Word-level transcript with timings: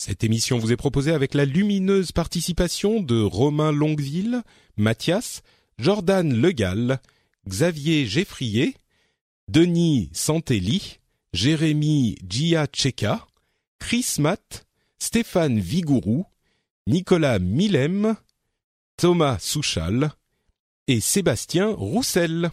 Cette 0.00 0.22
émission 0.22 0.58
vous 0.58 0.70
est 0.70 0.76
proposée 0.76 1.10
avec 1.10 1.34
la 1.34 1.44
lumineuse 1.44 2.12
participation 2.12 3.00
de 3.00 3.20
Romain 3.20 3.72
Longueville, 3.72 4.42
Mathias, 4.76 5.42
Jordan 5.76 6.40
Legal, 6.40 7.00
Xavier 7.48 8.06
Geffrier, 8.06 8.76
Denis 9.48 10.08
Santelli, 10.12 11.00
Jérémy 11.32 12.16
Giacheka, 12.28 13.26
Chris 13.80 14.16
Matt, 14.20 14.66
Stéphane 15.00 15.58
Vigourou, 15.58 16.26
Nicolas 16.86 17.40
Millem, 17.40 18.14
Thomas 18.96 19.38
Souchal 19.40 20.12
et 20.86 21.00
Sébastien 21.00 21.70
Roussel. 21.70 22.52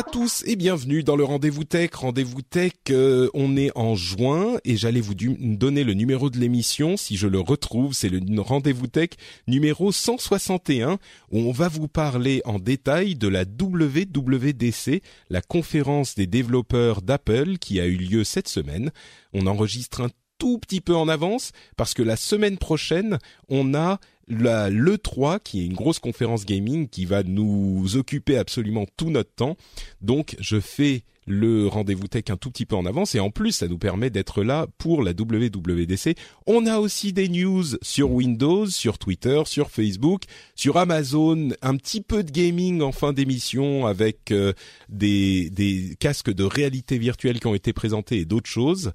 À 0.00 0.02
tous 0.02 0.42
et 0.46 0.56
bienvenue 0.56 1.02
dans 1.02 1.14
le 1.14 1.24
Rendez-vous 1.24 1.64
Tech. 1.64 1.90
Rendez-vous 1.92 2.40
Tech, 2.40 2.72
euh, 2.88 3.28
on 3.34 3.54
est 3.58 3.70
en 3.74 3.96
juin 3.96 4.56
et 4.64 4.78
j'allais 4.78 5.02
vous 5.02 5.12
donner 5.14 5.84
le 5.84 5.92
numéro 5.92 6.30
de 6.30 6.38
l'émission 6.38 6.96
si 6.96 7.18
je 7.18 7.26
le 7.26 7.38
retrouve. 7.38 7.92
C'est 7.92 8.08
le 8.08 8.40
Rendez-vous 8.40 8.86
Tech 8.86 9.10
numéro 9.46 9.92
161 9.92 10.92
où 11.32 11.38
on 11.38 11.52
va 11.52 11.68
vous 11.68 11.86
parler 11.86 12.40
en 12.46 12.58
détail 12.58 13.14
de 13.14 13.28
la 13.28 13.42
WWDC, 13.42 15.02
la 15.28 15.42
conférence 15.42 16.14
des 16.14 16.26
développeurs 16.26 17.02
d'Apple 17.02 17.58
qui 17.58 17.78
a 17.78 17.84
eu 17.84 17.96
lieu 17.96 18.24
cette 18.24 18.48
semaine. 18.48 18.92
On 19.34 19.46
enregistre 19.46 20.00
un 20.00 20.08
tout 20.38 20.58
petit 20.58 20.80
peu 20.80 20.96
en 20.96 21.08
avance 21.08 21.52
parce 21.76 21.92
que 21.92 22.02
la 22.02 22.16
semaine 22.16 22.56
prochaine, 22.56 23.18
on 23.50 23.74
a 23.74 24.00
la 24.30 24.70
l'E3 24.70 25.40
qui 25.42 25.60
est 25.60 25.66
une 25.66 25.74
grosse 25.74 25.98
conférence 25.98 26.46
gaming 26.46 26.88
qui 26.88 27.04
va 27.04 27.22
nous 27.22 27.96
occuper 27.96 28.36
absolument 28.36 28.86
tout 28.96 29.10
notre 29.10 29.34
temps. 29.34 29.56
Donc 30.00 30.36
je 30.40 30.60
fais 30.60 31.02
le 31.26 31.66
rendez-vous 31.66 32.08
tech 32.08 32.24
un 32.30 32.36
tout 32.36 32.50
petit 32.50 32.66
peu 32.66 32.76
en 32.76 32.86
avance 32.86 33.14
et 33.14 33.20
en 33.20 33.30
plus 33.30 33.52
ça 33.52 33.68
nous 33.68 33.78
permet 33.78 34.10
d'être 34.10 34.42
là 34.42 34.66
pour 34.78 35.02
la 35.02 35.12
WWDC. 35.12 36.16
On 36.46 36.66
a 36.66 36.78
aussi 36.78 37.12
des 37.12 37.28
news 37.28 37.64
sur 37.82 38.10
Windows, 38.10 38.66
sur 38.66 38.98
Twitter, 38.98 39.42
sur 39.46 39.70
Facebook, 39.70 40.22
sur 40.54 40.76
Amazon, 40.76 41.50
un 41.62 41.76
petit 41.76 42.00
peu 42.00 42.22
de 42.22 42.30
gaming 42.30 42.80
en 42.82 42.92
fin 42.92 43.12
d'émission 43.12 43.86
avec 43.86 44.30
euh, 44.30 44.52
des, 44.88 45.50
des 45.50 45.96
casques 45.98 46.32
de 46.32 46.44
réalité 46.44 46.98
virtuelle 46.98 47.40
qui 47.40 47.46
ont 47.46 47.54
été 47.54 47.72
présentés 47.72 48.18
et 48.18 48.24
d'autres 48.24 48.50
choses. 48.50 48.92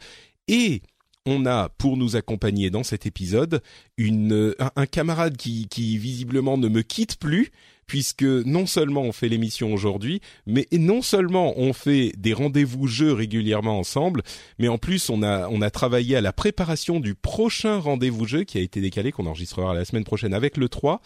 Et 0.48 0.82
on 1.26 1.46
a 1.46 1.70
pour 1.70 1.98
nous 1.98 2.16
accompagner 2.16 2.70
dans 2.70 2.84
cet 2.84 3.06
épisode 3.06 3.62
une 3.98 4.54
un, 4.76 4.86
camarade 4.86 5.38
qui, 5.38 5.68
qui 5.68 5.98
visiblement 5.98 6.58
ne 6.58 6.68
me 6.68 6.82
quitte 6.82 7.18
plus 7.18 7.52
puisque 7.88 8.24
non 8.24 8.66
seulement 8.66 9.02
on 9.02 9.12
fait 9.12 9.30
l'émission 9.30 9.74
aujourd'hui, 9.74 10.22
mais 10.46 10.68
non 10.72 11.02
seulement 11.02 11.54
on 11.58 11.74
fait 11.74 12.12
des 12.18 12.34
rendez-vous 12.34 12.88
jeux 12.88 13.14
régulièrement 13.14 13.78
ensemble, 13.78 14.24
mais 14.60 14.68
en 14.68 14.78
plus 14.78 15.10
on 15.10 15.22
a 15.24 15.48
on 15.50 15.62
a 15.62 15.70
travaillé 15.70 16.16
à 16.16 16.22
la 16.22 16.34
préparation 16.34 17.00
du 17.00 17.16
prochain 17.16 17.78
rendez-vous 17.78 18.26
jeu 18.26 18.44
qui 18.44 18.58
a 18.58 18.62
été 18.62 18.82
décalé 18.82 19.12
qu'on 19.12 19.28
enregistrera 19.28 19.74
la 19.74 19.86
semaine 19.86 20.04
prochaine 20.04 20.34
avec 20.34 20.58
le 20.58 20.70
3. 20.70 21.02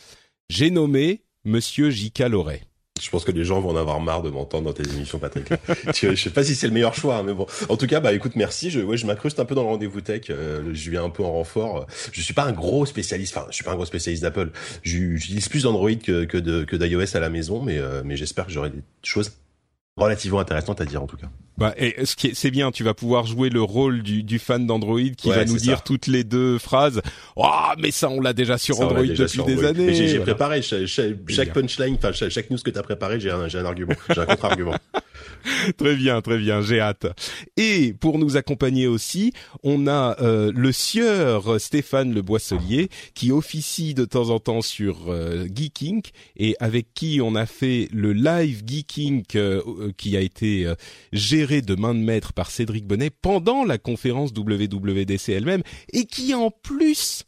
J'ai 0.50 0.72
nommé 0.72 1.24
monsieur 1.46 1.90
J.K. 1.90 2.20
Loret. 2.30 2.69
Je 3.02 3.10
pense 3.10 3.24
que 3.24 3.32
les 3.32 3.46
gens 3.46 3.62
vont 3.62 3.70
en 3.70 3.76
avoir 3.76 4.00
marre 4.00 4.22
de 4.22 4.30
m'entendre 4.30 4.66
dans 4.66 4.74
tes 4.74 4.88
émissions, 4.90 5.20
Patrick. 5.20 5.48
je, 5.96 6.16
sais 6.16 6.30
pas 6.30 6.44
si 6.44 6.56
c'est 6.56 6.68
le 6.68 6.74
meilleur 6.74 6.94
choix, 6.94 7.18
hein, 7.18 7.24
mais 7.24 7.34
bon. 7.34 7.46
En 7.70 7.78
tout 7.78 7.88
cas, 7.88 8.00
bah 8.00 8.14
écoute, 8.14 8.34
merci. 8.36 8.70
Je, 8.70 8.82
ouais, 8.82 8.98
je 8.98 9.06
m'incruste 9.06 9.40
un 9.40 9.46
peu 9.46 9.56
dans 9.56 9.64
le 9.64 9.70
rendez-vous 9.70 10.02
tech. 10.02 10.24
Euh, 10.30 10.72
je 10.74 10.92
viens 10.92 11.04
un 11.04 11.10
peu 11.10 11.24
en 11.24 11.32
renfort. 11.32 11.88
Je 12.12 12.22
suis 12.22 12.34
pas 12.34 12.44
un 12.44 12.52
gros 12.52 12.86
spécialiste. 12.86 13.36
Enfin, 13.38 13.48
je 13.50 13.56
suis 13.56 13.64
pas 13.64 13.72
un 13.72 13.76
gros 13.76 13.86
spécialiste 13.86 14.24
d'Apple. 14.24 14.52
J'utilise 14.84 15.50
plus 15.50 15.64
d'Android 15.64 15.96
que, 15.96 16.76
d'iOS 16.76 17.16
à 17.16 17.20
la 17.20 17.30
maison, 17.30 17.62
mais 17.62 17.78
euh, 17.78 18.02
mais 18.04 18.18
j'espère 18.18 18.46
que 18.46 18.52
j'aurai 18.52 18.70
des 18.70 18.82
choses 19.04 19.32
relativement 19.98 20.40
intéressantes 20.40 20.82
à 20.82 20.86
dire 20.86 21.04
en 21.04 21.08
tout 21.08 21.18
cas. 21.18 21.30
Bah, 21.60 21.74
et 21.78 22.06
ce 22.06 22.16
qui 22.16 22.28
est, 22.28 22.34
c'est 22.36 22.52
bien, 22.52 22.72
tu 22.72 22.84
vas 22.84 22.94
pouvoir 22.94 23.26
jouer 23.26 23.50
le 23.50 23.62
rôle 23.62 24.02
du, 24.02 24.24
du 24.24 24.40
fan 24.40 24.66
d'Android 24.66 25.00
qui 25.18 25.30
Ouais, 25.30 25.36
va 25.36 25.46
nous 25.46 25.58
dire 25.58 25.78
ça. 25.78 25.84
toutes 25.86 26.08
les 26.08 26.24
deux 26.24 26.58
phrases. 26.58 27.02
Oh, 27.36 27.46
mais 27.78 27.92
ça, 27.92 28.10
on 28.10 28.22
l'a 28.22 28.34
déjà 28.34 28.58
sur 28.58 28.76
Ça, 28.76 28.86
Android 28.86 29.02
déjà 29.02 29.24
depuis 29.26 29.34
sur 29.36 29.46
des 29.46 29.64
années. 29.66 29.94
J'ai 29.94 30.08
Voilà. 30.18 30.24
préparé 30.36 30.62
chaque, 30.62 31.54
punchline, 31.54 31.96
enfin 31.96 32.12
chaque, 32.14 32.30
chaque 32.32 32.50
news 32.50 32.58
que 32.64 32.70
t'as 32.72 32.82
préparé, 32.84 33.20
j'ai 33.20 33.32
un, 33.32 33.48
j'ai 33.48 33.58
un 33.60 33.66
argument, 33.66 33.94
j'ai 34.10 34.22
un 34.22 34.26
contre-argument. 34.26 34.76
Très 35.78 35.96
bien, 35.96 36.22
très 36.22 36.38
bien, 36.38 36.62
j'ai 36.62 36.80
hâte. 36.80 37.06
Et 37.58 37.94
pour 38.00 38.20
nous 38.20 38.36
accompagner 38.38 38.88
aussi, 38.88 39.34
on 39.64 39.88
a 39.88 40.18
euh, 40.22 40.52
le 40.54 40.72
sieur 40.72 41.60
Stéphane 41.60 42.14
Le 42.14 42.22
Boisselier 42.22 42.90
qui 43.16 43.32
officie 43.32 43.94
de 43.94 44.06
temps 44.06 44.30
en 44.30 44.40
temps 44.40 44.62
sur 44.62 45.06
euh, 45.10 45.46
Geeking 45.54 46.02
et 46.38 46.56
avec 46.60 46.94
qui 46.94 47.20
on 47.22 47.36
a 47.36 47.46
fait 47.46 47.88
le 47.94 48.14
live 48.14 48.64
Geeking 48.66 49.24
euh, 49.36 49.62
euh, 49.68 49.92
qui 49.98 50.16
a 50.18 50.22
été 50.22 50.66
euh, 50.66 50.76
géré 51.50 51.62
de 51.62 51.76
main 51.76 51.94
de 51.96 52.00
maître 52.00 52.32
par 52.34 52.52
Cédric 52.52 52.86
Bonnet 52.86 53.10
pendant 53.10 53.64
la 53.66 53.78
conférence 53.80 54.32
WWDC 54.36 55.30
elle-même 55.30 55.64
et 55.94 56.06
qui 56.06 56.34
en 56.36 56.52
plus 56.52 57.24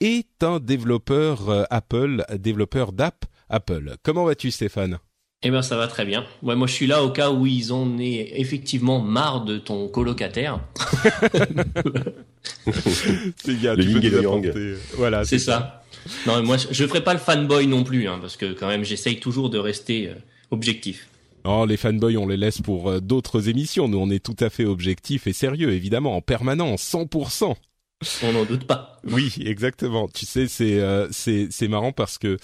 est 0.00 0.42
un 0.42 0.60
développeur 0.60 1.48
euh, 1.50 1.64
Apple, 1.70 2.24
développeur 2.38 2.92
d'app 2.92 3.24
Apple. 3.50 3.96
Comment 4.02 4.24
vas-tu 4.24 4.50
Stéphane? 4.50 4.98
Eh 5.42 5.50
ben 5.50 5.60
ça 5.62 5.76
va 5.76 5.86
très 5.88 6.06
bien. 6.06 6.24
Ouais, 6.42 6.56
moi 6.56 6.66
je 6.66 6.72
suis 6.72 6.86
là 6.86 7.02
au 7.04 7.10
cas 7.10 7.30
où 7.30 7.46
ils 7.46 7.70
en 7.72 7.98
aient 7.98 8.40
effectivement 8.40 8.98
marre 9.00 9.44
de 9.44 9.58
ton 9.58 9.88
colocataire. 9.88 10.60
C'est 13.36 13.54
bien, 13.54 13.74
Le 13.74 13.84
tu 13.84 13.90
yin 13.90 14.00
peux 14.00 14.06
et 14.06 14.10
nous 14.10 14.16
le 14.16 14.22
yang. 14.22 14.46
apporter- 14.46 14.74
Voilà, 14.96 15.24
C'est 15.24 15.38
ça. 15.38 15.82
Non, 16.26 16.42
moi 16.42 16.56
je 16.56 16.68
je 16.70 16.86
ferai 16.86 17.02
pas 17.04 17.12
le 17.12 17.18
fanboy 17.20 17.66
non 17.66 17.84
plus, 17.84 18.08
hein, 18.08 18.18
parce 18.20 18.36
que 18.36 18.52
quand 18.52 18.68
même 18.68 18.84
j'essaye 18.84 19.20
toujours 19.20 19.50
de 19.50 19.58
rester 19.58 20.08
euh, 20.08 20.14
objectif. 20.50 21.08
Oh, 21.46 21.64
les 21.64 21.76
fanboys, 21.76 22.16
on 22.16 22.26
les 22.26 22.36
laisse 22.36 22.60
pour 22.60 22.90
euh, 22.90 23.00
d'autres 23.00 23.48
émissions. 23.48 23.88
Nous, 23.88 23.98
on 23.98 24.10
est 24.10 24.24
tout 24.24 24.36
à 24.40 24.50
fait 24.50 24.64
objectifs 24.64 25.26
et 25.26 25.32
sérieux, 25.32 25.72
évidemment, 25.72 26.16
en 26.16 26.20
permanence, 26.20 26.82
100%. 26.82 27.54
On 28.22 28.32
n'en 28.32 28.44
doute 28.44 28.66
pas. 28.66 29.00
Oui, 29.04 29.32
exactement. 29.40 30.06
Tu 30.08 30.26
sais, 30.26 30.48
c'est 30.48 30.80
euh, 30.80 31.08
c'est 31.10 31.48
c'est 31.50 31.68
marrant 31.68 31.92
parce 31.92 32.18
que 32.18 32.36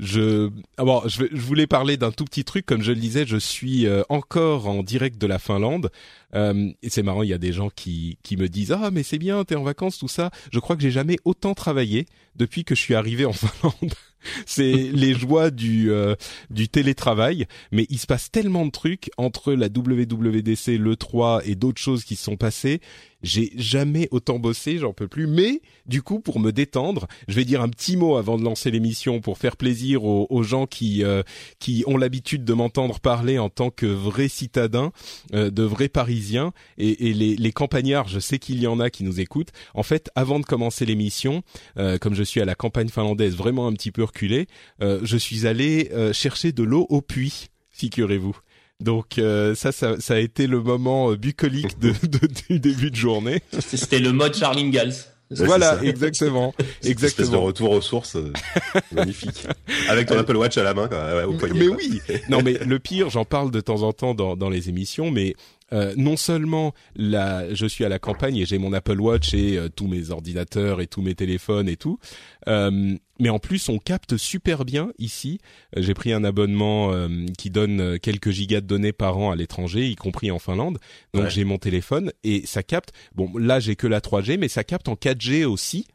je 0.00 0.50
ah 0.78 0.84
bon, 0.84 1.02
je, 1.06 1.24
voulais 1.32 1.68
parler 1.68 1.96
d'un 1.96 2.10
tout 2.10 2.24
petit 2.24 2.44
truc 2.44 2.66
comme 2.66 2.82
je 2.82 2.90
le 2.90 2.98
disais, 2.98 3.24
je 3.24 3.36
suis 3.36 3.86
euh, 3.86 4.02
encore 4.08 4.66
en 4.66 4.82
direct 4.82 5.18
de 5.18 5.26
la 5.26 5.38
Finlande 5.38 5.90
Euh, 6.34 6.70
et 6.82 6.90
c'est 6.90 7.02
marrant, 7.04 7.22
il 7.22 7.30
y 7.30 7.32
a 7.32 7.38
des 7.38 7.52
gens 7.52 7.70
qui 7.70 8.18
qui 8.22 8.36
me 8.36 8.48
disent 8.48 8.72
"Ah, 8.72 8.90
mais 8.90 9.04
c'est 9.04 9.18
bien, 9.18 9.44
t'es 9.44 9.54
en 9.54 9.62
vacances 9.62 9.98
tout 9.98 10.08
ça." 10.08 10.30
Je 10.52 10.58
crois 10.58 10.76
que 10.76 10.82
j'ai 10.82 10.90
jamais 10.90 11.18
autant 11.24 11.54
travaillé 11.54 12.06
depuis 12.34 12.64
que 12.64 12.74
je 12.74 12.80
suis 12.80 12.94
arrivé 12.94 13.24
en 13.24 13.32
Finlande. 13.32 13.94
c'est 14.46 14.72
les 14.72 15.14
joies 15.14 15.50
du 15.50 15.90
euh, 15.90 16.14
du 16.50 16.68
télétravail, 16.68 17.46
mais 17.72 17.86
il 17.90 17.98
se 17.98 18.06
passe 18.06 18.30
tellement 18.30 18.66
de 18.66 18.70
trucs 18.70 19.10
entre 19.16 19.52
la 19.52 19.66
WWDC, 19.66 20.78
le 20.78 20.96
3 20.96 21.46
et 21.46 21.54
d'autres 21.54 21.80
choses 21.80 22.04
qui 22.04 22.16
sont 22.16 22.36
passées. 22.36 22.80
J'ai 23.22 23.52
jamais 23.56 24.08
autant 24.10 24.38
bossé, 24.38 24.78
j'en 24.78 24.92
peux 24.92 25.08
plus. 25.08 25.26
Mais 25.26 25.62
du 25.86 26.02
coup, 26.02 26.20
pour 26.20 26.38
me 26.38 26.52
détendre, 26.52 27.06
je 27.28 27.34
vais 27.34 27.44
dire 27.44 27.62
un 27.62 27.68
petit 27.68 27.96
mot 27.96 28.16
avant 28.16 28.38
de 28.38 28.44
lancer 28.44 28.70
l'émission 28.70 29.20
pour 29.20 29.38
faire 29.38 29.56
plaisir 29.56 30.04
aux, 30.04 30.42
gens 30.42 30.66
qui 30.66 31.02
euh, 31.02 31.22
qui 31.58 31.82
ont 31.86 31.96
l'habitude 31.96 32.44
de 32.44 32.52
m'entendre 32.52 33.00
parler 33.00 33.38
en 33.38 33.48
tant 33.48 33.70
que 33.70 33.86
vrai 33.86 34.28
citadin, 34.28 34.92
euh, 35.34 35.50
de 35.50 35.62
vrai 35.62 35.88
Parisien 35.88 36.52
et, 36.78 37.08
et 37.08 37.14
les, 37.14 37.36
les 37.36 37.52
campagnards. 37.52 38.08
Je 38.08 38.20
sais 38.20 38.38
qu'il 38.38 38.60
y 38.60 38.66
en 38.66 38.80
a 38.80 38.90
qui 38.90 39.02
nous 39.02 39.20
écoutent. 39.20 39.52
En 39.74 39.82
fait, 39.82 40.10
avant 40.14 40.40
de 40.40 40.44
commencer 40.44 40.86
l'émission, 40.86 41.42
euh, 41.78 41.98
comme 41.98 42.14
je 42.14 42.22
suis 42.22 42.40
à 42.40 42.44
la 42.44 42.54
campagne 42.54 42.88
finlandaise, 42.88 43.36
vraiment 43.36 43.66
un 43.66 43.72
petit 43.72 43.92
peu 43.92 44.04
reculé, 44.04 44.46
euh, 44.82 45.00
je 45.02 45.16
suis 45.16 45.46
allé 45.46 45.90
euh, 45.92 46.12
chercher 46.12 46.52
de 46.52 46.62
l'eau 46.62 46.86
au 46.88 47.00
puits. 47.00 47.48
Figurez-vous. 47.70 48.36
Donc 48.80 49.18
euh, 49.18 49.54
ça, 49.54 49.72
ça, 49.72 49.98
ça 50.00 50.14
a 50.14 50.18
été 50.18 50.46
le 50.46 50.60
moment 50.62 51.10
euh, 51.10 51.16
bucolique 51.16 51.78
de, 51.78 51.90
de- 52.06 52.28
du 52.48 52.60
début 52.60 52.90
de 52.90 52.96
journée. 52.96 53.40
C'était 53.58 53.98
le 53.98 54.12
mode 54.12 54.34
Charlie 54.34 54.62
Ingalls. 54.64 54.94
voilà, 55.30 55.82
exactement, 55.82 56.54
exactement. 56.84 57.06
Espèce 57.08 57.30
de 57.30 57.36
retour 57.36 57.70
aux 57.72 57.80
sources, 57.80 58.16
euh, 58.16 58.32
magnifique. 58.92 59.46
Avec 59.88 60.06
ton 60.08 60.18
Apple 60.18 60.36
Watch 60.36 60.56
à 60.58 60.62
la 60.62 60.74
main, 60.74 60.88
au 61.26 61.32
poignet. 61.34 61.58
Mais 61.58 61.68
oui. 61.68 62.00
non, 62.28 62.42
mais 62.42 62.58
le 62.64 62.78
pire, 62.78 63.10
j'en 63.10 63.24
parle 63.24 63.50
de 63.50 63.60
temps 63.60 63.82
en 63.82 63.92
temps 63.92 64.14
dans, 64.14 64.36
dans 64.36 64.50
les 64.50 64.68
émissions, 64.68 65.10
mais 65.10 65.34
euh, 65.72 65.94
non 65.96 66.16
seulement 66.16 66.74
là, 66.94 67.52
je 67.52 67.66
suis 67.66 67.84
à 67.84 67.88
la 67.88 67.98
campagne 67.98 68.36
et 68.36 68.46
j'ai 68.46 68.58
mon 68.58 68.72
Apple 68.72 69.00
Watch 69.00 69.34
et 69.34 69.56
euh, 69.58 69.68
tous 69.68 69.88
mes 69.88 70.10
ordinateurs 70.12 70.80
et 70.80 70.86
tous 70.86 71.02
mes 71.02 71.16
téléphones 71.16 71.68
et 71.68 71.76
tout, 71.76 71.98
euh, 72.46 72.94
mais 73.18 73.28
en 73.28 73.38
plus 73.38 73.68
on 73.68 73.78
capte 73.78 74.16
super 74.16 74.64
bien 74.64 74.92
ici. 74.98 75.38
j'ai 75.76 75.94
pris 75.94 76.12
un 76.12 76.24
abonnement 76.24 76.92
qui 77.38 77.50
donne 77.50 77.98
quelques 77.98 78.30
gigas 78.30 78.60
de 78.60 78.66
données 78.66 78.92
par 78.92 79.18
an 79.18 79.30
à 79.30 79.36
l'étranger, 79.36 79.88
y 79.88 79.96
compris 79.96 80.30
en 80.30 80.38
Finlande. 80.38 80.78
Donc 81.14 81.28
j'ai 81.28 81.44
mon 81.44 81.58
téléphone 81.58 82.12
et 82.24 82.46
ça 82.46 82.62
capte. 82.62 82.92
Bon, 83.14 83.30
là 83.36 83.60
j'ai 83.60 83.76
que 83.76 83.86
la 83.86 84.00
3G, 84.00 84.38
mais 84.38 84.48
ça 84.48 84.64
capte 84.64 84.88
en 84.88 84.94
4G 84.94 85.44
aussi 85.44 85.86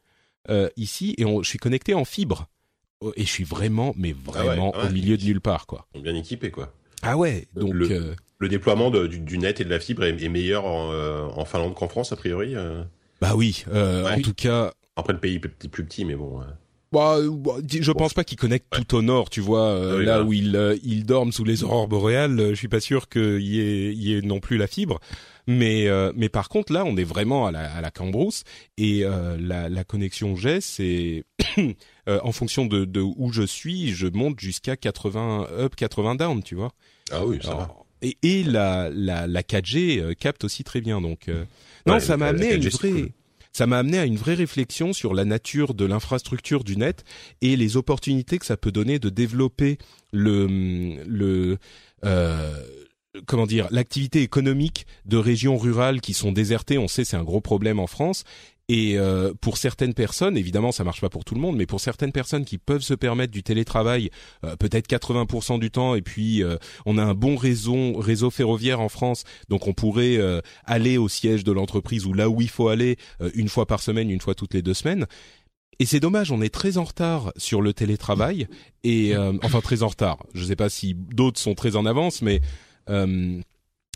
ici 0.78 1.16
et 1.18 1.24
je 1.24 1.48
suis 1.48 1.60
connecté 1.60 1.94
en 1.94 2.06
fibre. 2.06 2.48
Oh, 3.02 3.12
et 3.16 3.24
je 3.24 3.30
suis 3.30 3.44
vraiment, 3.44 3.94
mais 3.98 4.16
ah 4.28 4.32
vraiment 4.32 4.76
au 4.76 4.90
milieu 4.90 5.18
de 5.18 5.24
nulle 5.24 5.42
part, 5.42 5.66
quoi. 5.66 5.88
Bien 5.96 6.16
équipé, 6.16 6.52
quoi. 6.52 6.72
Ah 7.02 7.18
ouais, 7.18 7.48
donc 7.56 7.74
le 7.74 8.50
déploiement 8.50 8.90
du, 8.90 9.38
net 9.38 9.62
et 9.62 9.64
de 9.64 9.70
la 9.70 9.80
fibre 9.80 10.04
est, 10.04 10.30
meilleur 10.30 10.66
euh, 10.66 11.28
en, 11.36 11.46
Finlande 11.46 11.76
qu'en 11.76 11.88
France, 11.88 12.12
a 12.12 12.16
priori 12.16 12.56
euh 12.56 12.84
Bah 13.22 13.34
oui, 13.36 13.66
euh, 13.72 14.10
en 14.10 14.22
tout 14.22 14.34
cas... 14.34 14.74
Après, 14.96 15.14
le 15.14 15.20
pays 15.20 15.36
est 15.36 15.68
plus 15.68 15.86
petit, 15.86 16.06
mais 16.06 16.16
bon... 16.16 16.42
Bah, 16.92 17.18
bah 17.30 17.54
je 17.68 17.92
pense 17.92 18.14
pas 18.14 18.24
qu'il 18.24 18.38
connecte 18.38 18.68
tout 18.70 18.96
au 18.96 19.02
nord, 19.02 19.30
tu 19.30 19.40
vois, 19.40 19.80
ah 19.80 20.02
là 20.02 20.24
où 20.24 20.34
ils 20.34 20.80
il 20.84 21.06
dorment 21.06 21.32
sous 21.32 21.46
les 21.46 21.64
aurores 21.64 21.88
boréales. 21.88 22.50
Je 22.50 22.56
suis 22.56 22.68
pas 22.68 22.82
sûr 22.82 23.08
qu'il 23.08 23.42
y 23.42 23.62
ait, 23.62 23.94
y 23.94 24.14
ait 24.14 24.22
non 24.22 24.40
plus 24.40 24.58
la 24.58 24.68
fibre, 24.68 25.00
mais 25.48 25.88
mais 26.16 26.28
par 26.28 26.50
contre 26.50 26.74
là, 26.74 26.84
on 26.86 26.98
est 26.98 27.06
vraiment 27.06 27.48
à 27.48 27.52
la, 27.52 27.72
à 27.74 27.80
la 27.82 27.92
Cambrousse 27.92 28.44
et 28.78 29.06
la, 29.40 29.70
la 29.70 29.84
connexion 29.86 30.36
j'ai, 30.36 30.60
c'est 30.60 31.24
en 32.08 32.32
fonction 32.34 32.66
de, 32.66 32.84
de 32.84 33.00
où 33.00 33.32
je 33.32 33.44
suis, 33.44 33.94
je 33.94 34.08
monte 34.08 34.40
jusqu'à 34.40 34.76
80 34.76 35.48
up, 35.58 35.76
80 35.76 36.16
down, 36.16 36.44
tu 36.44 36.56
vois. 36.56 36.74
Ah 37.12 37.26
oui, 37.26 37.40
ça 37.42 37.56
va 37.56 37.74
et, 38.02 38.18
et 38.24 38.44
la, 38.44 38.90
la, 38.92 39.28
la 39.28 39.42
4G 39.42 40.00
euh, 40.00 40.14
capte 40.14 40.44
aussi 40.44 40.64
très 40.64 40.82
bien. 40.82 41.02
Donc 41.02 41.28
euh, 41.28 41.46
non, 41.86 42.00
ça 42.00 42.18
m'a 42.18 42.28
amené 42.28 42.52
à 42.52 42.56
une 42.56 42.70
vraie 42.70 43.12
ça 43.52 43.68
m'a 43.68 43.80
amené 43.80 44.00
à 44.00 44.06
une 44.06 44.18
vraie 44.18 44.34
réflexion 44.34 44.94
sur 44.94 45.14
la 45.14 45.26
nature 45.26 45.74
de 45.74 45.86
l'infrastructure 45.86 46.64
du 46.64 46.78
net 46.78 47.04
et 47.42 47.56
les 47.56 47.78
opportunités 47.78 48.38
que 48.38 48.46
ça 48.46 48.58
peut 48.58 48.72
donner 48.72 49.00
de 49.00 49.10
développer 49.10 49.78
euh, 50.16 50.98
l'activité 53.72 54.22
économique 54.22 54.88
de 55.06 55.18
régions 55.18 55.58
rurales 55.58 56.02
qui 56.02 56.14
sont 56.14 56.32
désertées. 56.32 56.78
On 56.78 56.88
sait 56.88 57.04
c'est 57.04 57.18
un 57.18 57.24
gros 57.24 57.42
problème 57.42 57.80
en 57.80 57.88
France 57.88 58.24
et 58.68 58.98
euh, 58.98 59.34
pour 59.42 59.58
certaines 59.58 59.94
personnes, 59.94 60.38
évidemment, 60.38 60.72
ça 60.72 60.84
marche 60.84 61.02
pas 61.02 61.10
pour 61.10 61.26
tout 61.26 61.36
le 61.36 61.42
monde, 61.42 61.58
mais 61.58 61.66
pour 61.66 61.82
certaines 61.82 62.12
personnes 62.12 62.46
qui 62.46 62.58
peuvent 62.58 62.82
se 62.82 62.94
permettre 62.94 63.34
du 63.34 63.44
télétravail, 63.44 64.10
euh, 64.46 64.56
peut-être 64.56 64.88
80% 64.88 65.60
du 65.60 65.72
temps, 65.72 65.96
et 65.96 66.02
puis 66.02 66.42
euh, 66.44 66.56
on 66.86 66.98
a 66.98 67.04
un 67.04 67.14
bon 67.14 67.36
réseau, 67.36 67.94
réseau 67.98 68.30
ferroviaire 68.30 68.80
en 68.80 68.90
France, 68.90 69.24
donc 69.50 69.68
on 69.68 69.74
pourrait 69.74 70.20
aller 70.66 70.98
au 70.98 71.10
siège 71.10 71.44
de 71.44 71.52
l'entreprise 71.52 72.06
ou 72.06 72.14
là 72.14 72.30
où 72.30 72.42
il 72.42 72.50
faut 72.50 72.68
aller 72.68 72.98
une 73.34 73.50
fois 73.50 73.66
par 73.66 73.82
semaine, 73.82 74.10
une 74.10 74.22
fois 74.22 74.36
toutes 74.36 74.54
les 74.54 74.62
deux 74.62 74.74
semaines. 74.74 75.06
Et 75.80 75.86
c'est 75.86 76.00
dommage, 76.00 76.32
on 76.32 76.42
est 76.42 76.54
très 76.54 76.78
en 76.78 76.84
retard 76.84 77.34
sur 77.38 77.62
le 77.62 77.74
télétravail, 77.74 78.48
et 78.84 79.16
enfin 79.44 79.62
très 79.62 79.84
en 79.84 79.88
retard. 79.88 80.26
Je 80.34 80.44
ne 80.44 80.48
sais 80.48 80.56
pas 80.56 80.70
si 80.70 80.94
d'autres 80.94 81.40
sont 81.40 81.56
très 81.56 81.76
en 81.76 81.86
avance, 81.86 82.22
mais 82.22 82.42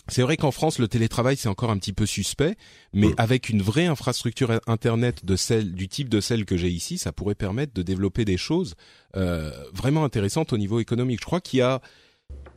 c'est 0.08 0.22
vrai 0.22 0.38
qu'en 0.38 0.52
France, 0.52 0.78
le 0.78 0.88
télétravail 0.88 1.36
c'est 1.36 1.50
encore 1.50 1.72
un 1.72 1.78
petit 1.78 1.94
peu 1.94 2.06
suspect, 2.06 2.56
mais 2.94 3.10
avec 3.18 3.50
une 3.50 3.62
vraie 3.62 3.88
infrastructure 3.88 4.60
internet 4.68 5.26
de 5.26 5.36
celle 5.36 5.74
du 5.74 5.88
type 5.88 6.10
de 6.10 6.22
celle 6.22 6.46
que 6.46 6.58
j'ai 6.58 6.70
ici, 6.70 6.98
ça 6.98 7.12
pourrait 7.12 7.36
permettre 7.36 7.74
de 7.74 7.82
développer 7.82 8.24
des 8.24 8.38
choses 8.38 8.76
euh, 9.16 9.52
vraiment 9.74 10.04
intéressantes 10.04 10.54
au 10.54 10.58
niveau 10.58 10.80
économique. 10.80 11.20
Je 11.22 11.26
crois 11.26 11.42
qu'il 11.42 11.60
y 11.60 11.64
a, 11.64 11.82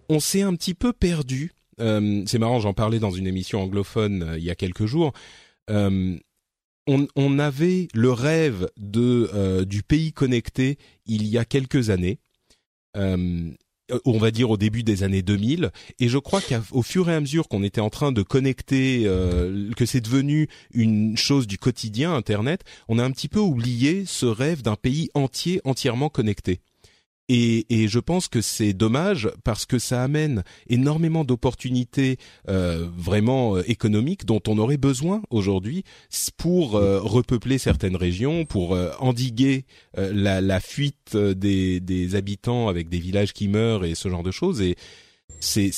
on 0.09 0.21
s'est 0.21 0.43
un 0.43 0.55
petit 0.55 0.75
peu 0.75 0.93
perdu. 0.93 1.53
Euh, 1.81 2.23
c'est 2.27 2.39
marrant, 2.39 2.61
j'en 2.61 2.75
parlais 2.75 2.99
dans 2.99 3.13
une 3.13 3.27
émission 3.27 3.63
anglophone 3.63 4.23
euh, 4.23 4.39
il 4.39 4.45
y 4.45 4.51
a 4.51 4.55
quelques 4.55 4.87
jours. 4.87 5.13
On, 5.71 7.07
on, 7.17 7.39
avait 7.39 7.89
le 7.93 8.11
rêve 8.11 8.71
de 8.79 9.63
du 9.65 9.83
pays 9.83 10.15
connecté 10.15 10.79
il 11.05 11.27
y 11.27 11.37
a 11.37 11.45
quelques 11.45 11.91
années. 11.91 12.19
Euh, 13.91 13.99
on 14.05 14.19
va 14.19 14.31
dire 14.31 14.51
au 14.51 14.57
début 14.57 14.83
des 14.83 15.03
années 15.03 15.23
2000 15.23 15.71
et 15.99 16.09
je 16.09 16.19
crois 16.19 16.41
qu'au 16.41 16.83
fur 16.83 17.09
et 17.09 17.15
à 17.15 17.21
mesure 17.21 17.49
qu'on 17.49 17.63
était 17.63 17.81
en 17.81 17.91
train 17.91 18.13
de 18.13 18.23
connecter 18.23 19.05
euh, 19.07 19.71
que 19.77 19.87
c'est 19.87 20.01
devenu 20.01 20.49
une 20.73 21.17
chose 21.17 21.47
du 21.47 21.57
quotidien 21.59 22.15
internet 22.15 22.65
on 22.89 22.99
a 22.99 23.05
un 23.05 23.11
petit 23.11 23.29
peu 23.29 23.41
oublié 23.41 24.05
ce 24.07 24.27
rêve 24.27 24.63
d'un 24.63 24.77
pays 24.77 25.11
entier 25.15 25.61
entièrement 25.65 26.11
connecté 26.11 26.61
et, 27.29 27.67
et, 27.69 27.89
je 27.89 27.99
pense 27.99 28.29
que 28.29 28.41
c'est 28.41 28.73
dommage 28.73 29.31
parce 29.45 29.67
que 29.67 29.79
ça 29.79 30.03
amène 30.03 30.45
énormément 30.69 31.25
d'opportunités 31.25 32.17
euh, 32.49 32.89
vraiment 32.97 33.57
euh, 33.57 33.63
économiques 33.71 34.25
dont 34.25 34.41
on 34.49 34.57
aurait 34.57 34.79
besoin 34.79 35.21
aujourd'hui 35.31 35.85
pour 36.39 36.77
euh, 36.77 37.01
repeupler 37.01 37.59
certaines 37.59 37.97
régions, 37.97 38.47
pour 38.47 38.75
euh, 38.75 38.91
endiguer 38.99 39.67
la, 39.97 40.41
la, 40.41 40.61
fuite 40.61 41.17
des, 41.17 41.81
des, 41.81 42.15
habitants 42.15 42.69
avec 42.69 42.89
des 42.89 42.99
villages 42.99 43.33
qui 43.33 43.49
meurent 43.49 43.85
et 43.85 43.95
ce 43.95 44.09
genre 44.09 44.23
de 44.23 44.31
choses. 44.31 44.61
Et 44.63 44.77
c'est, 45.41 45.71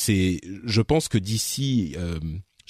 je 0.65 0.81
pense 0.83 1.09
que 1.09 1.19
d'ici 1.19 1.97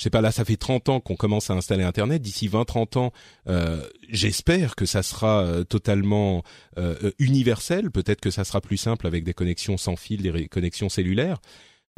je 0.00 0.05
sais 0.05 0.08
pas, 0.11 0.23
là, 0.23 0.32
ça 0.32 0.47
fait 0.47 0.56
30 0.56 0.88
ans 0.88 0.99
qu'on 0.99 1.14
commence 1.14 1.50
à 1.50 1.52
installer 1.52 1.85
Internet. 1.85 2.23
D'ici 2.23 2.49
20-30 2.49 2.97
ans, 2.97 3.12
euh, 3.49 3.87
j'espère 4.08 4.75
que 4.75 4.87
ça 4.87 5.02
sera 5.02 5.43
euh, 5.43 5.62
totalement 5.62 6.43
euh, 6.79 7.11
universel. 7.19 7.91
Peut-être 7.91 8.23
que 8.23 8.31
ça 8.31 8.44
sera 8.44 8.62
plus 8.62 8.79
simple 8.79 9.06
avec 9.06 9.25
des 9.25 9.35
connexions 9.35 9.76
sans 9.76 9.97
fil, 9.97 10.23
des 10.23 10.49
connexions 10.49 10.88
cellulaires. 10.88 11.38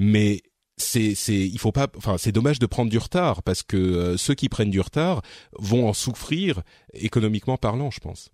Mais 0.00 0.42
c'est, 0.76 1.14
c'est, 1.14 1.38
il 1.38 1.60
faut 1.60 1.70
pas, 1.70 1.86
enfin, 1.96 2.18
c'est 2.18 2.32
dommage 2.32 2.58
de 2.58 2.66
prendre 2.66 2.90
du 2.90 2.98
retard 2.98 3.44
parce 3.44 3.62
que 3.62 4.16
ceux 4.16 4.34
qui 4.34 4.48
prennent 4.48 4.70
du 4.70 4.80
retard 4.80 5.22
vont 5.56 5.88
en 5.88 5.92
souffrir 5.92 6.62
économiquement 6.94 7.56
parlant, 7.56 7.92
je 7.92 8.00
pense. 8.00 8.32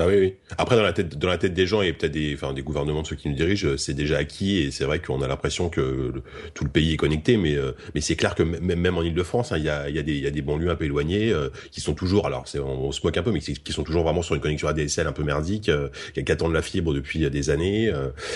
Ah 0.00 0.06
oui, 0.06 0.14
oui. 0.16 0.34
Après, 0.56 0.76
dans 0.76 0.82
la 0.82 0.92
tête, 0.92 1.18
dans 1.18 1.26
la 1.26 1.38
tête 1.38 1.54
des 1.54 1.66
gens 1.66 1.82
et 1.82 1.92
peut-être 1.92 2.12
des, 2.12 2.32
enfin, 2.34 2.52
des 2.52 2.62
gouvernements, 2.62 3.02
de 3.02 3.06
ceux 3.08 3.16
qui 3.16 3.28
nous 3.28 3.34
dirigent, 3.34 3.76
c'est 3.76 3.94
déjà 3.94 4.18
acquis 4.18 4.58
et 4.58 4.70
c'est 4.70 4.84
vrai 4.84 5.00
qu'on 5.00 5.22
a 5.22 5.28
l'impression 5.28 5.68
que 5.68 6.12
tout 6.54 6.62
le 6.62 6.70
pays 6.70 6.92
est 6.92 6.96
connecté, 6.96 7.36
mais 7.36 7.56
euh, 7.56 7.72
mais 7.96 8.00
c'est 8.00 8.14
clair 8.14 8.36
que 8.36 8.44
même, 8.44 8.78
même 8.78 8.96
en 8.96 9.02
Île-de-France, 9.02 9.50
hein, 9.50 9.58
il 9.58 9.64
y, 9.64 9.68
a, 9.68 9.90
y, 9.90 9.98
a 9.98 10.02
des, 10.02 10.16
y 10.16 10.26
a 10.28 10.30
des 10.30 10.40
banlieues 10.40 10.70
un 10.70 10.76
peu 10.76 10.84
éloignées 10.84 11.32
euh, 11.32 11.48
qui 11.72 11.80
sont 11.80 11.94
toujours, 11.94 12.26
alors 12.26 12.46
c'est, 12.46 12.60
on, 12.60 12.92
se 12.92 13.00
moque 13.02 13.16
un 13.16 13.24
peu, 13.24 13.32
mais 13.32 13.40
qui 13.40 13.72
sont 13.72 13.82
toujours 13.82 14.04
vraiment 14.04 14.22
sur 14.22 14.36
une 14.36 14.40
connexion 14.40 14.68
ADSL 14.68 15.08
un 15.08 15.12
peu 15.12 15.24
merdique, 15.24 15.68
euh, 15.68 15.88
qui 16.14 16.30
attendent 16.30 16.54
la 16.54 16.62
fibre 16.62 16.94
depuis 16.94 17.28
des 17.28 17.50
années. 17.50 17.92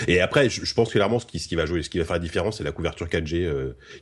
et 0.07 0.19
après, 0.19 0.49
je, 0.49 0.73
pense 0.73 0.91
clairement 0.91 1.19
ce 1.19 1.25
qui, 1.25 1.39
ce 1.39 1.47
qui 1.47 1.55
va 1.55 1.65
jouer, 1.65 1.81
ce 1.81 1.89
qui 1.89 1.97
va 1.97 2.03
faire 2.03 2.17
la 2.17 2.19
différence, 2.19 2.57
c'est 2.57 2.63
la 2.65 2.71
couverture 2.73 3.07
4G 3.07 3.49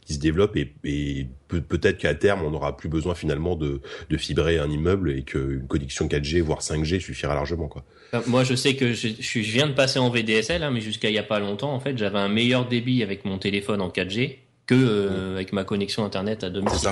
qui 0.06 0.16
se 0.16 0.20
développe 0.20 0.56
et, 0.56 0.74
et 0.84 1.28
peut-être 1.58 1.98
qu'à 1.98 2.16
terme, 2.16 2.44
on 2.44 2.52
n'aura 2.52 2.78
plus 2.78 2.90
besoin 2.90 3.16
finalement 3.16 3.56
de, 3.56 3.82
de 4.10 4.18
fibrer 4.18 4.60
un 4.60 4.70
immeuble 4.70 5.12
et 5.12 5.24
qu'une 5.24 5.68
connexion 5.68 6.08
4G 6.08 6.42
voire 6.42 6.62
5G 6.62 7.00
suffira 7.00 7.36
largement. 7.36 7.70
Euh, 8.14 8.22
moi, 8.28 8.44
je 8.44 8.56
sais 8.56 8.76
que 8.76 8.94
je, 8.94 9.10
je 9.20 9.40
viens 9.40 9.68
de 9.68 9.74
passer 9.74 10.00
en 10.00 10.10
VDSL, 10.10 10.64
hein, 10.64 10.72
mais 10.72 10.82
jusqu'à 10.82 11.10
il 11.10 11.16
y 11.16 11.20
a 11.20 11.24
pas 11.24 11.40
longtemps, 11.40 11.74
en 11.74 11.80
fait, 11.80 11.98
j'avais 11.98 12.20
un 12.20 12.30
meilleur 12.30 12.68
débit 12.68 13.04
avec 13.04 13.26
mon 13.26 13.38
téléphone 13.38 13.82
en 13.82 13.90
4G 13.90 14.38
que 14.68 14.76
euh, 14.76 15.36
avec 15.36 15.54
ma 15.54 15.64
connexion 15.64 16.06
internet 16.06 16.44
à 16.44 16.50
domicile. 16.50 16.92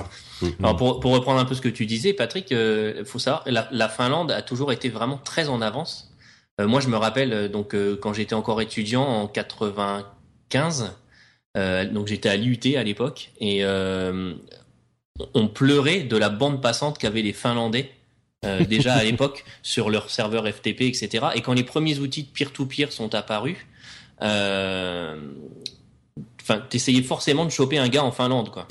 Alors 0.59 0.75
pour, 0.75 0.99
pour 0.99 1.11
reprendre 1.11 1.39
un 1.39 1.45
peu 1.45 1.55
ce 1.55 1.61
que 1.61 1.69
tu 1.69 1.85
disais, 1.85 2.13
Patrick, 2.13 2.51
euh, 2.51 3.05
faut 3.05 3.19
savoir, 3.19 3.43
la, 3.45 3.67
la, 3.71 3.87
Finlande 3.87 4.31
a 4.31 4.41
toujours 4.41 4.71
été 4.71 4.89
vraiment 4.89 5.17
très 5.17 5.49
en 5.49 5.61
avance. 5.61 6.13
Euh, 6.59 6.67
moi, 6.67 6.81
je 6.81 6.89
me 6.89 6.97
rappelle 6.97 7.49
donc 7.49 7.75
quand 8.01 8.13
j'étais 8.13 8.33
encore 8.33 8.61
étudiant 8.61 9.03
en 9.03 9.27
95, 9.27 10.91
donc 11.85 12.07
j'étais 12.07 12.29
à 12.29 12.35
l'IUT 12.35 12.75
à 12.75 12.83
l'époque 12.83 13.31
et 13.39 13.63
on 15.33 15.47
pleurait 15.47 16.01
de 16.01 16.17
la 16.17 16.29
bande 16.29 16.61
passante 16.61 16.97
qu'avaient 16.97 17.21
les 17.21 17.33
Finlandais 17.33 17.91
euh, 18.45 18.63
déjà 18.63 18.93
à 18.93 19.03
l'époque 19.03 19.43
sur 19.61 19.89
leur 19.89 20.09
serveur 20.09 20.47
FTP, 20.47 20.81
etc. 20.81 21.27
Et 21.35 21.41
quand 21.41 21.53
les 21.53 21.63
premiers 21.63 21.99
outils 21.99 22.23
de 22.23 22.29
peer-to-peer 22.29 22.91
sont 22.91 23.13
apparus, 23.13 23.57
euh, 24.21 25.19
t'essayais 26.69 27.03
forcément 27.03 27.45
de 27.45 27.51
choper 27.51 27.77
un 27.77 27.89
gars 27.89 28.03
en 28.03 28.11
Finlande, 28.11 28.49
quoi. 28.49 28.67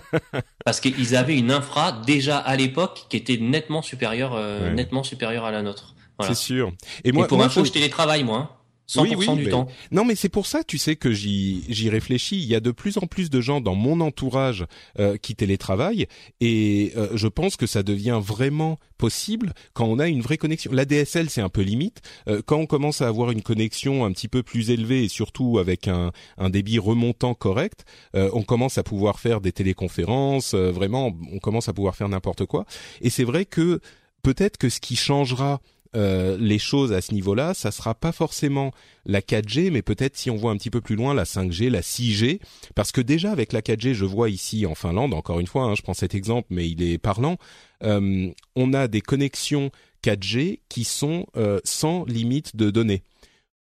Parce 0.64 0.80
qu'ils 0.80 1.16
avaient 1.16 1.38
une 1.38 1.50
infra 1.50 1.92
déjà 2.06 2.38
à 2.38 2.54
l'époque 2.56 3.06
qui 3.08 3.16
était 3.16 3.38
nettement 3.38 3.82
supérieure, 3.82 4.34
euh, 4.34 4.72
nettement 4.72 5.02
supérieure 5.02 5.44
à 5.44 5.50
la 5.50 5.62
nôtre. 5.62 5.94
C'est 6.20 6.34
sûr. 6.34 6.72
Et 7.04 7.12
moi, 7.12 7.28
pour 7.28 7.38
moi, 7.38 7.46
info, 7.46 7.60
je... 7.60 7.68
je 7.68 7.72
télétravaille 7.72 8.24
moi. 8.24 8.38
Hein 8.38 8.57
oui, 8.96 9.14
oui, 9.16 9.36
du 9.36 9.48
temps. 9.48 9.68
Non, 9.90 10.04
mais 10.04 10.14
c'est 10.14 10.28
pour 10.28 10.46
ça, 10.46 10.64
tu 10.64 10.78
sais, 10.78 10.96
que 10.96 11.12
j'y 11.12 11.64
j'y 11.68 11.90
réfléchis. 11.90 12.36
Il 12.36 12.46
y 12.46 12.54
a 12.54 12.60
de 12.60 12.70
plus 12.70 12.96
en 12.98 13.06
plus 13.06 13.30
de 13.30 13.40
gens 13.40 13.60
dans 13.60 13.74
mon 13.74 14.00
entourage 14.00 14.64
euh, 14.98 15.16
qui 15.16 15.34
télétravaillent, 15.34 16.06
et 16.40 16.92
euh, 16.96 17.08
je 17.14 17.28
pense 17.28 17.56
que 17.56 17.66
ça 17.66 17.82
devient 17.82 18.20
vraiment 18.22 18.78
possible 18.96 19.52
quand 19.74 19.86
on 19.86 19.98
a 19.98 20.08
une 20.08 20.22
vraie 20.22 20.38
connexion. 20.38 20.72
La 20.72 20.84
DSL, 20.84 21.30
c'est 21.30 21.40
un 21.40 21.48
peu 21.48 21.60
limite. 21.60 22.00
Euh, 22.28 22.40
quand 22.44 22.56
on 22.56 22.66
commence 22.66 23.02
à 23.02 23.08
avoir 23.08 23.30
une 23.30 23.42
connexion 23.42 24.04
un 24.04 24.12
petit 24.12 24.28
peu 24.28 24.42
plus 24.42 24.70
élevée 24.70 25.04
et 25.04 25.08
surtout 25.08 25.58
avec 25.58 25.86
un, 25.86 26.12
un 26.38 26.50
débit 26.50 26.78
remontant 26.78 27.34
correct, 27.34 27.84
on 28.14 28.42
commence 28.42 28.78
à 28.78 28.82
pouvoir 28.82 29.20
faire 29.20 29.40
des 29.40 29.52
téléconférences. 29.52 30.54
vraiment, 30.54 31.12
on 31.32 31.38
commence 31.38 31.68
à 31.68 31.72
pouvoir 31.72 31.94
faire 31.94 32.08
n'importe 32.08 32.46
quoi. 32.46 32.64
Et 33.00 33.10
c'est 33.10 33.24
vrai 33.24 33.44
que 33.44 33.80
peut-être 34.22 34.56
que 34.56 34.68
ce 34.68 34.80
qui 34.80 34.96
changera 34.96 35.60
euh, 35.96 36.36
les 36.38 36.58
choses 36.58 36.92
à 36.92 37.00
ce 37.00 37.14
niveau-là, 37.14 37.54
ça 37.54 37.70
sera 37.70 37.94
pas 37.94 38.12
forcément 38.12 38.72
la 39.06 39.20
4G, 39.20 39.70
mais 39.70 39.82
peut-être 39.82 40.16
si 40.16 40.30
on 40.30 40.36
voit 40.36 40.50
un 40.50 40.56
petit 40.56 40.70
peu 40.70 40.80
plus 40.80 40.96
loin 40.96 41.14
la 41.14 41.24
5G, 41.24 41.70
la 41.70 41.80
6G, 41.80 42.40
parce 42.74 42.92
que 42.92 43.00
déjà 43.00 43.32
avec 43.32 43.52
la 43.52 43.62
4G, 43.62 43.94
je 43.94 44.04
vois 44.04 44.28
ici 44.28 44.66
en 44.66 44.74
Finlande, 44.74 45.14
encore 45.14 45.40
une 45.40 45.46
fois, 45.46 45.64
hein, 45.64 45.74
je 45.74 45.82
prends 45.82 45.94
cet 45.94 46.14
exemple, 46.14 46.48
mais 46.50 46.68
il 46.68 46.82
est 46.82 46.98
parlant, 46.98 47.38
euh, 47.82 48.30
on 48.54 48.74
a 48.74 48.88
des 48.88 49.00
connexions 49.00 49.70
4G 50.04 50.60
qui 50.68 50.84
sont 50.84 51.26
euh, 51.36 51.58
sans 51.64 52.04
limite 52.04 52.54
de 52.54 52.70
données. 52.70 53.02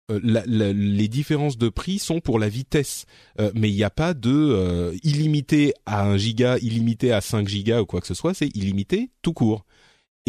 les 0.10 1.08
différences 1.08 1.58
de 1.58 1.70
prix 1.70 2.00
sont 2.00 2.20
pour 2.20 2.40
la 2.40 2.50
vitesse, 2.50 3.06
mais 3.56 3.70
il 3.70 3.76
n'y 3.76 3.84
a 3.84 3.90
pas 3.90 4.14
de 4.14 4.94
illimité 5.04 5.74
à 5.86 6.06
1 6.06 6.18
giga, 6.18 6.58
illimité 6.60 7.12
à 7.12 7.20
5 7.20 7.48
gigas 7.48 7.82
ou 7.82 7.86
quoi 7.86 8.00
que 8.00 8.08
ce 8.08 8.14
soit, 8.14 8.34
c'est 8.34 8.48
illimité 8.56 9.10
tout 9.22 9.34
court. 9.34 9.66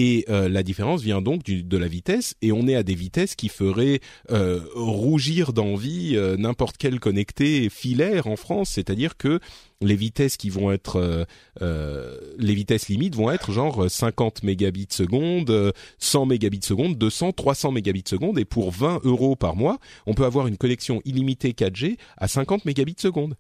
Et 0.01 0.25
euh, 0.29 0.49
la 0.49 0.63
différence 0.63 1.03
vient 1.03 1.21
donc 1.21 1.43
du, 1.43 1.65
de 1.65 1.77
la 1.77 1.89
vitesse, 1.89 2.37
et 2.41 2.53
on 2.53 2.69
est 2.69 2.77
à 2.77 2.85
des 2.85 2.95
vitesses 2.95 3.35
qui 3.35 3.49
feraient 3.49 3.99
euh, 4.31 4.61
rougir 4.77 5.53
d'envie 5.53 6.13
euh, 6.15 6.37
n'importe 6.37 6.77
quel 6.79 7.01
connecté 7.01 7.69
filaire 7.69 8.29
en 8.29 8.37
France. 8.37 8.71
C'est-à-dire 8.71 9.17
que 9.17 9.41
les 9.81 9.97
vitesses 9.97 10.37
qui 10.37 10.51
vont 10.51 10.73
être, 10.73 11.27
les 11.61 12.55
vitesses 12.55 12.89
limites 12.89 13.15
vont 13.15 13.31
être 13.31 13.53
genre 13.53 13.89
50 13.89 14.43
mégabits 14.43 14.89
seconde, 14.91 15.73
100 15.99 16.27
mégabits 16.27 16.65
seconde, 16.65 16.99
200, 16.99 17.31
300 17.31 17.71
mégabits 17.71 18.03
seconde, 18.05 18.41
et 18.41 18.45
pour 18.45 18.73
20 18.73 19.03
euros 19.05 19.37
par 19.37 19.55
mois, 19.55 19.79
on 20.07 20.15
peut 20.15 20.25
avoir 20.25 20.49
une 20.49 20.57
connexion 20.57 21.01
illimitée 21.05 21.53
4G 21.53 21.97
à 22.17 22.27
50 22.27 22.65
mégabits 22.65 22.97
seconde. 22.99 23.37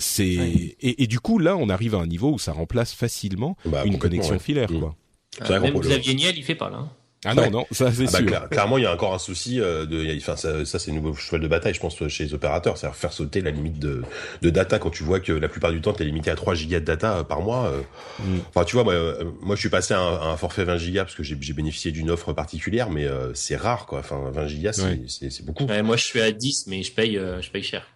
c'est 0.00 0.26
et, 0.26 1.02
et, 1.04 1.06
du 1.06 1.20
coup 1.20 1.38
là, 1.38 1.56
on 1.56 1.68
arrive 1.68 1.94
à 1.94 1.98
un 1.98 2.06
niveau 2.08 2.32
où 2.32 2.38
ça 2.40 2.52
remplace 2.52 2.92
facilement 2.92 3.56
bah, 3.64 3.84
une 3.84 3.98
connexion 3.98 4.40
filaire, 4.40 4.72
mmh. 4.72 4.80
quoi. 4.80 4.96
Euh, 5.42 5.60
même 5.60 5.78
Xavier 5.78 6.14
Niel, 6.14 6.36
il 6.36 6.44
fait 6.44 6.54
pas 6.54 6.70
là. 6.70 6.78
Hein. 6.78 6.90
Ah 7.24 7.34
non, 7.34 7.50
non, 7.50 7.66
ça 7.70 7.90
c'est 7.90 8.04
ah 8.08 8.20
bah, 8.20 8.38
sûr. 8.38 8.48
clairement, 8.50 8.76
il 8.76 8.84
y 8.84 8.86
a 8.86 8.92
encore 8.92 9.14
un 9.14 9.18
souci 9.18 9.58
euh, 9.58 9.86
de, 9.86 10.14
enfin 10.18 10.36
ça, 10.36 10.64
ça 10.66 10.78
c'est 10.78 10.90
une 10.90 10.96
nouveau 10.96 11.14
cheval 11.14 11.40
de 11.40 11.48
bataille, 11.48 11.72
je 11.72 11.80
pense, 11.80 11.96
chez 12.08 12.24
les 12.24 12.34
opérateurs, 12.34 12.76
c'est-à-dire 12.76 12.96
faire 12.96 13.12
sauter 13.12 13.40
la 13.40 13.50
limite 13.50 13.78
de, 13.78 14.02
de 14.42 14.50
data 14.50 14.78
quand 14.78 14.90
tu 14.90 15.04
vois 15.04 15.20
que 15.20 15.32
la 15.32 15.48
plupart 15.48 15.72
du 15.72 15.80
temps 15.80 15.94
t'es 15.94 16.04
limité 16.04 16.30
à 16.30 16.34
3 16.34 16.54
gigas 16.54 16.80
de 16.80 16.84
data 16.84 17.18
euh, 17.18 17.24
par 17.24 17.40
mois. 17.40 17.68
Euh. 17.68 17.80
Mm. 18.22 18.40
Enfin, 18.50 18.64
tu 18.64 18.76
vois, 18.76 18.84
moi, 18.84 18.94
moi, 19.40 19.56
je 19.56 19.60
suis 19.60 19.70
passé 19.70 19.94
à 19.94 20.00
un, 20.00 20.36
forfait 20.36 20.64
20 20.64 20.76
gigas 20.76 21.04
parce 21.04 21.14
que 21.14 21.22
j'ai 21.22 21.34
bénéficié 21.34 21.92
d'une 21.92 22.10
offre 22.10 22.32
particulière, 22.34 22.90
mais 22.90 23.06
c'est 23.32 23.56
rare, 23.56 23.86
quoi. 23.86 24.00
Enfin, 24.00 24.30
20 24.30 24.46
gigas, 24.46 24.72
c'est 25.08 25.44
beaucoup. 25.44 25.66
moi, 25.66 25.96
je 25.96 26.04
suis 26.04 26.20
à 26.20 26.30
10, 26.30 26.66
mais 26.66 26.82
je 26.82 26.92
paye, 26.92 27.14
je 27.14 27.50
paye 27.50 27.62
cher. 27.62 27.86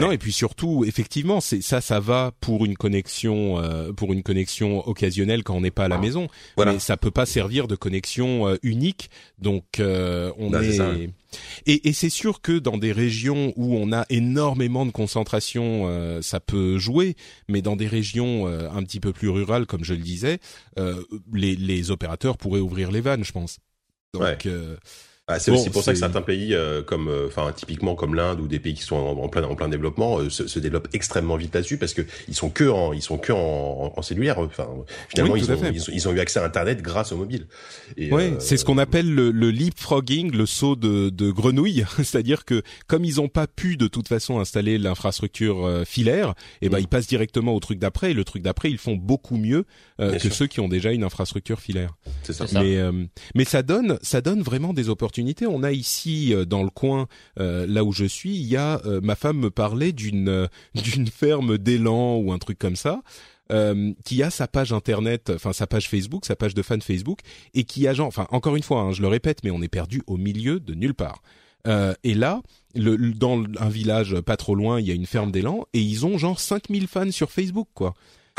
Non 0.00 0.10
et 0.10 0.18
puis 0.18 0.32
surtout 0.32 0.84
effectivement 0.84 1.40
c'est 1.40 1.60
ça 1.60 1.80
ça 1.80 2.00
va 2.00 2.32
pour 2.40 2.64
une 2.64 2.76
connexion 2.76 3.60
euh, 3.60 3.92
pour 3.92 4.12
une 4.12 4.24
connexion 4.24 4.86
occasionnelle 4.88 5.44
quand 5.44 5.54
on 5.54 5.60
n'est 5.60 5.70
pas 5.70 5.84
à 5.84 5.88
la 5.88 5.98
maison. 5.98 6.28
Voilà. 6.56 6.72
mais 6.72 6.78
ça 6.80 6.96
peut 6.96 7.12
pas 7.12 7.26
servir 7.26 7.68
de 7.68 7.76
connexion 7.76 8.48
euh, 8.48 8.56
unique. 8.64 9.08
Donc 9.38 9.78
euh, 9.78 10.32
on 10.36 10.50
bah, 10.50 10.64
est, 10.64 11.10
et, 11.66 11.88
et 11.88 11.92
c'est 11.92 12.10
sûr 12.10 12.40
que 12.40 12.58
dans 12.58 12.76
des 12.76 12.90
régions 12.90 13.52
où 13.54 13.76
on 13.76 13.92
a 13.92 14.04
énormément 14.10 14.84
de 14.84 14.90
concentration 14.90 15.64
ça 16.22 16.40
peut 16.40 16.76
jouer. 16.78 17.14
Mais 17.48 17.62
dans 17.62 17.76
des 17.76 17.86
régions 17.86 18.46
un 18.46 18.82
petit 18.82 18.98
peu 18.98 19.12
plus 19.12 19.28
rurales 19.28 19.66
comme 19.66 19.84
je 19.84 19.94
le 19.94 20.00
disais 20.00 20.40
les, 21.32 21.54
les 21.54 21.90
opérateurs 21.92 22.36
pourraient 22.36 22.60
ouvrir 22.60 22.90
les 22.90 23.00
vannes 23.00 23.24
je 23.24 23.32
pense. 23.32 23.58
Donc 24.12 24.48
ah, 25.26 25.38
c'est 25.38 25.50
aussi 25.50 25.70
pour 25.70 25.82
ça 25.82 25.94
que 25.94 25.98
certains 25.98 26.20
pays, 26.20 26.52
euh, 26.52 26.82
comme, 26.82 27.08
euh, 27.08 27.28
enfin, 27.28 27.50
typiquement 27.56 27.94
comme 27.94 28.14
l'Inde 28.14 28.40
ou 28.40 28.46
des 28.46 28.58
pays 28.58 28.74
qui 28.74 28.82
sont 28.82 28.96
en, 28.96 29.26
plein 29.28 29.42
en 29.44 29.54
plein 29.54 29.68
développement, 29.68 30.18
euh, 30.18 30.28
se, 30.28 30.46
se, 30.46 30.58
développent 30.58 30.88
extrêmement 30.92 31.36
vite 31.36 31.54
là-dessus 31.54 31.78
parce 31.78 31.94
que 31.94 32.02
ils 32.28 32.34
sont 32.34 32.50
que 32.50 32.68
en, 32.68 32.92
ils 32.92 33.00
sont 33.00 33.16
que 33.16 33.32
en, 33.32 33.94
en 33.96 34.02
cellulaire. 34.02 34.38
Enfin, 34.38 34.68
finalement, 35.08 35.36
ils, 35.36 35.50
ont, 35.50 35.56
ils, 35.72 36.08
ont, 36.08 36.12
eu 36.12 36.20
accès 36.20 36.40
à 36.40 36.44
Internet 36.44 36.82
grâce 36.82 37.10
au 37.12 37.16
mobile. 37.16 37.46
Oui, 37.96 38.34
c'est 38.38 38.58
ce 38.58 38.66
qu'on 38.66 38.76
appelle 38.76 39.14
le, 39.14 39.30
le, 39.30 39.50
leapfrogging, 39.50 40.30
le 40.30 40.44
saut 40.44 40.76
de, 40.76 41.08
de 41.08 41.30
grenouille. 41.30 41.86
C'est-à-dire 41.96 42.44
que 42.44 42.62
comme 42.86 43.06
ils 43.06 43.16
n'ont 43.16 43.28
pas 43.28 43.46
pu 43.46 43.78
de 43.78 43.86
toute 43.86 44.08
façon 44.08 44.40
installer 44.40 44.76
l'infrastructure 44.76 45.84
filaire, 45.86 46.34
et 46.60 46.66
eh 46.66 46.68
ben 46.68 46.76
mm. 46.76 46.82
ils 46.82 46.88
passent 46.88 47.06
directement 47.06 47.54
au 47.54 47.60
truc 47.60 47.78
d'après. 47.78 48.10
Et 48.10 48.14
le 48.14 48.24
truc 48.24 48.42
d'après, 48.42 48.70
ils 48.70 48.76
font 48.76 48.96
beaucoup 48.96 49.38
mieux 49.38 49.64
que 49.98 50.28
ceux 50.28 50.48
qui 50.48 50.60
ont 50.60 50.68
déjà 50.68 50.92
une 50.92 51.02
infrastructure 51.02 51.60
filaire. 51.60 51.94
C'est 52.24 52.34
ça. 52.34 52.44
Mais 52.52 52.78
mais 53.34 53.44
ça 53.46 53.62
donne 53.62 53.98
ça 54.02 54.20
donne 54.20 54.42
vraiment 54.42 54.74
des 54.74 54.90
opportunités 54.90 55.13
on 55.46 55.62
a 55.62 55.72
ici 55.72 56.34
euh, 56.34 56.44
dans 56.44 56.62
le 56.62 56.70
coin, 56.70 57.06
euh, 57.38 57.66
là 57.66 57.84
où 57.84 57.92
je 57.92 58.04
suis, 58.04 58.34
il 58.34 58.46
y 58.46 58.56
a 58.56 58.80
euh, 58.84 59.00
ma 59.02 59.14
femme 59.14 59.38
me 59.38 59.50
parlait 59.50 59.92
d'une 59.92 60.48
d'une 60.74 61.06
ferme 61.08 61.58
d'élan 61.58 62.16
ou 62.16 62.32
un 62.32 62.38
truc 62.38 62.58
comme 62.58 62.76
ça. 62.76 63.02
qui 64.04 64.22
a 64.22 64.30
sa 64.30 64.48
page 64.48 64.72
internet, 64.72 65.30
enfin 65.34 65.52
sa 65.52 65.66
page 65.66 65.88
Facebook, 65.88 66.24
sa 66.24 66.34
page 66.34 66.54
de 66.54 66.62
fan 66.62 66.80
Facebook, 66.80 67.20
et 67.52 67.64
qui 67.64 67.86
a 67.86 67.92
genre, 67.92 68.08
enfin 68.08 68.26
encore 68.30 68.56
une 68.56 68.62
fois, 68.62 68.80
hein, 68.80 68.92
je 68.92 69.02
le 69.02 69.08
répète, 69.08 69.44
mais 69.44 69.50
on 69.50 69.62
est 69.62 69.68
perdu 69.68 70.02
au 70.06 70.16
milieu 70.16 70.60
de 70.60 70.74
nulle 70.74 70.94
part. 70.94 71.22
et 72.02 72.14
là, 72.14 72.42
dans 72.74 73.44
un 73.58 73.68
village 73.68 74.20
pas 74.20 74.36
trop 74.36 74.54
loin, 74.54 74.80
il 74.80 74.86
y 74.86 74.90
a 74.90 74.94
une 74.94 75.06
ferme 75.06 75.30
d'élan, 75.30 75.66
et 75.72 75.80
ils 75.80 76.04
ont 76.04 76.18
genre 76.18 76.40
5000 76.40 76.88
fans 76.88 77.10
sur 77.12 77.30
Facebook, 77.30 77.68
quoi. 77.74 77.94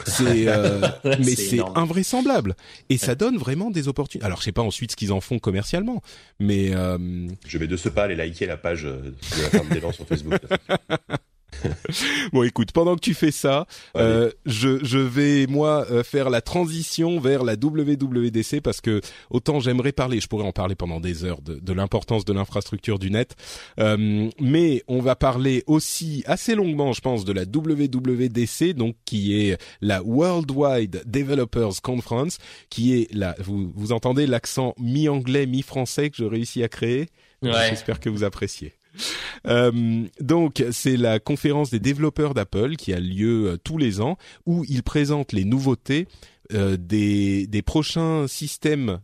C'est 0.05 0.47
euh, 0.47 0.81
mais 1.03 1.35
c'est 1.35 1.61
invraisemblable 1.75 2.55
et 2.89 2.97
ça 2.97 3.15
donne 3.15 3.37
vraiment 3.37 3.71
des 3.71 3.87
opportunités. 3.87 4.25
Alors 4.25 4.39
je 4.39 4.45
sais 4.45 4.51
pas 4.51 4.61
ensuite 4.61 4.91
ce 4.91 4.95
qu'ils 4.95 5.13
en 5.13 5.21
font 5.21 5.39
commercialement, 5.39 6.01
mais 6.39 6.75
euh... 6.75 7.27
je 7.47 7.57
vais 7.57 7.67
de 7.67 7.77
ce 7.77 7.89
pas 7.89 8.03
aller 8.03 8.15
liker 8.15 8.45
la 8.45 8.57
page 8.57 8.83
de 8.83 9.13
la 9.41 9.49
ferme 9.49 9.69
d'élan 9.69 9.91
sur 9.91 10.05
Facebook. 10.05 10.39
bon, 12.33 12.43
écoute, 12.43 12.71
pendant 12.71 12.95
que 12.95 13.01
tu 13.01 13.13
fais 13.13 13.31
ça, 13.31 13.65
euh, 13.97 14.31
je, 14.45 14.83
je 14.83 14.97
vais 14.97 15.47
moi 15.47 15.85
euh, 15.89 16.03
faire 16.03 16.29
la 16.29 16.41
transition 16.41 17.19
vers 17.19 17.43
la 17.43 17.53
WWDC 17.53 18.61
parce 18.61 18.81
que 18.81 19.01
autant 19.29 19.59
j'aimerais 19.59 19.91
parler, 19.91 20.19
je 20.19 20.27
pourrais 20.27 20.45
en 20.45 20.51
parler 20.51 20.75
pendant 20.75 20.99
des 20.99 21.23
heures 21.23 21.41
de, 21.41 21.55
de 21.55 21.73
l'importance 21.73 22.25
de 22.25 22.33
l'infrastructure 22.33 22.99
du 22.99 23.11
net, 23.11 23.35
euh, 23.79 24.29
mais 24.39 24.83
on 24.87 24.99
va 24.99 25.15
parler 25.15 25.63
aussi 25.67 26.23
assez 26.25 26.55
longuement, 26.55 26.93
je 26.93 27.01
pense, 27.01 27.25
de 27.25 27.33
la 27.33 27.43
WWDC, 27.43 28.73
donc 28.73 28.95
qui 29.05 29.39
est 29.39 29.57
la 29.81 30.01
Worldwide 30.01 31.03
Developers 31.05 31.81
Conference, 31.81 32.37
qui 32.69 32.99
est 32.99 33.13
la, 33.13 33.35
vous, 33.39 33.71
vous 33.75 33.91
entendez 33.91 34.27
l'accent 34.27 34.73
mi-anglais, 34.79 35.45
mi-français 35.45 36.09
que 36.09 36.17
je 36.17 36.25
réussis 36.25 36.63
à 36.63 36.67
créer. 36.67 37.07
Ouais. 37.41 37.69
J'espère 37.69 37.99
que 37.99 38.09
vous 38.09 38.23
appréciez. 38.23 38.73
Euh, 39.47 40.05
donc 40.19 40.63
c'est 40.71 40.97
la 40.97 41.19
conférence 41.19 41.69
des 41.69 41.79
développeurs 41.79 42.33
d'Apple 42.33 42.77
qui 42.77 42.93
a 42.93 42.99
lieu 42.99 43.45
euh, 43.45 43.57
tous 43.63 43.77
les 43.77 44.01
ans 44.01 44.17
où 44.47 44.65
ils 44.67 44.81
présentent 44.81 45.33
les 45.33 45.45
nouveautés 45.45 46.07
euh, 46.51 46.77
des, 46.77 47.45
des 47.45 47.61
prochains 47.61 48.27
systèmes 48.27 48.99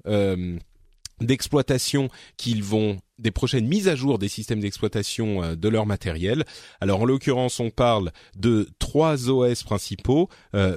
d'exploitation 1.19 2.09
qu'ils 2.37 2.63
vont 2.63 2.97
des 3.19 3.29
prochaines 3.29 3.67
mises 3.67 3.87
à 3.87 3.95
jour 3.95 4.17
des 4.17 4.29
systèmes 4.29 4.61
d'exploitation 4.61 5.53
de 5.55 5.69
leur 5.69 5.85
matériel. 5.85 6.43
Alors 6.79 7.01
en 7.01 7.05
l'occurrence, 7.05 7.59
on 7.59 7.69
parle 7.69 8.11
de 8.35 8.67
trois 8.79 9.29
OS 9.29 9.61
principaux 9.61 10.27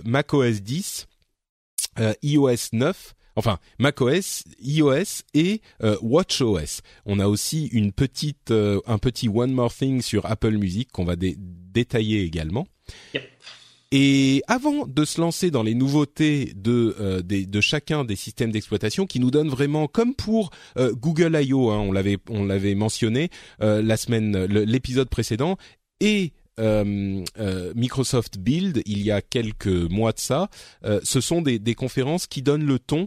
macOS 0.04 0.61
10, 0.61 1.06
iOS 2.23 2.68
9 2.75 3.14
enfin 3.37 3.59
macOS, 3.79 4.45
iOS 4.61 5.23
et 5.35 5.61
euh, 5.83 5.97
WatchOS. 6.03 6.81
On 7.07 7.19
a 7.19 7.26
aussi 7.26 7.67
une 7.67 7.93
petite, 7.93 8.50
euh, 8.50 8.81
un 8.87 8.99
petit 8.99 9.29
One 9.29 9.53
More 9.53 9.73
Thing 9.73 10.03
sur 10.03 10.26
Apple 10.26 10.57
Music 10.57 10.91
qu'on 10.93 11.05
va 11.05 11.17
détailler 11.17 12.23
également. 12.23 12.67
Et 13.97 14.43
avant 14.49 14.88
de 14.88 15.05
se 15.05 15.21
lancer 15.21 15.53
dans 15.53 15.62
les 15.62 15.75
nouveautés 15.75 16.53
de, 16.57 16.97
euh, 16.99 17.23
de 17.23 17.61
chacun 17.61 18.05
des 18.05 18.17
systèmes 18.17 18.50
d'exploitation, 18.50 19.07
qui 19.07 19.21
nous 19.21 19.31
donnent 19.31 19.49
vraiment, 19.49 19.87
comme 19.87 20.14
pour 20.14 20.50
Google 20.76 21.38
I.O., 21.41 21.71
hein, 21.71 21.79
on 21.79 21.93
l'avait 21.93 22.19
on 22.29 22.45
l'avait 22.45 22.75
mentionné 22.75 23.31
la 23.61 23.97
semaine, 23.97 24.47
l'épisode 24.47 25.09
précédent, 25.09 25.59
et 26.00 26.33
euh, 26.61 27.25
euh, 27.38 27.73
Microsoft 27.75 28.38
Build 28.38 28.82
il 28.87 29.02
y 29.02 29.11
a 29.11 29.20
quelques 29.20 29.66
mois 29.66 30.12
de 30.12 30.20
ça. 30.20 30.49
Euh, 30.84 31.00
ce 31.02 31.20
sont 31.20 31.42
des, 31.42 31.75
conférences 31.75 32.26
qui 32.26 32.42
donnent 32.42 32.66
le 32.66 32.78
ton 32.78 33.06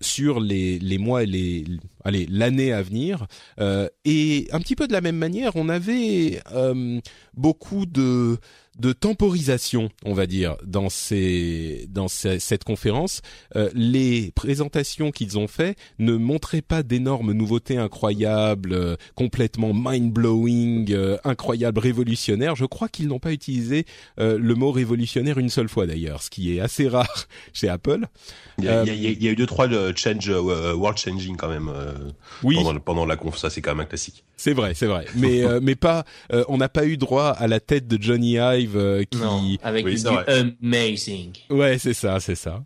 sur 0.00 0.40
les 0.40 0.98
mois 0.98 1.22
et 1.22 1.26
les 1.26 1.64
allez 2.04 2.26
l'année 2.30 2.72
à 2.72 2.82
venir. 2.82 3.26
et 4.04 4.48
un 4.52 4.60
petit 4.60 4.76
peu 4.76 4.86
de 4.86 4.92
la 4.92 5.00
même 5.00 5.16
manière, 5.16 5.56
on 5.56 5.68
avait 5.68 6.40
beaucoup 7.34 7.86
de 7.86 8.38
de 8.78 8.92
temporisation, 8.92 9.90
on 10.04 10.14
va 10.14 10.26
dire, 10.26 10.56
dans 10.64 10.88
ces 10.88 11.86
dans 11.90 12.08
cette 12.08 12.64
conférence. 12.64 13.20
Euh, 13.54 13.70
les 13.74 14.32
présentations 14.32 15.10
qu'ils 15.10 15.38
ont 15.38 15.46
fait 15.46 15.76
ne 15.98 16.16
montraient 16.16 16.62
pas 16.62 16.82
d'énormes 16.82 17.32
nouveautés 17.32 17.76
incroyables, 17.76 18.72
euh, 18.72 18.96
complètement 19.14 19.72
mind 19.74 20.12
blowing, 20.12 20.90
euh, 20.92 21.18
incroyables, 21.24 21.78
révolutionnaires. 21.80 22.56
Je 22.56 22.64
crois 22.64 22.88
qu'ils 22.88 23.08
n'ont 23.08 23.18
pas 23.18 23.32
utilisé 23.32 23.84
le 24.18 24.54
mot 24.54 24.70
révolutionnaire 24.70 25.38
une 25.38 25.48
seule 25.48 25.68
fois 25.68 25.86
d'ailleurs, 25.86 26.22
ce 26.22 26.30
qui 26.30 26.56
est 26.56 26.60
assez 26.60 26.88
rare 26.88 27.26
chez 27.52 27.68
Apple. 27.68 28.06
Il 28.58 28.64
y 28.64 28.68
a, 28.68 28.84
il 28.84 29.22
y 29.22 29.28
a, 29.28 29.30
eu 29.30 29.36
deux 29.36 29.46
trois 29.46 29.68
change 29.94 30.28
world 30.28 30.98
changing 30.98 31.36
quand 31.36 31.48
même. 31.48 31.70
Oui. 32.42 32.56
Pendant, 32.56 32.78
pendant 32.80 33.06
la 33.06 33.16
conf, 33.16 33.36
ça 33.36 33.50
c'est 33.50 33.60
quand 33.60 33.72
même 33.72 33.80
un 33.80 33.86
classique. 33.86 34.24
C'est 34.36 34.54
vrai, 34.54 34.74
c'est 34.74 34.86
vrai. 34.86 35.06
Mais 35.16 35.42
mais 35.62 35.74
pas, 35.74 36.04
on 36.48 36.56
n'a 36.56 36.68
pas 36.68 36.86
eu 36.86 36.96
droit 36.96 37.28
à 37.28 37.46
la 37.46 37.60
tête 37.60 37.86
de 37.88 38.02
Johnny 38.02 38.32
Ive 38.38 38.76
euh, 38.76 39.04
qui 39.04 39.58
avec 39.62 39.86
du 39.86 39.96
amazing. 40.62 41.32
Ouais, 41.50 41.78
c'est 41.78 41.94
ça, 41.94 42.20
c'est 42.20 42.34
ça. 42.34 42.64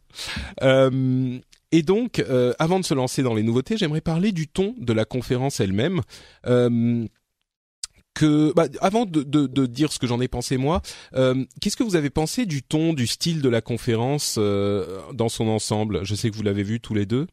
Euh, 0.63 1.39
et 1.73 1.83
donc, 1.83 2.25
avant 2.59 2.81
de 2.81 2.85
se 2.85 2.95
lancer 2.95 3.23
dans 3.23 3.35
les 3.35 3.43
nouveautés, 3.43 3.77
j'aimerais 3.77 4.01
parler 4.01 4.33
du 4.33 4.49
ton 4.49 4.75
de 4.79 4.93
la 4.93 5.05
conférence 5.05 5.61
elle-même. 5.61 6.01
que, 8.15 8.53
bah, 8.55 8.67
avant 8.81 9.05
de, 9.05 9.23
de, 9.23 9.47
de, 9.47 9.67
dire 9.67 9.93
ce 9.93 9.99
que 9.99 10.07
j'en 10.07 10.21
ai 10.21 10.29
pensé 10.29 10.57
moi, 10.57 10.81
qu'est-ce 11.61 11.77
que 11.77 11.83
vous 11.83 11.97
avez 11.97 12.11
pensé 12.11 12.47
du 12.47 12.63
ton, 12.63 12.93
du 12.95 13.07
style 13.07 13.43
de 13.43 13.49
la 13.49 13.61
conférence 13.61 14.39
dans 14.39 15.29
son 15.29 15.49
ensemble? 15.49 16.05
Je 16.05 16.15
sais 16.15 16.31
que 16.31 16.37
vous 16.37 16.43
l'avez 16.43 16.63
vu 16.63 16.81
tous 16.81 16.95
les 16.95 17.07
deux. 17.07 17.27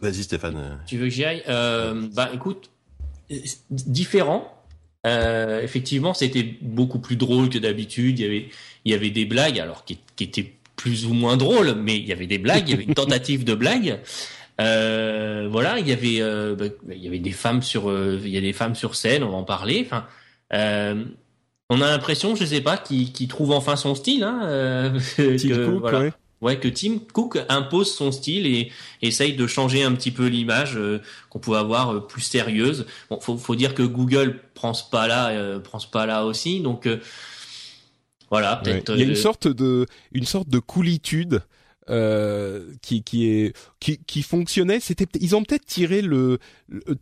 Vas-y 0.00 0.22
Stéphane. 0.22 0.78
Tu 0.86 0.96
veux 0.96 1.04
que 1.04 1.10
j'y 1.10 1.24
aille? 1.24 1.42
Euh, 1.48 2.08
Bah 2.14 2.30
écoute, 2.34 2.70
différent. 3.70 4.56
Euh, 5.06 5.62
effectivement, 5.62 6.14
c'était 6.14 6.56
beaucoup 6.60 6.98
plus 6.98 7.16
drôle 7.16 7.48
que 7.48 7.58
d'habitude. 7.58 8.18
Il 8.18 8.22
y 8.22 8.26
avait, 8.26 8.48
il 8.84 8.92
y 8.92 8.94
avait 8.94 9.10
des 9.10 9.24
blagues, 9.24 9.58
alors 9.58 9.84
qui, 9.84 9.98
qui, 10.16 10.24
étaient 10.24 10.52
plus 10.76 11.06
ou 11.06 11.14
moins 11.14 11.36
drôles, 11.36 11.74
mais 11.74 11.96
il 11.96 12.06
y 12.06 12.12
avait 12.12 12.26
des 12.26 12.38
blagues. 12.38 12.68
il 12.68 12.70
y 12.70 12.74
avait 12.74 12.84
une 12.84 12.94
tentative 12.94 13.44
de 13.44 13.54
blague. 13.54 14.00
Euh, 14.60 15.48
voilà, 15.50 15.78
il 15.78 15.88
y 15.88 15.92
avait, 15.92 16.20
euh, 16.20 16.54
bah, 16.54 16.66
il 16.90 17.02
y 17.02 17.08
avait 17.08 17.18
des 17.18 17.32
femmes 17.32 17.62
sur, 17.62 17.88
euh, 17.88 18.20
il 18.22 18.30
y 18.30 18.36
a 18.36 18.42
des 18.42 18.52
femmes 18.52 18.74
sur 18.74 18.94
scène. 18.94 19.22
On 19.22 19.30
va 19.30 19.36
en 19.36 19.44
parler. 19.44 19.82
Enfin, 19.86 20.06
euh, 20.52 21.04
on 21.70 21.80
a 21.80 21.86
l'impression, 21.88 22.34
je 22.36 22.44
sais 22.44 22.60
pas, 22.60 22.76
qu'il 22.76 23.28
trouve 23.28 23.52
enfin 23.52 23.76
son 23.76 23.94
style. 23.94 24.22
Hein, 24.24 24.92
que, 25.16 25.78
voilà 25.78 26.10
ouais, 26.40 26.58
que 26.58 26.68
Tim 26.68 26.98
Cook 27.12 27.38
impose 27.48 27.94
son 27.94 28.12
style 28.12 28.46
et 28.46 28.72
essaye 29.02 29.34
de 29.34 29.46
changer 29.46 29.82
un 29.82 29.92
petit 29.92 30.10
peu 30.10 30.26
l'image 30.26 30.76
euh, 30.76 31.00
qu'on 31.28 31.38
pouvait 31.38 31.58
avoir 31.58 31.94
euh, 31.94 32.00
plus 32.00 32.22
sérieuse. 32.22 32.86
Bon, 33.08 33.20
faut, 33.20 33.36
faut 33.36 33.56
dire 33.56 33.74
que 33.74 33.82
Google 33.82 34.40
prend 34.54 34.74
ce 34.74 34.88
pas 34.88 35.06
là, 35.06 35.28
euh, 35.30 35.58
prend 35.58 35.78
ce 35.78 35.88
pas 35.88 36.06
là 36.06 36.24
aussi, 36.24 36.60
donc 36.60 36.88
voilà. 38.30 38.56
Peut-être. 38.56 38.94
Il 38.94 39.00
y 39.00 39.02
a 39.02 39.06
une 39.06 39.16
sorte 39.16 39.48
de, 39.48 39.86
une 40.12 40.26
sorte 40.26 40.48
de 40.48 40.58
coolitude 40.58 41.42
qui 42.82 43.02
qui 43.02 43.26
est 43.26 43.56
qui, 43.80 43.98
qui 44.06 44.22
fonctionnait. 44.22 44.78
C'était 44.78 45.06
ils 45.20 45.34
ont 45.34 45.42
peut-être 45.42 45.64
tiré 45.66 46.02
le, 46.02 46.38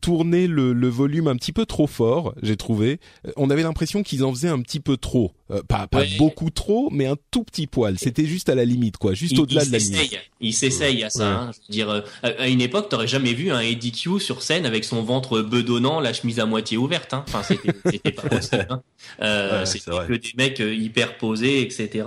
tourné 0.00 0.46
le, 0.46 0.72
le, 0.72 0.88
volume 0.88 1.28
un 1.28 1.36
petit 1.36 1.52
peu 1.52 1.66
trop 1.66 1.86
fort. 1.86 2.34
J'ai 2.40 2.56
trouvé. 2.56 2.98
On 3.36 3.50
avait 3.50 3.64
l'impression 3.64 4.02
qu'ils 4.02 4.24
en 4.24 4.32
faisaient 4.32 4.48
un 4.48 4.62
petit 4.62 4.80
peu 4.80 4.96
trop. 4.96 5.34
Euh, 5.50 5.62
pas 5.66 5.86
pas 5.86 6.04
beaucoup 6.18 6.50
trop, 6.50 6.90
mais 6.90 7.06
un 7.06 7.16
tout 7.30 7.42
petit 7.42 7.66
poil. 7.66 7.98
C'était 7.98 8.26
juste 8.26 8.50
à 8.50 8.54
la 8.54 8.66
limite, 8.66 8.98
quoi, 8.98 9.14
juste 9.14 9.38
au-delà 9.38 9.64
de 9.64 9.72
la 9.72 9.78
limite. 9.78 10.18
Il 10.40 10.52
s'essaye 10.52 11.02
à 11.02 11.10
ça. 11.10 11.26
Hein. 11.26 11.50
Je 11.52 11.58
veux 11.58 11.72
dire, 11.72 11.90
euh, 11.90 12.02
à 12.22 12.48
une 12.48 12.60
époque, 12.60 12.88
t'aurais 12.88 13.06
jamais 13.08 13.32
vu 13.32 13.50
un 13.50 13.60
Eddie 13.60 13.92
Q 13.92 14.20
sur 14.20 14.42
scène 14.42 14.66
avec 14.66 14.84
son 14.84 15.02
ventre 15.02 15.40
bedonnant, 15.40 16.00
la 16.00 16.12
chemise 16.12 16.38
à 16.38 16.46
moitié 16.46 16.76
ouverte. 16.76 17.14
Hein. 17.14 17.24
Enfin, 17.28 17.42
c'était 17.42 18.12
pas 18.12 18.28
possible. 18.28 18.66
Hein. 18.68 18.82
Euh, 19.22 19.64
c'était 19.64 19.90
que 19.90 20.12
des 20.12 20.32
mecs 20.36 20.58
hyper 20.60 21.16
posés, 21.16 21.62
etc. 21.62 22.04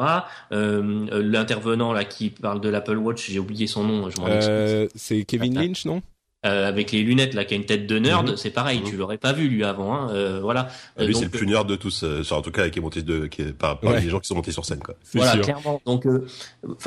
Euh, 0.51 1.21
L'intervenant 1.21 1.93
là 1.93 2.05
qui 2.05 2.29
parle 2.29 2.61
de 2.61 2.69
l'Apple 2.69 2.97
Watch, 2.97 3.29
j'ai 3.29 3.39
oublié 3.39 3.67
son 3.67 3.83
nom. 3.83 4.09
Je 4.09 4.21
m'en 4.21 4.87
C'est 4.95 5.23
Kevin 5.23 5.55
Lynch, 5.55 5.85
non? 5.85 6.01
Euh, 6.43 6.67
avec 6.67 6.91
les 6.91 7.03
lunettes 7.03 7.35
là 7.35 7.45
qui 7.45 7.53
a 7.53 7.57
une 7.57 7.65
tête 7.65 7.85
de 7.85 7.99
nerd, 7.99 8.29
mhm. 8.29 8.37
c'est 8.37 8.49
pareil, 8.49 8.79
mhm. 8.79 8.89
tu 8.89 8.97
l'aurais 8.97 9.19
pas 9.19 9.31
vu 9.31 9.47
lui 9.47 9.63
avant, 9.63 9.93
hein, 9.93 10.09
euh, 10.11 10.39
voilà. 10.41 10.69
Ah, 10.97 11.03
lui 11.03 11.13
c'est 11.13 11.25
le 11.25 11.29
plus 11.29 11.45
nerd 11.45 11.69
de 11.69 11.75
tous, 11.75 12.03
euh, 12.03 12.23
en 12.31 12.41
tout 12.41 12.51
cas 12.51 12.69
qui 12.69 12.79
est 12.79 12.81
monté 12.81 13.03
de, 13.03 13.27
qui 13.27 13.43
est, 13.43 13.53
par, 13.53 13.79
par 13.79 13.93
les 13.93 14.09
gens 14.09 14.19
qui 14.19 14.27
sont 14.27 14.35
montés 14.35 14.51
sur 14.51 14.65
scène 14.65 14.79
quoi. 14.79 14.95
Voilà, 15.13 15.37
clairement. 15.37 15.81
Donc 15.85 16.07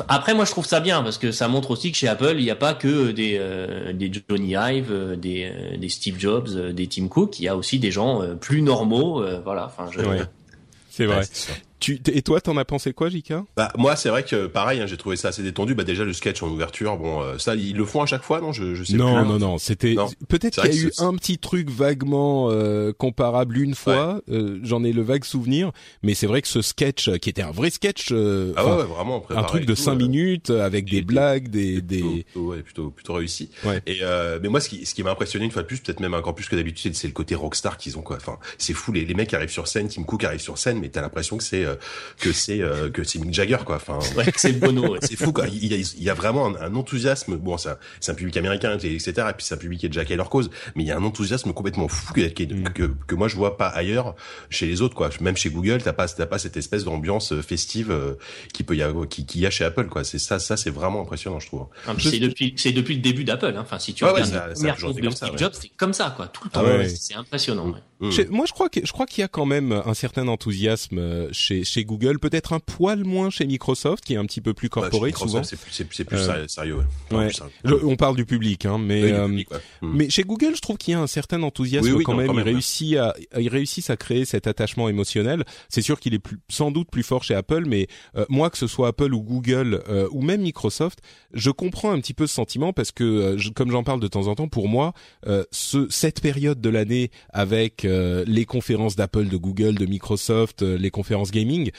après 0.09 0.33
moi 0.33 0.43
je 0.43 0.51
trouve 0.51 0.65
ça 0.65 0.81
bien 0.81 1.03
parce 1.03 1.17
que 1.17 1.31
ça 1.31 1.47
montre 1.47 1.71
aussi 1.71 1.91
que 1.91 1.97
chez 1.97 2.09
Apple 2.09 2.35
il 2.37 2.43
n'y 2.43 2.51
a 2.51 2.55
pas 2.55 2.73
que 2.73 3.11
des 3.11 3.39
des 3.93 4.11
Johnny 4.29 4.55
Ive, 4.55 5.17
des 5.17 5.77
des 5.77 5.89
Steve 5.89 6.19
Jobs, 6.19 6.49
des 6.71 6.87
Tim 6.87 7.07
Cook, 7.07 7.39
il 7.39 7.43
y 7.43 7.47
a 7.47 7.55
aussi 7.55 7.79
des 7.79 7.91
gens 7.91 8.23
plus 8.41 8.61
normaux, 8.61 9.23
voilà. 9.43 9.67
Enfin 9.67 9.89
je. 9.91 10.01
C'est 10.89 11.05
vrai. 11.05 11.23
Tu, 11.85 12.01
et 12.11 12.23
toi, 12.23 12.41
t'en 12.41 12.57
as 12.57 12.65
pensé 12.65 12.93
quoi, 12.93 13.09
Jika 13.09 13.45
Bah 13.55 13.71
moi, 13.77 13.95
c'est 13.95 14.09
vrai 14.09 14.23
que 14.23 14.47
pareil, 14.47 14.81
hein, 14.81 14.87
j'ai 14.87 14.97
trouvé 14.97 15.17
ça 15.17 15.27
assez 15.27 15.43
détendu. 15.43 15.75
Bah 15.75 15.83
déjà 15.83 16.03
le 16.03 16.13
sketch 16.13 16.41
en 16.41 16.47
ouverture, 16.49 16.97
bon, 16.97 17.21
euh, 17.21 17.37
ça 17.37 17.53
ils 17.53 17.75
le 17.75 17.85
font 17.85 18.01
à 18.01 18.07
chaque 18.07 18.23
fois, 18.23 18.41
non? 18.41 18.51
Je, 18.51 18.73
je 18.73 18.83
sais 18.83 18.95
non, 18.95 19.21
plus. 19.21 19.27
Non, 19.27 19.37
non, 19.37 19.57
C'était 19.59 19.95
peut-être 20.27 20.63
qu'il 20.63 20.73
y 20.73 20.83
a 20.83 20.87
eu 20.87 20.91
un 20.97 21.13
petit 21.13 21.37
truc 21.37 21.69
vaguement 21.69 22.47
euh, 22.49 22.91
comparable 22.91 23.59
une 23.59 23.75
fois. 23.75 24.19
Euh, 24.31 24.59
j'en 24.63 24.83
ai 24.83 24.93
le 24.93 25.03
vague 25.03 25.25
souvenir, 25.25 25.73
mais 26.01 26.15
c'est 26.15 26.25
vrai 26.25 26.41
que 26.41 26.47
ce 26.47 26.63
sketch, 26.63 27.19
qui 27.19 27.29
était 27.29 27.43
un 27.43 27.51
vrai 27.51 27.69
sketch, 27.69 28.11
ah 28.11 28.15
ouais, 28.15 28.83
vraiment 28.85 29.23
un 29.29 29.43
truc 29.43 29.67
de 29.67 29.75
cinq 29.75 29.93
minutes 29.93 30.49
avec 30.49 30.89
des 30.89 31.03
blagues, 31.03 31.49
des 31.49 31.83
des 31.83 32.01
plutôt, 32.01 32.47
ouais, 32.47 32.63
plutôt 32.63 32.89
plutôt 32.89 33.13
réussi. 33.13 33.51
Et 33.85 33.99
mais 34.41 34.49
moi, 34.49 34.59
ce 34.59 34.69
qui 34.69 34.87
ce 34.87 34.95
qui 34.95 35.03
m'a 35.03 35.11
impressionné 35.11 35.45
une 35.45 35.51
fois 35.51 35.61
de 35.61 35.67
plus, 35.67 35.81
peut-être 35.81 35.99
même 35.99 36.15
encore 36.15 36.33
plus 36.33 36.49
que 36.49 36.55
d'habitude, 36.55 36.95
c'est 36.95 37.05
le 37.05 37.13
côté 37.13 37.35
rockstar 37.35 37.77
qu'ils 37.77 37.99
ont 37.99 38.01
quoi. 38.01 38.15
Enfin, 38.15 38.39
c'est 38.57 38.73
fou. 38.73 38.91
Les, 38.91 39.05
les 39.05 39.13
mecs 39.13 39.31
arrivent 39.35 39.51
sur 39.51 39.67
scène, 39.67 39.87
Tim 39.87 40.01
Cook 40.01 40.23
arrive 40.23 40.41
sur 40.41 40.57
scène, 40.57 40.79
mais 40.79 40.89
t'as 40.89 41.01
l'impression 41.01 41.37
que 41.37 41.43
c'est 41.43 41.74
que 42.19 42.31
c'est 42.31 42.61
euh, 42.61 42.89
que 42.89 43.03
c'est 43.03 43.19
Mick 43.19 43.33
Jagger 43.33 43.57
quoi. 43.65 43.75
Enfin, 43.75 43.99
ouais, 44.17 44.25
c'est 44.35 44.53
Bono. 44.53 44.97
c'est 45.01 45.15
fou 45.15 45.31
quoi. 45.31 45.47
Il 45.47 45.65
y 45.65 45.73
a, 45.73 45.77
il 45.77 46.03
y 46.03 46.09
a 46.09 46.13
vraiment 46.13 46.47
un, 46.57 46.75
enthousiasme. 46.75 47.37
Bon, 47.37 47.57
c'est 47.57 48.11
un, 48.11 48.15
public 48.15 48.37
américain, 48.37 48.77
etc. 48.77 49.27
Et 49.29 49.33
puis 49.33 49.45
c'est 49.45 49.55
un 49.55 49.57
public 49.57 49.79
qui 49.79 49.85
est 49.85 49.89
déjà 49.89 50.01
à 50.01 50.15
leur 50.15 50.29
cause. 50.29 50.49
Mais 50.75 50.83
il 50.83 50.87
y 50.87 50.91
a 50.91 50.97
un 50.97 51.03
enthousiasme 51.03 51.53
complètement 51.53 51.87
fou 51.87 52.13
que, 52.13 52.21
mm. 52.21 52.73
que, 52.73 52.91
que, 53.07 53.15
moi 53.15 53.27
je 53.27 53.35
vois 53.35 53.57
pas 53.57 53.67
ailleurs 53.67 54.15
chez 54.49 54.65
les 54.65 54.81
autres 54.81 54.95
quoi. 54.95 55.09
Même 55.21 55.37
chez 55.37 55.49
Google, 55.49 55.81
t'as 55.81 55.93
pas 55.93 56.07
t'as 56.07 56.25
pas 56.25 56.39
cette 56.39 56.57
espèce 56.57 56.83
d'ambiance 56.83 57.33
euh, 57.33 57.41
festive 57.41 57.91
euh, 57.91 58.13
qui 58.53 58.63
peut 58.63 58.75
y 58.75 58.81
avoir, 58.81 59.07
qui, 59.07 59.25
qui 59.25 59.39
y 59.39 59.45
a 59.45 59.49
chez 59.49 59.65
Apple 59.65 59.87
quoi. 59.87 60.03
C'est 60.03 60.19
ça, 60.19 60.39
ça 60.39 60.57
c'est 60.57 60.69
vraiment 60.69 61.01
impressionnant 61.01 61.39
je 61.39 61.47
trouve. 61.47 61.67
Ah, 61.87 61.93
c'est 61.99 62.19
depuis 62.19 62.53
c'est 62.57 62.71
depuis 62.71 62.95
le 62.95 63.01
début 63.01 63.23
d'Apple. 63.23 63.53
Hein. 63.55 63.61
Enfin, 63.61 63.79
si 63.79 63.93
tu 63.93 64.05
regardes 64.05 64.29
ouais, 64.29 64.67
la 64.67 64.73
première 64.73 64.93
de 64.93 65.09
Steve 65.09 65.37
Jobs, 65.37 65.53
c'est 65.53 65.71
comme 65.77 65.93
ça 65.93 66.13
quoi, 66.15 66.27
tout 66.27 66.43
le 66.45 66.49
ah 66.53 66.59
temps. 66.59 66.95
c'est 66.95 67.15
impressionnant. 67.15 67.73
Mm. 68.05 68.29
Moi, 68.29 68.45
je 68.47 68.53
crois 68.53 68.69
que 68.69 68.79
je 68.83 68.91
crois 68.91 69.05
qu'il 69.05 69.21
y 69.21 69.25
a 69.25 69.27
quand 69.27 69.45
même 69.45 69.71
un 69.71 69.93
certain 69.93 70.27
enthousiasme 70.27 71.31
chez 71.31 71.63
chez 71.63 71.83
Google, 71.83 72.19
peut-être 72.19 72.53
un 72.53 72.59
poil 72.59 73.03
moins 73.03 73.29
chez 73.29 73.45
Microsoft, 73.45 74.03
qui 74.03 74.13
est 74.13 74.17
un 74.17 74.25
petit 74.25 74.41
peu 74.41 74.53
plus 74.53 74.69
corporé 74.69 75.11
souvent. 75.11 75.43
C'est 75.43 75.57
plus, 75.57 76.29
euh, 76.31 76.47
sérieux. 76.47 76.77
on 77.83 77.95
parle 77.95 78.15
du 78.15 78.25
public, 78.25 78.65
hein, 78.65 78.77
mais 78.77 79.11
euh, 79.11 79.27
mm. 79.27 79.43
mais 79.81 80.09
chez 80.09 80.23
Google, 80.23 80.55
je 80.55 80.61
trouve 80.61 80.77
qu'il 80.77 80.93
y 80.93 80.95
a 80.95 81.01
un 81.01 81.07
certain 81.07 81.41
enthousiasme 81.43 82.01
quand, 82.03 82.15
même. 82.15 82.31
il 82.33 82.41
réussit 82.41 82.97
à 82.97 83.15
ils 83.37 83.49
réussissent 83.49 83.89
à 83.89 83.97
créer 83.97 84.25
cet 84.25 84.47
attachement 84.47 84.89
émotionnel. 84.89 85.43
C'est 85.69 85.81
sûr 85.81 85.99
qu'il 85.99 86.13
est 86.13 86.19
plus, 86.19 86.39
sans 86.49 86.71
doute 86.71 86.89
plus 86.89 87.03
fort 87.03 87.23
chez 87.23 87.35
Apple, 87.35 87.65
mais 87.67 87.87
euh, 88.15 88.25
moi 88.29 88.49
que 88.49 88.57
ce 88.57 88.67
soit 88.67 88.89
Apple 88.89 89.13
ou 89.13 89.21
Google 89.21 89.83
ou 90.11 90.21
même 90.21 90.41
Microsoft, 90.41 90.99
je 91.33 91.51
comprends 91.51 91.91
un 91.91 91.99
petit 91.99 92.13
peu 92.13 92.27
ce 92.27 92.35
sentiment 92.35 92.73
parce 92.73 92.91
que 92.91 93.35
comme 93.51 93.71
j'en 93.71 93.83
parle 93.83 93.99
de 93.99 94.07
temps 94.07 94.27
en 94.27 94.35
temps, 94.35 94.47
pour 94.47 94.67
moi, 94.67 94.93
ce 95.51 95.87
cette 95.89 96.21
période 96.21 96.61
de 96.61 96.69
l'année 96.69 97.11
avec 97.29 97.85
les 98.27 98.45
conférences 98.45 98.95
d'Apple, 98.95 99.27
de 99.27 99.37
Google, 99.37 99.75
de 99.75 99.85
Microsoft, 99.85 100.61
les 100.61 100.91
conférences 100.91 101.31
gaming, 101.31 101.71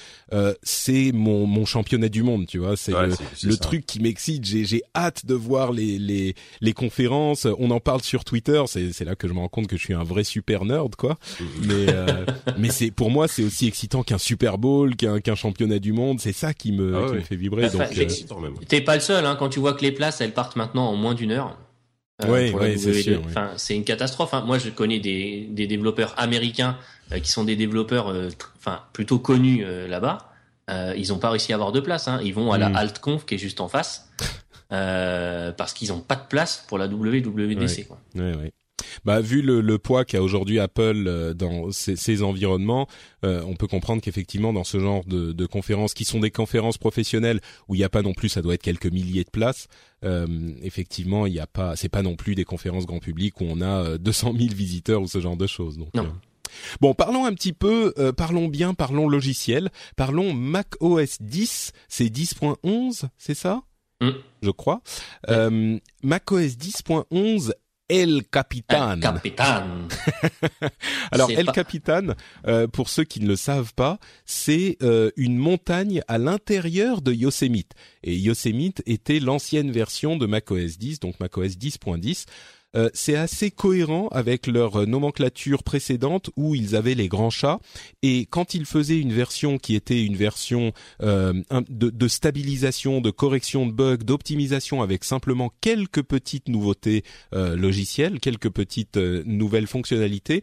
c'est 0.62 1.12
mon, 1.12 1.46
mon 1.46 1.64
championnat 1.64 2.08
du 2.08 2.22
monde, 2.22 2.46
tu 2.46 2.58
vois. 2.58 2.76
C'est 2.76 2.92
le, 2.92 3.56
truc 3.56 3.86
qui 3.86 4.00
m'excite. 4.00 4.44
J'ai, 4.44 4.82
hâte 4.94 5.26
de 5.26 5.34
voir 5.34 5.72
les, 5.72 5.98
les, 5.98 6.34
les 6.60 6.72
conférences. 6.72 7.46
On 7.58 7.70
en 7.70 7.80
parle 7.80 8.02
sur 8.02 8.24
Twitter. 8.24 8.62
C'est, 8.66 9.04
là 9.04 9.14
que 9.14 9.28
je 9.28 9.32
me 9.32 9.38
rends 9.38 9.48
compte 9.48 9.66
que 9.66 9.76
je 9.76 9.82
suis 9.82 9.94
un 9.94 10.04
vrai 10.04 10.24
super 10.24 10.64
nerd, 10.64 10.96
quoi. 10.96 11.18
Mm. 11.40 11.44
Mais, 11.66 11.86
euh, 11.88 12.24
mais 12.58 12.70
c'est 12.70 12.90
pour 12.90 13.10
moi, 13.10 13.28
c'est 13.28 13.44
aussi 13.44 13.66
excitant 13.66 14.02
qu'un 14.02 14.18
Super 14.18 14.58
Bowl, 14.58 14.96
qu'un, 14.96 15.34
championnat 15.34 15.78
du 15.78 15.92
monde. 15.92 16.20
C'est 16.20 16.32
ça 16.32 16.54
qui 16.54 16.72
me, 16.72 16.96
ah 16.96 17.08
qui 17.08 17.14
me 17.14 17.20
fait 17.20 17.36
vibrer. 17.36 17.68
donc, 17.70 17.82
euh... 17.82 18.50
T'es 18.68 18.80
pas 18.80 18.94
le 18.94 19.00
seul, 19.00 19.26
hein, 19.26 19.36
quand 19.38 19.48
tu 19.48 19.60
vois 19.60 19.74
que 19.74 19.82
les 19.82 19.92
places, 19.92 20.20
elles 20.20 20.32
partent 20.32 20.56
maintenant 20.56 20.88
en 20.88 20.96
moins 20.96 21.14
d'une 21.14 21.32
heure. 21.32 21.56
Euh, 22.24 22.50
oui, 22.52 22.78
c'est 22.78 23.02
sûr. 23.02 23.22
Enfin, 23.26 23.50
c'est 23.56 23.76
une 23.76 23.84
catastrophe. 23.84 24.32
Hein. 24.32 24.42
Moi, 24.46 24.58
je 24.58 24.70
connais 24.70 25.00
des, 25.00 25.46
des 25.50 25.66
développeurs 25.66 26.14
américains 26.16 26.78
euh, 27.12 27.18
qui 27.18 27.30
sont 27.30 27.44
des 27.44 27.56
développeurs, 27.56 28.08
euh, 28.08 28.30
enfin, 28.58 28.80
plutôt 28.92 29.18
connus 29.18 29.64
là-bas 29.88 30.32
euh, 30.68 30.94
ils 30.96 31.08
n'ont 31.08 31.18
pas 31.18 31.30
réussi 31.30 31.52
à 31.52 31.56
avoir 31.56 31.72
de 31.72 31.80
place. 31.80 32.08
Hein. 32.08 32.20
Ils 32.24 32.34
vont 32.34 32.52
à 32.52 32.58
la 32.58 32.70
hmm. 32.70 32.76
AltConf 32.76 33.24
qui 33.24 33.34
est 33.34 33.38
juste 33.38 33.60
en 33.60 33.68
face 33.68 34.10
euh, 34.72 35.52
parce 35.52 35.72
qu'ils 35.72 35.88
n'ont 35.88 36.00
pas 36.00 36.16
de 36.16 36.26
place 36.28 36.64
pour 36.66 36.78
la 36.78 36.86
WWDC. 36.86 37.86
Quoi. 37.86 37.98
Bah, 39.04 39.20
vu 39.20 39.42
le, 39.42 39.60
le 39.60 39.78
poids 39.78 40.04
qu'a 40.04 40.22
aujourd'hui 40.22 40.58
Apple 40.58 41.04
euh, 41.06 41.34
dans 41.34 41.70
ces, 41.70 41.96
ces 41.96 42.22
environnements, 42.22 42.86
euh, 43.24 43.42
on 43.46 43.54
peut 43.54 43.66
comprendre 43.66 44.02
qu'effectivement 44.02 44.52
dans 44.52 44.64
ce 44.64 44.78
genre 44.78 45.04
de, 45.04 45.32
de, 45.32 45.46
conférences, 45.46 45.94
qui 45.94 46.04
sont 46.04 46.20
des 46.20 46.30
conférences 46.30 46.78
professionnelles 46.78 47.40
où 47.68 47.74
il 47.74 47.78
n'y 47.78 47.84
a 47.84 47.88
pas 47.88 48.02
non 48.02 48.12
plus, 48.12 48.28
ça 48.28 48.42
doit 48.42 48.54
être 48.54 48.62
quelques 48.62 48.86
milliers 48.86 49.24
de 49.24 49.30
places. 49.30 49.68
Euh, 50.04 50.26
effectivement, 50.62 51.26
il 51.26 51.32
n'y 51.32 51.40
a 51.40 51.46
pas, 51.46 51.76
c'est 51.76 51.88
pas 51.88 52.02
non 52.02 52.16
plus 52.16 52.34
des 52.34 52.44
conférences 52.44 52.86
grand 52.86 53.00
public 53.00 53.40
où 53.40 53.44
on 53.48 53.60
a 53.60 53.98
200 53.98 54.34
000 54.38 54.54
visiteurs 54.54 55.02
ou 55.02 55.06
ce 55.06 55.20
genre 55.20 55.36
de 55.36 55.46
choses. 55.46 55.78
Donc, 55.78 55.94
non. 55.94 56.12
Bon, 56.80 56.94
parlons 56.94 57.24
un 57.24 57.34
petit 57.34 57.52
peu, 57.52 57.92
euh, 57.98 58.12
parlons 58.12 58.48
bien, 58.48 58.74
parlons 58.74 59.08
logiciel, 59.08 59.70
parlons 59.96 60.32
Mac 60.32 60.74
OS 60.80 61.18
10, 61.20 61.72
c'est 61.88 62.06
10.11, 62.06 63.08
c'est 63.18 63.34
ça? 63.34 63.62
Mm. 64.00 64.10
Je 64.42 64.50
crois. 64.50 64.80
Euh, 65.30 65.78
Mac 66.02 66.30
OS 66.30 66.56
10.11 66.56 67.52
El 67.88 68.24
Capitan. 68.30 68.94
El 68.94 69.00
Capitan. 69.00 69.88
Alors 71.12 71.30
El 71.30 71.46
Capitan, 71.52 72.14
euh, 72.46 72.66
pour 72.66 72.88
ceux 72.88 73.04
qui 73.04 73.20
ne 73.20 73.28
le 73.28 73.36
savent 73.36 73.74
pas, 73.74 74.00
c'est 74.24 74.76
euh, 74.82 75.10
une 75.16 75.36
montagne 75.36 76.02
à 76.08 76.18
l'intérieur 76.18 77.00
de 77.00 77.12
Yosemite. 77.12 77.72
Et 78.02 78.16
Yosemite 78.16 78.82
était 78.86 79.20
l'ancienne 79.20 79.70
version 79.70 80.16
de 80.16 80.26
macOS 80.26 80.78
10, 80.78 80.98
donc 80.98 81.20
macOS 81.20 81.52
10.10. 81.52 82.26
euh, 82.76 82.90
c'est 82.94 83.16
assez 83.16 83.50
cohérent 83.50 84.08
avec 84.08 84.46
leur 84.46 84.86
nomenclature 84.86 85.62
précédente 85.62 86.30
où 86.36 86.54
ils 86.54 86.76
avaient 86.76 86.94
les 86.94 87.08
grands 87.08 87.30
chats. 87.30 87.58
Et 88.02 88.26
quand 88.26 88.54
ils 88.54 88.66
faisaient 88.66 88.98
une 88.98 89.12
version 89.12 89.58
qui 89.58 89.74
était 89.74 90.04
une 90.04 90.16
version 90.16 90.72
euh, 91.02 91.32
de, 91.68 92.08
stabilisation, 92.08 93.00
de 93.00 93.10
correction 93.10 93.66
de 93.66 93.72
bugs, 93.72 93.96
d'optimisation 93.98 94.82
avec 94.82 95.04
simplement 95.04 95.50
quelques 95.60 96.02
petites 96.02 96.48
nouveautés 96.48 97.02
logicielles, 97.32 98.20
quelques 98.20 98.50
petites 98.50 98.96
nouvelles 98.96 99.66
fonctionnalités, 99.66 100.42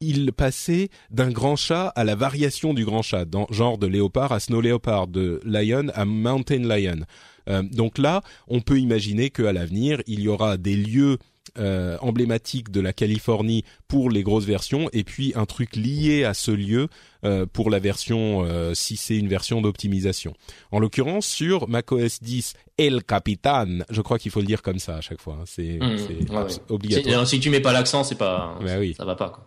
il 0.00 0.32
passait 0.32 0.88
d'un 1.10 1.30
grand 1.30 1.56
chat 1.56 1.88
à 1.88 2.04
la 2.04 2.14
variation 2.14 2.74
du 2.74 2.84
grand 2.84 3.02
chat, 3.02 3.26
genre 3.50 3.78
de 3.78 3.86
léopard 3.86 4.32
à 4.32 4.40
snow 4.40 4.60
léopard, 4.60 5.06
de 5.06 5.40
lion 5.44 5.88
à 5.94 6.04
mountain 6.04 6.58
lion. 6.58 7.04
Euh, 7.48 7.62
donc 7.62 7.98
là, 7.98 8.22
on 8.48 8.60
peut 8.60 8.78
imaginer 8.78 9.30
qu'à 9.30 9.52
l'avenir, 9.52 10.02
il 10.06 10.20
y 10.20 10.28
aura 10.28 10.56
des 10.56 10.76
lieux 10.76 11.18
euh, 11.58 11.96
emblématiques 12.00 12.70
de 12.70 12.80
la 12.80 12.92
Californie 12.92 13.64
pour 13.94 14.10
les 14.10 14.24
grosses 14.24 14.44
versions 14.44 14.90
et 14.92 15.04
puis 15.04 15.32
un 15.36 15.46
truc 15.46 15.76
lié 15.76 16.24
à 16.24 16.34
ce 16.34 16.50
lieu 16.50 16.88
euh, 17.24 17.46
pour 17.46 17.70
la 17.70 17.78
version 17.78 18.44
si 18.74 18.96
c'est 18.96 19.16
une 19.16 19.28
version 19.28 19.62
d'optimisation. 19.62 20.34
En 20.72 20.80
l'occurrence 20.80 21.26
sur 21.26 21.68
macOS 21.68 22.20
10 22.20 22.54
El 22.76 23.04
Capitan. 23.04 23.66
Je 23.88 24.00
crois 24.00 24.18
qu'il 24.18 24.32
faut 24.32 24.40
le 24.40 24.46
dire 24.46 24.62
comme 24.62 24.78
ça 24.78 24.96
à 24.96 25.00
chaque 25.00 25.20
fois. 25.20 25.38
Hein. 25.40 25.44
C'est 25.46 25.78
mmh, 25.80 26.58
obligatoire. 26.68 27.26
Si, 27.26 27.38
tu 27.38 27.50
mets 27.50 27.60
pas 27.60 27.72
l'accent, 27.72 28.02
c'est 28.02 28.16
pas, 28.16 28.58
bah 28.60 28.78
oui. 28.78 28.94
ça 28.96 29.04
va 29.04 29.14
pas. 29.14 29.30
Quoi. 29.30 29.46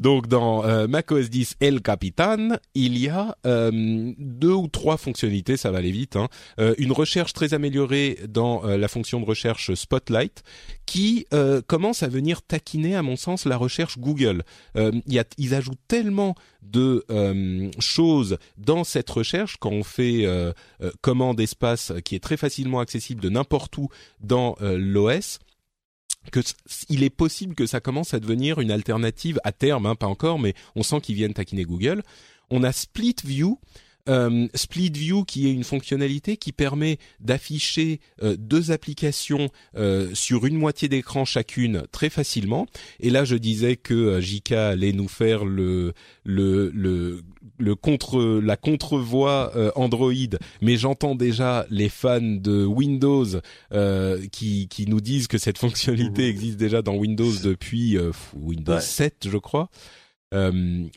Donc 0.00 0.26
dans 0.26 0.64
euh, 0.64 0.88
macOS 0.88 1.30
10 1.30 1.56
El 1.60 1.82
Capitan, 1.82 2.56
il 2.74 2.98
y 2.98 3.08
a 3.08 3.36
euh, 3.46 4.12
deux 4.18 4.52
ou 4.52 4.66
trois 4.66 4.96
fonctionnalités, 4.96 5.56
ça 5.56 5.70
va 5.70 5.78
aller 5.78 5.92
vite. 5.92 6.16
Hein. 6.16 6.28
Euh, 6.58 6.74
une 6.78 6.90
recherche 6.90 7.32
très 7.32 7.54
améliorée 7.54 8.18
dans 8.28 8.62
la 8.64 8.88
fonction 8.88 9.20
de 9.20 9.24
recherche 9.24 9.74
Spotlight, 9.74 10.42
qui 10.86 11.26
commence 11.66 12.02
à 12.02 12.08
venir 12.08 12.42
taquiner, 12.42 12.96
à 12.96 13.02
mon 13.02 13.16
sens, 13.16 13.44
la 13.44 13.56
recherche 13.56 13.83
Google. 13.98 14.42
Il 14.74 15.02
y 15.06 15.20
ils 15.38 15.54
ajoutent 15.54 15.78
tellement 15.88 16.34
de 16.62 17.04
choses 17.78 18.38
dans 18.56 18.84
cette 18.84 19.10
recherche 19.10 19.56
quand 19.58 19.70
on 19.70 19.84
fait 19.84 20.26
commande 21.00 21.40
espace 21.40 21.92
qui 22.04 22.14
est 22.14 22.20
très 22.20 22.36
facile 22.36 22.68
accessible 22.80 23.20
de 23.20 23.28
n'importe 23.28 23.76
où 23.78 23.88
dans 24.20 24.56
euh, 24.60 24.76
l'OS 24.78 25.38
que 26.32 26.40
il 26.88 27.02
est 27.02 27.10
possible 27.10 27.54
que 27.54 27.66
ça 27.66 27.80
commence 27.80 28.14
à 28.14 28.20
devenir 28.20 28.58
une 28.58 28.70
alternative 28.70 29.38
à 29.44 29.52
terme, 29.52 29.84
hein, 29.84 29.94
pas 29.94 30.06
encore, 30.06 30.38
mais 30.38 30.54
on 30.74 30.82
sent 30.82 31.02
qu'ils 31.02 31.16
viennent 31.16 31.34
taquiner 31.34 31.64
Google. 31.64 32.02
On 32.50 32.62
a 32.62 32.72
Split 32.72 33.16
View 33.24 33.58
euh, 34.08 34.48
Split 34.54 34.90
View 34.90 35.24
qui 35.24 35.48
est 35.48 35.52
une 35.52 35.64
fonctionnalité 35.64 36.36
qui 36.36 36.52
permet 36.52 36.98
d'afficher 37.20 38.00
euh, 38.22 38.36
deux 38.38 38.70
applications 38.70 39.48
euh, 39.76 40.10
sur 40.14 40.44
une 40.44 40.56
moitié 40.56 40.88
d'écran 40.88 41.24
chacune 41.24 41.84
très 41.90 42.10
facilement. 42.10 42.66
Et 43.00 43.10
là, 43.10 43.24
je 43.24 43.36
disais 43.36 43.76
que 43.76 44.20
JK 44.20 44.52
allait 44.52 44.92
nous 44.92 45.08
faire 45.08 45.44
le 45.44 45.94
le 46.24 46.70
le 46.74 47.22
le 47.58 47.74
contre 47.74 48.40
la 48.42 48.56
contrevoix 48.56 49.52
Android, 49.76 50.12
mais 50.60 50.76
j'entends 50.76 51.14
déjà 51.14 51.66
les 51.70 51.88
fans 51.88 52.20
de 52.20 52.64
Windows 52.64 53.26
qui 54.32 54.68
qui 54.68 54.86
nous 54.86 55.00
disent 55.00 55.28
que 55.28 55.38
cette 55.38 55.58
fonctionnalité 55.58 56.26
mmh. 56.26 56.30
existe 56.30 56.56
déjà 56.56 56.82
dans 56.82 56.94
Windows 56.94 57.32
depuis 57.42 57.96
Windows 58.34 58.80
7, 58.80 59.28
je 59.30 59.38
crois. 59.38 59.70
Euh, 60.34 60.50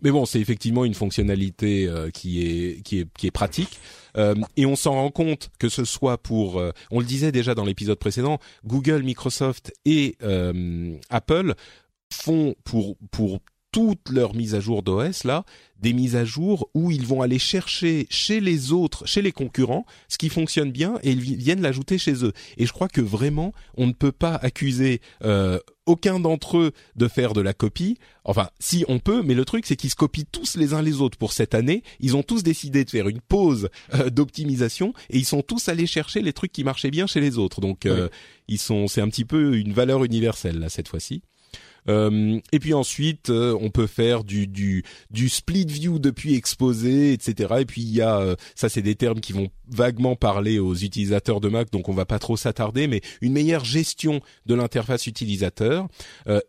mais 0.04 0.12
bon, 0.12 0.26
c'est 0.26 0.40
effectivement 0.40 0.86
une 0.86 0.94
fonctionnalité 0.94 1.88
euh, 1.88 2.10
qui 2.10 2.42
est 2.42 2.82
qui 2.84 3.00
est 3.00 3.08
qui 3.18 3.28
est 3.28 3.32
pratique. 3.32 3.80
Euh, 4.18 4.36
et 4.56 4.66
on 4.66 4.76
s'en 4.76 4.94
rend 4.94 5.12
compte 5.12 5.50
que 5.60 5.70
ce 5.70 5.86
soit 5.86 6.18
pour, 6.18 6.62
on 6.92 7.00
le 7.00 7.06
disait 7.06 7.32
déjà 7.32 7.54
dans 7.54 7.66
l'épisode 7.66 8.00
précédent, 8.00 8.40
Google, 8.66 9.04
Microsoft 9.04 9.74
et 9.86 10.18
Apple 11.10 11.54
font 12.12 12.56
pour 12.64 12.98
pour 13.12 13.40
toutes 13.72 14.10
leurs 14.10 14.34
mises 14.34 14.56
à 14.56 14.60
jour 14.60 14.82
d'OS 14.82 15.24
là, 15.24 15.44
des 15.80 15.94
mises 15.94 16.16
à 16.16 16.26
jour 16.26 16.70
où 16.74 16.90
ils 16.90 17.06
vont 17.06 17.22
aller 17.22 17.38
chercher 17.38 18.08
chez 18.10 18.40
les 18.40 18.72
autres, 18.72 19.06
chez 19.06 19.22
les 19.22 19.32
concurrents, 19.32 19.86
ce 20.08 20.18
qui 20.18 20.30
fonctionne 20.30 20.72
bien 20.72 20.98
et 21.04 21.12
ils 21.12 21.22
viennent 21.22 21.62
l'ajouter 21.62 21.98
chez 21.98 22.26
eux. 22.26 22.34
Et 22.58 22.66
je 22.66 22.74
crois 22.74 22.88
que 22.88 23.02
vraiment, 23.02 23.54
on 23.76 23.86
ne 23.86 23.92
peut 23.92 24.12
pas 24.12 24.36
accuser 24.36 25.02
euh, 25.24 25.60
aucun 25.88 26.20
d'entre 26.20 26.58
eux 26.58 26.72
de 26.96 27.08
faire 27.08 27.34
de 27.34 27.42
la 27.42 27.54
copie. 27.54 27.98
Enfin, 28.24 28.50
si 28.60 28.86
on 28.88 29.00
peut, 29.00 29.24
mais 29.24 29.34
le 29.34 29.46
truc 29.46 29.66
c'est 29.66 29.76
qu'ils 29.76 29.90
se 29.90 29.96
copient 29.96 30.26
tous 30.32 30.56
les 30.56 30.74
uns 30.74 30.82
les 30.82 31.02
autres 31.02 31.18
pour 31.18 31.34
cette 31.34 31.56
année. 31.56 31.84
Ils 32.00 32.16
ont 32.16 32.24
tous 32.24 32.44
décidé 32.44 32.86
de 32.86 32.90
faire 32.90 33.08
une 33.08 33.22
pause 33.22 33.70
euh, 33.94 34.10
d'optimisation 34.10 34.94
et 35.10 35.18
ils 35.18 35.26
sont 35.26 35.42
tous 35.42 35.70
allés 35.70 35.88
chercher 35.88 36.22
les 36.22 36.34
trucs 36.34 36.52
qui 36.52 36.64
marchaient 36.64 36.92
bien 36.92 37.08
chez 37.08 37.22
les 37.22 37.38
autres. 37.38 37.62
Donc, 37.62 37.86
euh, 37.86 38.10
ils 38.48 38.60
sont, 38.60 38.88
c'est 38.88 39.02
un 39.02 39.10
petit 39.10 39.26
peu 39.26 39.58
une 39.58 39.74
valeur 39.74 40.04
universelle 40.04 40.60
là 40.60 40.70
cette 40.70 40.88
fois-ci. 40.88 41.24
Euh, 41.90 42.40
et 42.52 42.60
puis 42.60 42.74
ensuite, 42.74 43.30
euh, 43.30 43.58
on 43.62 43.70
peut 43.70 43.88
faire 43.88 44.24
du, 44.24 44.48
du, 44.48 44.84
du 45.12 45.30
split 45.30 45.66
view 45.66 46.00
depuis 46.00 46.36
exposé, 46.36 47.14
etc. 47.14 47.56
Et 47.60 47.66
puis 47.66 47.82
il 47.82 47.94
y 47.94 48.02
a, 48.02 48.20
euh, 48.20 48.36
ça 48.56 48.70
c'est 48.70 48.82
des 48.82 48.96
termes 48.96 49.20
qui 49.20 49.34
vont 49.34 49.50
vaguement 49.70 50.16
parler 50.16 50.60
aux 50.60 50.76
utilisateurs 50.76 51.42
de 51.42 51.50
Mac, 51.50 51.72
donc 51.72 51.90
on 51.90 51.94
va 51.94 52.06
pas 52.06 52.20
trop 52.20 52.38
s'attarder, 52.38 52.88
mais 52.88 53.02
une 53.22 53.34
meilleure 53.34 53.66
gestion 53.66 54.22
de 54.46 54.56
l'interface 54.56 55.08
utilisateur. 55.08 55.88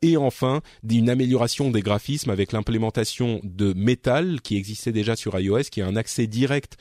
et 0.03 0.17
enfin, 0.17 0.61
une 0.89 1.11
amélioration 1.11 1.71
des 1.71 1.81
graphismes 1.81 2.31
avec 2.31 2.53
l'implémentation 2.53 3.41
de 3.43 3.73
Metal 3.75 4.41
qui 4.41 4.57
existait 4.57 4.93
déjà 4.93 5.17
sur 5.17 5.39
iOS, 5.39 5.65
qui 5.71 5.83
a 5.83 5.87
un 5.87 5.97
accès 5.97 6.27
direct 6.27 6.77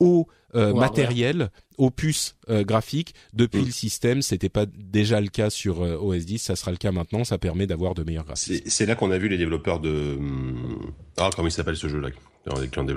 au 0.00 0.26
euh, 0.54 0.72
matériel, 0.72 1.50
aux 1.76 1.90
puces 1.90 2.36
euh, 2.48 2.64
graphiques 2.64 3.14
depuis 3.32 3.62
mm. 3.62 3.66
le 3.66 3.70
système. 3.70 4.22
C'était 4.22 4.48
pas 4.48 4.66
déjà 4.66 5.20
le 5.20 5.28
cas 5.28 5.50
sur 5.50 5.82
euh, 5.82 5.96
OS 5.96 6.24
10, 6.24 6.38
ça 6.38 6.56
sera 6.56 6.70
le 6.70 6.76
cas 6.76 6.92
maintenant. 6.92 7.24
Ça 7.24 7.38
permet 7.38 7.66
d'avoir 7.66 7.94
de 7.94 8.04
meilleurs 8.04 8.24
graphismes. 8.24 8.62
C'est 8.66 8.86
là 8.86 8.94
qu'on 8.94 9.10
a 9.10 9.18
vu 9.18 9.28
les 9.28 9.38
développeurs 9.38 9.80
de 9.80 10.16
hum, 10.18 10.92
ah 11.16 11.30
comment 11.34 11.48
il 11.48 11.52
s'appelle 11.52 11.76
ce 11.76 11.88
jeu 11.88 12.00
là 12.00 12.08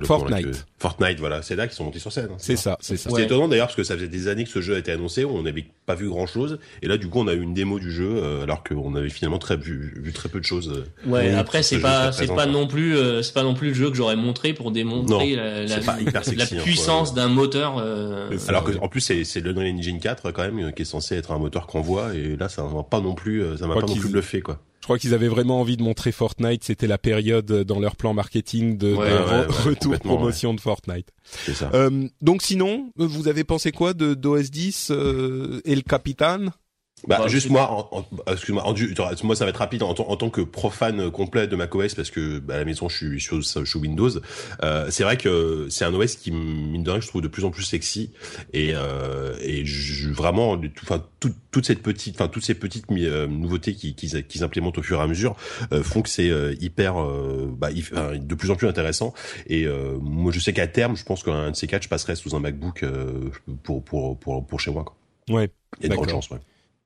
Fortnite. 0.06 0.66
Fortnite, 0.80 1.20
voilà, 1.20 1.42
c'est 1.42 1.56
là 1.56 1.68
qu'ils 1.68 1.76
sont 1.76 1.84
montés 1.84 2.00
sur 2.00 2.12
scène. 2.12 2.30
Hein, 2.32 2.38
c'est 2.38 2.56
ça, 2.56 2.78
c'est 2.82 2.98
ça. 2.98 3.10
C'est 3.14 3.24
étonnant 3.24 3.48
d'ailleurs 3.48 3.68
parce 3.68 3.76
que 3.76 3.84
ça 3.84 3.96
faisait 3.96 4.08
des 4.08 4.28
années 4.28 4.44
que 4.44 4.50
ce 4.50 4.62
jeu 4.62 4.76
a 4.76 4.80
été 4.80 4.92
annoncé, 4.92 5.26
on 5.26 5.42
n'avait 5.44 5.66
pas 5.86 5.96
vu 5.96 6.10
grand 6.10 6.28
chose, 6.28 6.60
et 6.82 6.88
là 6.88 6.98
du 6.98 7.08
coup 7.08 7.20
on 7.20 7.28
a 7.28 7.34
eu 7.34 7.42
une 7.42 7.54
démo 7.54 7.80
du 7.80 7.92
jeu 7.92 8.10
euh, 8.10 8.44
alors 8.44 8.64
qu'on 8.64 8.96
avait 8.96 9.10
finalement 9.10 9.40
très 9.40 9.58
vu, 9.58 9.94
vu, 10.02 10.12
très 10.14 10.30
peu 10.30 10.40
de 10.40 10.46
choses. 10.46 10.86
Euh, 11.06 11.10
ouais, 11.10 11.34
après 11.34 11.64
c'est 11.64 11.80
pas 11.80 12.12
c'est 12.12 12.28
pas 12.28 12.46
non 12.46 12.68
plus 12.68 12.96
euh, 12.96 13.22
c'est 13.22 13.34
pas 13.34 13.44
non 13.44 13.54
plus 13.54 13.70
le 13.70 13.74
jeu 13.74 13.90
que 13.90 13.96
j'aurais 13.96 14.16
montré 14.16 14.54
pour 14.54 14.72
démontrer 14.72 15.36
la, 15.36 15.64
la, 15.64 15.80
la, 15.80 15.94
hein, 15.94 16.62
puissance 16.64 17.14
d'un 17.14 17.28
moteur. 17.28 17.78
alors 18.48 18.64
que 18.64 18.78
en 18.80 18.88
plus 18.88 19.02
c'est 19.02 19.24
c'est 19.24 19.42
l'Unreal 19.42 19.76
Engine 19.76 20.00
4 20.00 20.32
quand 20.32 20.44
même 20.44 20.74
qui 20.74 20.84
est 20.84 20.86
censé 20.86 21.16
être 21.16 21.32
un 21.32 21.40
moteur 21.40 21.68
qu'on 21.68 21.82
voit, 21.82 22.16
et 22.16 22.36
là 22.38 22.50
ça 22.50 22.64
m'a 22.64 22.84
pas 22.84 23.02
non 23.02 23.16
plus 23.16 23.44
ça 23.58 23.68
m'a 23.68 23.76
pas 23.76 23.82
non 23.82 23.96
plus 23.96 24.10
bluffé 24.10 24.42
quoi. 24.42 24.60
Je 24.82 24.88
crois 24.88 24.98
qu'ils 24.98 25.14
avaient 25.14 25.28
vraiment 25.28 25.62
envie 25.62 25.78
de 25.78 25.84
montrer 25.84 26.12
Fortnite. 26.12 26.64
C'était 26.64 26.88
la 26.88 26.98
période 26.98 27.46
dans 27.46 27.80
leur 27.80 27.96
plan 27.96 28.16
marketing 28.16 28.80
de, 28.80 28.94
retour 28.94 30.00
promotion 30.00 30.56
de 30.56 30.60
Fortnite. 30.60 31.08
C'est 31.24 31.54
ça. 31.54 31.70
Euh, 31.76 32.08
donc 32.22 32.42
sinon, 32.42 32.92
vous 32.98 33.28
avez 33.28 33.44
pensé 33.44 33.72
quoi 33.72 33.94
de 33.94 34.16
d'OS 34.16 34.50
10 34.50 34.90
euh, 34.90 35.62
et 35.66 35.76
le 35.76 35.82
Capitan 35.82 36.48
bah, 37.08 37.28
juste 37.28 37.50
moi, 37.50 37.90
en, 37.92 38.06
excuse-moi, 38.32 38.64
moi 39.24 39.36
ça 39.36 39.46
va 39.46 39.50
être 39.50 39.58
rapide 39.58 39.84
en, 39.84 39.94
tant 39.94 40.30
que 40.30 40.42
profane 40.42 41.10
complet 41.12 41.48
de 41.48 41.56
macOS 41.56 41.96
parce 41.96 42.12
que 42.12 42.40
bah, 42.40 42.56
à 42.56 42.58
la 42.58 42.66
maison 42.66 42.90
je 42.90 42.98
suis 42.98 43.22
sur, 43.22 43.44
sur 43.44 43.82
Windows. 43.82 44.10
Euh, 44.64 44.88
c'est 44.90 45.04
vrai 45.04 45.18
que 45.18 45.68
c'est 45.70 45.86
un 45.86 45.94
OS 45.94 46.16
qui 46.16 46.32
mine 46.32 46.84
de 46.84 46.92
rien 46.92 47.02
je 47.02 47.08
trouve 47.08 47.22
de 47.22 47.28
plus 47.28 47.46
en 47.46 47.52
plus 47.52 47.64
sexy 47.64 48.12
et 48.54 48.72
euh, 48.76 49.36
et 49.42 49.66
je, 49.66 50.10
vraiment, 50.10 50.60
enfin 50.84 51.04
tout, 51.20 51.34
toute 51.52 51.66
cette 51.66 51.82
petite, 51.82 52.16
enfin 52.16 52.28
toutes 52.28 52.44
ces 52.44 52.56
petites 52.56 52.86
euh, 52.92 53.28
nouveautés 53.28 53.74
qu'ils 53.74 53.96
qui, 53.96 54.44
implémentent 54.44 54.78
au 54.78 54.84
fur 54.84 55.00
et 55.00 55.04
à 55.04 55.08
mesure 55.08 55.36
euh, 55.72 55.84
font 55.84 56.02
que 56.02 56.10
c'est 56.10 56.30
euh, 56.30 56.56
hyper, 56.60 56.96
bah, 57.58 57.70
de 57.72 58.36
plus 58.36 58.52
en 58.52 58.56
plus 58.56 58.68
intéressant. 58.68 59.14
Et 59.48 59.68
moi 60.02 60.32
je 60.32 60.40
sais 60.40 60.54
qu'à 60.54 60.68
terme, 60.68 60.96
je 60.96 61.04
pense 61.04 61.24
qu'un 61.24 61.52
de 61.52 61.56
ces 61.56 61.68
quatre 61.68 61.84
je 61.84 61.90
passerai 61.90 62.16
sous 62.16 62.36
un 62.36 62.40
MacBook 62.40 62.86
pour 63.64 63.84
pour 63.84 64.18
pour 64.18 64.46
pour 64.46 64.60
chez 64.60 64.72
moi. 64.72 64.84
Quoi. 64.84 64.96
Ouais. 65.30 65.50
Il 65.80 65.90
y 65.90 65.92
a 65.92 65.96
de 65.96 66.00
ouais. 66.00 66.40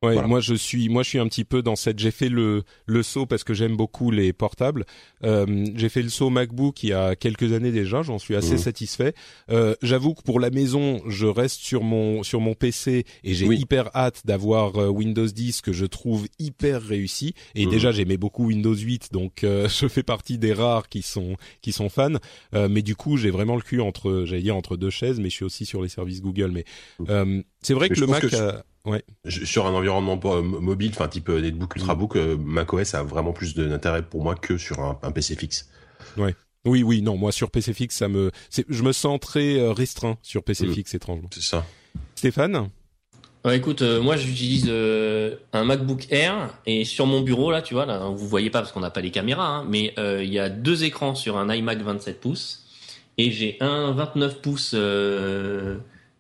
Ouais, 0.06 0.28
moi 0.28 0.40
je 0.40 0.54
suis, 0.54 0.90
moi 0.90 1.04
je 1.04 1.10
suis 1.10 1.20
un 1.20 1.28
petit 1.28 1.44
peu 1.44 1.62
dans 1.62 1.76
cette. 1.76 2.00
J'ai 2.00 2.12
fait 2.12 2.30
le 2.30 2.64
le 2.86 3.04
saut 3.04 3.26
parce 3.26 3.44
que 3.44 3.54
j'aime 3.54 3.76
beaucoup 3.76 4.12
les 4.12 4.34
portables. 4.34 4.86
Euh, 5.24 5.66
j'ai 5.76 5.90
fait 5.90 6.02
le 6.02 6.10
saut 6.10 6.30
MacBook 6.30 6.84
il 6.84 6.90
y 6.90 6.94
a 6.94 7.16
quelques 7.16 7.54
années 7.54 7.72
déjà. 7.72 8.02
J'en 8.02 8.20
suis 8.20 8.36
assez 8.36 8.56
mmh. 8.56 8.60
satisfait. 8.60 9.14
Euh, 9.50 9.76
J'avoue 9.82 10.14
que 10.14 10.22
pour 10.22 10.40
la 10.40 10.50
maison, 10.50 11.02
je 11.08 11.26
reste 11.26 11.60
sur 11.62 11.84
mon 11.84 12.24
sur 12.24 12.42
mon 12.42 12.54
PC 12.54 13.06
et 13.24 13.34
j'ai 13.34 13.46
hyper 13.46 13.90
hâte 13.96 14.22
d'avoir 14.26 14.78
euh, 14.78 14.88
Windows 14.88 15.26
10 15.28 15.62
que 15.62 15.74
je 15.74 15.86
trouve 15.86 16.28
hyper 16.40 16.82
réussi. 16.82 17.34
Et 17.56 17.66
mmh. 17.66 17.70
déjà 17.70 17.92
j'aimais 17.92 18.18
beaucoup 18.18 18.48
Windows 18.48 18.76
8, 18.76 19.12
donc 19.12 19.44
euh, 19.44 19.68
je 19.80 19.88
fais 19.88 20.04
partie 20.04 20.38
des 20.38 20.54
rares 20.54 20.90
qui 20.90 21.02
sont 21.02 21.36
qui 21.62 21.72
sont 21.72 21.90
fans. 21.90 22.16
Euh, 22.54 22.68
mais 22.70 22.82
du 22.82 22.96
coup, 22.96 23.18
j'ai 23.18 23.32
vraiment 23.32 23.56
le 23.56 23.62
cul 23.62 23.82
entre, 23.82 24.24
j'allais 24.26 24.42
dire 24.42 24.56
entre 24.56 24.78
deux 24.78 24.90
chaises, 24.90 25.20
mais 25.20 25.30
je 25.30 25.36
suis 25.36 25.46
aussi 25.46 25.66
sur 25.66 25.82
les 25.82 25.90
services 25.90 26.22
Google. 26.22 26.52
Mais 26.52 26.66
mmh. 27.00 27.42
c'est 27.62 27.74
vrai 27.74 27.90
que 27.90 28.00
le 28.00 28.08
Mac. 28.08 28.26
Ouais. 28.86 29.04
Sur 29.28 29.66
un 29.66 29.74
environnement 29.74 30.20
euh, 30.26 30.42
mobile, 30.42 30.92
enfin 30.94 31.08
type 31.08 31.30
euh, 31.30 31.42
netbook, 31.42 31.76
ultrabook, 31.76 32.16
euh, 32.16 32.38
macOS 32.38 32.94
a 32.94 33.04
vraiment 33.04 33.34
plus 33.34 33.56
d'intérêt 33.56 34.04
pour 34.04 34.24
moi 34.24 34.36
que 34.36 34.58
sur 34.58 34.80
un, 34.80 35.12
PC 35.12 35.36
fixe. 35.36 35.70
Ouais. 36.18 36.36
Oui, 36.66 36.84
oui, 36.84 37.02
non, 37.02 37.18
moi 37.18 37.32
sur 37.32 37.52
PC 37.52 37.74
fixe, 37.74 37.96
ça 37.96 38.08
me, 38.08 38.32
je 38.70 38.84
me 38.84 38.92
sens 38.92 39.20
très 39.20 39.72
restreint 39.72 40.18
sur 40.22 40.44
PC 40.44 40.68
mm. 40.68 40.74
fixe 40.74 40.94
étrangement. 40.96 41.30
C'est 41.32 41.44
ça. 41.44 41.66
Stéphane 42.16 42.70
écoute, 43.54 43.82
euh, 43.82 44.02
moi 44.02 44.18
j'utilise 44.18 44.66
euh, 44.68 45.36
un 45.54 45.64
MacBook 45.66 46.08
Air 46.10 46.58
et 46.66 46.84
sur 46.86 47.06
mon 47.06 47.22
bureau 47.22 47.52
là, 47.52 47.62
tu 47.62 47.74
vois, 47.74 47.86
là, 47.86 48.00
vous 48.10 48.28
voyez 48.28 48.50
pas 48.50 48.60
parce 48.60 48.72
qu'on 48.72 48.80
n'a 48.80 48.90
pas 48.90 49.02
les 49.02 49.12
caméras, 49.12 49.48
hein, 49.48 49.66
mais 49.70 49.94
euh, 50.00 50.24
il 50.24 50.34
y 50.34 50.40
a 50.40 50.50
deux 50.50 50.84
écrans 50.84 51.16
sur 51.16 51.38
un 51.38 51.54
iMac 51.54 51.82
27 51.82 52.20
pouces 52.20 52.66
et 53.18 53.32
j'ai 53.32 53.58
un 53.60 53.92
29 53.92 54.42
pouces 54.42 54.76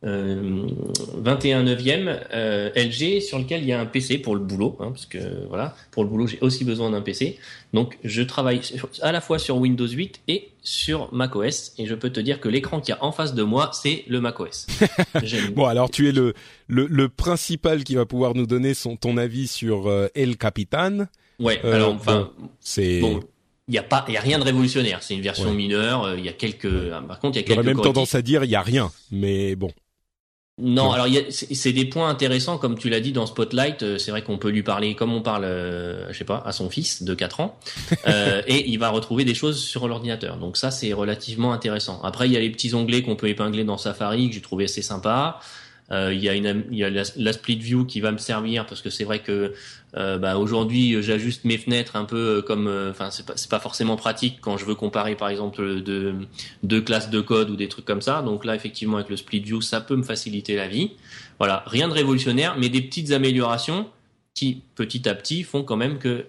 21 0.03 1.63
neuvième 1.63 2.19
LG 2.31 3.21
sur 3.21 3.39
lequel 3.39 3.62
il 3.62 3.67
y 3.67 3.73
a 3.73 3.79
un 3.79 3.86
PC 3.86 4.19
pour 4.19 4.36
le 4.36 4.41
boulot, 4.41 4.77
hein, 4.79 4.91
parce 4.91 5.05
que 5.05 5.47
voilà, 5.47 5.75
pour 5.91 6.03
le 6.03 6.10
boulot 6.10 6.27
j'ai 6.27 6.39
aussi 6.41 6.63
besoin 6.63 6.91
d'un 6.91 7.01
PC. 7.01 7.39
Donc 7.73 7.97
je 8.03 8.21
travaille 8.21 8.62
à 9.01 9.12
la 9.12 9.21
fois 9.21 9.39
sur 9.39 9.58
Windows 9.58 9.88
8 9.88 10.21
et 10.27 10.49
sur 10.65 11.13
macOS, 11.13 11.73
et 11.77 11.86
je 11.86 11.93
peux 11.93 12.10
te 12.10 12.19
dire 12.19 12.39
que 12.39 12.49
l'écran 12.49 12.81
qu'il 12.81 12.93
y 12.93 12.97
a 12.97 13.03
en 13.03 13.12
face 13.12 13.36
de 13.36 13.43
moi, 13.43 13.69
c'est 13.73 14.03
le 14.08 14.19
macOS. 14.19 14.67
bon, 15.55 15.65
alors 15.65 15.89
tu 15.89 16.10
es 16.10 16.12
le, 16.12 16.34
le, 16.67 17.10
principal 17.10 17.84
qui 17.84 17.95
va 17.95 18.05
pouvoir 18.05 18.34
nous 18.34 18.47
donner 18.47 18.73
son 18.73 18.95
ton 18.95 19.17
avis 19.17 19.47
sur 19.47 19.88
euh, 19.88 20.08
El 20.15 20.38
Capitan. 20.38 21.08
Ouais, 21.39 21.60
euh, 21.63 21.75
alors 21.75 21.93
enfin, 21.93 22.31
c'est 22.60 23.01
il 23.67 23.71
n'y 23.71 23.79
a 23.79 23.84
pas, 23.84 24.05
il 24.08 24.13
y 24.13 24.17
a 24.17 24.21
rien 24.21 24.38
de 24.38 24.43
révolutionnaire. 24.43 25.01
C'est 25.01 25.15
une 25.15 25.21
version 25.21 25.51
mineure. 25.51 26.03
Euh, 26.03 26.15
il 26.17 26.25
y 26.25 26.29
a 26.29 26.34
quelques, 26.34 26.89
par 27.08 27.19
contre, 27.19 27.38
il 27.38 27.41
y 27.41 27.43
a 27.43 27.47
quelques. 27.47 27.62
J'aurais 27.62 27.73
même 27.73 27.81
tendance 27.81 28.13
à 28.13 28.21
dire 28.21 28.43
il 28.43 28.49
y 28.49 28.55
a 28.55 28.62
rien, 28.62 28.91
mais 29.12 29.55
bon. 29.55 29.71
Non, 30.57 30.93
alors 30.93 31.07
c'est 31.31 31.73
des 31.73 31.83
points 31.83 32.07
intéressants 32.07 32.57
comme 32.57 32.77
tu 32.77 32.87
l'as 32.87 33.01
dit 33.01 33.11
dans 33.11 33.25
Spotlight. 33.25 33.83
Euh, 33.83 33.97
c'est 33.97 34.11
vrai 34.11 34.21
qu'on 34.21 34.37
peut 34.37 34.49
lui 34.49 34.63
parler 34.63 34.95
comme 34.95 35.13
on 35.13 35.21
parle, 35.21 35.43
euh, 35.43 36.11
je 36.13 36.17
sais 36.17 36.23
pas, 36.23 36.41
à 36.45 36.53
son 36.53 36.69
fils 36.69 37.03
de 37.03 37.13
4 37.13 37.41
ans, 37.41 37.59
euh, 38.07 38.41
et 38.47 38.69
il 38.69 38.79
va 38.79 38.87
retrouver 38.89 39.25
des 39.25 39.33
choses 39.33 39.61
sur 39.61 39.89
l'ordinateur. 39.89 40.37
Donc 40.37 40.55
ça, 40.55 40.71
c'est 40.71 40.93
relativement 40.93 41.51
intéressant. 41.51 42.01
Après, 42.03 42.29
il 42.29 42.31
y 42.31 42.37
a 42.37 42.39
les 42.39 42.49
petits 42.49 42.73
onglets 42.73 43.01
qu'on 43.01 43.17
peut 43.17 43.27
épingler 43.27 43.65
dans 43.65 43.77
Safari 43.77 44.29
que 44.29 44.35
j'ai 44.35 44.41
trouvé 44.41 44.63
assez 44.63 44.81
sympa. 44.81 45.41
Euh, 45.91 46.11
il 46.13 46.23
y 46.23 46.29
a, 46.29 46.33
une, 46.33 46.63
il 46.71 46.77
y 46.77 46.83
a 46.83 46.89
la, 46.89 47.33
split 47.33 47.57
view 47.57 47.85
qui 47.85 48.01
va 48.01 48.11
me 48.11 48.17
servir 48.17 48.65
parce 48.65 48.81
que 48.81 48.89
c'est 48.89 49.03
vrai 49.03 49.19
que 49.19 49.53
euh, 49.95 50.17
bah, 50.17 50.38
aujourd'hui 50.38 51.01
j'ajuste 51.01 51.45
mes 51.45 51.58
fenêtres 51.58 51.95
un 51.95 52.05
peu 52.05 52.41
comme, 52.41 52.67
euh, 52.67 52.91
enfin 52.91 53.12
c'est 53.12 53.25
pas 53.25 53.36
pas 53.49 53.60
forcément 53.60 53.95
pratique 53.95 54.39
quand 54.41 54.58
je 54.58 54.65
veux 54.65 54.75
comparer 54.75 55.15
par 55.15 55.29
exemple 55.29 55.81
deux, 55.81 56.81
classes 56.81 57.10
de 57.10 57.21
code 57.21 57.49
ou 57.49 57.55
des 57.55 57.67
trucs 57.67 57.86
comme 57.86 58.01
ça. 58.01 58.21
Donc 58.21 58.45
là 58.45 58.55
effectivement 58.55 58.97
avec 58.97 59.10
le 59.10 59.17
split 59.17 59.39
view 59.39 59.62
ça 59.62 59.81
peut 59.81 59.95
me 59.95 60.03
faciliter 60.03 60.55
la 60.55 60.67
vie. 60.67 60.91
Voilà, 61.39 61.63
rien 61.67 61.88
de 61.88 61.93
révolutionnaire, 61.93 62.55
mais 62.58 62.69
des 62.69 62.81
petites 62.81 63.12
améliorations 63.12 63.89
qui 64.34 64.62
petit 64.75 65.08
à 65.08 65.15
petit 65.15 65.43
font 65.43 65.63
quand 65.63 65.77
même 65.77 65.99
que, 65.99 66.25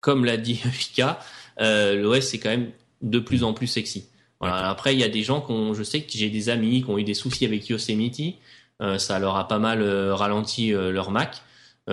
comme 0.00 0.24
l'a 0.24 0.36
dit 0.36 0.54
Fika, 0.72 1.18
euh, 1.60 1.94
l'OS 1.94 2.20
c'est 2.20 2.38
quand 2.38 2.50
même 2.50 2.70
de 3.02 3.18
plus 3.18 3.44
en 3.44 3.52
plus 3.52 3.66
sexy. 3.66 4.06
Voilà. 4.40 4.68
Après, 4.68 4.92
il 4.92 4.98
y 4.98 5.04
a 5.04 5.08
des 5.08 5.22
gens 5.22 5.40
qui 5.40 5.52
ont, 5.52 5.72
je 5.72 5.84
sais 5.84 6.00
que 6.00 6.10
j'ai 6.12 6.28
des 6.28 6.48
amis 6.48 6.82
qui 6.82 6.90
ont 6.90 6.98
eu 6.98 7.04
des 7.04 7.14
soucis 7.14 7.44
avec 7.44 7.68
Yosemite 7.68 8.40
euh, 8.82 8.98
ça 8.98 9.18
leur 9.18 9.36
a 9.36 9.46
pas 9.46 9.58
mal 9.58 9.80
euh, 9.80 10.14
ralenti 10.14 10.74
euh, 10.74 10.90
leur 10.90 11.10
Mac. 11.10 11.42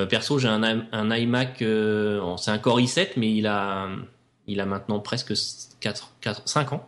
Perso, 0.10 0.40
j'ai 0.40 0.48
un, 0.48 0.64
un, 0.64 1.16
iMac, 1.16 1.58
c'est 1.58 2.52
un 2.52 2.58
Core 2.60 2.80
i7, 2.80 3.14
mais 3.18 3.34
il 3.34 3.48
a, 3.48 3.88
il 4.48 4.60
a 4.60 4.66
maintenant 4.66 5.00
presque 5.00 5.34
4, 5.80 6.16
4, 6.22 6.48
5 6.48 6.74
ans 6.74 6.88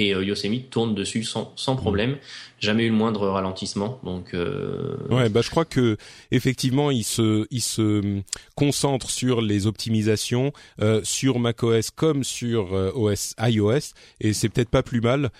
et 0.00 0.14
euh, 0.14 0.24
Yosemite 0.24 0.70
tourne 0.70 0.94
dessus 0.94 1.24
sans, 1.24 1.52
sans 1.56 1.76
problème. 1.76 2.16
Jamais 2.58 2.84
eu 2.84 2.88
le 2.88 2.94
moindre 2.94 3.28
ralentissement. 3.28 4.00
Donc 4.02 4.34
euh... 4.34 4.96
ouais, 5.10 5.28
bah 5.28 5.40
je 5.42 5.50
crois 5.50 5.64
que 5.64 5.96
effectivement 6.30 6.90
il 6.90 7.04
se 7.04 7.46
il 7.50 7.60
se 7.60 8.20
concentre 8.54 9.10
sur 9.10 9.40
les 9.40 9.66
optimisations 9.66 10.52
euh, 10.80 11.00
sur 11.04 11.38
macOS 11.38 11.90
comme 11.90 12.24
sur 12.24 12.74
euh, 12.74 12.92
OS 12.94 13.34
iOS 13.40 13.94
et 14.20 14.32
c'est 14.32 14.48
peut-être 14.48 14.70
pas 14.70 14.82
plus 14.82 15.00
mal. 15.00 15.30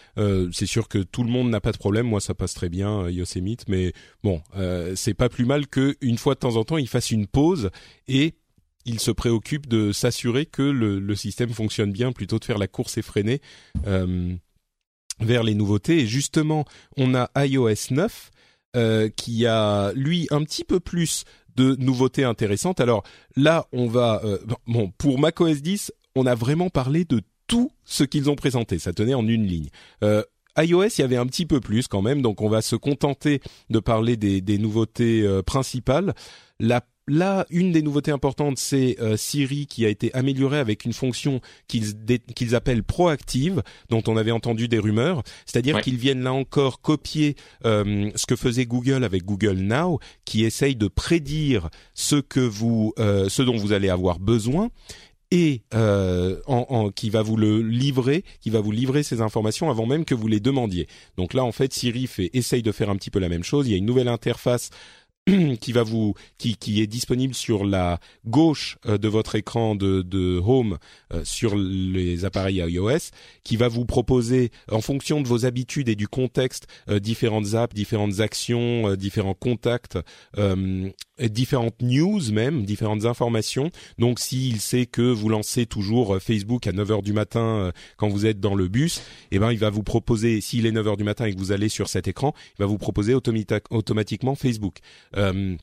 C'est 0.52 0.66
sûr 0.66 0.88
que 0.88 0.98
tout 0.98 1.24
le 1.24 1.30
monde 1.30 1.50
n'a 1.50 1.60
pas 1.60 1.72
de 1.72 1.78
problème. 1.78 2.06
Moi 2.06 2.20
ça 2.20 2.34
passe 2.34 2.54
très 2.54 2.68
bien 2.68 3.08
Yosemite, 3.08 3.64
mais 3.68 3.92
bon 4.22 4.42
c'est 4.94 5.14
pas 5.14 5.28
plus 5.28 5.44
mal 5.44 5.66
que 5.66 5.96
une 6.00 6.18
fois 6.18 6.34
de 6.34 6.40
temps 6.40 6.56
en 6.56 6.64
temps 6.64 6.76
il 6.76 6.88
fasse 6.88 7.10
une 7.10 7.26
pause 7.26 7.70
et 8.08 8.34
il 8.84 9.00
se 9.00 9.10
préoccupe 9.10 9.66
de 9.66 9.92
s'assurer 9.92 10.46
que 10.46 10.62
le, 10.62 10.98
le, 10.98 11.14
système 11.14 11.50
fonctionne 11.50 11.92
bien 11.92 12.12
plutôt 12.12 12.38
de 12.38 12.44
faire 12.44 12.58
la 12.58 12.66
course 12.66 12.98
effrénée 12.98 13.40
euh, 13.86 14.34
vers 15.20 15.42
les 15.42 15.54
nouveautés. 15.54 16.00
Et 16.00 16.06
justement, 16.06 16.64
on 16.96 17.14
a 17.14 17.30
iOS 17.36 17.90
9 17.90 18.30
euh, 18.76 19.08
qui 19.08 19.46
a 19.46 19.92
lui 19.94 20.26
un 20.30 20.42
petit 20.44 20.64
peu 20.64 20.80
plus 20.80 21.24
de 21.56 21.76
nouveautés 21.76 22.24
intéressantes. 22.24 22.80
Alors 22.80 23.02
là, 23.36 23.66
on 23.72 23.86
va 23.86 24.20
euh, 24.24 24.38
bon 24.66 24.92
pour 24.96 25.18
macOS 25.18 25.60
10, 25.62 25.92
on 26.14 26.26
a 26.26 26.34
vraiment 26.34 26.70
parlé 26.70 27.04
de 27.04 27.20
tout 27.46 27.72
ce 27.84 28.04
qu'ils 28.04 28.30
ont 28.30 28.36
présenté. 28.36 28.78
Ça 28.78 28.92
tenait 28.92 29.14
en 29.14 29.26
une 29.26 29.46
ligne. 29.46 29.68
Euh, 30.04 30.22
iOS, 30.56 30.86
il 30.98 31.00
y 31.00 31.04
avait 31.04 31.16
un 31.16 31.26
petit 31.26 31.46
peu 31.46 31.60
plus 31.60 31.88
quand 31.88 32.02
même, 32.02 32.22
donc 32.22 32.40
on 32.40 32.48
va 32.48 32.62
se 32.62 32.76
contenter 32.76 33.40
de 33.70 33.78
parler 33.78 34.16
des, 34.16 34.40
des 34.40 34.58
nouveautés 34.58 35.22
euh, 35.22 35.42
principales. 35.42 36.14
La 36.58 36.82
Là, 37.10 37.44
une 37.50 37.72
des 37.72 37.82
nouveautés 37.82 38.12
importantes, 38.12 38.56
c'est 38.58 38.96
euh, 39.00 39.16
Siri 39.16 39.66
qui 39.66 39.84
a 39.84 39.88
été 39.88 40.14
améliorée 40.14 40.60
avec 40.60 40.84
une 40.84 40.92
fonction 40.92 41.40
qu'ils 41.66 42.54
appellent 42.54 42.84
proactive, 42.84 43.64
dont 43.88 44.00
on 44.06 44.16
avait 44.16 44.30
entendu 44.30 44.68
des 44.68 44.78
rumeurs. 44.78 45.24
C'est-à-dire 45.44 45.80
qu'ils 45.80 45.96
viennent 45.96 46.22
là 46.22 46.32
encore 46.32 46.80
copier 46.80 47.34
euh, 47.64 48.12
ce 48.14 48.26
que 48.26 48.36
faisait 48.36 48.64
Google 48.64 49.02
avec 49.02 49.24
Google 49.24 49.56
Now, 49.56 49.98
qui 50.24 50.44
essaye 50.44 50.76
de 50.76 50.86
prédire 50.86 51.68
ce 51.94 52.14
que 52.14 52.38
vous, 52.38 52.94
euh, 53.00 53.28
ce 53.28 53.42
dont 53.42 53.56
vous 53.56 53.72
allez 53.72 53.88
avoir 53.88 54.20
besoin 54.20 54.70
et 55.32 55.62
en, 55.72 56.90
qui 56.90 57.08
va 57.08 57.22
vous 57.22 57.36
le 57.36 57.60
livrer, 57.60 58.24
qui 58.40 58.50
va 58.50 58.60
vous 58.60 58.72
livrer 58.72 59.04
ces 59.04 59.20
informations 59.20 59.70
avant 59.70 59.86
même 59.86 60.04
que 60.04 60.14
vous 60.14 60.26
les 60.26 60.40
demandiez. 60.40 60.88
Donc 61.16 61.34
là, 61.34 61.44
en 61.44 61.52
fait, 61.52 61.72
Siri 61.72 62.08
fait 62.08 62.30
essaye 62.34 62.62
de 62.62 62.72
faire 62.72 62.90
un 62.90 62.96
petit 62.96 63.10
peu 63.10 63.20
la 63.20 63.28
même 63.28 63.44
chose. 63.44 63.68
Il 63.68 63.70
y 63.70 63.74
a 63.74 63.78
une 63.78 63.86
nouvelle 63.86 64.08
interface 64.08 64.70
qui 65.60 65.72
va 65.72 65.82
vous 65.82 66.14
qui, 66.38 66.56
qui 66.56 66.80
est 66.80 66.86
disponible 66.86 67.34
sur 67.34 67.64
la 67.64 67.98
gauche 68.26 68.78
euh, 68.86 68.98
de 68.98 69.08
votre 69.08 69.34
écran 69.34 69.74
de, 69.74 70.02
de 70.02 70.40
Home 70.44 70.78
euh, 71.12 71.22
sur 71.24 71.56
les 71.56 72.24
appareils 72.24 72.56
iOS, 72.56 73.10
qui 73.44 73.56
va 73.56 73.68
vous 73.68 73.84
proposer 73.84 74.50
en 74.70 74.80
fonction 74.80 75.20
de 75.20 75.28
vos 75.28 75.44
habitudes 75.44 75.88
et 75.88 75.96
du 75.96 76.08
contexte 76.08 76.66
euh, 76.88 76.98
différentes 76.98 77.54
apps, 77.54 77.74
différentes 77.74 78.20
actions, 78.20 78.94
différents 78.94 79.34
contacts, 79.34 79.98
différentes 81.20 81.80
news 81.82 82.20
même, 82.32 82.64
différentes 82.64 83.04
informations. 83.04 83.70
Donc 83.98 84.18
s'il 84.18 84.60
sait 84.60 84.86
que 84.86 85.02
vous 85.02 85.28
lancez 85.28 85.66
toujours 85.66 86.18
Facebook 86.20 86.66
à 86.66 86.72
9 86.72 86.90
heures 86.90 87.02
du 87.02 87.12
matin 87.12 87.72
quand 87.96 88.08
vous 88.08 88.26
êtes 88.26 88.40
dans 88.40 88.54
le 88.54 88.68
bus, 88.68 89.02
eh 89.30 89.38
ben 89.38 89.52
il 89.52 89.58
va 89.58 89.70
vous 89.70 89.82
proposer 89.82 90.40
s'il 90.40 90.66
est 90.66 90.72
9 90.72 90.88
heures 90.88 90.96
du 90.96 91.04
matin 91.04 91.26
et 91.26 91.34
que 91.34 91.38
vous 91.38 91.52
allez 91.52 91.68
sur 91.68 91.88
cet 91.88 92.08
écran, 92.08 92.34
il 92.58 92.62
va 92.62 92.66
vous 92.66 92.78
proposer 92.78 93.14
automatiquement 93.14 94.34
Facebook. 94.34 94.78
Euh, 95.20 95.56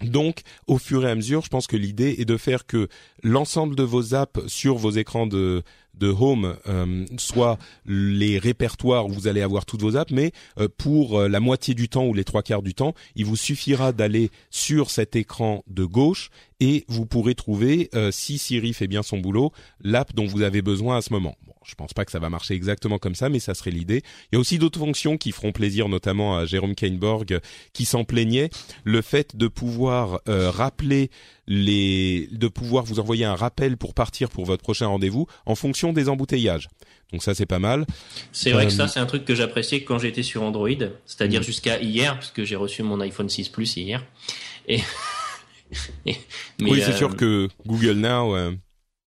donc, 0.00 0.40
au 0.66 0.76
fur 0.78 1.06
et 1.06 1.10
à 1.10 1.14
mesure, 1.14 1.42
je 1.42 1.48
pense 1.48 1.66
que 1.66 1.76
l'idée 1.76 2.16
est 2.18 2.24
de 2.24 2.36
faire 2.36 2.66
que 2.66 2.88
l'ensemble 3.22 3.76
de 3.76 3.84
vos 3.84 4.14
apps 4.14 4.44
sur 4.48 4.76
vos 4.76 4.90
écrans 4.90 5.28
de, 5.28 5.62
de 5.94 6.08
home 6.08 6.56
euh, 6.66 7.06
soit 7.16 7.58
les 7.86 8.38
répertoires 8.38 9.06
où 9.06 9.10
vous 9.10 9.28
allez 9.28 9.40
avoir 9.40 9.64
toutes 9.64 9.82
vos 9.82 9.96
apps, 9.96 10.12
mais 10.12 10.32
euh, 10.58 10.68
pour 10.76 11.22
la 11.22 11.38
moitié 11.38 11.74
du 11.74 11.88
temps 11.88 12.06
ou 12.06 12.12
les 12.12 12.24
trois 12.24 12.42
quarts 12.42 12.62
du 12.62 12.74
temps, 12.74 12.92
il 13.14 13.24
vous 13.24 13.36
suffira 13.36 13.92
d'aller 13.92 14.30
sur 14.50 14.90
cet 14.90 15.14
écran 15.14 15.62
de 15.68 15.84
gauche 15.84 16.30
et 16.58 16.84
vous 16.88 17.06
pourrez 17.06 17.36
trouver, 17.36 17.90
si 18.10 18.38
Siri 18.38 18.74
fait 18.74 18.88
bien 18.88 19.02
son 19.02 19.18
boulot, 19.18 19.52
l'app 19.80 20.14
dont 20.14 20.26
vous 20.26 20.42
avez 20.42 20.60
besoin 20.60 20.96
à 20.96 21.02
ce 21.02 21.12
moment. 21.12 21.36
Je 21.66 21.74
pense 21.74 21.92
pas 21.92 22.04
que 22.04 22.12
ça 22.12 22.18
va 22.18 22.30
marcher 22.30 22.54
exactement 22.54 22.98
comme 22.98 23.14
ça, 23.14 23.28
mais 23.28 23.40
ça 23.40 23.54
serait 23.54 23.70
l'idée. 23.70 24.02
Il 24.30 24.34
y 24.34 24.36
a 24.36 24.40
aussi 24.40 24.58
d'autres 24.58 24.78
fonctions 24.78 25.16
qui 25.16 25.32
feront 25.32 25.52
plaisir, 25.52 25.88
notamment 25.88 26.36
à 26.36 26.46
Jérôme 26.46 26.74
Kainborg, 26.74 27.40
qui 27.72 27.84
s'en 27.84 28.04
plaignait. 28.04 28.50
Le 28.84 29.02
fait 29.02 29.36
de 29.36 29.48
pouvoir 29.48 30.20
euh, 30.28 30.50
rappeler 30.50 31.10
les, 31.46 32.28
de 32.32 32.48
pouvoir 32.48 32.84
vous 32.84 33.00
envoyer 33.00 33.24
un 33.24 33.34
rappel 33.34 33.76
pour 33.76 33.94
partir 33.94 34.30
pour 34.30 34.44
votre 34.44 34.62
prochain 34.62 34.86
rendez-vous 34.86 35.26
en 35.46 35.54
fonction 35.54 35.92
des 35.92 36.08
embouteillages. 36.08 36.68
Donc 37.12 37.22
ça 37.22 37.34
c'est 37.34 37.46
pas 37.46 37.58
mal. 37.58 37.86
C'est 38.32 38.50
vrai 38.50 38.66
que 38.66 38.72
ça 38.72 38.84
euh, 38.84 38.88
c'est 38.88 39.00
un 39.00 39.06
truc 39.06 39.24
que 39.24 39.34
j'appréciais 39.34 39.84
quand 39.84 39.98
j'étais 39.98 40.22
sur 40.22 40.42
Android, 40.42 40.68
c'est-à-dire 41.06 41.40
mm. 41.40 41.44
jusqu'à 41.44 41.80
hier, 41.80 42.18
puisque 42.18 42.44
j'ai 42.44 42.56
reçu 42.56 42.82
mon 42.82 43.00
iPhone 43.00 43.28
6 43.28 43.50
Plus 43.50 43.76
hier. 43.76 44.04
Et 44.66 44.80
oui, 46.60 46.82
c'est 46.84 46.96
sûr 46.96 47.10
euh, 47.10 47.14
que 47.14 47.48
Google 47.66 47.98
Now. 47.98 48.34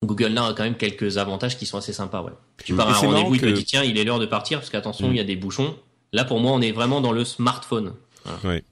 Google 0.03 0.29
Now 0.29 0.45
a 0.45 0.53
quand 0.53 0.63
même 0.63 0.77
quelques 0.77 1.17
avantages 1.17 1.57
qui 1.57 1.65
sont 1.65 1.77
assez 1.77 1.93
sympas. 1.93 2.21
Ouais. 2.21 2.31
Tu 2.63 2.73
pars 2.73 2.89
à 2.89 2.93
un 2.93 2.99
rendez-vous, 2.99 3.35
il 3.35 3.41
te 3.41 3.47
dit 3.47 3.65
tiens, 3.65 3.83
il 3.83 3.97
est 3.97 4.03
l'heure 4.03 4.19
de 4.19 4.25
partir 4.25 4.59
parce 4.59 4.69
qu'attention, 4.69 5.09
mm. 5.09 5.12
il 5.12 5.17
y 5.17 5.19
a 5.19 5.25
des 5.25 5.35
bouchons. 5.35 5.75
Là, 6.13 6.23
pour 6.23 6.39
moi, 6.39 6.51
on 6.53 6.62
est 6.62 6.71
vraiment 6.71 7.01
dans 7.01 7.12
le 7.12 7.25
smartphone. 7.25 7.93
Ouais. 8.43 8.63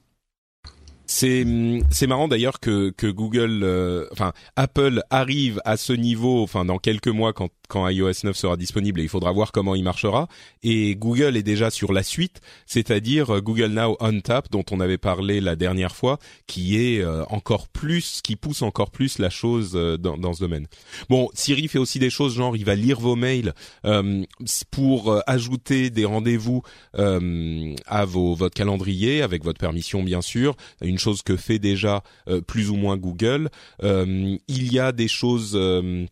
c'est 1.06 1.46
c'est 1.90 2.06
marrant 2.06 2.28
d'ailleurs 2.28 2.60
que 2.60 2.92
que 2.92 3.08
Google, 3.08 3.62
euh, 3.64 4.08
enfin 4.12 4.34
Apple 4.56 5.02
arrive 5.10 5.62
à 5.66 5.78
ce 5.78 5.94
niveau, 5.94 6.44
enfin 6.44 6.66
dans 6.66 6.78
quelques 6.78 7.08
mois 7.08 7.34
quand 7.34 7.50
quand 7.68 7.88
iOS 7.88 8.12
9 8.24 8.36
sera 8.36 8.58
disponible 8.58 9.00
et 9.00 9.04
il 9.04 9.10
faudra 9.10 9.32
voir 9.32 9.52
comment 9.52 9.76
il 9.76 9.84
marchera. 9.84 10.28
Et 10.64 10.96
Google 10.96 11.38
est 11.38 11.44
déjà 11.44 11.70
sur 11.70 11.94
la 11.94 12.04
suite, 12.04 12.42
c'est-à-dire 12.66 13.36
euh, 13.36 13.42
Google 13.42 13.72
Now 13.72 13.98
on 14.00 14.20
Tap 14.20 14.50
dont 14.52 14.66
on 14.72 14.80
avait 14.80 14.98
parlé 14.98 15.42
la 15.42 15.56
dernière 15.56 15.96
fois, 15.96 16.20
qui 16.48 16.78
est 16.78 17.02
euh, 17.02 17.24
encore 17.30 17.68
plus, 17.68 18.22
qui 18.24 18.36
pousse 18.36 18.62
encore 18.62 18.92
plus 18.92 19.20
la 19.20 19.30
chose 19.30 19.74
dans, 19.74 20.18
dans 20.18 20.34
ce 20.34 20.40
domaine. 20.40 20.68
Bon, 21.10 21.30
Siri 21.34 21.68
fait 21.68 21.80
aussi 21.80 22.00
des 22.00 22.10
choses 22.10 22.36
genre 22.36 22.56
il 22.56 22.66
va 22.66 22.76
lire 22.76 23.00
vos 23.00 23.16
mails 23.16 23.54
euh, 23.86 24.24
pour 24.72 25.22
ajouter 25.28 25.90
des 25.90 26.06
rendez-vous 26.06 26.62
euh, 26.98 27.76
à 27.86 28.06
votre 28.06 28.50
calendrier 28.50 29.22
avec 29.22 29.44
votre 29.44 29.60
permission 29.60 30.04
bien 30.04 30.22
sûr 30.22 30.56
une 30.82 31.00
chose 31.00 31.22
que 31.22 31.36
fait 31.36 31.60
déjà 31.60 32.04
euh, 32.28 32.42
plus 32.42 32.70
ou 32.70 32.76
moins 32.76 32.98
Google. 32.98 33.50
Euh, 33.84 34.38
il 34.48 34.74
y 34.74 34.80
a 34.80 34.92
des 34.92 35.08
choses 35.08 35.54
euh, 35.56 36.06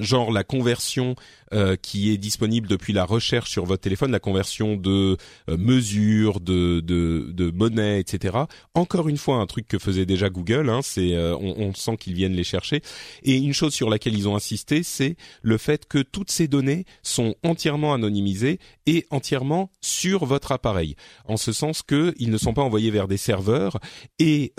genre 0.00 0.32
la 0.32 0.44
conversion 0.44 1.14
euh, 1.52 1.76
qui 1.76 2.10
est 2.10 2.16
disponible 2.16 2.66
depuis 2.66 2.92
la 2.92 3.04
recherche 3.04 3.50
sur 3.50 3.66
votre 3.66 3.82
téléphone, 3.82 4.10
la 4.10 4.18
conversion 4.18 4.76
de 4.76 5.18
euh, 5.50 5.56
mesures, 5.58 6.40
de, 6.40 6.80
de, 6.80 7.30
de, 7.32 7.50
monnaie, 7.50 8.00
etc. 8.00 8.38
Encore 8.72 9.08
une 9.08 9.18
fois, 9.18 9.36
un 9.36 9.46
truc 9.46 9.68
que 9.68 9.78
faisait 9.78 10.06
déjà 10.06 10.30
Google, 10.30 10.70
hein, 10.70 10.80
c'est 10.82 11.14
euh, 11.14 11.36
on, 11.36 11.54
on, 11.58 11.74
sent 11.74 11.96
qu'ils 11.98 12.14
viennent 12.14 12.32
les 12.32 12.44
chercher. 12.44 12.80
Et 13.22 13.36
une 13.36 13.52
chose 13.52 13.74
sur 13.74 13.90
laquelle 13.90 14.16
ils 14.16 14.26
ont 14.26 14.36
insisté, 14.36 14.82
c'est 14.82 15.16
le 15.42 15.58
fait 15.58 15.86
que 15.86 15.98
toutes 15.98 16.30
ces 16.30 16.48
données 16.48 16.86
sont 17.02 17.34
entièrement 17.42 17.92
anonymisées 17.92 18.58
et 18.86 19.06
entièrement 19.10 19.70
sur 19.82 20.24
votre 20.24 20.50
appareil, 20.50 20.96
en 21.26 21.36
ce 21.36 21.52
sens 21.52 21.82
que 21.82 22.14
ils 22.18 22.30
ne 22.30 22.38
sont 22.38 22.54
pas 22.54 22.62
envoyés 22.62 22.90
vers 22.90 23.06
des 23.06 23.16
serveurs 23.16 23.78
et 24.18 24.54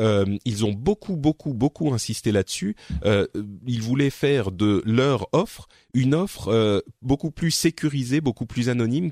ils 0.45 0.65
ont 0.65 0.71
beaucoup, 0.71 1.15
beaucoup, 1.15 1.53
beaucoup 1.53 1.93
insisté 1.93 2.31
là-dessus. 2.31 2.75
ils 3.67 3.81
voulaient 3.81 4.09
faire 4.09 4.51
de 4.51 4.81
leur 4.85 5.27
offre 5.33 5.67
une 5.95 6.13
offre 6.13 6.49
euh, 6.49 6.81
beaucoup 7.01 7.31
plus 7.31 7.51
sécurisée, 7.51 8.19
beaucoup 8.19 8.45
plus 8.45 8.67
anonyme 8.69 9.11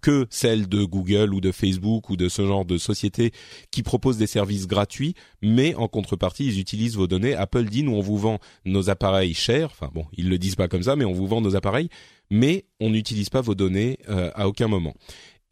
que 0.00 0.26
celle 0.30 0.66
de 0.66 0.82
Google 0.82 1.34
ou 1.34 1.40
de 1.40 1.52
Facebook 1.52 2.08
ou 2.08 2.16
de 2.16 2.28
ce 2.28 2.46
genre 2.46 2.64
de 2.64 2.78
société 2.78 3.32
qui 3.70 3.82
proposent 3.82 4.16
des 4.16 4.26
services 4.26 4.66
gratuits, 4.66 5.14
mais 5.42 5.74
en 5.74 5.88
contrepartie, 5.88 6.46
ils 6.46 6.58
utilisent 6.58 6.96
vos 6.96 7.06
données. 7.06 7.34
Apple 7.34 7.64
dit, 7.64 7.82
nous, 7.82 7.92
on 7.92 8.00
vous 8.00 8.16
vend 8.16 8.38
nos 8.64 8.88
appareils 8.88 9.34
chers, 9.34 9.66
enfin 9.66 9.90
bon, 9.92 10.06
ils 10.16 10.28
le 10.28 10.38
disent 10.38 10.56
pas 10.56 10.68
comme 10.68 10.82
ça, 10.82 10.96
mais 10.96 11.04
on 11.04 11.12
vous 11.12 11.26
vend 11.26 11.42
nos 11.42 11.54
appareils, 11.54 11.90
mais 12.30 12.64
on 12.80 12.90
n'utilise 12.90 13.28
pas 13.28 13.42
vos 13.42 13.54
données 13.54 13.98
euh, 14.08 14.30
à 14.34 14.48
aucun 14.48 14.68
moment. 14.68 14.94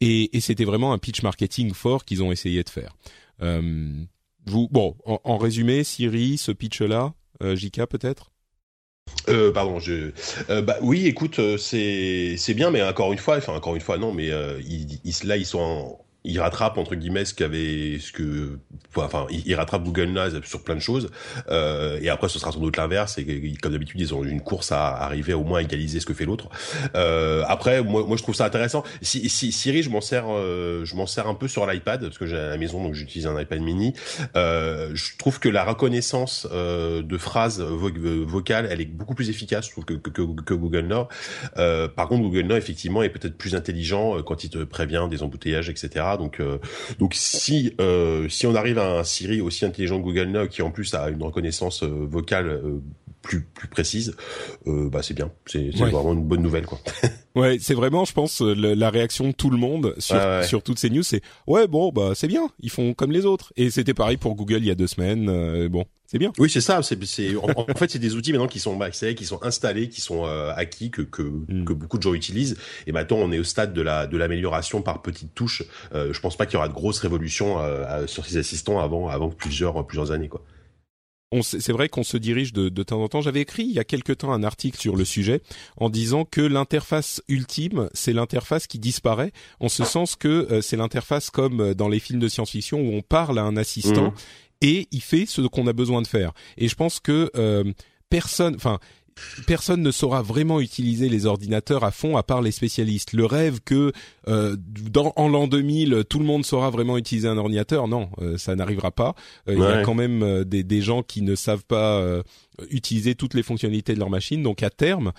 Et, 0.01 0.35
et 0.35 0.41
c'était 0.41 0.65
vraiment 0.65 0.93
un 0.93 0.97
pitch 0.97 1.21
marketing 1.21 1.73
fort 1.73 2.05
qu'ils 2.05 2.23
ont 2.23 2.31
essayé 2.31 2.63
de 2.63 2.69
faire. 2.69 2.95
Euh, 3.41 4.03
vous, 4.47 4.67
bon, 4.71 4.95
en, 5.05 5.19
en, 5.23 5.37
résumé, 5.37 5.83
Siri, 5.83 6.37
ce 6.37 6.51
pitch-là, 6.51 7.13
euh, 7.43 7.55
JK 7.55 7.85
peut-être? 7.85 8.31
Euh, 9.29 9.51
pardon, 9.51 9.79
je. 9.79 10.11
Euh, 10.49 10.61
bah 10.61 10.77
oui, 10.81 11.07
écoute, 11.07 11.39
euh, 11.39 11.57
c'est 11.57 12.35
c'est 12.37 12.53
bien, 12.53 12.69
mais 12.71 12.83
encore 12.83 13.11
une 13.11 13.19
fois, 13.19 13.37
enfin 13.37 13.53
encore 13.53 13.75
une 13.75 13.81
fois, 13.81 13.97
non, 13.97 14.13
mais 14.13 14.29
euh, 14.31 14.59
ils, 14.61 14.99
là 15.27 15.37
ils 15.37 15.45
sont 15.45 15.59
en, 15.59 16.04
il 16.25 16.39
rattrape 16.39 16.77
entre 16.77 16.95
guillemets 16.95 17.25
ce 17.25 17.33
qu'avait 17.33 17.99
ce 17.99 18.11
que 18.11 18.59
enfin 18.95 19.27
il, 19.29 19.55
rattrape 19.55 19.83
Google 19.83 20.09
Now 20.09 20.41
sur 20.43 20.63
plein 20.63 20.75
de 20.75 20.79
choses 20.79 21.09
euh, 21.49 21.99
et 22.01 22.09
après 22.09 22.29
ce 22.29 22.39
sera 22.39 22.51
sans 22.51 22.59
doute 22.59 22.77
l'inverse 22.77 23.17
et 23.17 23.53
comme 23.61 23.71
d'habitude 23.71 23.99
ils 23.99 24.13
ont 24.13 24.23
une 24.23 24.41
course 24.41 24.71
à 24.71 24.87
arriver 24.87 25.33
au 25.33 25.43
moins 25.43 25.59
à 25.59 25.61
égaliser 25.61 25.99
ce 25.99 26.05
que 26.05 26.13
fait 26.13 26.25
l'autre. 26.25 26.49
Euh, 26.95 27.43
après 27.47 27.83
moi, 27.83 28.05
moi 28.05 28.17
je 28.17 28.23
trouve 28.23 28.35
ça 28.35 28.45
intéressant. 28.45 28.83
Si, 29.01 29.29
si 29.29 29.51
Siri 29.51 29.83
je 29.83 29.89
m'en 29.89 30.01
sers 30.01 30.25
euh, 30.27 30.83
je 30.85 30.95
m'en 30.95 31.05
sers 31.05 31.27
un 31.27 31.35
peu 31.35 31.47
sur 31.47 31.65
l'iPad 31.65 32.01
parce 32.01 32.17
que 32.17 32.25
j'ai 32.25 32.37
à 32.37 32.49
la 32.49 32.57
maison 32.57 32.83
donc 32.83 32.93
j'utilise 32.93 33.27
un 33.27 33.39
iPad 33.39 33.61
mini. 33.61 33.93
Euh, 34.35 34.91
je 34.93 35.17
trouve 35.17 35.39
que 35.39 35.49
la 35.49 35.63
reconnaissance 35.63 36.47
euh, 36.51 37.01
de 37.01 37.17
phrases 37.17 37.61
vo 37.61 37.89
vocales 38.25 38.67
elle 38.69 38.81
est 38.81 38.85
beaucoup 38.85 39.15
plus 39.15 39.29
efficace 39.29 39.67
je 39.67 39.71
trouve 39.71 39.85
que, 39.85 39.93
que, 39.93 40.09
que 40.41 40.53
Google 40.53 40.87
Now 40.87 41.07
euh, 41.57 41.87
par 41.87 42.07
contre 42.07 42.23
Google 42.23 42.47
Now 42.47 42.55
effectivement 42.55 43.03
est 43.03 43.09
peut-être 43.09 43.37
plus 43.37 43.55
intelligent 43.55 44.21
quand 44.23 44.43
il 44.43 44.49
te 44.49 44.63
prévient 44.63 45.07
des 45.09 45.23
embouteillages 45.23 45.69
etc 45.69 46.05
donc, 46.17 46.39
euh, 46.39 46.57
donc 46.99 47.13
si 47.13 47.73
euh, 47.79 48.27
si 48.29 48.47
on 48.47 48.55
arrive 48.55 48.77
à 48.79 48.99
un 48.99 49.03
Siri 49.03 49.41
aussi 49.41 49.65
intelligent 49.65 49.99
que 49.99 50.03
Google 50.03 50.27
Now 50.27 50.47
qui 50.47 50.61
en 50.61 50.71
plus 50.71 50.93
a 50.93 51.09
une 51.09 51.23
reconnaissance 51.23 51.83
euh, 51.83 51.87
vocale 51.87 52.61
plus 53.21 53.41
plus 53.41 53.67
précise, 53.67 54.15
bah 54.65 55.01
c'est 55.01 55.15
bien. 55.15 55.31
C'est 55.45 55.75
ouais. 55.79 55.89
vraiment 55.89 56.13
une 56.13 56.23
bonne 56.23 56.41
nouvelle 56.41 56.65
quoi. 56.65 56.79
ouais, 57.35 57.57
c'est 57.59 57.73
vraiment, 57.73 58.05
je 58.05 58.13
pense, 58.13 58.41
la 58.41 58.89
réaction 58.91 59.29
de 59.29 59.33
tout 59.33 59.49
le 59.49 59.57
monde 59.57 59.95
sur 59.97 60.15
ouais. 60.15 60.43
sur 60.43 60.61
toutes 60.61 60.77
ces 60.77 60.89
news, 60.89 61.03
c'est 61.03 61.21
ouais 61.47 61.67
bon 61.67 61.91
bah 61.91 62.11
c'est 62.13 62.27
bien, 62.27 62.49
ils 62.59 62.69
font 62.69 62.93
comme 62.93 63.11
les 63.11 63.25
autres. 63.25 63.51
Et 63.55 63.71
c'était 63.71 63.95
pareil 63.95 64.17
pour 64.17 64.35
Google 64.35 64.57
il 64.57 64.65
y 64.65 64.71
a 64.71 64.75
deux 64.75 64.87
semaines. 64.87 65.29
Euh, 65.29 65.69
bon, 65.69 65.85
c'est 66.07 66.19
bien. 66.19 66.31
Oui, 66.37 66.49
c'est 66.49 66.61
ça. 66.61 66.81
C'est, 66.83 67.03
c'est 67.05 67.35
en, 67.35 67.47
en, 67.55 67.75
fait, 67.75 67.89
c'est 67.89 67.99
des 67.99 68.15
outils 68.15 68.31
maintenant 68.31 68.47
qui 68.47 68.59
sont 68.59 68.79
accès, 68.81 69.15
qui 69.15 69.25
sont 69.25 69.41
installés, 69.43 69.89
qui 69.89 70.01
sont 70.01 70.25
euh, 70.25 70.51
acquis, 70.55 70.91
que 70.91 71.01
que, 71.01 71.21
mm. 71.21 71.65
que, 71.65 71.73
beaucoup 71.73 71.97
de 71.97 72.03
gens 72.03 72.13
utilisent. 72.13 72.57
Et 72.87 72.91
maintenant, 72.91 73.17
on 73.17 73.31
est 73.31 73.39
au 73.39 73.43
stade 73.43 73.73
de 73.73 73.81
la 73.81 74.07
de 74.07 74.17
l'amélioration 74.17 74.81
par 74.81 75.01
petites 75.01 75.33
touches. 75.33 75.63
Euh, 75.93 76.13
je 76.13 76.19
pense 76.19 76.37
pas 76.37 76.45
qu'il 76.45 76.55
y 76.55 76.57
aura 76.57 76.67
de 76.67 76.73
grosses 76.73 76.99
révolutions 76.99 77.59
euh, 77.59 78.07
sur 78.07 78.25
ces 78.25 78.37
assistants 78.37 78.79
avant 78.79 79.09
avant 79.09 79.29
plusieurs 79.29 79.85
plusieurs 79.85 80.11
années, 80.11 80.29
quoi 80.29 80.43
c'est 81.41 81.71
vrai 81.71 81.89
qu'on 81.89 82.03
se 82.03 82.17
dirige 82.17 82.53
de, 82.53 82.69
de, 82.69 82.83
temps 82.83 83.01
en 83.01 83.07
temps. 83.07 83.21
J'avais 83.21 83.41
écrit 83.41 83.63
il 83.63 83.71
y 83.71 83.79
a 83.79 83.83
quelque 83.83 84.13
temps 84.13 84.31
un 84.31 84.43
article 84.43 84.79
sur 84.79 84.95
le 84.95 85.05
sujet 85.05 85.41
en 85.77 85.89
disant 85.89 86.25
que 86.25 86.41
l'interface 86.41 87.21
ultime, 87.27 87.89
c'est 87.93 88.13
l'interface 88.13 88.67
qui 88.67 88.79
disparaît, 88.79 89.31
en 89.59 89.67
ce 89.67 89.83
sens 89.83 90.15
que 90.15 90.47
euh, 90.51 90.61
c'est 90.61 90.77
l'interface 90.77 91.29
comme 91.29 91.73
dans 91.73 91.89
les 91.89 91.99
films 91.99 92.19
de 92.19 92.27
science-fiction 92.27 92.79
où 92.79 92.93
on 92.93 93.01
parle 93.01 93.39
à 93.39 93.43
un 93.43 93.57
assistant 93.57 94.11
mmh. 94.11 94.15
Et 94.65 94.87
il 94.91 95.01
fait 95.01 95.27
ce 95.27 95.41
qu'on 95.41 95.67
a 95.67 95.73
besoin 95.73 96.01
de 96.01 96.07
faire. 96.07 96.33
Et 96.57 96.67
je 96.67 96.75
pense 96.75 96.99
que 96.99 97.29
euh, 97.35 97.63
personne, 98.09 98.55
enfin 98.55 98.79
personne 99.47 99.81
ne 99.81 99.91
saura 99.91 100.21
vraiment 100.21 100.59
utiliser 100.59 101.07
les 101.07 101.25
ordinateurs 101.25 101.83
à 101.83 101.91
fond 101.91 102.17
à 102.17 102.23
part 102.23 102.41
les 102.41 102.51
spécialistes. 102.51 103.13
Le 103.13 103.25
rêve 103.25 103.59
que 103.63 103.93
euh, 104.27 104.57
dans, 104.57 105.13
en 105.15 105.29
l'an 105.29 105.47
2000 105.47 106.03
tout 106.09 106.19
le 106.19 106.25
monde 106.25 106.45
saura 106.45 106.69
vraiment 106.69 106.97
utiliser 106.97 107.27
un 107.27 107.37
ordinateur, 107.37 107.87
non, 107.87 108.09
euh, 108.19 108.37
ça 108.37 108.55
n'arrivera 108.55 108.91
pas. 108.91 109.15
Euh, 109.47 109.55
ouais. 109.55 109.57
Il 109.57 109.61
y 109.61 109.65
a 109.65 109.83
quand 109.83 109.93
même 109.93 110.43
des, 110.43 110.63
des, 110.63 110.81
gens 110.81 111.03
qui 111.03 111.21
ne 111.21 111.35
savent 111.35 111.63
pas 111.63 112.03
utiliser 112.69 113.15
toutes 113.15 113.35
les 113.35 113.43
fonctionnalités 113.43 113.93
de 113.93 113.99
leur 113.99 114.09
machine. 114.09 114.43
Donc 114.43 114.63
à 114.63 114.69
terme, 114.69 115.11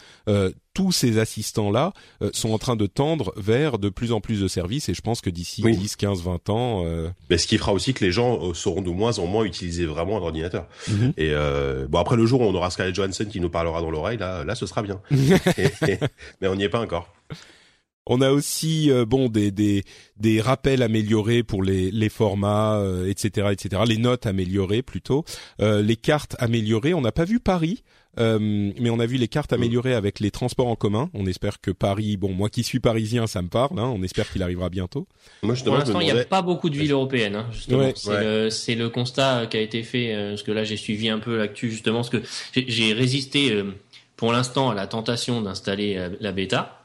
tous 0.77 0.93
ces 0.93 1.19
assistants-là 1.19 1.93
sont 2.33 2.51
en 2.51 2.59
train 2.59 2.77
de 2.77 2.87
tendre 2.87 3.33
vers 3.37 3.79
de 3.79 3.89
plus 3.89 4.13
en 4.13 4.21
plus 4.21 4.41
de 4.43 4.49
services 4.49 4.89
et 4.91 4.95
je 4.95 5.01
pense 5.01 5.23
que 5.23 5.31
d'ici 5.31 5.63
oui. 5.65 5.77
10, 5.77 5.97
15, 5.97 6.23
20 6.23 6.51
ans... 6.51 6.85
Mais 7.31 7.39
ce 7.39 7.47
qui 7.47 7.57
fera 7.57 7.73
aussi 7.73 7.95
que 7.95 8.05
les 8.05 8.13
gens 8.13 8.53
sauront 8.53 8.83
de 8.83 8.91
moins 8.91 9.19
en 9.19 9.27
moins 9.27 9.45
utiliser 9.45 9.87
vraiment 9.87 10.19
un 10.19 10.21
ordinateur. 10.21 10.67
Mm 10.89 10.93
-hmm. 10.93 11.13
Et 11.17 11.87
bon 11.89 11.99
après 11.99 12.17
le 12.17 12.27
jour 12.27 12.41
où 12.43 12.45
on 12.45 12.55
aura 12.55 12.71
Scarlett 12.71 12.95
Johansson 12.95 13.27
qui 13.33 13.41
nous 13.41 13.51
parlera 13.51 13.81
dans 13.81 13.91
l'oreille, 13.91 14.19
là, 14.19 14.45
là 14.45 14.55
ce 14.55 14.67
sera 14.67 14.83
bien. 14.83 15.01
et, 15.11 15.65
et, 15.93 15.99
mais 16.41 16.49
on 16.49 16.57
n'y 16.57 16.65
est 16.65 16.75
pas 16.77 16.83
encore. 16.87 17.07
On 18.09 18.21
a 18.21 18.31
aussi 18.31 18.91
euh, 18.91 19.05
bon 19.05 19.29
des, 19.29 19.51
des 19.51 19.83
des 20.17 20.41
rappels 20.41 20.83
améliorés 20.83 21.43
pour 21.43 21.63
les 21.63 21.91
les 21.91 22.09
formats 22.09 22.79
euh, 22.79 23.11
etc 23.11 23.49
etc 23.51 23.83
les 23.87 23.99
notes 23.99 24.27
améliorées 24.27 24.83
plutôt 24.83 25.25
euh, 25.61 25.83
les 25.83 25.97
cartes 25.97 26.37
améliorées. 26.39 26.95
On 26.95 27.01
n'a 27.01 27.13
pas 27.13 27.25
vu 27.25 27.41
Paris. 27.41 27.83
Euh, 28.19 28.39
mais 28.41 28.91
on 28.91 28.99
a 28.99 29.07
vu 29.07 29.17
les 29.17 29.29
cartes 29.29 29.53
améliorées 29.53 29.95
avec 29.95 30.21
les 30.21 30.31
transports 30.31 30.69
en 30.69 30.77
commun. 30.77 31.11
On 31.15 31.27
espère 31.27 31.61
que 31.61 31.71
Paris, 31.71 32.17
bon, 32.17 32.33
moi 32.33 32.49
qui 32.49 32.63
suis 32.63 32.81
parisien, 32.81 33.27
ça 33.27 33.43
me 33.43 33.49
parle. 33.49 33.79
Hein, 33.79 33.93
on 33.95 34.03
espère 34.03 34.31
qu'il 34.31 34.43
arrivera 34.43 34.69
bientôt. 34.69 35.07
Moi, 35.43 35.55
Pour 35.65 35.77
l'instant, 35.77 36.01
il 36.01 36.13
n'y 36.13 36.19
a 36.19 36.25
pas 36.25 36.43
beaucoup 36.43 36.71
de 36.71 36.77
villes 36.77 36.93
européennes. 36.93 37.37
Hein, 37.37 37.47
justement, 37.53 37.81
ouais. 37.81 37.93
c'est 37.95 38.11
ouais. 38.11 38.75
le, 38.75 38.85
le, 38.85 38.89
constat 38.89 39.47
qui 39.47 39.57
a 39.57 39.61
été 39.61 39.83
fait. 39.83 40.15
Euh, 40.15 40.31
parce 40.31 40.43
que 40.43 40.53
là, 40.53 40.65
j'ai 40.65 40.77
suivi 40.77 41.09
un 41.09 41.19
peu 41.19 41.37
l'actu 41.37 41.71
justement, 41.71 41.99
parce 41.99 42.11
que 42.11 42.23
j'ai 42.55 42.93
résisté 42.93 43.53
euh, 43.53 43.75
pour 44.17 44.33
l'instant 44.33 44.71
à 44.71 44.75
la 44.75 44.87
tentation 44.87 45.43
d'installer 45.43 46.09
la 46.21 46.33
bêta. 46.33 46.76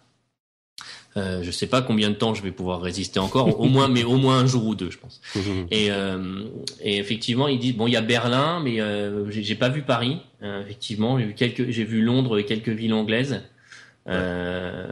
Euh, 1.17 1.43
je 1.43 1.51
sais 1.51 1.67
pas 1.67 1.81
combien 1.81 2.09
de 2.09 2.15
temps 2.15 2.33
je 2.33 2.41
vais 2.41 2.51
pouvoir 2.51 2.81
résister 2.81 3.19
encore, 3.19 3.59
au 3.59 3.65
moins, 3.65 3.89
mais 3.89 4.03
au 4.03 4.15
moins 4.15 4.39
un 4.39 4.45
jour 4.45 4.65
ou 4.65 4.75
deux, 4.75 4.89
je 4.89 4.97
pense. 4.97 5.19
et, 5.71 5.91
euh, 5.91 6.45
et 6.81 6.97
effectivement, 6.97 7.47
ils 7.47 7.59
disent 7.59 7.75
bon, 7.75 7.87
il 7.87 7.93
y 7.93 7.97
a 7.97 8.01
Berlin, 8.01 8.61
mais 8.63 8.79
euh, 8.79 9.29
j'ai 9.29 9.55
pas 9.55 9.69
vu 9.69 9.81
Paris. 9.81 10.19
Euh, 10.41 10.61
effectivement, 10.61 11.19
j'ai 11.19 11.25
vu 11.25 11.33
quelques, 11.33 11.69
j'ai 11.69 11.83
vu 11.83 12.01
Londres 12.01 12.39
et 12.39 12.45
quelques 12.45 12.69
villes 12.69 12.93
anglaises. 12.93 13.41
Euh, 14.07 14.87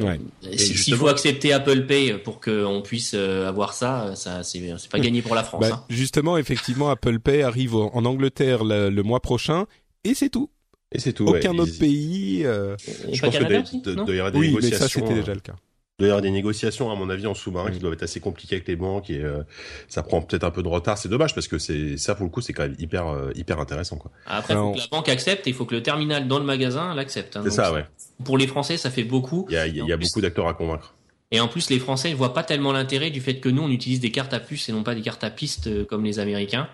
ouais. 0.00 0.18
S'il 0.56 0.96
faut 0.96 1.06
accepter 1.06 1.52
Apple 1.52 1.86
Pay 1.86 2.14
pour 2.14 2.40
qu'on 2.40 2.82
puisse 2.82 3.14
avoir 3.14 3.72
ça, 3.72 4.16
ça 4.16 4.42
c'est 4.42 4.60
pas 4.90 4.98
gagné 4.98 5.20
pour 5.20 5.34
la 5.34 5.44
France. 5.44 5.60
Bah, 5.60 5.80
hein. 5.80 5.84
Justement, 5.90 6.38
effectivement, 6.38 6.88
Apple 6.88 7.20
Pay 7.20 7.42
arrive 7.42 7.76
en 7.76 8.04
Angleterre 8.04 8.64
le, 8.64 8.88
le 8.88 9.02
mois 9.02 9.20
prochain 9.20 9.66
et 10.02 10.14
c'est 10.14 10.30
tout. 10.30 10.50
Et 10.92 11.00
c'est 11.00 11.12
tout. 11.12 11.26
Aucun 11.26 11.52
ouais. 11.52 11.60
autre 11.60 11.72
Ils... 11.74 11.78
pays. 11.78 12.46
Euh... 12.46 12.76
Je 13.12 13.20
pense 13.20 13.32
Canada 13.32 13.62
que 13.62 13.76
de, 13.76 13.94
de, 13.94 14.04
de, 14.04 14.14
y 14.14 14.20
aura 14.20 14.30
des 14.30 14.38
oui, 14.38 14.48
négociations. 14.48 14.78
mais 14.80 14.88
ça 14.88 14.88
c'était 14.88 15.14
déjà 15.14 15.34
le 15.34 15.40
cas. 15.40 15.54
Il 15.98 16.04
doit 16.04 16.08
y 16.08 16.10
avoir 16.10 16.22
des 16.22 16.30
négociations, 16.30 16.92
à 16.92 16.94
mon 16.94 17.10
avis, 17.10 17.26
en 17.26 17.34
sous-marin, 17.34 17.70
mmh. 17.70 17.72
qui 17.72 17.78
doivent 17.80 17.94
être 17.94 18.04
assez 18.04 18.20
compliquées 18.20 18.54
avec 18.54 18.68
les 18.68 18.76
banques 18.76 19.10
et 19.10 19.20
euh, 19.20 19.42
ça 19.88 20.04
prend 20.04 20.22
peut-être 20.22 20.44
un 20.44 20.52
peu 20.52 20.62
de 20.62 20.68
retard. 20.68 20.96
C'est 20.96 21.08
dommage 21.08 21.34
parce 21.34 21.48
que 21.48 21.58
c'est 21.58 21.96
ça 21.96 22.14
pour 22.14 22.24
le 22.24 22.30
coup, 22.30 22.40
c'est 22.40 22.52
quand 22.52 22.62
même 22.62 22.76
hyper 22.78 23.08
euh, 23.08 23.32
hyper 23.34 23.58
intéressant 23.58 23.96
quoi. 23.96 24.12
Après, 24.26 24.54
il 24.54 24.58
faut 24.58 24.72
que 24.74 24.78
la 24.78 24.86
banque 24.92 25.08
accepte 25.08 25.48
et 25.48 25.50
il 25.50 25.56
faut 25.56 25.64
que 25.64 25.74
le 25.74 25.82
terminal 25.82 26.28
dans 26.28 26.38
le 26.38 26.44
magasin 26.44 26.94
l'accepte. 26.94 27.36
Hein, 27.36 27.40
c'est 27.42 27.50
ça, 27.50 27.72
ouais. 27.72 27.84
Pour 28.24 28.38
les 28.38 28.46
Français, 28.46 28.76
ça 28.76 28.90
fait 28.90 29.02
beaucoup. 29.02 29.46
Il 29.48 29.54
y 29.54 29.56
a, 29.56 29.66
il 29.66 29.74
y 29.76 29.80
a, 29.80 29.84
il 29.84 29.88
y 29.88 29.92
a 29.92 29.96
beaucoup 29.96 30.20
d'acteurs 30.20 30.46
à 30.46 30.54
convaincre. 30.54 30.94
Et 31.32 31.40
en 31.40 31.48
plus, 31.48 31.68
les 31.68 31.80
Français 31.80 32.10
ne 32.10 32.14
voient 32.14 32.32
pas 32.32 32.44
tellement 32.44 32.72
l'intérêt 32.72 33.10
du 33.10 33.20
fait 33.20 33.40
que 33.40 33.48
nous, 33.48 33.62
on 33.62 33.68
utilise 33.68 33.98
des 33.98 34.12
cartes 34.12 34.32
à 34.32 34.40
puce 34.40 34.68
et 34.68 34.72
non 34.72 34.84
pas 34.84 34.94
des 34.94 35.02
cartes 35.02 35.24
à 35.24 35.30
piste 35.30 35.86
comme 35.88 36.04
les 36.04 36.20
Américains. 36.20 36.68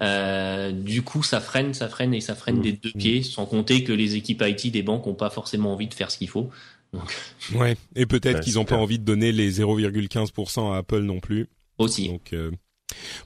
Euh, 0.00 0.72
du 0.72 1.02
coup, 1.02 1.22
ça 1.22 1.40
freine, 1.40 1.74
ça 1.74 1.88
freine 1.88 2.14
et 2.14 2.20
ça 2.20 2.34
freine 2.34 2.58
mmh. 2.58 2.62
des 2.62 2.72
deux 2.72 2.92
pieds, 2.92 3.22
sans 3.22 3.46
compter 3.46 3.84
que 3.84 3.92
les 3.92 4.16
équipes 4.16 4.42
IT 4.46 4.72
des 4.72 4.82
banques 4.82 5.06
n'ont 5.06 5.14
pas 5.14 5.30
forcément 5.30 5.72
envie 5.72 5.88
de 5.88 5.94
faire 5.94 6.10
ce 6.10 6.18
qu'il 6.18 6.28
faut. 6.28 6.50
Donc... 6.92 7.14
Ouais, 7.54 7.76
et 7.96 8.06
peut-être 8.06 8.40
qu'ils 8.40 8.54
n'ont 8.54 8.64
pas 8.64 8.76
envie 8.76 8.98
de 8.98 9.04
donner 9.04 9.32
les 9.32 9.60
0,15% 9.60 10.72
à 10.72 10.78
Apple 10.78 11.02
non 11.02 11.20
plus. 11.20 11.48
Aussi. 11.78 12.08
Donc, 12.08 12.32
euh, 12.32 12.50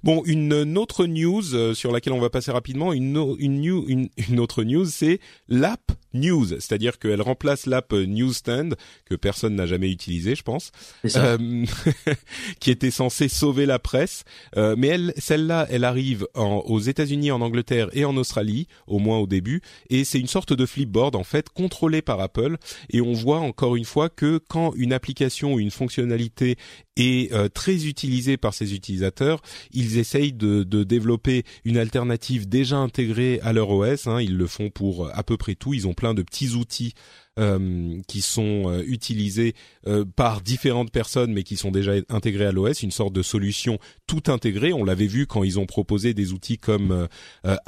Bon, 0.03 0.23
une, 0.25 0.79
autre 0.79 1.07
news 1.07 1.55
euh, 1.55 1.75
sur 1.75 1.93
laquelle 1.93 2.12
on 2.12 2.21
va 2.21 2.31
passer 2.31 2.51
rapidement, 2.51 2.93
une, 2.93 3.37
une, 3.39 4.09
une, 4.29 4.41
autre 4.41 4.64
news, 4.64 4.87
c'est 4.87 5.21
l'app 5.49 5.93
News, 6.17 6.47
c'est-à-dire 6.47 6.99
qu'elle 6.99 7.23
remplace 7.23 7.67
l'app 7.67 7.93
Newsstand 7.93 8.75
que 9.05 9.14
personne 9.14 9.55
n'a 9.55 9.67
jamais 9.67 9.91
utilisé, 9.91 10.35
je 10.35 10.43
pense, 10.43 10.73
euh, 11.17 11.64
qui 12.61 12.71
était 12.71 12.91
censée 12.91 13.29
sauver 13.29 13.67
la 13.67 13.79
presse. 13.79 14.25
Euh, 14.57 14.75
mais 14.77 14.89
elle, 14.89 15.12
celle-là, 15.17 15.67
elle 15.71 15.85
arrive 15.85 16.27
aux 16.35 16.81
États-Unis, 16.81 17.31
en 17.31 17.41
Angleterre 17.41 17.89
et 17.93 18.05
en 18.05 18.17
Australie, 18.17 18.67
au 18.87 18.99
moins 18.99 19.19
au 19.19 19.27
début, 19.27 19.62
et 19.91 20.05
c'est 20.05 20.19
une 20.19 20.27
sorte 20.27 20.53
de 20.53 20.67
flipboard 20.67 21.17
en 21.17 21.25
fait 21.25 21.49
contrôlé 21.51 22.03
par 22.03 22.21
Apple. 22.21 22.57
Et 22.91 23.01
on 23.01 23.12
voit 23.12 23.41
encore 23.41 23.77
une 23.77 23.85
fois 23.85 24.09
que 24.09 24.39
quand 24.49 24.73
une 24.77 24.93
application 24.93 25.55
ou 25.55 25.61
une 25.61 25.71
fonctionnalité 25.71 26.57
est 26.97 27.33
euh, 27.33 27.49
très 27.49 27.87
utilisée 27.87 28.37
par 28.37 28.55
ses 28.55 28.75
utilisateurs, 28.75 29.43
ils 29.73 29.99
essayent 29.99 30.33
de, 30.33 30.62
de, 30.62 30.83
développer 30.83 31.45
une 31.64 31.77
alternative 31.77 32.49
déjà 32.49 32.77
intégrée 32.77 33.39
à 33.43 33.53
leur 33.53 33.71
OS. 33.71 34.07
Hein. 34.07 34.21
Ils 34.21 34.37
le 34.37 34.47
font 34.47 34.71
pour 34.71 35.11
à 35.12 35.23
peu 35.23 35.37
près 35.37 35.55
tout. 35.55 35.75
Ils 35.75 35.87
ont 35.87 35.95
plein 35.95 36.06
de 36.15 36.23
petits 36.23 36.51
outils 36.51 36.95
euh, 37.39 38.01
qui 38.09 38.23
sont 38.23 38.71
euh, 38.71 38.83
utilisés 38.87 39.55
euh, 39.87 40.07
par 40.07 40.41
différentes 40.41 40.91
personnes 40.91 41.35
mais 41.35 41.43
qui 41.43 41.59
sont 41.59 41.71
déjà 41.71 41.93
intégrés 42.09 42.47
à 42.47 42.53
l'OS, 42.53 42.83
une 42.83 42.91
sorte 42.91 43.13
de 43.13 43.21
solution 43.21 43.79
tout 44.07 44.23
intégrée. 44.29 44.73
On 44.73 44.85
l'avait 44.85 45.07
vu 45.07 45.27
quand 45.27 45.45
ils 45.45 45.59
ont 45.59 45.67
proposé 45.67 46.15
des 46.15 46.33
outils 46.33 46.57
comme 46.57 47.07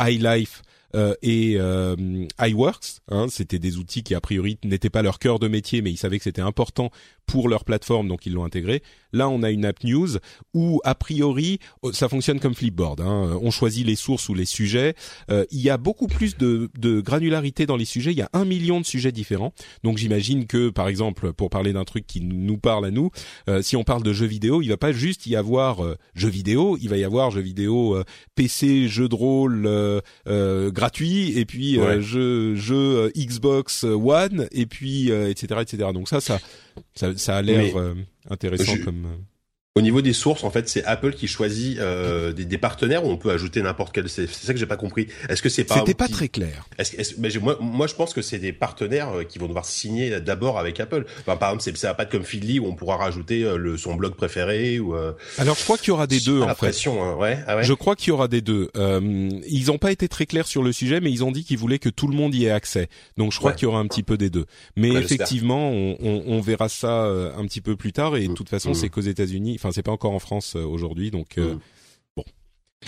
iLife 0.01 0.63
et 1.21 1.59
iWorks. 2.41 3.03
Hein, 3.09 3.27
c'était 3.29 3.59
des 3.59 3.77
outils 3.77 4.03
qui 4.03 4.15
a 4.15 4.23
priori 4.23 4.59
n'étaient 4.65 4.89
pas 4.89 5.03
leur 5.03 5.19
cœur 5.19 5.39
de 5.39 5.49
métier, 5.49 5.83
mais 5.83 5.91
ils 5.91 5.99
savaient 5.99 6.17
que 6.17 6.25
c'était 6.25 6.41
important 6.41 6.91
pour 7.27 7.51
leur 7.51 7.67
plateforme, 7.67 8.09
donc 8.09 8.25
ils 8.25 8.33
l'ont 8.33 8.45
intégré. 8.45 8.83
Là, 9.13 9.29
on 9.29 9.43
a 9.43 9.51
une 9.51 9.65
app 9.65 9.85
news 9.85 10.09
où 10.55 10.81
a 10.85 10.95
priori 10.95 11.59
oh, 11.83 11.93
ça 11.93 12.09
fonctionne 12.09 12.41
comme 12.41 12.55
Flipboard. 12.55 13.01
Hein. 13.01 13.39
On 13.43 13.51
choisit 13.51 13.87
les 13.87 13.97
sources 13.97 14.29
ou 14.29 14.35
les 14.35 14.45
sujets. 14.45 14.95
Euh, 15.31 15.45
il 15.51 15.61
y 15.61 15.71
a 15.71 15.77
beaucoup 15.77 16.07
plus 16.07 16.37
de, 16.37 16.71
de, 16.79 17.01
granularité 17.01 17.67
dans 17.67 17.77
les 17.77 17.85
sujets. 17.85 18.13
Il 18.13 18.19
y 18.19 18.23
a 18.23 18.31
un 18.33 18.45
million 18.45 18.81
de 18.81 18.87
sujets 18.87 19.13
différents. 19.13 19.53
Donc 19.85 19.99
j'imagine 19.99 20.47
que, 20.47 20.71
par 20.71 20.89
exemple, 20.89 21.33
pour 21.33 21.51
parler 21.51 21.73
d'un 21.73 21.85
truc 21.85 22.07
qui 22.07 22.21
nous 22.21 22.59
parle 22.59 22.87
à 22.87 22.91
nous, 22.91 23.11
euh, 23.49 23.63
si 23.63 23.77
on 23.77 23.85
parle 23.85 24.03
de 24.03 24.13
jeux 24.13 24.27
vidéo, 24.27 24.63
il 24.63 24.69
va 24.69 24.77
pas 24.77 24.93
juste 24.93 25.27
y 25.27 25.37
avoir 25.37 25.85
euh, 25.85 25.97
jeux 26.15 26.29
vidéo, 26.29 26.79
il 26.81 26.89
va 26.89 26.97
y 26.97 27.05
avoir 27.05 27.31
jeux 27.31 27.41
vidéo 27.41 28.03
PC, 28.35 28.89
jeux 28.89 29.09
de 29.09 29.15
rôle 29.15 29.69
gratuit 30.71 31.39
et 31.39 31.45
puis 31.45 31.79
euh, 31.79 32.01
jeu, 32.01 32.55
jeu 32.55 32.77
euh, 32.77 33.11
Xbox 33.17 33.85
One 33.85 34.49
et 34.53 34.67
puis 34.67 35.11
etc 35.11 35.61
etc. 35.61 35.91
Donc 35.93 36.09
ça 36.09 36.21
ça 36.21 36.39
ça, 36.95 37.17
ça 37.17 37.37
a 37.37 37.43
l'air 37.43 37.75
intéressant 38.31 38.77
comme 38.85 39.25
au 39.79 39.81
niveau 39.81 40.03
des 40.03 40.13
sources, 40.13 40.45
en 40.45 40.51
fait, 40.51 40.69
c'est 40.69 40.85
Apple 40.85 41.13
qui 41.13 41.29
choisit 41.29 41.79
euh, 41.79 42.33
des, 42.33 42.45
des, 42.45 42.59
partenaires 42.59 43.05
où 43.05 43.11
on 43.11 43.17
peut 43.17 43.31
ajouter 43.31 43.63
n'importe 43.63 43.95
quel. 43.95 44.09
C'est 44.09 44.29
ça 44.29 44.53
que 44.53 44.59
j'ai 44.59 44.67
pas 44.67 44.77
compris. 44.77 45.07
Est-ce 45.29 45.43
que 45.43 45.49
c'est 45.49 45.65
pas 45.65 45.77
C'était 45.77 45.95
pas 45.95 46.09
très 46.09 46.29
clair. 46.29 46.67
Est-ce, 46.79 46.97
est 46.97 47.19
mais 47.19 47.29
moi, 47.41 47.57
moi, 47.61 47.87
je 47.87 47.95
pense 47.95 48.13
que 48.13 48.23
c'est 48.23 48.39
des 48.39 48.53
partenaires 48.53 49.11
euh, 49.11 49.25
qui 49.25 49.39
vont 49.39 49.47
devoir 49.47 49.65
signer 49.65 50.21
d'abord 50.21 50.59
avec 50.59 50.81
Apple. 50.81 51.05
Enfin, 51.21 51.37
par 51.37 51.51
exemple, 51.51 51.63
c'est, 51.63 51.77
ça 51.77 51.89
va 51.89 51.95
pas 51.95 52.03
être 52.03 52.11
comme 52.11 52.25
Feedly 52.25 52.59
où 52.59 52.67
on 52.67 52.75
pourra 52.75 52.97
rajouter 52.97 53.45
euh, 53.45 53.57
le 53.57 53.77
son 53.77 53.95
blog 53.95 54.15
préféré 54.15 54.79
ou. 54.79 54.95
Euh, 54.95 55.13
Alors, 55.39 55.57
je 55.57 55.65
crois 55.65 55.79
qu'il 55.79 55.89
y 55.89 55.91
aura 55.91 56.07
des 56.07 56.21
deux. 56.21 56.43
en 56.43 56.55
pression, 56.55 57.03
hein. 57.03 57.15
ouais. 57.17 57.39
Ah 57.47 57.57
ouais. 57.57 57.63
Je 57.63 57.73
crois 57.73 57.97
qu'il 57.97 58.09
y 58.09 58.11
aura 58.13 58.29
des 58.29 58.41
deux. 58.41 58.71
Euh, 58.77 59.01
ils 59.49 59.67
n'ont 59.67 59.79
pas 59.79 59.93
été 59.93 60.09
très 60.09 60.27
clairs 60.27 60.47
sur 60.47 60.63
le 60.63 60.73
sujet, 60.73 61.01
mais 61.01 61.11
ils 61.11 61.25
ont 61.25 61.33
dit 61.33 61.45
qu'ils 61.45 61.59
voulaient 61.59 61.79
que 61.79 61.89
tout 61.89 62.09
le 62.09 62.17
monde 62.17 62.35
y 62.35 62.47
ait 62.47 62.51
accès. 62.51 62.89
Donc, 63.17 63.33
je 63.33 63.39
crois 63.39 63.53
qu'il 63.53 63.65
y 63.65 63.67
aura 63.67 63.79
un 63.79 63.87
petit 63.87 64.03
peu 64.03 64.17
des 64.17 64.31
deux. 64.31 64.47
Mais 64.77 64.91
effectivement, 64.93 65.71
on, 65.71 65.97
on, 66.01 66.23
on, 66.27 66.41
verra 66.41 66.69
ça 66.69 67.05
un 67.05 67.45
petit 67.47 67.61
peu 67.61 67.77
plus 67.77 67.93
tard. 67.93 68.17
Et 68.17 68.27
de 68.27 68.33
mmh. 68.33 68.35
toute 68.35 68.49
façon, 68.49 68.71
mmh. 68.71 68.75
c'est 68.75 68.89
qu'aux 68.89 69.01
États-Unis. 69.01 69.57
Enfin, 69.59 69.68
c'est 69.73 69.83
pas 69.83 69.93
encore 69.93 70.13
en 70.13 70.19
France 70.19 70.57
euh, 70.57 70.65
aujourd'hui. 70.65 71.11
Donc 71.11 71.39
euh, 71.39 71.55
mm. 71.55 71.61
bon. 72.17 72.25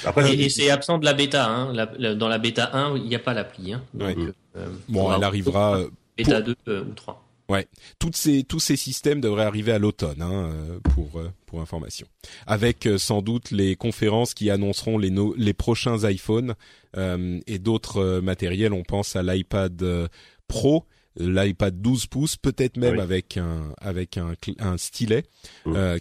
Après, 0.04 0.34
et, 0.34 0.48
c'est 0.48 0.70
absent 0.70 0.98
de 0.98 1.04
la 1.04 1.14
bêta. 1.14 1.48
Hein. 1.48 1.74
dans 2.16 2.28
la 2.28 2.38
bêta 2.38 2.70
1, 2.76 2.96
il 2.96 3.04
n'y 3.04 3.14
a 3.14 3.18
pas 3.18 3.34
l'appli. 3.34 3.72
Hein. 3.72 3.82
Euh, 4.00 4.66
bon, 4.88 5.12
elle 5.12 5.24
arrivera. 5.24 5.80
Bêta 6.16 6.40
2 6.40 6.54
ou 6.68 6.94
3. 6.94 7.26
Ouais, 7.48 7.66
Toutes 7.98 8.14
ces, 8.14 8.44
tous 8.44 8.60
ces 8.60 8.76
systèmes 8.76 9.20
devraient 9.20 9.42
arriver 9.42 9.72
à 9.72 9.80
l'automne, 9.80 10.22
hein, 10.22 10.50
pour 10.94 11.20
pour 11.46 11.60
information. 11.60 12.06
Avec 12.46 12.88
sans 12.96 13.22
doute 13.22 13.50
les 13.50 13.74
conférences 13.74 14.34
qui 14.34 14.50
annonceront 14.50 14.98
les 14.98 15.12
les 15.36 15.52
prochains 15.52 16.08
iPhones 16.08 16.54
et 16.96 17.58
d'autres 17.58 18.20
matériels. 18.20 18.72
On 18.72 18.84
pense 18.84 19.16
à 19.16 19.24
l'iPad 19.24 20.08
Pro, 20.46 20.86
l'iPad 21.16 21.80
12 21.80 22.06
pouces, 22.06 22.36
peut-être 22.36 22.76
même 22.76 23.00
avec 23.00 23.36
un 23.36 23.74
avec 23.80 24.16
un, 24.16 24.34
un 24.60 24.78
stylet 24.78 25.24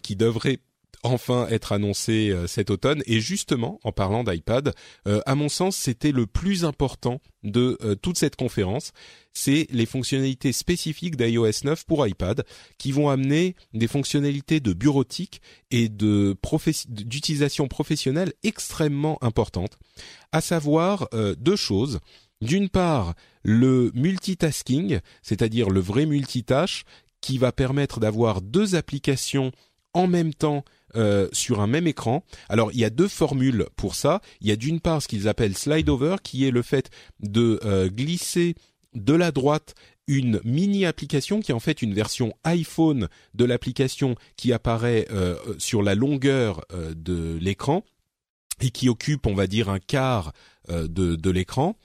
qui 0.03 0.15
devrait 0.15 0.59
enfin 1.04 1.47
être 1.50 1.72
annoncé 1.72 2.30
euh, 2.30 2.47
cet 2.47 2.70
automne. 2.70 3.02
Et 3.06 3.20
justement, 3.20 3.80
en 3.84 3.91
parlant 3.91 4.24
d'iPad, 4.24 4.74
euh, 5.08 5.22
à 5.26 5.36
mon 5.36 5.50
sens, 5.50 5.76
c'était 5.76 6.12
le 6.12 6.26
plus 6.26 6.66
important 6.66 7.22
de 7.43 7.78
euh, 7.84 7.95
toute 7.95 8.18
cette 8.18 8.36
conférence. 8.36 8.91
C'est 9.34 9.68
les 9.70 9.86
fonctionnalités 9.86 10.52
spécifiques 10.52 11.16
d'iOS 11.16 11.64
9 11.64 11.86
pour 11.86 12.06
iPad 12.06 12.43
qui 12.78 12.91
vont 12.91 13.10
amener 13.10 13.56
des 13.74 13.88
fonctionnalités 13.88 14.60
de 14.60 14.74
bureautique 14.74 15.41
et 15.72 15.88
d'utilisation 15.88 17.68
professionnelle 17.68 18.34
extrêmement 18.43 19.18
importantes. 19.24 19.78
À 20.32 20.41
savoir 20.41 21.08
deux 21.38 21.56
choses. 21.56 22.00
D'une 22.41 22.70
part, 22.70 23.14
le 23.43 23.91
multitasking, 23.93 25.00
c'est-à-dire 25.22 25.70
le 25.70 25.80
vrai 25.80 26.06
multitâche, 26.06 26.84
qui 27.22 27.38
va 27.38 27.52
permettre 27.52 28.00
d'avoir 28.00 28.41
deux 28.41 28.76
applications 28.76 29.52
en 29.93 30.08
même 30.08 30.34
temps 30.34 30.64
euh, 30.95 31.27
sur 31.31 31.61
un 31.61 31.67
même 31.67 31.87
écran. 31.87 32.23
Alors 32.47 32.71
il 32.71 32.79
y 32.79 32.85
a 32.85 32.89
deux 32.89 33.07
formules 33.07 33.67
pour 33.75 33.95
ça. 33.95 34.21
Il 34.41 34.47
y 34.47 34.51
a 34.51 34.55
d'une 34.55 34.79
part 34.79 35.01
ce 35.01 35.07
qu'ils 35.07 35.27
appellent 35.27 35.55
slide 35.55 35.89
over, 35.89 36.17
qui 36.23 36.45
est 36.45 36.51
le 36.51 36.61
fait 36.61 36.89
de 37.19 37.59
euh, 37.63 37.89
glisser 37.89 38.55
de 38.95 39.13
la 39.13 39.31
droite 39.31 39.75
une 40.07 40.41
mini 40.43 40.85
application 40.85 41.39
qui 41.39 41.51
est 41.51 41.55
en 41.55 41.59
fait 41.59 41.83
une 41.83 41.93
version 41.93 42.33
iPhone 42.43 43.07
de 43.35 43.45
l'application 43.45 44.15
qui 44.35 44.51
apparaît 44.51 45.07
euh, 45.11 45.35
sur 45.59 45.83
la 45.83 45.93
longueur 45.93 46.65
de 46.95 47.37
l'écran 47.39 47.83
et 48.59 48.71
qui 48.71 48.89
occupe, 48.89 49.27
on 49.27 49.35
va 49.35 49.45
dire, 49.45 49.69
un 49.69 49.79
quart 49.79 50.33
de, 50.67 50.85
de 51.15 51.29
l'écran. 51.29 51.77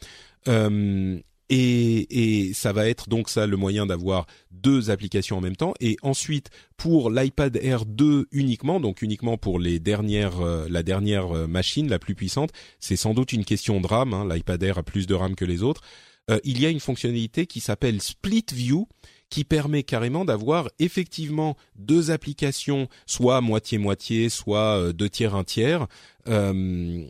Et, 1.50 2.46
et, 2.48 2.54
ça 2.54 2.72
va 2.72 2.88
être 2.88 3.08
donc 3.08 3.28
ça 3.28 3.46
le 3.46 3.56
moyen 3.56 3.84
d'avoir 3.84 4.26
deux 4.50 4.90
applications 4.90 5.38
en 5.38 5.40
même 5.40 5.56
temps. 5.56 5.74
Et 5.80 5.96
ensuite, 6.02 6.48
pour 6.76 7.10
l'iPad 7.10 7.58
Air 7.62 7.84
2 7.84 8.28
uniquement, 8.32 8.80
donc 8.80 9.02
uniquement 9.02 9.36
pour 9.36 9.58
les 9.58 9.78
dernières, 9.78 10.40
euh, 10.40 10.66
la 10.70 10.82
dernière 10.82 11.36
euh, 11.36 11.46
machine, 11.46 11.88
la 11.88 11.98
plus 11.98 12.14
puissante, 12.14 12.50
c'est 12.80 12.96
sans 12.96 13.12
doute 13.12 13.32
une 13.32 13.44
question 13.44 13.80
de 13.80 13.86
RAM. 13.86 14.14
Hein, 14.14 14.26
L'iPad 14.28 14.62
Air 14.62 14.78
a 14.78 14.82
plus 14.82 15.06
de 15.06 15.14
RAM 15.14 15.34
que 15.34 15.44
les 15.44 15.62
autres. 15.62 15.82
Euh, 16.30 16.40
il 16.44 16.60
y 16.60 16.66
a 16.66 16.70
une 16.70 16.80
fonctionnalité 16.80 17.46
qui 17.46 17.60
s'appelle 17.60 18.00
Split 18.00 18.46
View, 18.52 18.88
qui 19.28 19.44
permet 19.44 19.82
carrément 19.82 20.24
d'avoir 20.24 20.70
effectivement 20.78 21.56
deux 21.76 22.10
applications, 22.10 22.88
soit 23.04 23.40
moitié-moitié, 23.42 24.28
soit 24.30 24.92
deux 24.92 25.10
tiers, 25.10 25.34
un 25.34 25.44
tiers, 25.44 25.86
euh, 26.28 27.04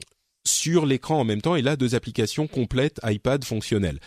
sur 0.46 0.86
l'écran 0.86 1.20
en 1.20 1.24
même 1.24 1.40
temps 1.40 1.56
et 1.56 1.62
là 1.62 1.76
deux 1.76 1.94
applications 1.94 2.46
complètes 2.46 3.00
iPad 3.04 3.44
fonctionnelles. 3.44 3.98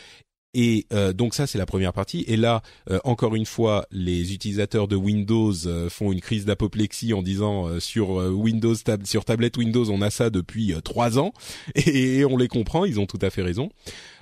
Et 0.54 0.88
euh, 0.92 1.14
donc 1.14 1.36
ça 1.36 1.46
c'est 1.46 1.58
la 1.58 1.66
première 1.66 1.94
partie. 1.94 2.24
Et 2.28 2.36
là 2.36 2.62
euh, 2.90 3.00
encore 3.04 3.36
une 3.36 3.46
fois, 3.46 3.86
les 3.92 4.34
utilisateurs 4.34 4.88
de 4.88 4.96
Windows 4.96 5.54
euh, 5.66 5.90
font 5.90 6.12
une 6.12 6.22
crise 6.22 6.46
d'apoplexie 6.46 7.14
en 7.14 7.22
disant 7.22 7.80
sur 7.80 8.10
Windows 8.10 8.74
sur 9.04 9.26
tablette 9.26 9.58
Windows 9.58 9.90
on 9.92 10.02
a 10.02 10.10
ça 10.10 10.30
depuis 10.30 10.74
trois 10.84 11.20
ans 11.20 11.34
et, 11.76 12.26
on 12.26 12.38
les 12.38 12.48
comprend, 12.48 12.86
ils 12.86 13.00
ont 13.00 13.06
tout 13.06 13.20
à 13.22 13.30
fait 13.30 13.44
raison. 13.44 13.70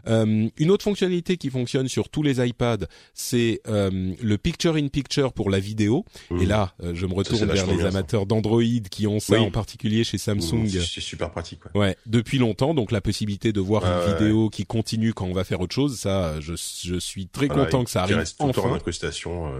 Euh, 0.07 0.47
une 0.57 0.71
autre 0.71 0.83
fonctionnalité 0.83 1.37
qui 1.37 1.49
fonctionne 1.49 1.87
sur 1.87 2.09
tous 2.09 2.23
les 2.23 2.45
iPads, 2.45 2.85
c'est 3.13 3.61
euh, 3.67 4.13
le 4.21 4.37
Picture 4.37 4.75
in 4.75 4.87
Picture 4.87 5.33
pour 5.33 5.49
la 5.49 5.59
vidéo. 5.59 6.05
Mmh. 6.29 6.41
Et 6.41 6.45
là, 6.45 6.73
euh, 6.83 6.93
je 6.93 7.05
me 7.05 7.13
retourne 7.13 7.45
vers 7.45 7.67
les 7.67 7.85
amateurs 7.85 8.25
d'Android 8.25 8.61
qui 8.89 9.07
ont 9.07 9.19
ça 9.19 9.39
en 9.39 9.51
particulier 9.51 10.03
chez 10.03 10.17
Samsung. 10.17 10.67
c'est 10.67 11.01
super 11.01 11.31
pratique. 11.31 11.65
Ouais. 11.73 11.79
ouais. 11.79 11.97
depuis 12.05 12.37
longtemps. 12.37 12.73
Donc 12.73 12.91
la 12.91 13.01
possibilité 13.01 13.51
de 13.51 13.59
voir 13.59 13.83
une 13.85 14.13
vidéo 14.13 14.49
qui 14.49 14.65
continue 14.65 15.13
quand 15.13 15.25
on 15.25 15.33
va 15.33 15.43
faire 15.43 15.61
autre 15.61 15.75
chose, 15.75 15.97
ça, 15.97 16.39
je, 16.39 16.53
je 16.55 16.99
suis 16.99 17.27
très 17.27 17.47
content 17.47 17.83
que 17.83 17.91
ça 17.91 18.03
arrive 18.03 18.17
reste 18.17 18.35
enfin. 18.39 18.61
Tout 18.61 18.67
en 18.67 18.73
incrustation. 18.73 19.51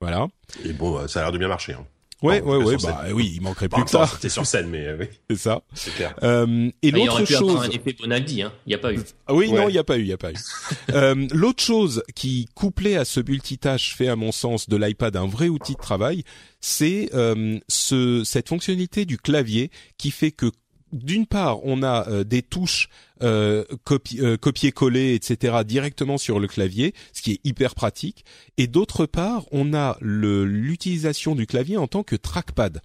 Voilà. 0.00 0.28
Et 0.64 0.72
bon, 0.72 1.06
ça 1.08 1.20
a 1.20 1.22
l'air 1.24 1.32
de 1.32 1.38
bien 1.38 1.48
marcher. 1.48 1.72
Hein. 1.72 1.84
Ouais, 2.20 2.40
ouais, 2.40 2.56
ouais, 2.56 2.76
bah 2.82 3.04
oui, 3.12 3.32
il 3.36 3.42
manquerait 3.42 3.68
plus 3.68 3.84
que 3.84 3.90
ça. 3.90 4.06
C'était 4.06 4.28
sur 4.28 4.44
scène, 4.44 4.68
mais 4.68 4.92
oui. 4.98 5.06
C'est 5.30 5.36
ça. 5.36 5.62
C'est 5.72 5.94
clair. 5.94 6.14
Euh, 6.24 6.68
et 6.68 6.72
Ah, 6.72 6.74
il 6.82 6.94
l'autre 6.94 7.12
aurait 7.12 7.24
pu 7.24 7.32
chose, 7.34 7.60
un 7.64 7.70
effet 7.70 7.94
Bonaldi, 7.98 8.42
hein. 8.42 8.52
Il 8.66 8.70
n'y 8.70 8.74
a 8.74 8.78
pas 8.78 8.92
eu. 8.92 8.98
Ah 9.28 9.34
oui, 9.34 9.52
non, 9.52 9.66
Ouais. 9.66 9.70
il 9.72 9.74
y 9.74 9.78
a 9.78 9.84
pas 9.84 9.98
eu, 9.98 10.00
il 10.00 10.08
y 10.08 10.12
a 10.12 10.18
pas 10.18 10.32
eu. 10.32 10.36
euh, 10.94 11.28
l'autre 11.30 11.62
chose 11.62 12.02
qui 12.16 12.48
couplée 12.54 12.96
à 12.96 13.04
ce 13.04 13.20
multitâche 13.20 13.94
fait 13.94 14.08
à 14.08 14.16
mon 14.16 14.32
sens 14.32 14.68
de 14.68 14.76
l'iPad 14.76 15.14
un 15.16 15.26
vrai 15.28 15.48
outil 15.48 15.74
de 15.74 15.80
travail, 15.80 16.24
c'est 16.60 17.10
euh, 17.14 17.58
ce 17.68 18.22
cette 18.24 18.48
fonctionnalité 18.48 19.04
du 19.04 19.16
clavier 19.16 19.70
qui 19.96 20.10
fait 20.10 20.32
que 20.32 20.50
d'une 20.92 21.26
part, 21.26 21.64
on 21.64 21.82
a 21.82 22.08
euh, 22.08 22.24
des 22.24 22.42
touches 22.42 22.88
euh, 23.22 23.64
copi- 23.84 24.20
euh, 24.20 24.36
copier-coller, 24.36 25.14
etc. 25.14 25.58
directement 25.66 26.18
sur 26.18 26.40
le 26.40 26.48
clavier, 26.48 26.94
ce 27.12 27.22
qui 27.22 27.32
est 27.32 27.40
hyper 27.44 27.74
pratique. 27.74 28.24
Et 28.56 28.66
d'autre 28.66 29.06
part, 29.06 29.44
on 29.52 29.74
a 29.74 29.96
l'utilisation 30.00 31.34
du 31.34 31.46
clavier 31.46 31.76
en 31.76 31.86
tant 31.86 32.02
que 32.02 32.16
trackpad. 32.16 32.80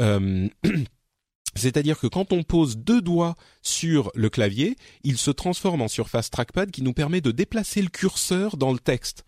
Euh, 0.00 0.48
C'est-à-dire 1.56 1.98
que 1.98 2.06
quand 2.06 2.32
on 2.32 2.44
pose 2.44 2.78
deux 2.78 3.02
doigts 3.02 3.34
sur 3.60 4.12
le 4.14 4.30
clavier, 4.30 4.76
il 5.02 5.18
se 5.18 5.32
transforme 5.32 5.82
en 5.82 5.88
surface 5.88 6.30
trackpad 6.30 6.70
qui 6.70 6.82
nous 6.82 6.92
permet 6.92 7.20
de 7.20 7.32
déplacer 7.32 7.82
le 7.82 7.88
curseur 7.88 8.56
dans 8.56 8.72
le 8.72 8.78
texte 8.78 9.24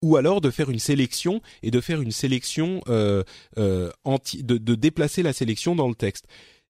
ou 0.00 0.16
alors 0.16 0.40
de 0.40 0.50
faire 0.50 0.70
une 0.70 0.78
sélection 0.78 1.42
et 1.62 1.70
de 1.70 1.80
faire 1.80 2.00
une 2.00 2.12
sélection 2.12 2.80
euh, 2.88 3.22
de 3.56 4.74
déplacer 4.74 5.22
la 5.22 5.32
sélection 5.32 5.74
dans 5.74 5.88
le 5.88 5.94
texte. 5.94 6.26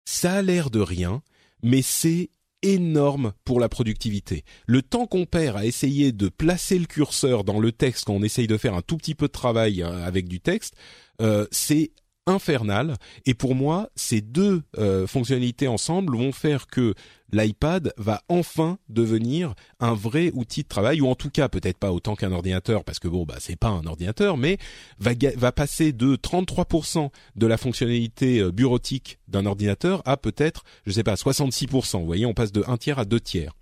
Ça 0.09 0.35
a 0.35 0.41
l'air 0.41 0.69
de 0.69 0.79
rien, 0.79 1.21
mais 1.61 1.81
c'est 1.81 2.29
énorme 2.61 3.33
pour 3.43 3.59
la 3.59 3.67
productivité. 3.67 4.45
Le 4.65 4.81
temps 4.81 5.05
qu'on 5.05 5.25
perd 5.25 5.57
à 5.57 5.65
essayer 5.65 6.13
de 6.13 6.29
placer 6.29 6.79
le 6.79 6.85
curseur 6.85 7.43
dans 7.43 7.59
le 7.59 7.73
texte 7.73 8.05
quand 8.05 8.13
on 8.13 8.23
essaye 8.23 8.47
de 8.47 8.55
faire 8.55 8.73
un 8.73 8.81
tout 8.81 8.95
petit 8.95 9.15
peu 9.15 9.27
de 9.27 9.33
travail 9.33 9.83
hein, 9.83 9.91
avec 10.05 10.29
du 10.29 10.39
texte, 10.39 10.75
euh, 11.21 11.45
c'est 11.51 11.91
infernal. 12.27 12.95
Et 13.25 13.33
pour 13.33 13.55
moi, 13.55 13.89
ces 13.95 14.21
deux 14.21 14.61
euh, 14.77 15.07
fonctionnalités 15.07 15.67
ensemble 15.67 16.15
vont 16.15 16.31
faire 16.31 16.67
que 16.67 16.93
l'iPad 17.31 17.93
va 17.97 18.21
enfin 18.29 18.77
devenir 18.89 19.53
un 19.79 19.93
vrai 19.93 20.31
outil 20.33 20.63
de 20.63 20.67
travail, 20.67 21.01
ou 21.01 21.07
en 21.07 21.15
tout 21.15 21.29
cas 21.29 21.49
peut-être 21.49 21.77
pas 21.77 21.91
autant 21.91 22.15
qu'un 22.15 22.31
ordinateur, 22.31 22.83
parce 22.83 22.99
que 22.99 23.07
bon, 23.07 23.25
bah 23.25 23.37
c'est 23.39 23.55
pas 23.55 23.69
un 23.69 23.85
ordinateur, 23.85 24.37
mais 24.37 24.57
va, 24.99 25.11
va 25.35 25.51
passer 25.51 25.91
de 25.91 26.15
33% 26.15 27.09
de 27.35 27.47
la 27.47 27.57
fonctionnalité 27.57 28.39
euh, 28.39 28.51
bureautique 28.51 29.19
d'un 29.27 29.45
ordinateur 29.45 30.01
à 30.05 30.17
peut-être, 30.17 30.63
je 30.85 30.91
sais 30.91 31.03
pas, 31.03 31.15
66%. 31.15 31.99
Vous 31.99 32.05
voyez, 32.05 32.25
on 32.25 32.33
passe 32.33 32.51
de 32.51 32.63
un 32.67 32.77
tiers 32.77 32.99
à 32.99 33.05
deux 33.05 33.19
tiers. 33.19 33.53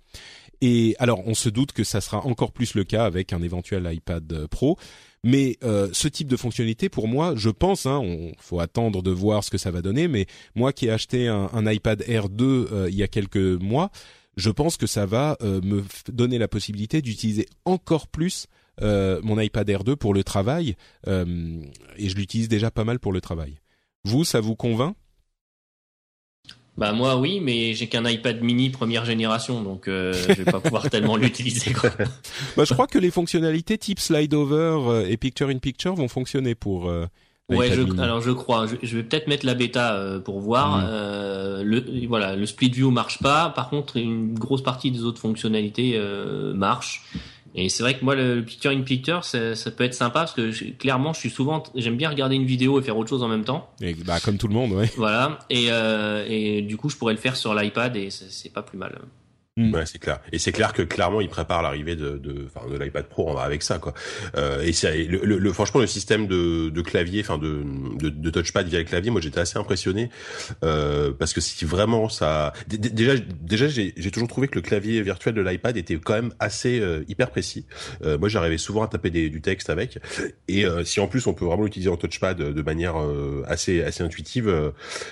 Et 0.60 0.96
alors, 0.98 1.26
on 1.26 1.34
se 1.34 1.48
doute 1.48 1.72
que 1.72 1.84
ça 1.84 2.00
sera 2.00 2.24
encore 2.24 2.52
plus 2.52 2.74
le 2.74 2.84
cas 2.84 3.04
avec 3.04 3.32
un 3.32 3.42
éventuel 3.42 3.88
iPad 3.92 4.32
euh, 4.32 4.48
Pro. 4.48 4.78
Mais 5.26 5.58
euh, 5.64 5.88
ce 5.92 6.06
type 6.06 6.28
de 6.28 6.36
fonctionnalité, 6.36 6.88
pour 6.88 7.08
moi, 7.08 7.34
je 7.34 7.50
pense, 7.50 7.84
hein, 7.84 8.00
faut 8.38 8.60
attendre 8.60 9.02
de 9.02 9.10
voir 9.10 9.42
ce 9.42 9.50
que 9.50 9.58
ça 9.58 9.72
va 9.72 9.82
donner. 9.82 10.06
Mais 10.06 10.26
moi, 10.54 10.72
qui 10.72 10.86
ai 10.86 10.90
acheté 10.90 11.26
un, 11.26 11.66
iPad 11.66 12.04
Air 12.06 12.28
2 12.28 12.68
euh, 12.70 12.88
il 12.88 12.94
y 12.94 13.02
a 13.02 13.08
quelques 13.08 13.36
mois, 13.36 13.90
je 14.36 14.50
pense 14.50 14.76
que 14.76 14.86
ça 14.86 15.04
va 15.04 15.36
euh, 15.42 15.60
me 15.62 15.82
donner 16.12 16.38
la 16.38 16.46
possibilité 16.46 17.02
d'utiliser 17.02 17.48
encore 17.64 18.06
plus 18.06 18.46
mon 18.80 19.40
iPad 19.40 19.68
Air 19.68 19.82
2 19.84 19.96
pour 19.96 20.12
le 20.12 20.22
travail. 20.22 20.76
et 21.06 22.08
je 22.08 22.14
l'utilise 22.14 22.48
déjà 22.48 22.70
pas 22.70 22.84
mal 22.84 23.00
pour 23.00 23.10
le 23.10 23.22
travail. 23.22 23.58
Vous, 24.04 24.22
ça 24.22 24.40
vous 24.40 24.54
convainc? 24.54 24.94
Bah 26.78 26.92
moi 26.92 27.16
oui, 27.16 27.40
mais 27.40 27.72
j'ai 27.74 27.86
qu'un 27.88 28.04
iPad 28.06 28.42
mini 28.42 28.70
première 28.70 29.04
génération, 29.04 29.62
donc 29.62 29.88
euh, 29.88 30.12
je 30.12 30.32
vais 30.34 30.44
pas 30.50 30.60
pouvoir 30.60 30.90
tellement 30.90 31.16
l'utiliser. 31.22 31.72
quoi. 31.72 31.90
bah, 32.56 32.64
Je 32.64 32.74
crois 32.74 32.86
que 32.86 32.98
les 32.98 33.10
fonctionnalités 33.10 33.78
type 33.78 33.98
slide 33.98 34.34
over 34.34 34.78
euh, 34.90 35.06
et 35.08 35.16
picture 35.16 35.48
in 35.48 35.58
picture 35.58 35.94
vont 35.94 36.08
fonctionner 36.08 36.54
pour. 36.54 36.88
Euh, 36.90 37.06
Ouais, 37.48 37.70
je, 37.70 37.80
mini. 37.82 38.00
alors 38.00 38.20
je 38.20 38.32
crois. 38.32 38.66
Je, 38.66 38.74
je 38.82 38.96
vais 38.96 39.04
peut-être 39.04 39.28
mettre 39.28 39.46
la 39.46 39.54
bêta 39.54 39.94
euh, 39.94 40.18
pour 40.18 40.40
voir. 40.40 40.78
Mhm. 40.78 40.84
Euh, 40.88 41.62
le, 41.62 42.06
voilà, 42.08 42.34
le 42.34 42.44
split 42.44 42.70
view 42.70 42.90
marche 42.90 43.20
pas. 43.22 43.50
Par 43.50 43.70
contre, 43.70 43.98
une 43.98 44.34
grosse 44.34 44.64
partie 44.64 44.90
des 44.90 45.04
autres 45.04 45.20
fonctionnalités 45.20 45.92
euh, 45.94 46.52
marchent. 46.54 47.02
Et 47.58 47.70
c'est 47.70 47.82
vrai 47.82 47.98
que 47.98 48.04
moi, 48.04 48.14
le, 48.14 48.42
picture 48.42 48.70
in 48.70 48.82
picture, 48.82 49.24
ça, 49.24 49.54
ça 49.56 49.70
peut 49.70 49.84
être 49.84 49.94
sympa 49.94 50.20
parce 50.20 50.34
que 50.34 50.50
je- 50.50 50.66
clairement, 50.66 51.14
je 51.14 51.20
suis 51.20 51.30
souvent, 51.30 51.62
j'aime 51.74 51.96
bien 51.96 52.10
regarder 52.10 52.36
une 52.36 52.44
vidéo 52.44 52.78
et 52.78 52.82
faire 52.82 52.96
autre 52.98 53.08
chose 53.08 53.22
en 53.22 53.28
même 53.28 53.44
temps. 53.44 53.70
Et, 53.80 53.94
bah, 53.94 54.20
comme 54.20 54.36
tout 54.36 54.46
le 54.46 54.54
monde, 54.54 54.72
ouais. 54.72 54.90
Voilà. 54.96 55.38
Et, 55.48 55.68
euh, 55.70 56.24
et 56.28 56.60
du 56.62 56.76
coup, 56.76 56.90
je 56.90 56.96
pourrais 56.96 57.14
le 57.14 57.18
faire 57.18 57.34
sur 57.36 57.54
l'iPad 57.54 57.96
et 57.96 58.10
c'est 58.10 58.52
pas 58.52 58.62
plus 58.62 58.76
mal. 58.78 58.98
Ouais, 59.58 59.86
c'est 59.86 59.98
clair. 59.98 60.20
Et 60.32 60.38
c'est 60.38 60.52
clair 60.52 60.74
que 60.74 60.82
clairement, 60.82 61.22
il 61.22 61.30
prépare 61.30 61.62
l'arrivée 61.62 61.96
de, 61.96 62.18
de, 62.18 62.46
de 62.70 62.76
l'iPad 62.78 63.06
Pro 63.06 63.38
avec 63.38 63.62
ça, 63.62 63.78
quoi. 63.78 63.94
Euh, 64.36 64.60
et 64.60 64.74
c'est 64.74 65.04
le, 65.04 65.20
le, 65.24 65.38
le- 65.38 65.52
franchement 65.54 65.80
le 65.80 65.86
système 65.86 66.26
de, 66.26 66.68
de 66.68 66.82
clavier, 66.82 67.22
enfin 67.22 67.38
de, 67.38 67.62
de, 67.98 68.28
touchpad 68.30 68.66
via 68.68 68.80
le 68.80 68.84
clavier, 68.84 69.10
moi 69.10 69.22
j'étais 69.22 69.40
assez 69.40 69.58
impressionné 69.58 70.10
euh, 70.62 71.10
parce 71.18 71.32
que 71.32 71.40
si 71.40 71.64
vraiment 71.64 72.10
ça, 72.10 72.52
dé- 72.68 72.76
dé- 72.76 72.90
déjà, 72.90 73.14
déjà 73.40 73.66
j'ai 73.66 73.92
toujours 74.10 74.28
trouvé 74.28 74.48
que 74.48 74.56
le 74.56 74.60
clavier 74.60 75.00
virtuel 75.00 75.34
de 75.34 75.40
l'iPad 75.40 75.74
était 75.78 75.96
quand 75.96 76.12
même 76.14 76.34
assez 76.38 76.78
euh, 76.80 77.02
hyper 77.08 77.30
précis. 77.30 77.64
Euh, 78.04 78.18
moi 78.18 78.28
j'arrivais 78.28 78.58
souvent 78.58 78.82
à 78.82 78.88
taper 78.88 79.08
des, 79.08 79.30
du 79.30 79.40
texte 79.40 79.70
avec. 79.70 79.98
Et 80.48 80.66
euh, 80.66 80.84
si 80.84 81.00
en 81.00 81.06
plus 81.08 81.26
on 81.26 81.32
peut 81.32 81.46
vraiment 81.46 81.64
l'utiliser 81.64 81.88
en 81.88 81.96
touchpad 81.96 82.36
de 82.36 82.62
manière 82.62 83.00
euh, 83.00 83.42
assez 83.46 83.82
assez 83.82 84.02
intuitive, 84.04 84.52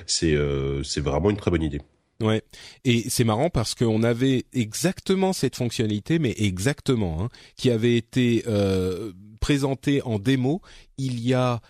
c'est 0.07 0.37
c'est 0.83 1.01
vraiment 1.01 1.31
une 1.31 1.39
très 1.39 1.51
bonne 1.51 1.63
idée. 1.63 1.81
Ouais, 2.23 2.43
et 2.85 3.11
c'est 3.11 3.25
marrant 3.25 3.51
parce 3.51 3.75
qu'on 3.75 4.03
avait 4.03 4.45
exactement 4.53 5.33
cette 5.33 5.57
fonctionnalité, 5.57 6.19
mais 6.19 6.35
exactement, 6.39 7.23
hein, 7.23 7.29
qui 7.57 7.71
avait 7.71 7.97
été 7.97 8.45
euh, 8.47 9.13
présentée 9.41 10.01
en 10.03 10.19
démo 10.19 10.63
il 10.97 11.21
y 11.21 11.35
a 11.35 11.61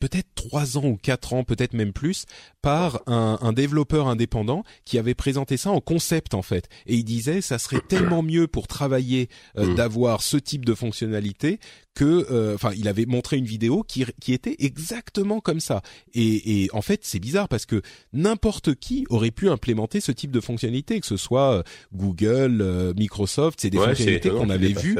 peut-être 0.00 0.28
trois 0.34 0.78
ans 0.78 0.86
ou 0.86 0.96
quatre 0.96 1.34
ans, 1.34 1.44
peut-être 1.44 1.74
même 1.74 1.92
plus, 1.92 2.24
par 2.62 3.02
un, 3.06 3.38
un 3.42 3.52
développeur 3.52 4.08
indépendant 4.08 4.64
qui 4.86 4.98
avait 4.98 5.14
présenté 5.14 5.58
ça 5.58 5.70
en 5.70 5.80
concept 5.80 6.32
en 6.34 6.40
fait. 6.42 6.68
Et 6.86 6.96
il 6.96 7.04
disait 7.04 7.42
ça 7.42 7.58
serait 7.58 7.82
tellement 7.86 8.22
mieux 8.22 8.48
pour 8.48 8.66
travailler 8.66 9.28
euh, 9.58 9.66
Mm. 9.66 9.74
d'avoir 9.74 10.22
ce 10.22 10.38
type 10.38 10.64
de 10.64 10.74
fonctionnalité 10.74 11.60
que, 11.94 12.26
euh, 12.30 12.54
enfin, 12.54 12.70
il 12.76 12.86
avait 12.88 13.04
montré 13.06 13.36
une 13.36 13.44
vidéo 13.44 13.82
qui, 13.82 14.04
qui 14.20 14.32
était 14.32 14.56
exactement 14.60 15.40
comme 15.40 15.60
ça. 15.60 15.82
Et, 16.14 16.62
et 16.64 16.68
en 16.72 16.82
fait, 16.82 17.00
c'est 17.02 17.18
bizarre 17.18 17.48
parce 17.48 17.66
que 17.66 17.82
n'importe 18.12 18.74
qui 18.76 19.06
aurait 19.10 19.30
pu 19.32 19.48
implémenter 19.48 20.00
ce 20.00 20.12
type 20.12 20.30
de 20.30 20.40
fonctionnalité, 20.40 21.00
que 21.00 21.06
ce 21.06 21.16
soit 21.16 21.52
euh, 21.56 21.62
Google, 21.92 22.60
euh, 22.62 22.94
Microsoft, 22.96 23.58
c'est 23.60 23.70
des 23.70 23.78
Ouais, 23.78 23.86
fonctionnalités 23.88 24.30
qu'on 24.30 24.50
avait 24.50 24.68
vues. 24.72 24.96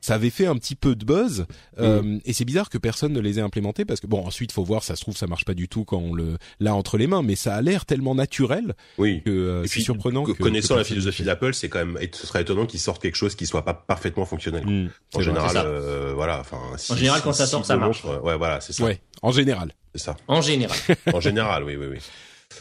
ça 0.00 0.14
avait 0.14 0.30
fait 0.30 0.46
un 0.46 0.56
petit 0.56 0.74
peu 0.76 0.94
de 0.94 1.04
buzz 1.04 1.46
euh, 1.78 2.18
et 2.24 2.32
c'est 2.32 2.44
bizarre 2.44 2.70
que 2.70 2.78
personne 2.78 3.12
ne 3.12 3.20
les 3.20 3.38
ait 3.38 3.42
implémentés 3.42 3.84
parce 3.84 4.00
que 4.00 4.06
bon 4.06 4.24
ensuite 4.24 4.52
faut 4.52 4.62
voir 4.64 4.82
ça 4.84 4.94
se 4.96 5.00
trouve 5.02 5.16
ça 5.16 5.26
marche 5.26 5.44
pas 5.44 5.54
du 5.54 5.68
tout 5.68 5.84
quand 5.84 5.98
on 5.98 6.14
le 6.14 6.36
l'a 6.60 6.74
entre 6.74 6.96
les 6.96 7.06
mains 7.06 7.22
mais 7.22 7.34
ça 7.34 7.54
a 7.56 7.62
l'air 7.62 7.86
tellement 7.86 8.14
naturel 8.14 8.74
Oui. 8.98 9.22
que 9.24 9.30
euh, 9.30 9.66
c'est 9.66 9.80
surprenant 9.80 10.24
que, 10.24 10.32
connaissant 10.32 10.74
que 10.74 10.78
la 10.80 10.84
philosophie 10.84 11.24
d'Apple, 11.24 11.54
c'est 11.54 11.68
quand 11.68 11.84
même, 11.84 11.98
ce 12.12 12.26
serait 12.26 12.42
étonnant 12.42 12.66
qu'ils 12.66 12.80
sortent 12.80 13.02
quelque 13.02 13.16
chose 13.16 13.34
qui 13.34 13.46
soit 13.46 13.64
pas 13.64 13.74
parfaitement 13.74 14.24
fonctionnel. 14.26 14.64
Hmm, 14.66 14.88
En 15.14 15.20
général, 15.20 15.56
euh, 15.56 16.12
voilà, 16.14 16.39
enfin. 16.40 16.60
si- 16.76 16.92
En 16.92 16.96
général, 16.96 17.18
si- 17.18 17.24
quand 17.24 17.32
ça 17.32 17.46
sort, 17.46 17.64
ça 17.64 17.76
marche. 17.76 18.04
Ouais, 18.04 18.36
voilà, 18.36 18.60
c'est 18.60 18.72
ça. 18.72 18.84
ouais 18.84 19.00
en 19.22 19.32
général 19.32 19.72
C'est 19.94 20.02
ça. 20.02 20.16
En 20.28 20.40
général. 20.40 20.78
En 21.14 21.20
général, 21.20 21.64
oui, 21.64 21.76
oui, 21.76 21.86
oui. 21.90 21.98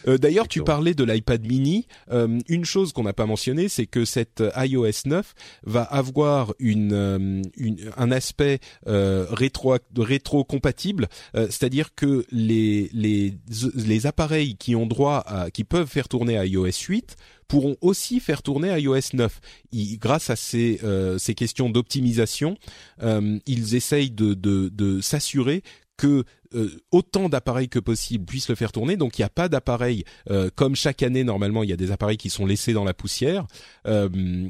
Euh, 0.07 0.19
D'ailleurs, 0.19 0.47
tu 0.47 0.63
parlais 0.63 0.93
de 0.93 1.03
l'iPad 1.03 1.43
mini. 1.47 1.87
Euh, 2.11 2.37
une 2.47 2.63
chose 2.63 2.93
qu'on 2.93 3.01
n'a 3.03 3.13
pas 3.13 3.25
mentionné, 3.25 3.69
c'est 3.69 3.87
que 3.87 4.05
cette 4.05 4.39
euh, 4.39 4.51
iOS 4.57 4.91
9 5.07 5.33
va 5.63 5.81
avoir 5.81 6.53
une, 6.59 6.93
euh, 6.93 7.41
une- 7.57 7.89
un 7.97 8.11
aspect 8.11 8.59
euh, 8.87 9.25
rétro 9.31 9.75
rétro 9.97 10.43
compatible, 10.43 11.07
c'est-à-dire 11.33 11.95
que 11.95 12.23
les 12.31 12.89
les 12.93 13.33
les 13.75 14.05
appareils 14.05 14.55
qui 14.57 14.75
ont 14.75 14.85
droit 14.85 15.23
à 15.25 15.49
qui 15.49 15.63
peuvent 15.63 15.87
faire 15.89 16.07
tourner 16.07 16.35
iOS 16.45 16.67
8 16.87 17.15
pourront 17.49 17.75
aussi 17.81 18.21
faire 18.21 18.41
tourner 18.41 18.69
iOS 18.79 19.11
9. 19.13 19.39
Ils- 19.73 19.97
grâce 19.99 20.29
à 20.29 20.37
ces 20.37 20.79
euh, 20.85 21.17
ces 21.17 21.35
questions 21.35 21.69
d'optimisation, 21.69 22.55
euh, 23.03 23.37
ils 23.45 23.75
essayent 23.75 24.11
de 24.11 24.33
de, 24.33 24.69
de 24.69 25.01
s'assurer 25.01 25.63
que 25.97 26.23
euh, 26.55 26.69
autant 26.91 27.27
d'appareils 27.27 27.67
que 27.67 27.77
possible 27.77 28.23
puissent 28.25 28.47
le 28.47 28.55
faire 28.55 28.71
tourner. 28.71 28.95
Donc 28.95 29.19
il 29.19 29.21
n'y 29.21 29.25
a 29.25 29.29
pas 29.29 29.49
d'appareil 29.49 30.05
euh, 30.31 30.49
comme 30.55 30.75
chaque 30.75 31.03
année 31.03 31.25
normalement 31.25 31.61
il 31.61 31.69
y 31.69 31.73
a 31.73 31.75
des 31.75 31.91
appareils 31.91 32.15
qui 32.17 32.29
sont 32.29 32.45
laissés 32.45 32.71
dans 32.71 32.85
la 32.85 32.93
poussière. 32.93 33.45
Euh, 33.85 34.07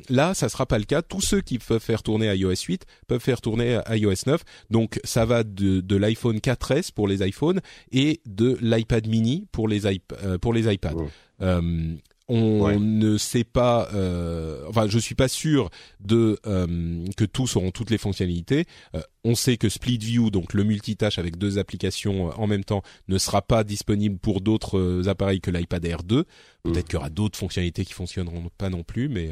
là 0.09 0.33
ça 0.35 0.47
sera 0.47 0.65
pas 0.67 0.77
le 0.77 0.85
cas. 0.85 1.01
Tous 1.01 1.21
ceux 1.21 1.41
qui 1.41 1.57
peuvent 1.57 1.81
faire 1.81 2.03
tourner 2.03 2.27
iOS 2.35 2.53
8 2.67 2.85
peuvent 3.07 3.19
faire 3.19 3.41
tourner 3.41 3.79
iOS 3.89 4.13
9. 4.27 4.43
Donc 4.69 4.99
ça 5.03 5.25
va 5.25 5.43
de, 5.43 5.81
de 5.81 5.95
l'iPhone 5.95 6.37
4S 6.37 6.91
pour 6.93 7.07
les 7.07 7.27
iPhones 7.27 7.61
et 7.91 8.21
de 8.27 8.57
l'iPad 8.61 9.07
mini 9.07 9.47
pour 9.51 9.67
les 9.67 9.85
iP- 9.87 10.13
euh, 10.23 10.37
pour 10.37 10.53
les 10.53 10.71
iPads. 10.71 10.93
Euh, 11.41 11.95
on 12.29 12.61
Ouais. 12.61 12.77
ne 12.79 13.17
sait 13.17 13.43
pas, 13.43 13.89
euh, 13.93 14.63
enfin, 14.69 14.87
je 14.87 14.97
suis 14.99 15.15
pas 15.15 15.27
sûr 15.27 15.69
de 15.99 16.39
euh, 16.47 17.03
que 17.17 17.25
tous 17.25 17.55
auront 17.55 17.71
toutes 17.71 17.89
les 17.89 17.97
fonctionnalités. 17.97 18.65
Euh, 18.95 19.01
on 19.23 19.35
sait 19.35 19.57
que 19.57 19.67
Split 19.67 19.97
View, 19.97 20.29
donc 20.29 20.53
le 20.53 20.63
multitâche 20.63 21.19
avec 21.19 21.37
deux 21.37 21.57
applications 21.57 22.29
euh, 22.29 22.31
en 22.37 22.47
même 22.47 22.63
temps, 22.63 22.83
ne 23.07 23.17
sera 23.17 23.41
pas 23.41 23.63
disponible 23.63 24.17
pour 24.19 24.41
d'autres 24.41 25.07
appareils 25.09 25.41
que 25.41 25.51
l'iPad 25.51 25.83
Air 25.85 26.03
2. 26.03 26.23
Peut-être 26.63 26.77
Mm. 26.77 26.83
qu'il 26.83 26.93
y 26.93 26.97
aura 26.97 27.09
d'autres 27.09 27.37
fonctionnalités 27.37 27.83
qui 27.85 27.93
fonctionneront 27.93 28.49
pas 28.57 28.69
non 28.69 28.83
plus, 28.83 29.09
mais 29.09 29.31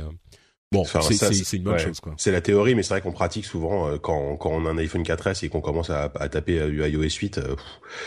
euh, 0.74 0.78
Bon, 0.78 0.84
c'est 0.86 1.57
une 1.57 1.63
bonne 1.63 1.80
chose, 1.80 1.99
quoi. 1.99 2.13
C'est 2.18 2.32
la 2.32 2.41
théorie, 2.41 2.76
mais 2.76 2.84
c'est 2.84 2.93
vrai 2.93 3.01
qu'on 3.01 3.11
pratique 3.11 3.45
souvent 3.45 3.88
euh, 3.88 3.97
quand, 3.97 4.38
quand 4.38 4.51
on 4.51 4.65
a 4.65 4.70
un 4.70 4.78
iPhone 4.78 5.03
4S 5.03 5.45
et 5.45 5.49
qu'on 5.49 5.61
commence 5.61 5.89
à, 5.89 6.11
à 6.20 6.30
taper 6.30 6.70
du 6.70 6.84
iOS 6.84 7.03
8. 7.03 7.38
Euh, 7.38 7.55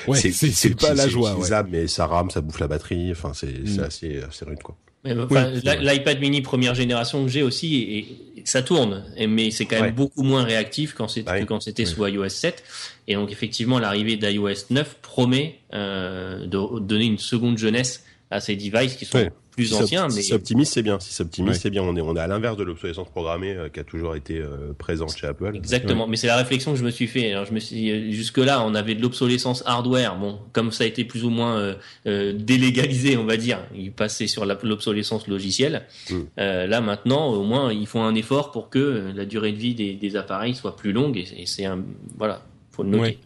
ouais, 0.08 0.18
c'est 0.18 0.74
pas 0.78 0.94
la 0.94 1.08
joie. 1.08 1.36
Ouais. 1.36 1.62
mais 1.70 1.86
ça 1.86 2.06
rame, 2.06 2.30
ça 2.30 2.40
bouffe 2.40 2.61
la 2.61 2.68
batterie. 2.68 3.11
Enfin, 3.12 3.32
c'est 3.34 3.46
mm. 3.46 3.80
assez, 3.80 4.20
assez 4.22 4.44
rude, 4.44 4.62
quoi. 4.62 4.76
L'iPad 5.02 6.20
mini 6.20 6.42
première 6.42 6.74
génération 6.74 7.24
que 7.24 7.30
j'ai 7.30 7.42
aussi, 7.42 7.76
et, 7.76 8.42
ça 8.44 8.62
tourne, 8.62 9.04
mais 9.28 9.50
c'est 9.50 9.64
quand 9.66 9.80
même 9.80 9.94
beaucoup 9.94 10.22
moins 10.22 10.44
réactif 10.44 10.94
quand 10.94 11.08
c'était 11.08 11.44
quand 11.44 11.61
c'était 11.61 11.84
sous 11.84 12.06
iOS 12.06 12.28
7. 12.28 12.62
Et 13.08 13.14
donc 13.14 13.30
effectivement, 13.32 13.78
l'arrivée 13.78 14.16
d'iOS 14.16 14.66
9 14.70 14.98
promet 15.02 15.58
euh, 15.72 16.46
de 16.46 16.80
donner 16.80 17.06
une 17.06 17.18
seconde 17.18 17.58
jeunesse 17.58 18.04
à 18.30 18.40
ces 18.40 18.56
devices 18.56 18.94
qui 18.94 19.04
sont 19.04 19.28
plus 19.61 19.74
ancien. 19.74 20.04
Mais... 20.08 20.11
Si 20.11 20.22
c'est 20.24 20.34
optimiste, 20.34 20.72
c'est 20.74 20.82
bien. 20.82 20.98
Si 21.00 21.12
c'est 21.12 21.22
optimiste, 21.22 21.62
c'est 21.62 21.70
bien. 21.70 21.82
On 21.82 21.96
est, 21.96 22.00
on 22.00 22.16
est 22.16 22.20
à 22.20 22.26
l'inverse 22.26 22.56
de 22.56 22.64
l'obsolescence 22.64 23.08
programmée 23.08 23.54
euh, 23.54 23.68
qui 23.68 23.80
a 23.80 23.84
toujours 23.84 24.16
été 24.16 24.38
euh, 24.38 24.72
présente 24.76 25.16
chez 25.16 25.26
Apple. 25.26 25.52
Exactement. 25.54 26.06
Mais 26.06 26.16
c'est 26.16 26.26
la 26.26 26.36
réflexion 26.36 26.72
que 26.72 26.78
je 26.78 26.84
me 26.84 26.90
suis 26.90 27.06
fait. 27.06 27.32
Alors, 27.32 27.44
je 27.44 27.52
me 27.52 27.61
suis 27.61 27.90
euh, 27.90 28.11
jusque 28.12 28.38
là, 28.38 28.62
on 28.64 28.74
avait 28.74 28.94
de 28.94 29.02
l'obsolescence 29.02 29.62
hardware. 29.66 30.16
Bon, 30.16 30.38
comme 30.52 30.72
ça 30.72 30.84
a 30.84 30.86
été 30.86 31.04
plus 31.04 31.24
ou 31.24 31.30
moins 31.30 31.74
délégalisé, 32.04 33.16
on 33.16 33.24
va 33.24 33.36
dire, 33.36 33.58
il 33.74 33.92
passait 33.92 34.26
sur 34.26 34.44
l'obsolescence 34.44 35.26
logicielle. 35.28 35.86
Hmm. 36.11 36.22
là 36.36 36.80
maintenant, 36.80 37.28
au 37.32 37.44
moins, 37.44 37.72
ils 37.72 37.86
font 37.86 38.02
un 38.02 38.14
effort 38.14 38.50
pour 38.50 38.70
que 38.70 39.12
la 39.14 39.24
durée 39.24 39.52
de 39.52 39.58
vie 39.58 39.74
des, 39.74 39.94
des 39.94 40.16
appareils 40.16 40.54
soit 40.54 40.76
plus 40.76 40.92
longue. 40.92 41.16
Et, 41.16 41.46
c'est 41.46 41.64
un, 41.64 41.84
voilà, 42.16 42.42
faut 42.70 42.82
le 42.82 42.90
noter. 42.90 43.02
Ouais. 43.02 43.18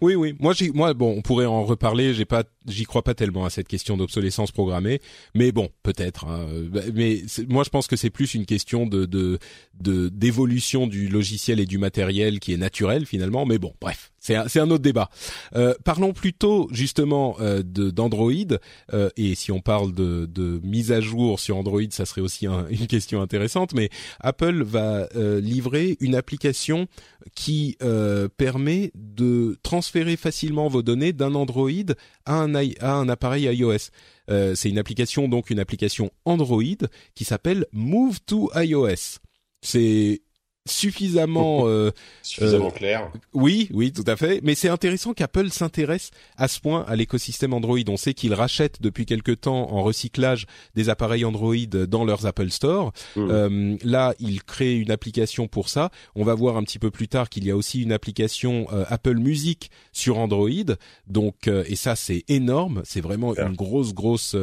Oui, 0.00 0.14
oui. 0.14 0.34
Moi, 0.38 0.54
moi, 0.74 0.94
bon, 0.94 1.14
on 1.16 1.22
pourrait 1.22 1.46
en 1.46 1.64
reparler. 1.64 2.14
J'ai 2.14 2.24
pas, 2.24 2.44
j'y 2.66 2.84
crois 2.84 3.02
pas 3.02 3.14
tellement 3.14 3.44
à 3.44 3.50
cette 3.50 3.68
question 3.68 3.96
d'obsolescence 3.96 4.52
programmée, 4.52 5.00
mais 5.34 5.52
bon, 5.52 5.70
peut-être. 5.82 6.26
Hein. 6.26 6.46
Mais 6.94 7.22
moi, 7.48 7.64
je 7.64 7.70
pense 7.70 7.86
que 7.86 7.96
c'est 7.96 8.10
plus 8.10 8.34
une 8.34 8.46
question 8.46 8.86
de, 8.86 9.06
de, 9.06 9.38
de 9.80 10.08
d'évolution 10.08 10.86
du 10.86 11.08
logiciel 11.08 11.60
et 11.60 11.66
du 11.66 11.78
matériel 11.78 12.40
qui 12.40 12.52
est 12.52 12.56
naturel 12.56 13.06
finalement. 13.06 13.46
Mais 13.46 13.58
bon, 13.58 13.74
bref, 13.80 14.10
c'est 14.48 14.60
un, 14.60 14.70
autre 14.70 14.82
débat. 14.82 15.08
Euh, 15.54 15.74
parlons 15.84 16.12
plutôt 16.12 16.68
justement 16.70 17.36
euh, 17.40 17.62
d'Android. 17.62 18.32
Euh, 18.92 19.08
et 19.16 19.34
si 19.34 19.52
on 19.52 19.60
parle 19.60 19.92
de, 19.94 20.26
de 20.26 20.60
mise 20.62 20.92
à 20.92 21.00
jour 21.00 21.40
sur 21.40 21.56
Android, 21.56 21.80
ça 21.90 22.04
serait 22.04 22.20
aussi 22.20 22.46
une 22.46 22.86
question 22.86 23.22
intéressante. 23.22 23.72
Mais 23.72 23.88
Apple 24.20 24.62
va 24.62 25.08
euh, 25.16 25.40
livrer 25.40 25.96
une 26.00 26.14
application 26.14 26.86
qui 27.34 27.76
euh, 27.82 28.28
permet 28.36 28.90
de 28.94 29.56
transférer 29.62 30.16
facilement 30.16 30.68
vos 30.68 30.82
données 30.82 31.12
d'un 31.12 31.34
Android 31.34 31.70
à 32.26 32.34
un, 32.34 32.54
à 32.54 32.92
un 32.92 33.08
appareil 33.08 33.44
iOS. 33.44 33.90
C'est 34.54 34.68
une 34.68 34.78
application 34.78 35.26
donc 35.26 35.48
une 35.48 35.58
application 35.58 36.10
Android 36.26 36.62
qui 37.14 37.24
s'appelle 37.24 37.64
Move 37.72 38.20
to 38.26 38.50
iOS. 38.54 39.20
C'est 39.62 40.20
suffisamment 40.70 41.62
euh, 41.66 41.90
suffisamment 42.22 42.68
euh, 42.68 42.70
clair. 42.70 43.12
Oui, 43.32 43.68
oui, 43.72 43.92
tout 43.92 44.04
à 44.06 44.16
fait. 44.16 44.40
Mais 44.42 44.54
c'est 44.54 44.68
intéressant 44.68 45.14
qu'Apple 45.14 45.50
s'intéresse 45.50 46.10
à 46.36 46.48
ce 46.48 46.60
point 46.60 46.84
à 46.88 46.96
l'écosystème 46.96 47.52
Android. 47.52 47.78
On 47.88 47.96
sait 47.96 48.14
qu'ils 48.14 48.34
rachètent 48.34 48.80
depuis 48.82 49.06
quelque 49.06 49.32
temps 49.32 49.72
en 49.72 49.82
recyclage 49.82 50.46
des 50.74 50.88
appareils 50.88 51.24
Android 51.24 51.54
dans 51.88 52.04
leurs 52.04 52.26
Apple 52.26 52.50
Store. 52.50 52.92
Mmh. 53.16 53.28
Euh, 53.30 53.76
là, 53.82 54.14
ils 54.18 54.42
créent 54.42 54.76
une 54.76 54.90
application 54.90 55.48
pour 55.48 55.68
ça. 55.68 55.90
On 56.14 56.24
va 56.24 56.34
voir 56.34 56.56
un 56.56 56.62
petit 56.62 56.78
peu 56.78 56.90
plus 56.90 57.08
tard 57.08 57.28
qu'il 57.28 57.44
y 57.44 57.50
a 57.50 57.56
aussi 57.56 57.82
une 57.82 57.92
application 57.92 58.66
euh, 58.72 58.84
Apple 58.88 59.16
Music 59.16 59.70
sur 59.92 60.18
Android. 60.18 60.48
Donc, 61.06 61.48
et 61.48 61.76
ça, 61.76 61.96
c'est 61.96 62.24
énorme. 62.28 62.82
C'est 62.84 63.00
vraiment 63.00 63.34
une 63.36 63.54
grosse, 63.54 63.94
grosse 63.94 64.36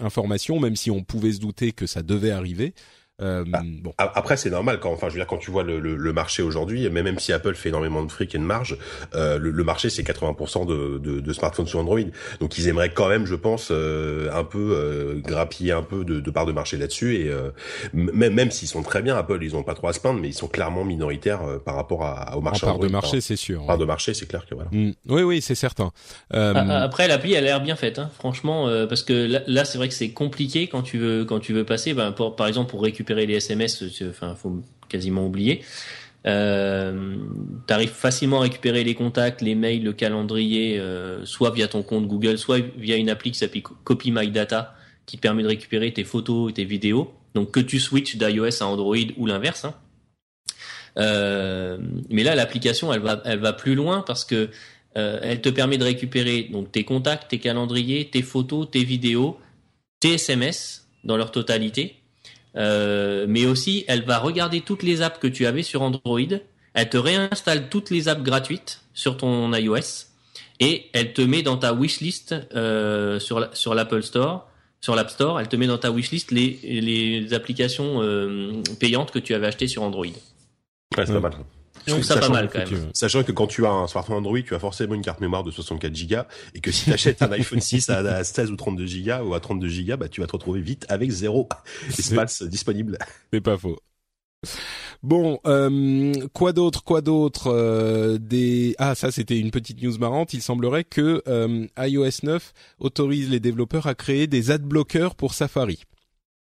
information, 0.00 0.60
même 0.60 0.76
si 0.76 0.90
on 0.90 1.02
pouvait 1.02 1.32
se 1.32 1.40
douter 1.40 1.72
que 1.72 1.86
ça 1.86 2.02
devait 2.02 2.30
arriver. 2.30 2.74
Euh, 3.20 3.44
bah, 3.46 3.60
bon. 3.64 3.92
Après, 3.98 4.36
c'est 4.36 4.50
normal 4.50 4.80
quand, 4.80 4.92
enfin, 4.92 5.08
je 5.08 5.14
veux 5.14 5.18
dire, 5.18 5.26
quand 5.26 5.38
tu 5.38 5.50
vois 5.50 5.62
le, 5.62 5.78
le, 5.78 5.96
le 5.96 6.12
marché 6.12 6.42
aujourd'hui, 6.42 6.88
mais 6.90 7.02
même 7.02 7.18
si 7.18 7.32
Apple 7.32 7.54
fait 7.54 7.68
énormément 7.68 8.02
de 8.02 8.10
fric 8.10 8.34
et 8.34 8.38
de 8.38 8.42
marge, 8.42 8.76
euh, 9.14 9.38
le, 9.38 9.50
le, 9.50 9.64
marché 9.64 9.90
c'est 9.90 10.02
80% 10.02 10.66
de, 10.66 10.98
de, 10.98 11.20
de, 11.20 11.32
smartphones 11.32 11.66
sur 11.66 11.78
Android. 11.78 12.00
Donc, 12.40 12.56
ils 12.58 12.68
aimeraient 12.68 12.90
quand 12.90 13.08
même, 13.08 13.26
je 13.26 13.34
pense, 13.34 13.68
euh, 13.70 14.30
un 14.32 14.44
peu 14.44 14.72
euh, 14.74 15.20
grappiller 15.20 15.72
un 15.72 15.82
peu 15.82 16.04
de, 16.04 16.20
de 16.20 16.30
part 16.30 16.46
de 16.46 16.52
marché 16.52 16.76
là-dessus. 16.76 17.16
Et 17.16 17.28
euh, 17.28 17.50
même, 17.92 18.34
même 18.34 18.50
s'ils 18.50 18.68
sont 18.68 18.82
très 18.82 19.02
bien, 19.02 19.16
Apple, 19.16 19.38
ils 19.42 19.54
ont 19.56 19.62
pas 19.62 19.74
trop 19.74 19.88
à 19.88 19.92
se 19.92 20.00
plaindre, 20.00 20.20
mais 20.20 20.28
ils 20.28 20.34
sont 20.34 20.48
clairement 20.48 20.84
minoritaires 20.84 21.40
par 21.64 21.74
rapport 21.74 22.04
à, 22.04 22.36
au 22.36 22.40
marché. 22.40 22.66
En 22.66 22.70
part 22.70 22.78
de 22.78 22.88
marché, 22.88 23.20
c'est 23.20 23.36
sûr. 23.36 23.66
Part 23.66 23.78
de 23.78 23.84
marché, 23.84 24.14
c'est 24.14 24.26
clair 24.26 24.46
que 24.46 24.54
voilà. 24.54 24.70
Mm. 24.72 24.92
Oui, 25.08 25.22
oui, 25.22 25.42
c'est 25.42 25.54
certain. 25.54 25.90
Ah, 26.32 26.52
ah, 26.54 26.82
après, 26.82 27.08
l'appli, 27.08 27.32
elle 27.32 27.44
a 27.44 27.48
l'air 27.48 27.60
bien 27.60 27.76
faite, 27.76 27.98
hein, 27.98 28.10
franchement, 28.18 28.68
parce 28.88 29.02
que 29.02 29.12
là, 29.12 29.40
là 29.46 29.64
c'est 29.64 29.78
vrai 29.78 29.88
que 29.88 29.94
c'est 29.94 30.10
compliqué 30.10 30.68
quand 30.68 30.82
tu 30.82 30.98
veux 30.98 31.24
quand 31.24 31.40
tu 31.40 31.52
veux 31.52 31.64
passer, 31.64 31.94
ben, 31.94 32.12
pour, 32.12 32.36
par 32.36 32.46
exemple, 32.46 32.70
pour 32.70 32.82
récupérer 32.82 33.09
les 33.14 33.34
SMS 33.34 33.82
enfin, 34.08 34.34
faut 34.34 34.62
quasiment 34.88 35.26
oublier. 35.26 35.62
Euh, 36.26 37.16
tu 37.66 37.72
arrives 37.72 37.90
facilement 37.90 38.40
à 38.40 38.42
récupérer 38.42 38.84
les 38.84 38.94
contacts, 38.94 39.40
les 39.40 39.54
mails, 39.54 39.82
le 39.82 39.92
calendrier, 39.92 40.78
euh, 40.78 41.24
soit 41.24 41.50
via 41.50 41.68
ton 41.68 41.82
compte 41.82 42.06
Google, 42.06 42.36
soit 42.36 42.58
via 42.76 42.96
une 42.96 43.08
appli 43.08 43.30
qui 43.30 43.38
s'appelle 43.38 43.62
Copy 43.62 44.12
My 44.12 44.28
Data, 44.28 44.74
qui 45.06 45.16
permet 45.16 45.42
de 45.42 45.48
récupérer 45.48 45.92
tes 45.92 46.04
photos 46.04 46.50
et 46.50 46.54
tes 46.54 46.64
vidéos. 46.64 47.12
Donc 47.34 47.52
que 47.52 47.60
tu 47.60 47.78
switches 47.78 48.16
d'iOS 48.16 48.62
à 48.62 48.66
Android 48.66 48.96
ou 49.16 49.26
l'inverse. 49.26 49.64
Hein. 49.64 49.74
Euh, 50.98 51.78
mais 52.10 52.24
là, 52.24 52.34
l'application, 52.34 52.92
elle 52.92 53.00
va, 53.00 53.22
elle 53.24 53.38
va 53.38 53.52
plus 53.52 53.74
loin 53.74 54.02
parce 54.06 54.24
que 54.24 54.50
elle 54.92 55.40
te 55.40 55.48
permet 55.48 55.78
de 55.78 55.84
récupérer 55.84 56.48
donc 56.50 56.72
tes 56.72 56.82
contacts, 56.82 57.30
tes 57.30 57.38
calendriers, 57.38 58.10
tes 58.10 58.22
photos, 58.22 58.68
tes 58.68 58.82
vidéos, 58.82 59.38
tes 60.00 60.14
SMS 60.14 60.88
dans 61.04 61.16
leur 61.16 61.30
totalité 61.30 61.99
euh, 62.56 63.26
mais 63.28 63.46
aussi 63.46 63.84
elle 63.88 64.04
va 64.04 64.18
regarder 64.18 64.60
toutes 64.60 64.82
les 64.82 65.02
apps 65.02 65.18
que 65.18 65.26
tu 65.26 65.46
avais 65.46 65.62
sur 65.62 65.82
Android, 65.82 66.20
elle 66.74 66.88
te 66.88 66.96
réinstalle 66.96 67.68
toutes 67.68 67.90
les 67.90 68.08
apps 68.08 68.22
gratuites 68.22 68.82
sur 68.94 69.16
ton 69.16 69.52
iOS 69.52 70.06
et 70.60 70.86
elle 70.92 71.12
te 71.12 71.22
met 71.22 71.42
dans 71.42 71.56
ta 71.56 71.72
wishlist 71.72 72.34
euh, 72.54 73.18
sur 73.18 73.48
sur 73.54 73.74
l'Apple 73.74 74.02
Store, 74.02 74.48
sur 74.80 74.94
l'App 74.94 75.10
Store, 75.10 75.40
elle 75.40 75.48
te 75.48 75.56
met 75.56 75.66
dans 75.66 75.78
ta 75.78 75.90
wishlist 75.90 76.30
les 76.30 76.58
les 76.62 77.34
applications 77.34 78.02
euh, 78.02 78.62
payantes 78.78 79.10
que 79.10 79.18
tu 79.18 79.34
avais 79.34 79.46
achetées 79.46 79.68
sur 79.68 79.82
Android. 79.82 80.06
Ouais, 80.96 81.06
c'est 81.06 81.20
pas. 81.20 81.30
Je 81.86 81.92
trouve 81.92 82.04
ça 82.04 82.18
pas 82.18 82.28
mal 82.28 82.48
quand 82.50 82.58
même. 82.58 82.90
Sachant 82.94 83.22
que 83.22 83.32
quand 83.32 83.46
tu 83.46 83.66
as 83.66 83.70
un 83.70 83.86
smartphone 83.86 84.16
Android, 84.16 84.40
tu 84.40 84.54
as 84.54 84.58
forcément 84.58 84.94
une 84.94 85.02
carte 85.02 85.20
mémoire 85.20 85.42
de 85.42 85.50
64 85.50 85.92
Go 86.08 86.16
et 86.54 86.60
que 86.60 86.70
si 86.72 86.84
tu 86.84 86.92
achètes 86.92 87.22
un 87.22 87.32
iPhone 87.32 87.60
6 87.60 87.90
à 87.90 88.24
16 88.24 88.50
ou 88.50 88.56
32 88.56 88.84
Go 88.84 89.28
ou 89.28 89.34
à 89.34 89.40
32 89.40 89.68
Go, 89.84 89.96
bah 89.96 90.08
tu 90.08 90.20
vas 90.20 90.26
te 90.26 90.32
retrouver 90.32 90.60
vite 90.60 90.86
avec 90.88 91.10
zéro 91.10 91.48
espace 91.98 92.42
disponible. 92.42 92.98
C'est 93.32 93.40
pas 93.40 93.56
faux. 93.56 93.78
Bon, 95.02 95.38
euh, 95.46 96.12
quoi 96.32 96.52
d'autre, 96.52 96.84
quoi 96.84 97.00
d'autre 97.00 97.48
euh, 97.48 98.18
Des 98.18 98.74
ah 98.78 98.94
ça 98.94 99.10
c'était 99.10 99.38
une 99.38 99.50
petite 99.50 99.82
news 99.82 99.96
marrante. 99.98 100.34
Il 100.34 100.42
semblerait 100.42 100.84
que 100.84 101.22
euh, 101.26 101.66
iOS 101.78 102.22
9 102.22 102.52
autorise 102.80 103.30
les 103.30 103.40
développeurs 103.40 103.86
à 103.86 103.94
créer 103.94 104.26
des 104.26 104.50
ad 104.50 104.62
blockers 104.62 105.14
pour 105.14 105.34
Safari. 105.34 105.84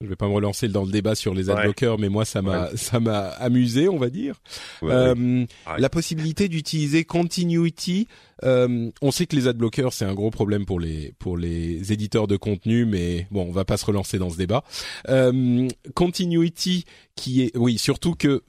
Je 0.01 0.07
vais 0.07 0.15
pas 0.17 0.27
me 0.27 0.33
relancer 0.33 0.67
dans 0.67 0.83
le 0.83 0.91
débat 0.91 1.15
sur 1.15 1.33
les 1.33 1.49
adblockers, 1.49 1.97
mais 1.97 2.09
moi 2.09 2.25
ça 2.25 2.41
m'a 2.41 2.75
ça 2.75 2.99
m'a 2.99 3.27
amusé, 3.27 3.87
on 3.87 3.97
va 3.97 4.09
dire. 4.09 4.35
Euh, 4.83 5.45
la 5.77 5.89
possibilité 5.89 6.49
d'utiliser 6.49 7.05
Continuity. 7.05 8.07
Euh, 8.43 8.91
on 9.01 9.11
sait 9.11 9.25
que 9.25 9.35
les 9.35 9.47
adblockers 9.47 9.93
c'est 9.93 10.03
un 10.03 10.13
gros 10.13 10.29
problème 10.29 10.65
pour 10.65 10.79
les 10.79 11.13
pour 11.19 11.37
les 11.37 11.93
éditeurs 11.93 12.27
de 12.27 12.35
contenu, 12.35 12.85
mais 12.85 13.27
bon, 13.31 13.43
on 13.47 13.51
va 13.51 13.63
pas 13.63 13.77
se 13.77 13.85
relancer 13.85 14.17
dans 14.17 14.29
ce 14.29 14.37
débat. 14.37 14.63
Euh, 15.07 15.69
continuity 15.95 16.83
qui 17.15 17.43
est 17.43 17.57
oui, 17.57 17.77
surtout 17.77 18.15
que 18.15 18.43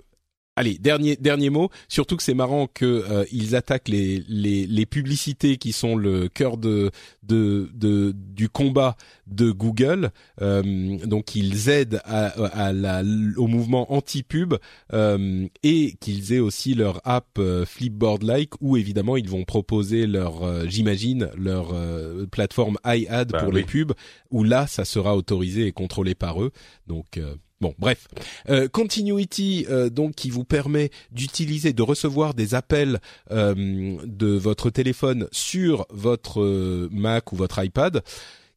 Allez, 0.56 0.78
dernier 0.78 1.16
dernier 1.16 1.50
mot. 1.50 1.70
Surtout 1.88 2.16
que 2.16 2.22
c'est 2.22 2.34
marrant 2.34 2.68
que 2.72 2.84
euh, 2.84 3.24
ils 3.32 3.56
attaquent 3.56 3.88
les, 3.88 4.22
les, 4.28 4.66
les 4.66 4.86
publicités 4.86 5.56
qui 5.56 5.72
sont 5.72 5.96
le 5.96 6.28
cœur 6.28 6.58
de 6.58 6.92
de, 7.24 7.68
de 7.74 8.14
du 8.14 8.48
combat 8.48 8.96
de 9.26 9.50
Google. 9.50 10.10
Euh, 10.42 10.62
donc 11.06 11.34
ils 11.34 11.68
aident 11.70 12.00
à, 12.04 12.26
à 12.26 12.72
la, 12.72 13.02
au 13.36 13.48
mouvement 13.48 13.92
anti-pub 13.92 14.54
euh, 14.92 15.48
et 15.64 15.96
qu'ils 15.98 16.32
aient 16.32 16.38
aussi 16.38 16.74
leur 16.74 17.00
app 17.04 17.40
Flipboard-like 17.66 18.52
où 18.60 18.76
évidemment 18.76 19.16
ils 19.16 19.28
vont 19.28 19.44
proposer 19.44 20.06
leur, 20.06 20.68
j'imagine, 20.68 21.30
leur 21.36 21.74
plateforme 22.30 22.78
iAd 22.86 23.32
bah 23.32 23.42
pour 23.42 23.52
les 23.52 23.64
pubs 23.64 23.92
où 24.30 24.44
là 24.44 24.68
ça 24.68 24.84
sera 24.84 25.16
autorisé 25.16 25.66
et 25.66 25.72
contrôlé 25.72 26.14
par 26.14 26.40
eux. 26.42 26.52
Donc 26.86 27.18
Bon, 27.64 27.74
bref, 27.78 28.08
euh, 28.50 28.68
Continuity 28.68 29.64
euh, 29.70 29.88
donc 29.88 30.16
qui 30.16 30.28
vous 30.28 30.44
permet 30.44 30.90
d'utiliser, 31.12 31.72
de 31.72 31.80
recevoir 31.80 32.34
des 32.34 32.54
appels 32.54 33.00
euh, 33.30 33.96
de 34.04 34.36
votre 34.36 34.68
téléphone 34.68 35.28
sur 35.32 35.86
votre 35.88 36.90
Mac 36.92 37.32
ou 37.32 37.36
votre 37.36 37.64
iPad 37.64 38.02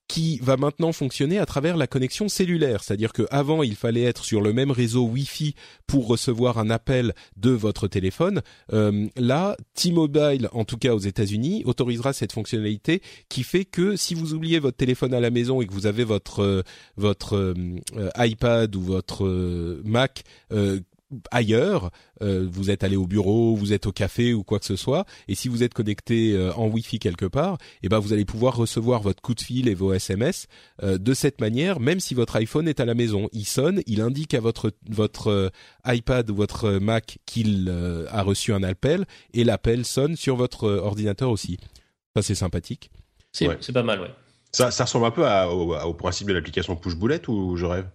qui 0.08 0.40
va 0.42 0.58
maintenant 0.58 0.92
fonctionner 0.92 1.38
à 1.38 1.46
travers 1.46 1.78
la 1.78 1.88
connexion 1.88 2.30
cellulaire. 2.30 2.84
C'est-à-dire 2.84 3.14
qu'avant, 3.14 3.64
il 3.64 3.76
fallait 3.76 4.04
être 4.04 4.24
sur 4.24 4.42
le 4.42 4.54
même 4.54 4.72
réseau 4.72 5.06
Wi-Fi 5.06 5.56
pour 5.86 6.08
recevoir 6.08 6.58
un 6.58 6.70
appel 6.70 7.14
de 7.36 7.52
votre 7.52 7.88
téléphone. 7.88 8.42
Euh, 8.74 9.08
là, 9.16 9.58
T-Mobile, 9.74 10.50
en 10.54 10.66
tout 10.66 10.78
cas 10.78 10.94
aux 10.94 11.00
États-Unis, 11.00 11.64
autorisera 11.66 12.14
cette 12.14 12.32
fonctionnalité 12.32 13.02
qui 13.30 13.44
fait 13.44 13.66
que 13.66 13.96
si 13.96 14.14
vous 14.14 14.34
oubliez 14.34 14.60
votre 14.60 14.78
téléphone 14.78 15.14
à 15.14 15.20
la 15.20 15.30
maison 15.30 15.62
et 15.62 15.68
que 15.68 15.74
vous 15.74 15.88
avez 15.88 16.04
votre 16.04 16.42
euh, 16.42 16.64
votre 16.96 17.36
euh, 17.36 18.10
iPad 18.18 18.76
ou 18.76 18.82
votre 18.82 19.28
Mac 19.84 20.24
ailleurs, 21.32 21.92
euh, 22.22 22.48
vous 22.50 22.70
êtes 22.70 22.84
allé 22.84 22.96
au 22.96 23.08
bureau, 23.08 23.56
vous 23.56 23.74
êtes 23.74 23.86
au 23.86 23.92
café 23.92 24.34
ou 24.34 24.44
quoi 24.44 24.60
que 24.60 24.66
ce 24.66 24.76
soit, 24.76 25.06
et 25.28 25.36
si 25.36 25.48
vous 25.48 25.64
êtes 25.64 25.74
connecté 25.74 26.34
euh, 26.34 26.54
en 26.54 26.68
Wi-Fi 26.68 27.00
quelque 27.00 27.26
part, 27.26 27.58
eh 27.84 27.90
ben 27.90 28.00
vous 28.00 28.14
allez 28.14 28.26
pouvoir 28.26 28.56
recevoir 28.56 29.02
votre 29.02 29.22
coup 29.22 29.34
de 29.34 29.42
fil 29.42 29.68
et 29.68 29.74
vos 29.74 29.94
SMS 29.94 30.48
euh, 30.84 30.98
de 30.98 31.14
cette 31.14 31.40
manière, 31.42 31.80
même 31.80 32.00
si 32.00 32.14
votre 32.14 32.36
iPhone 32.36 32.68
est 32.68 32.80
à 32.80 32.86
la 32.86 32.94
maison. 32.94 33.30
Il 33.32 33.46
sonne, 33.46 33.82
il 33.88 34.02
indique 34.02 34.34
à 34.34 34.40
votre 34.40 34.72
votre 34.90 35.52
iPad 35.86 36.30
ou 36.30 36.36
votre 36.36 36.72
Mac 36.72 37.20
qu'il 37.26 37.72
a 38.12 38.24
reçu 38.24 38.54
un 38.54 38.64
appel, 38.64 39.06
et 39.34 39.44
l'appel 39.44 39.86
sonne 39.86 40.16
sur 40.16 40.36
votre 40.36 40.68
ordinateur 40.68 41.30
aussi. 41.30 41.58
Ça 42.16 42.22
c'est 42.22 42.36
sympathique. 42.36 42.92
C'est 43.32 43.74
pas 43.74 43.84
mal, 43.84 44.02
ouais. 44.02 44.12
Ça, 44.52 44.72
ça 44.72 44.86
ressemble 44.86 45.06
un 45.06 45.12
peu 45.12 45.24
au, 45.24 45.76
au, 45.76 45.94
principe 45.94 46.28
de 46.30 46.34
l'application 46.34 46.76
Push 46.76 46.96
Boulette 46.96 47.28
ou 47.28 47.58
je 47.58 47.66
rêve 47.66 47.86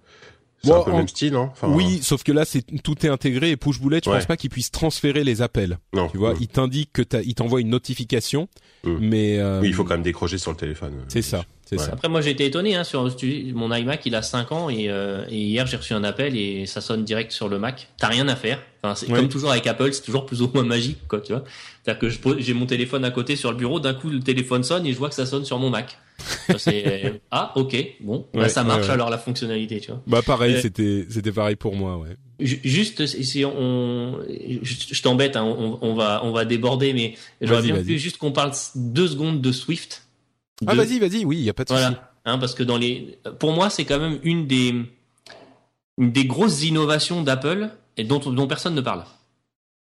c'est 0.64 0.72
un 0.72 0.82
peu 0.82 0.90
le 0.90 0.96
même 0.96 1.08
style, 1.08 1.32
non 1.32 1.50
Oui, 1.62 2.00
sauf 2.02 2.22
que 2.22 2.32
là, 2.32 2.44
c'est 2.44 2.62
tout 2.82 3.04
est 3.04 3.08
intégré 3.08 3.50
et 3.50 3.56
push 3.56 3.80
boulette. 3.80 4.04
Je 4.04 4.10
pense 4.10 4.26
pas 4.26 4.36
qu'il 4.36 4.50
puisse 4.50 4.70
transférer 4.70 5.24
les 5.24 5.42
appels. 5.42 5.78
Non. 5.92 6.08
Tu 6.08 6.18
vois, 6.18 6.34
il 6.40 6.48
t'indique 6.48 6.90
que 6.92 7.02
il 7.24 7.34
t'envoie 7.34 7.60
une 7.60 7.70
notification, 7.70 8.48
mm. 8.84 8.96
mais 9.00 9.38
euh, 9.38 9.60
oui, 9.60 9.68
il 9.68 9.74
faut 9.74 9.84
quand 9.84 9.94
même 9.94 10.02
décrocher 10.02 10.38
sur 10.38 10.50
le 10.50 10.56
téléphone. 10.56 10.92
C'est 11.08 11.22
ça. 11.22 11.44
C'est 11.64 11.78
ça. 11.78 11.92
Après, 11.94 12.08
moi, 12.08 12.20
j'ai 12.20 12.30
été 12.30 12.44
étonné. 12.44 12.76
Hein, 12.76 12.84
sur 12.84 13.08
mon 13.54 13.74
iMac, 13.74 14.04
il 14.04 14.14
a 14.14 14.20
5 14.20 14.52
ans 14.52 14.68
et, 14.68 14.90
euh, 14.90 15.24
et 15.30 15.38
hier, 15.38 15.66
j'ai 15.66 15.78
reçu 15.78 15.94
un 15.94 16.04
appel 16.04 16.36
et 16.36 16.66
ça 16.66 16.82
sonne 16.82 17.02
direct 17.02 17.32
sur 17.32 17.48
le 17.48 17.58
Mac. 17.58 17.88
T'as 17.96 18.08
rien 18.08 18.28
à 18.28 18.36
faire. 18.36 18.58
Enfin, 18.82 18.94
c'est 18.94 19.06
comme 19.06 19.28
toujours 19.28 19.52
avec 19.52 19.66
Apple, 19.66 19.92
c'est 19.92 20.02
toujours 20.02 20.26
plus 20.26 20.42
ou 20.42 20.50
moins 20.52 20.64
magique, 20.64 20.98
quoi. 21.08 21.20
Tu 21.20 21.32
vois. 21.32 21.44
C'est-à-dire 21.82 22.00
que 22.00 22.40
j'ai 22.40 22.52
mon 22.52 22.66
téléphone 22.66 23.04
à 23.04 23.10
côté 23.10 23.36
sur 23.36 23.50
le 23.50 23.56
bureau. 23.56 23.80
D'un 23.80 23.94
coup, 23.94 24.10
le 24.10 24.20
téléphone 24.20 24.64
sonne 24.64 24.86
et 24.86 24.92
je 24.92 24.98
vois 24.98 25.08
que 25.08 25.14
ça 25.14 25.24
sonne 25.24 25.44
sur 25.44 25.58
mon 25.58 25.70
Mac. 25.70 25.98
Ah 27.30 27.52
ok 27.56 27.76
bon 28.00 28.26
bah, 28.32 28.48
ça 28.48 28.64
marche 28.64 28.88
alors 28.88 29.10
la 29.10 29.18
fonctionnalité 29.18 29.80
tu 29.80 29.90
vois. 29.90 30.02
Bah 30.06 30.22
pareil 30.22 30.54
euh, 30.54 30.60
c'était 30.60 31.06
c'était 31.08 31.32
pareil 31.32 31.56
pour 31.56 31.74
moi 31.74 31.98
ouais. 31.98 32.16
Juste 32.40 33.06
si 33.06 33.44
on 33.44 34.18
je, 34.62 35.02
t'embête 35.02 35.36
hein, 35.36 35.44
on, 35.44 35.78
on, 35.80 35.94
va 35.94 36.20
on 36.24 36.32
va 36.32 36.44
déborder 36.44 36.92
mais 36.92 37.14
j'aurais 37.40 37.62
bien 37.62 37.76
voulu 37.76 37.98
juste 37.98 38.18
qu'on 38.18 38.32
parle 38.32 38.52
deux 38.74 39.08
secondes 39.08 39.40
de 39.40 39.52
Swift. 39.52 40.06
Ah 40.66 40.74
vas-y 40.74 40.98
vas-y 40.98 41.24
oui 41.24 41.38
il 41.38 41.44
y 41.44 41.50
a 41.50 41.54
pas 41.54 41.64
de 41.64 41.68
voilà. 41.68 41.88
souci. 41.88 41.98
Hein, 42.24 42.38
parce 42.38 42.54
que 42.54 42.62
dans 42.62 42.78
les 42.78 43.18
pour 43.38 43.52
moi 43.52 43.70
c'est 43.70 43.84
quand 43.84 43.98
même 43.98 44.18
une 44.22 44.46
des 44.46 44.74
une 45.98 46.12
des 46.12 46.24
grosses 46.24 46.62
innovations 46.64 47.22
d'Apple 47.22 47.70
et 47.96 48.04
dont 48.04 48.18
dont 48.18 48.46
personne 48.46 48.74
ne 48.74 48.80
parle. 48.80 49.04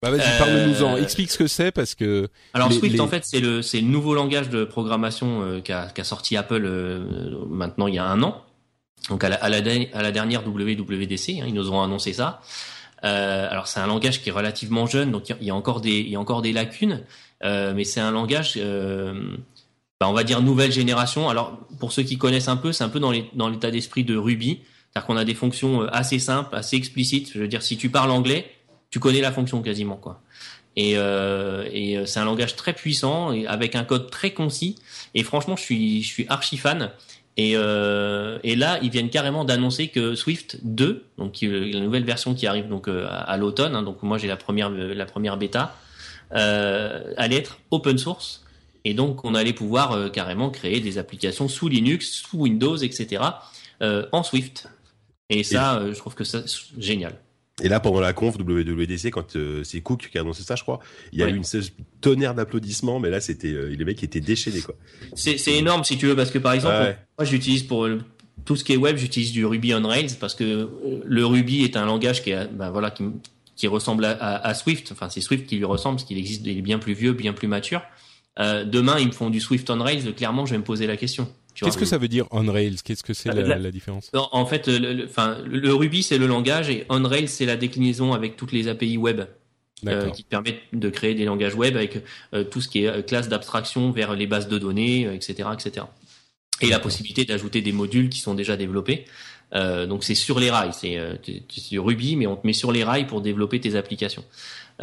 Bah 0.03 0.11
vas-y, 0.11 0.37
parle-nous-en. 0.37 0.95
Euh, 0.95 1.01
Explique 1.01 1.31
ce 1.31 1.37
que 1.37 1.47
c'est 1.47 1.71
parce 1.71 1.95
que. 1.95 2.27
Alors 2.53 2.73
Swift, 2.73 2.99
en 2.99 3.07
fait, 3.07 3.23
c'est 3.23 3.39
le 3.39 3.61
c'est 3.61 3.79
le 3.79 3.87
nouveau 3.87 4.13
langage 4.13 4.49
de 4.49 4.65
programmation 4.65 5.41
euh, 5.41 5.61
qu'a 5.61 5.85
qu'a 5.85 6.03
sorti 6.03 6.35
Apple 6.35 6.63
euh, 6.65 7.45
maintenant 7.47 7.87
il 7.87 7.95
y 7.95 7.99
a 7.99 8.05
un 8.05 8.21
an. 8.21 8.43
Donc 9.09 9.23
à 9.23 9.29
la, 9.29 9.37
à 9.37 9.47
la, 9.47 9.59
à 9.93 10.01
la 10.01 10.11
dernière 10.11 10.45
WWDC, 10.45 11.39
hein, 11.41 11.45
ils 11.47 11.53
nous 11.53 11.71
ont 11.71 11.81
annoncé 11.81 12.11
ça. 12.11 12.41
Euh, 13.05 13.47
alors 13.49 13.67
c'est 13.67 13.79
un 13.79 13.87
langage 13.87 14.21
qui 14.21 14.27
est 14.27 14.33
relativement 14.33 14.87
jeune, 14.87 15.09
donc 15.09 15.29
il 15.29 15.47
y 15.47 15.51
a 15.51 15.55
encore 15.55 15.79
des 15.79 15.99
il 15.99 16.09
y 16.09 16.17
a 16.17 16.19
encore 16.19 16.41
des 16.41 16.51
lacunes, 16.51 17.01
mais 17.41 17.85
c'est 17.85 18.01
un 18.01 18.11
langage, 18.11 18.57
bah, 18.57 20.09
on 20.09 20.13
va 20.13 20.25
dire 20.25 20.41
nouvelle 20.41 20.73
génération. 20.73 21.29
Alors 21.29 21.57
pour 21.79 21.93
ceux 21.93 22.03
qui 22.03 22.17
connaissent 22.17 22.49
un 22.49 22.57
peu, 22.57 22.73
c'est 22.73 22.83
un 22.83 22.89
peu 22.89 22.99
dans 22.99 23.11
les, 23.11 23.29
dans 23.35 23.47
l'état 23.47 23.71
d'esprit 23.71 24.03
de 24.03 24.17
Ruby, 24.17 24.59
c'est-à-dire 24.91 25.07
qu'on 25.07 25.17
a 25.17 25.25
des 25.25 25.33
fonctions 25.33 25.81
assez 25.83 26.19
simples, 26.19 26.55
assez 26.55 26.75
explicites. 26.75 27.31
Je 27.33 27.39
veux 27.39 27.47
dire, 27.47 27.61
si 27.61 27.77
tu 27.77 27.89
parles 27.89 28.11
anglais, 28.11 28.49
tu 28.93 28.99
connais 28.99 29.21
la 29.21 29.31
fonction 29.31 29.63
quasiment 29.63 29.95
quoi. 29.95 30.21
Et, 30.75 30.93
euh, 30.97 31.67
et 31.71 31.97
euh, 31.97 32.05
c'est 32.05 32.19
un 32.19 32.25
langage 32.25 32.55
très 32.55 32.73
puissant 32.73 33.31
et 33.31 33.47
avec 33.47 33.75
un 33.75 33.83
code 33.83 34.11
très 34.11 34.33
concis. 34.33 34.75
Et 35.15 35.23
franchement, 35.23 35.55
je 35.55 35.63
suis 35.63 36.03
je 36.03 36.07
suis 36.07 36.27
archi 36.29 36.57
fan. 36.57 36.91
Et, 37.35 37.53
euh, 37.55 38.37
et 38.43 38.55
là, 38.55 38.77
ils 38.83 38.91
viennent 38.91 39.09
carrément 39.09 39.45
d'annoncer 39.45 39.87
que 39.87 40.13
Swift 40.13 40.59
2, 40.61 41.05
donc 41.17 41.39
la 41.41 41.79
nouvelle 41.79 42.03
version 42.03 42.35
qui 42.35 42.45
arrive 42.45 42.67
donc 42.67 42.87
euh, 42.87 43.07
à, 43.09 43.35
l'automne, 43.37 43.75
hein, 43.75 43.81
donc 43.81 44.03
moi 44.03 44.19
j'ai 44.19 44.27
la 44.27 44.37
première 44.37 44.69
la 44.69 45.05
première 45.07 45.37
bêta, 45.37 45.75
euh, 46.35 47.15
allait 47.17 47.37
être 47.37 47.57
open 47.71 47.97
source. 47.97 48.45
Et 48.85 48.93
donc 48.93 49.25
on 49.25 49.33
allait 49.33 49.53
pouvoir 49.53 49.93
euh, 49.93 50.09
carrément 50.09 50.51
créer 50.51 50.81
des 50.81 50.99
applications 50.99 51.47
sous 51.47 51.67
Linux, 51.67 52.11
sous 52.11 52.37
Windows, 52.37 52.77
etc. 52.77 53.23
en 53.81 54.21
Swift. 54.21 54.69
Et 55.31 55.41
ça, 55.43 55.81
je 55.91 55.97
trouve 55.97 56.13
que 56.13 56.23
c'est 56.23 56.45
génial. 56.77 57.17
Et 57.63 57.69
là, 57.69 57.79
pendant 57.79 58.01
la 58.01 58.13
conf 58.13 58.37
WWDC, 58.37 59.09
quand 59.09 59.35
euh, 59.35 59.63
c'est 59.63 59.81
Cook 59.81 60.09
qui 60.11 60.17
a 60.17 60.21
annoncé 60.21 60.43
ça, 60.43 60.55
je 60.55 60.61
crois, 60.61 60.79
il 61.11 61.19
y 61.19 61.23
a 61.23 61.29
eu 61.29 61.35
une 61.35 61.43
tonnerre 62.01 62.35
d'applaudissements, 62.35 62.99
mais 62.99 63.09
là, 63.09 63.19
c'était 63.21 63.47
euh, 63.47 63.73
les 63.75 63.85
mecs 63.85 64.03
étaient 64.03 64.19
déchaînés, 64.19 64.61
quoi. 64.61 64.75
C'est 65.15 65.39
énorme, 65.47 65.83
si 65.83 65.97
tu 65.97 66.05
veux, 66.05 66.15
parce 66.15 66.29
que 66.29 66.39
par 66.39 66.53
exemple, 66.53 66.95
moi, 67.17 67.25
j'utilise 67.25 67.63
pour 67.63 67.87
tout 68.45 68.55
ce 68.55 68.63
qui 68.63 68.73
est 68.73 68.77
web, 68.77 68.97
j'utilise 68.97 69.31
du 69.31 69.45
Ruby 69.45 69.73
on 69.73 69.87
Rails 69.87 70.15
parce 70.19 70.35
que 70.35 70.43
euh, 70.43 70.67
le 71.05 71.25
Ruby 71.25 71.63
est 71.63 71.77
un 71.77 71.85
langage 71.85 72.23
qui, 72.23 72.31
est, 72.31 72.47
ben, 72.47 72.71
voilà, 72.71 72.91
qui, 72.91 73.03
qui 73.55 73.67
ressemble 73.67 74.05
à, 74.05 74.35
à, 74.35 74.53
Swift. 74.53 74.91
Enfin, 74.91 75.09
c'est 75.09 75.21
Swift 75.21 75.45
qui 75.45 75.57
lui 75.57 75.65
ressemble, 75.65 75.97
parce 75.97 76.07
qu'il 76.07 76.17
existe, 76.17 76.41
il 76.45 76.57
est 76.57 76.61
bien 76.61 76.79
plus 76.79 76.93
vieux, 76.93 77.13
bien 77.13 77.33
plus 77.33 77.47
mature. 77.47 77.81
Euh, 78.39 78.65
demain, 78.65 78.97
ils 78.99 79.07
me 79.07 79.11
font 79.11 79.29
du 79.29 79.39
Swift 79.39 79.69
on 79.69 79.81
Rails. 79.81 80.13
Clairement, 80.15 80.45
je 80.45 80.51
vais 80.51 80.57
me 80.57 80.63
poser 80.63 80.87
la 80.87 80.97
question. 80.97 81.31
Qu'est-ce 81.63 81.77
que 81.77 81.85
ça 81.85 81.97
veut 81.97 82.07
dire 82.07 82.25
on 82.31 82.51
Rails 82.51 82.77
Qu'est-ce 82.83 83.03
que 83.03 83.13
c'est 83.13 83.29
euh, 83.29 83.47
la, 83.47 83.57
la, 83.57 83.71
différence? 83.71 84.11
En 84.13 84.45
fait, 84.45 84.67
le, 84.67 85.05
enfin, 85.05 85.37
le, 85.45 85.73
Ruby 85.73 86.03
c'est 86.03 86.17
le 86.17 86.27
langage 86.27 86.69
et 86.69 86.85
on 86.89 87.03
Rails 87.03 87.27
c'est 87.27 87.45
la 87.45 87.55
déclinaison 87.55 88.13
avec 88.13 88.35
toutes 88.35 88.51
les 88.51 88.67
API 88.67 88.97
web 88.97 89.21
euh, 89.87 90.09
qui 90.11 90.23
permettent 90.23 90.61
de 90.71 90.89
créer 90.89 91.13
des 91.13 91.25
langages 91.25 91.55
web 91.55 91.75
avec 91.75 92.03
euh, 92.33 92.43
tout 92.43 92.61
ce 92.61 92.67
qui 92.67 92.85
est 92.85 93.05
classe 93.07 93.29
d'abstraction 93.29 93.91
vers 93.91 94.13
les 94.13 94.27
bases 94.27 94.47
de 94.47 94.57
données, 94.57 95.13
etc., 95.13 95.49
etc. 95.53 95.85
Et 96.61 96.67
la 96.67 96.79
possibilité 96.79 97.25
d'ajouter 97.25 97.61
des 97.61 97.71
modules 97.71 98.09
qui 98.09 98.19
sont 98.19 98.35
déjà 98.35 98.55
développés. 98.55 99.05
donc 99.53 100.03
c'est 100.03 100.15
sur 100.15 100.39
les 100.39 100.49
rails, 100.49 100.71
c'est 100.73 100.97
Ruby, 101.77 102.15
mais 102.15 102.27
on 102.27 102.35
te 102.35 102.47
met 102.47 102.53
sur 102.53 102.71
les 102.71 102.83
rails 102.83 103.07
pour 103.07 103.21
développer 103.21 103.59
tes 103.59 103.75
applications. 103.75 104.23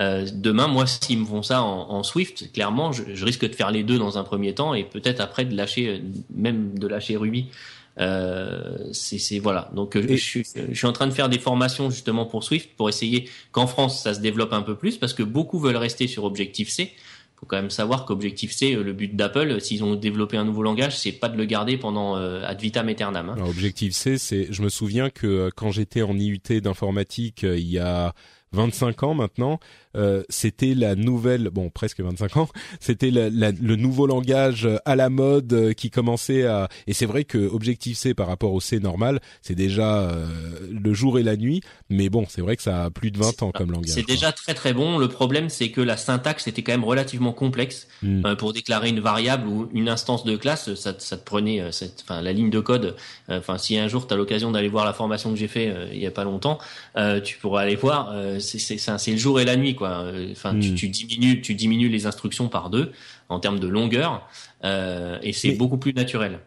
Euh, 0.01 0.27
demain, 0.33 0.67
moi, 0.67 0.87
s'ils 0.87 1.19
me 1.19 1.27
font 1.27 1.43
ça 1.43 1.63
en, 1.63 2.03
Swift, 2.03 2.53
clairement, 2.53 2.93
je, 2.93 3.25
risque 3.25 3.47
de 3.49 3.55
faire 3.55 3.71
les 3.71 3.83
deux 3.83 3.99
dans 3.99 4.17
un 4.17 4.25
premier 4.25 4.55
temps 4.55 4.73
et 4.73 4.85
peut-être 4.85 5.21
après 5.21 5.45
de 5.45 5.55
lâcher, 5.55 5.89
euh, 5.89 5.99
même 6.35 6.79
de 6.79 6.87
lâcher 6.87 7.17
Ruby. 7.17 7.49
Euh, 7.99 8.79
c'est 8.93 9.39
voilà. 9.41 9.71
Donc, 9.75 9.99
je, 10.01 10.15
suis, 10.15 10.45
je, 10.55 10.75
suis 10.75 10.87
en 10.87 10.93
train 10.93 11.07
de 11.07 11.13
faire 11.13 11.29
des 11.29 11.39
formations 11.39 11.91
justement 11.91 12.25
pour 12.25 12.45
Swift 12.45 12.71
pour 12.77 12.89
essayer 12.89 13.29
qu'en 13.53 13.67
France 13.67 14.03
ça 14.03 14.15
se 14.15 14.21
développe 14.21 14.55
un 14.55 14.63
peu 14.63 14.75
plus 14.75 14.97
parce 14.97 15.13
que 15.13 15.23
beaucoup 15.23 15.59
veulent 15.59 15.77
rester 15.77 16.07
sur 16.07 16.25
Objective 16.25 16.71
C. 16.71 16.93
Faut 17.37 17.47
quand 17.47 17.57
même 17.57 17.71
savoir 17.71 18.05
qu'Objective 18.05 18.53
C, 18.53 18.75
le 18.75 18.93
but 18.93 19.17
d'Apple, 19.17 19.63
s'ils 19.63 19.83
ont 19.83 19.97
développé 19.97 20.37
un 20.37 20.45
nouveau 20.45 20.63
langage, 20.63 20.97
c'est 20.99 21.13
pas 21.13 21.31
de 21.31 21.39
le 21.39 21.47
garder 21.47 21.79
pendant 21.79 22.17
ad 22.17 22.61
vitam 22.61 22.87
aeternam. 22.89 23.31
Hein. 23.31 23.43
Objective 23.47 23.93
C, 23.93 24.19
c'est, 24.19 24.53
je 24.53 24.63
me 24.63 24.69
souviens 24.69 25.09
que 25.09 25.51
quand 25.57 25.71
j'étais 25.71 26.03
en 26.03 26.19
IUT 26.19 26.61
d'informatique, 26.61 27.43
il 27.43 27.67
y 27.67 27.79
a 27.79 28.15
25 28.53 29.03
ans 29.05 29.15
maintenant, 29.15 29.61
euh, 29.97 30.23
c'était 30.29 30.75
la 30.75 30.95
nouvelle, 30.95 31.51
bon 31.51 31.69
presque 31.69 32.01
25 32.01 32.37
ans, 32.37 32.49
c'était 32.79 33.11
le 33.11 33.77
nouveau 33.77 34.07
langage 34.07 34.69
à 34.85 34.95
la 34.95 35.11
mode 35.11 35.53
euh, 35.53 35.73
qui 35.73 35.91
commençait 35.91 36.47
à, 36.47 36.69
et 36.87 36.93
c'est 36.93 37.07
vrai 37.07 37.25
que 37.25 37.39
Objective 37.39 37.97
C 37.97 38.15
par 38.15 38.29
rapport 38.29 38.53
au 38.53 38.61
C 38.61 38.79
normal, 38.79 39.21
c'est 39.43 39.57
déjà 39.57 40.03
euh, 40.03 40.27
le 40.71 40.95
jour 40.95 41.19
et 41.19 41.25
la 41.25 41.37
nuit, 41.37 41.63
mais 41.89 42.09
bon 42.09 42.25
c'est 42.29 42.41
vrai 42.41 42.57
que 42.57 42.63
ça 42.63 42.85
a 42.85 42.91
plus 42.91 43.11
de 43.11 43.19
20 43.19 43.43
ans 43.43 43.51
comme 43.53 43.73
langage. 43.73 43.91
C'est 43.91 44.07
déjà 44.07 44.31
très 44.31 44.55
très 44.55 44.73
bon. 44.73 44.99
Le 44.99 45.09
problème 45.09 45.49
c'est 45.49 45.71
que 45.71 45.81
la 45.81 45.97
syntaxe 45.97 46.47
était 46.47 46.63
quand 46.63 46.73
même 46.73 46.85
relativement 46.85 47.33
complexe 47.33 47.89
hmm. 48.03 48.37
pour 48.37 48.53
déclarer 48.53 48.91
une 48.91 49.01
variable 49.01 49.49
ou 49.49 49.69
une 49.73 49.89
instance 49.89 50.25
de 50.25 50.37
classe, 50.37 50.75
ça, 50.75 50.95
ça 50.99 51.17
te 51.17 51.25
prenait, 51.25 51.73
cette, 51.73 52.05
enfin 52.05 52.23
la 52.23 52.33
ligne 52.33 52.51
de 52.51 52.61
code. 52.61 52.95
Enfin 53.29 53.59
si 53.59 53.77
un 53.77 53.89
jour 53.89 54.07
tu 54.07 54.15
as 54.15 54.17
l'occasion 54.17 54.53
d'aller 54.53 54.69
voir 54.69 54.85
la 54.85 54.93
formation 54.93 55.31
que 55.31 55.37
j'ai 55.37 55.49
fait 55.49 55.75
il 55.93 55.99
y 55.99 56.07
a 56.07 56.11
pas 56.13 56.25
longtemps, 56.25 56.59
tu 57.25 57.39
pourras 57.39 57.63
aller 57.63 57.77
voir. 57.77 58.15
c'est 58.39 59.11
le 59.11 59.17
jour 59.17 59.41
et 59.41 59.45
la 59.45 59.57
nuit 59.57 59.75
Enfin, 59.83 60.59
tu, 60.59 60.71
hmm. 60.71 60.75
tu, 60.75 60.89
diminues, 60.89 61.41
tu 61.41 61.55
diminues 61.55 61.89
les 61.89 62.07
instructions 62.07 62.49
par 62.49 62.71
deux 62.71 62.93
en 63.29 63.41
termes 63.41 63.61
de 63.61 63.69
longueur, 63.69 64.29
euh, 64.65 65.19
et 65.23 65.33
c'est 65.33 65.53
beaucoup 65.53 65.79
plus 65.79 65.93
naturel. 65.93 66.41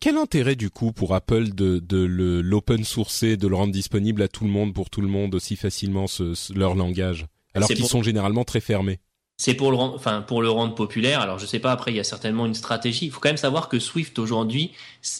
Quel 0.00 0.16
intérêt 0.16 0.56
du 0.56 0.70
coup 0.70 0.92
pour 0.92 1.14
Apple 1.14 1.50
de, 1.50 1.78
de 1.78 2.04
l'open 2.42 2.82
sourcer, 2.84 3.36
de 3.36 3.46
le 3.46 3.54
rendre 3.54 3.72
disponible 3.72 4.22
à 4.22 4.28
tout 4.28 4.44
le 4.44 4.50
monde, 4.50 4.74
pour 4.74 4.90
tout 4.90 5.00
le 5.00 5.08
monde 5.08 5.34
aussi 5.34 5.54
facilement 5.56 6.06
ce, 6.06 6.34
leur 6.54 6.74
langage, 6.74 7.26
alors 7.54 7.68
qu'ils 7.68 7.86
sont 7.86 8.02
généralement 8.02 8.44
très 8.44 8.60
fermés? 8.60 8.98
C'est 9.38 9.52
pour 9.52 9.70
le 9.70 9.76
rendre, 9.76 9.94
enfin 9.94 10.22
pour 10.22 10.40
le 10.40 10.48
rendre 10.48 10.74
populaire. 10.74 11.20
Alors 11.20 11.38
je 11.38 11.44
sais 11.44 11.58
pas. 11.58 11.70
Après, 11.70 11.92
il 11.92 11.96
y 11.96 12.00
a 12.00 12.04
certainement 12.04 12.46
une 12.46 12.54
stratégie. 12.54 13.04
Il 13.04 13.10
faut 13.10 13.20
quand 13.20 13.28
même 13.28 13.36
savoir 13.36 13.68
que 13.68 13.78
Swift 13.78 14.18
aujourd'hui 14.18 14.72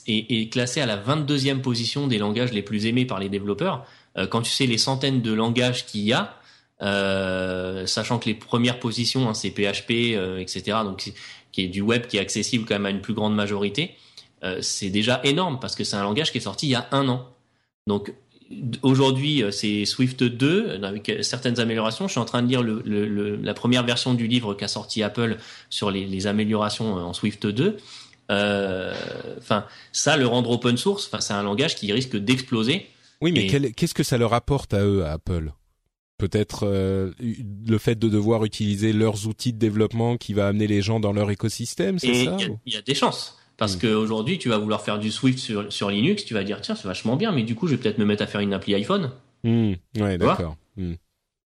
est, 0.06 0.30
est, 0.30 0.48
classé 0.50 0.80
à 0.80 0.86
la 0.86 0.96
22e 0.96 1.60
position 1.60 2.06
des 2.06 2.16
langages 2.16 2.52
les 2.52 2.62
plus 2.62 2.86
aimés 2.86 3.04
par 3.04 3.20
les 3.20 3.28
développeurs. 3.28 3.84
Euh, 4.16 4.26
quand 4.26 4.40
tu 4.40 4.50
sais 4.50 4.66
les 4.66 4.78
centaines 4.78 5.20
de 5.20 5.32
langages 5.32 5.84
qu'il 5.84 6.00
y 6.00 6.14
a, 6.14 6.34
euh, 6.82 7.86
sachant 7.86 8.18
que 8.18 8.26
les 8.26 8.34
premières 8.34 8.78
positions, 8.78 9.28
hein, 9.28 9.34
c'est 9.34 9.50
PHP, 9.50 10.14
euh, 10.14 10.38
etc. 10.38 10.78
Donc 10.84 11.12
qui 11.52 11.62
est 11.62 11.68
du 11.68 11.80
web 11.80 12.06
qui 12.06 12.18
est 12.18 12.20
accessible 12.20 12.66
quand 12.66 12.74
même 12.74 12.86
à 12.86 12.90
une 12.90 13.00
plus 13.00 13.14
grande 13.14 13.34
majorité. 13.34 13.96
c'est 14.60 14.90
déjà 14.90 15.20
énorme 15.24 15.58
parce 15.58 15.74
que 15.74 15.84
c'est 15.84 15.96
un 15.96 16.02
langage 16.02 16.30
qui 16.30 16.38
est 16.38 16.42
sorti 16.42 16.66
il 16.66 16.70
y 16.70 16.74
a 16.74 16.86
un 16.92 17.08
an. 17.08 17.28
Donc 17.86 18.12
Aujourd'hui, 18.82 19.42
c'est 19.50 19.84
Swift 19.86 20.22
2 20.22 20.78
avec 20.84 21.12
certaines 21.22 21.58
améliorations. 21.58 22.06
Je 22.06 22.12
suis 22.12 22.20
en 22.20 22.24
train 22.26 22.42
de 22.42 22.46
lire 22.46 22.62
le, 22.62 23.40
la 23.42 23.54
première 23.54 23.84
version 23.84 24.14
du 24.14 24.28
livre 24.28 24.54
qu'a 24.54 24.68
sorti 24.68 25.02
Apple 25.02 25.38
sur 25.68 25.90
les, 25.90 26.06
les, 26.06 26.28
améliorations 26.28 26.94
en 26.94 27.12
Swift 27.12 27.44
2. 27.44 27.76
Enfin, 28.28 29.64
ça, 29.90 30.16
le 30.16 30.28
rendre 30.28 30.50
open 30.50 30.76
source, 30.76 31.06
enfin, 31.06 31.20
c'est 31.20 31.32
un 31.32 31.42
langage 31.42 31.74
qui 31.74 31.92
risque 31.92 32.16
d'exploser. 32.16 32.86
Oui, 33.20 33.32
mais 33.32 33.46
qu'est-ce 33.46 33.94
que 33.94 34.04
ça 34.04 34.18
leur 34.18 34.32
apporte 34.32 34.74
à 34.74 34.84
eux, 34.84 35.04
à 35.04 35.12
Apple? 35.12 35.50
Peut-être 36.18 36.66
euh, 36.66 37.12
le 37.20 37.78
fait 37.78 37.98
de 37.98 38.08
devoir 38.08 38.44
utiliser 38.44 38.92
leurs 38.92 39.26
outils 39.26 39.52
de 39.52 39.58
développement 39.58 40.16
qui 40.16 40.32
va 40.32 40.48
amener 40.48 40.66
les 40.66 40.80
gens 40.80 40.98
dans 40.98 41.12
leur 41.12 41.30
écosystème, 41.30 41.98
c'est 41.98 42.24
ça 42.24 42.36
Il 42.64 42.72
y, 42.72 42.76
a 42.76 42.82
des 42.82 42.94
chances. 42.94 43.38
Parce 43.58 43.76
hmm. 43.76 43.80
qu'aujourd'hui, 43.80 44.38
tu 44.38 44.48
vas 44.48 44.58
vouloir 44.58 44.82
faire 44.82 44.98
du 44.98 45.10
Swift 45.10 45.38
sur, 45.38 45.70
sur 45.70 45.90
Linux, 45.90 46.24
tu 46.24 46.32
vas 46.32 46.42
dire 46.42 46.60
tiens, 46.62 46.74
c'est 46.74 46.88
vachement 46.88 47.16
bien, 47.16 47.32
mais 47.32 47.42
du 47.42 47.54
coup, 47.54 47.66
je 47.66 47.74
vais 47.74 47.80
peut-être 47.82 47.98
me 47.98 48.06
mettre 48.06 48.22
à 48.22 48.26
faire 48.26 48.40
une 48.40 48.54
appli 48.54 48.74
iPhone. 48.74 49.12
Mmh. 49.44 49.72
Ouais, 49.98 50.16
d'accord. 50.16 50.56
Hmm. 50.76 50.94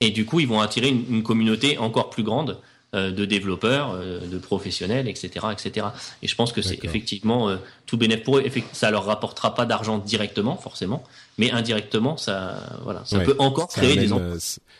Et 0.00 0.10
du 0.10 0.24
coup, 0.24 0.40
ils 0.40 0.48
vont 0.48 0.60
attirer 0.60 0.88
une 0.88 1.22
communauté 1.22 1.76
encore 1.76 2.08
plus 2.08 2.22
grande 2.22 2.60
de 2.92 3.24
développeurs, 3.24 3.92
euh, 3.92 4.18
de 4.26 4.38
professionnels, 4.38 5.06
etc., 5.06 5.46
etc. 5.52 5.86
Et 6.22 6.28
je 6.28 6.34
pense 6.34 6.52
que 6.52 6.60
c'est 6.60 6.84
effectivement 6.84 7.48
euh, 7.48 7.56
tout 7.86 7.96
bénéfice 7.96 8.24
pour 8.24 8.38
eux. 8.38 8.44
Ça 8.72 8.90
leur 8.90 9.04
rapportera 9.04 9.54
pas 9.54 9.64
d'argent 9.64 9.98
directement, 9.98 10.56
forcément, 10.56 11.04
mais 11.38 11.52
indirectement, 11.52 12.16
ça, 12.16 12.58
voilà, 12.82 13.02
ça 13.04 13.20
peut 13.20 13.36
encore 13.38 13.68
créer 13.68 13.96
des 13.96 14.12
emplois. 14.12 14.38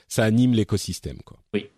Ça 0.09 0.25
anime 0.25 0.55
l'écosystème, 0.55 1.19
quoi. 1.25 1.37
Oui. 1.55 1.69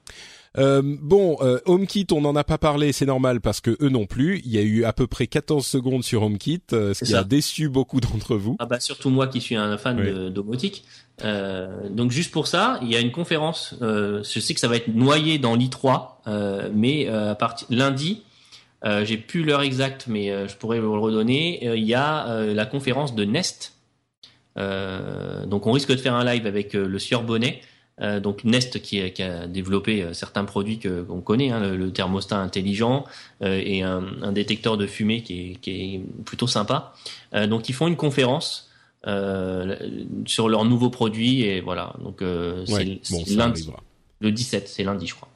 Euh, 0.59 0.83
bon, 0.85 1.39
euh, 1.41 1.61
HomeKit, 1.65 2.07
on 2.13 2.21
n'en 2.21 2.37
a 2.37 2.45
pas 2.45 2.59
parlé, 2.59 2.93
c'est 2.93 3.07
normal 3.07 3.41
parce 3.41 3.61
que 3.61 3.77
eux 3.81 3.89
non 3.89 4.07
plus. 4.07 4.43
Il 4.45 4.53
y 4.53 4.59
a 4.59 4.63
eu 4.63 4.85
à 4.85 4.93
peu 4.93 5.07
près 5.07 5.27
14 5.27 5.67
secondes 5.67 6.05
sur 6.05 6.23
HomeKit, 6.23 6.63
euh, 6.73 6.95
ce 6.95 7.05
qui 7.05 7.15
a 7.15 7.25
déçu 7.25 7.69
beaucoup 7.69 8.01
d'entre 8.01 8.37
vous. 8.37 8.57
Ah 8.59 8.67
bah 8.67 8.81
surtout 8.81 9.11
moi 9.11 9.27
qui 9.27 9.41
suis 9.41 9.57
un 9.57 9.79
fan 9.79 10.29
domotique. 10.31 10.85
Euh, 11.25 11.89
donc 11.89 12.11
juste 12.11 12.33
pour 12.33 12.47
ça, 12.47 12.79
il 12.83 12.89
y 12.89 12.97
a 12.97 13.01
une 13.01 13.13
conférence. 13.13 13.77
je 13.81 14.41
sais 14.41 14.55
que 14.55 14.61
ça 14.61 14.69
va 14.69 14.77
être 14.77 14.89
noyé 14.89 15.39
dans 15.39 15.57
l'i3, 15.57 16.71
mais 16.75 17.09
à 17.09 17.35
partir 17.35 17.67
lundi, 17.71 18.23
j'ai 18.85 19.17
plus 19.17 19.45
l'heure 19.45 19.63
exacte, 19.63 20.07
mais 20.07 20.49
je 20.49 20.57
pourrais 20.57 20.81
vous 20.81 20.95
le 20.95 21.01
redonner. 21.01 21.65
Il 21.77 21.85
y 21.85 21.95
a 21.95 22.45
la 22.45 22.67
conférence 22.67 23.15
de 23.15 23.25
Nest. 23.25 23.75
donc 24.57 25.67
on 25.67 25.73
risque 25.73 25.91
de 25.91 25.97
faire 25.97 26.15
un 26.15 26.25
live 26.25 26.47
avec 26.47 26.75
le 26.75 26.99
sieur 26.99 27.23
Bonnet 27.23 27.61
euh, 28.01 28.21
donc 28.21 28.45
Nest 28.45 28.81
qui, 28.81 29.01
a 29.01 29.47
développé 29.47 30.03
euh, 30.03 30.15
certains 30.15 30.45
produits 30.45 30.79
que 30.79 31.03
qu'on 31.03 31.21
connaît, 31.21 31.51
hein, 31.51 31.61
le, 31.61 31.93
thermostat 31.93 32.39
intelligent 32.39 33.05
euh, 33.43 33.61
et 33.63 33.83
un, 33.83 34.33
détecteur 34.33 34.79
de 34.79 34.87
fumée 34.87 35.23
qui 35.23 35.59
est, 35.67 36.01
plutôt 36.25 36.47
sympa. 36.47 36.95
donc 37.49 37.69
ils 37.69 37.75
font 37.75 37.87
une 37.87 37.97
conférence 37.97 38.71
sur 39.05 40.49
leurs 40.49 40.65
nouveaux 40.65 40.91
produits 40.91 41.43
et 41.43 41.61
voilà. 41.61 41.95
Donc 42.03 42.23
c'est 42.67 43.35
lundi, 43.35 43.69
le 44.21 44.33
17, 44.33 44.69
c'est 44.69 44.85
lundi 44.85 45.07
je 45.07 45.15
crois. 45.15 45.29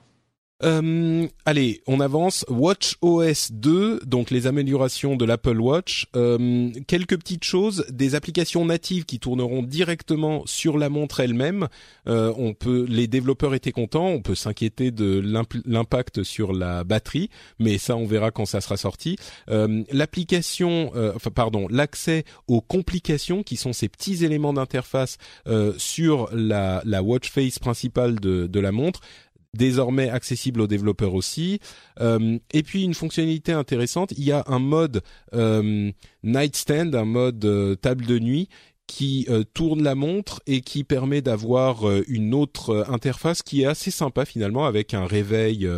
Euh, 0.63 1.27
allez, 1.45 1.83
on 1.87 2.01
avance. 2.01 2.45
Watch 2.49 2.97
OS 3.03 3.53
2, 3.53 4.01
donc 4.07 4.31
les 4.31 4.47
améliorations 4.47 5.17
de 5.17 5.25
l'Apple 5.25 5.61
Watch. 5.61 6.07
Euh, 6.17 6.71
quelques 6.87 7.19
petites 7.19 7.45
choses, 7.45 7.85
des 7.91 8.15
applications 8.15 8.65
natives 8.65 9.05
qui 9.05 9.19
tourneront 9.19 9.63
directement 9.63 10.43
sur 10.47 10.79
la 10.79 10.89
montre 10.89 11.21
elle-même. 11.21 11.69
Euh, 12.09 12.33
on 12.39 12.55
peut, 12.55 12.87
les 12.89 13.07
développeurs 13.07 13.55
étaient 13.55 13.73
contents. 13.73 14.09
On 14.09 14.23
peut 14.23 14.35
s'inquiéter 14.35 14.91
de 14.91 15.23
l'impact 15.67 16.23
sur 16.23 16.53
la 16.53 16.85
batterie, 16.85 17.29
mais 17.59 17.77
ça, 17.77 17.97
on 17.97 18.07
verra 18.07 18.31
quand 18.31 18.47
ça 18.47 18.61
sera 18.61 18.77
sorti. 18.77 19.17
Euh, 19.51 19.83
L'application, 19.91 20.91
euh, 20.95 21.13
pardon, 21.35 21.67
l'accès 21.69 22.25
aux 22.49 22.63
complications 22.63 23.43
qui 23.43 23.57
sont 23.57 23.75
ces 23.75 23.89
petits 23.89 24.25
éléments 24.25 24.55
d'interface 24.55 25.19
euh, 25.47 25.75
sur 25.77 26.31
la, 26.33 26.81
la 26.85 27.03
watch 27.03 27.31
face 27.31 27.59
principale 27.59 28.21
de, 28.21 28.47
de 28.47 28.61
la 28.61 28.73
montre 28.73 29.01
désormais 29.57 30.09
accessible 30.09 30.61
aux 30.61 30.67
développeurs 30.67 31.15
aussi. 31.15 31.61
Euh, 32.01 32.39
et 32.53 32.63
puis 32.63 32.85
une 32.85 32.95
fonctionnalité 32.95 33.53
intéressante, 33.53 34.13
il 34.17 34.25
y 34.25 34.33
a 34.33 34.45
un 34.47 34.59
mode 34.59 35.03
euh, 35.35 35.91
nightstand, 36.23 36.95
un 36.95 37.05
mode 37.05 37.45
euh, 37.45 37.75
table 37.75 38.07
de 38.07 38.19
nuit 38.19 38.49
qui 38.87 39.27
tourne 39.53 39.83
la 39.83 39.97
montre 39.97 40.41
et 40.47 40.61
qui 40.61 40.85
permet 40.85 41.21
d'avoir 41.21 41.91
une 42.07 42.35
autre 42.35 42.87
interface 42.89 43.43
qui 43.43 43.63
est 43.63 43.67
assez 43.67 43.91
sympa 43.91 44.25
finalement 44.25 44.65
avec 44.65 44.95
un 44.95 45.07
réveil 45.07 45.69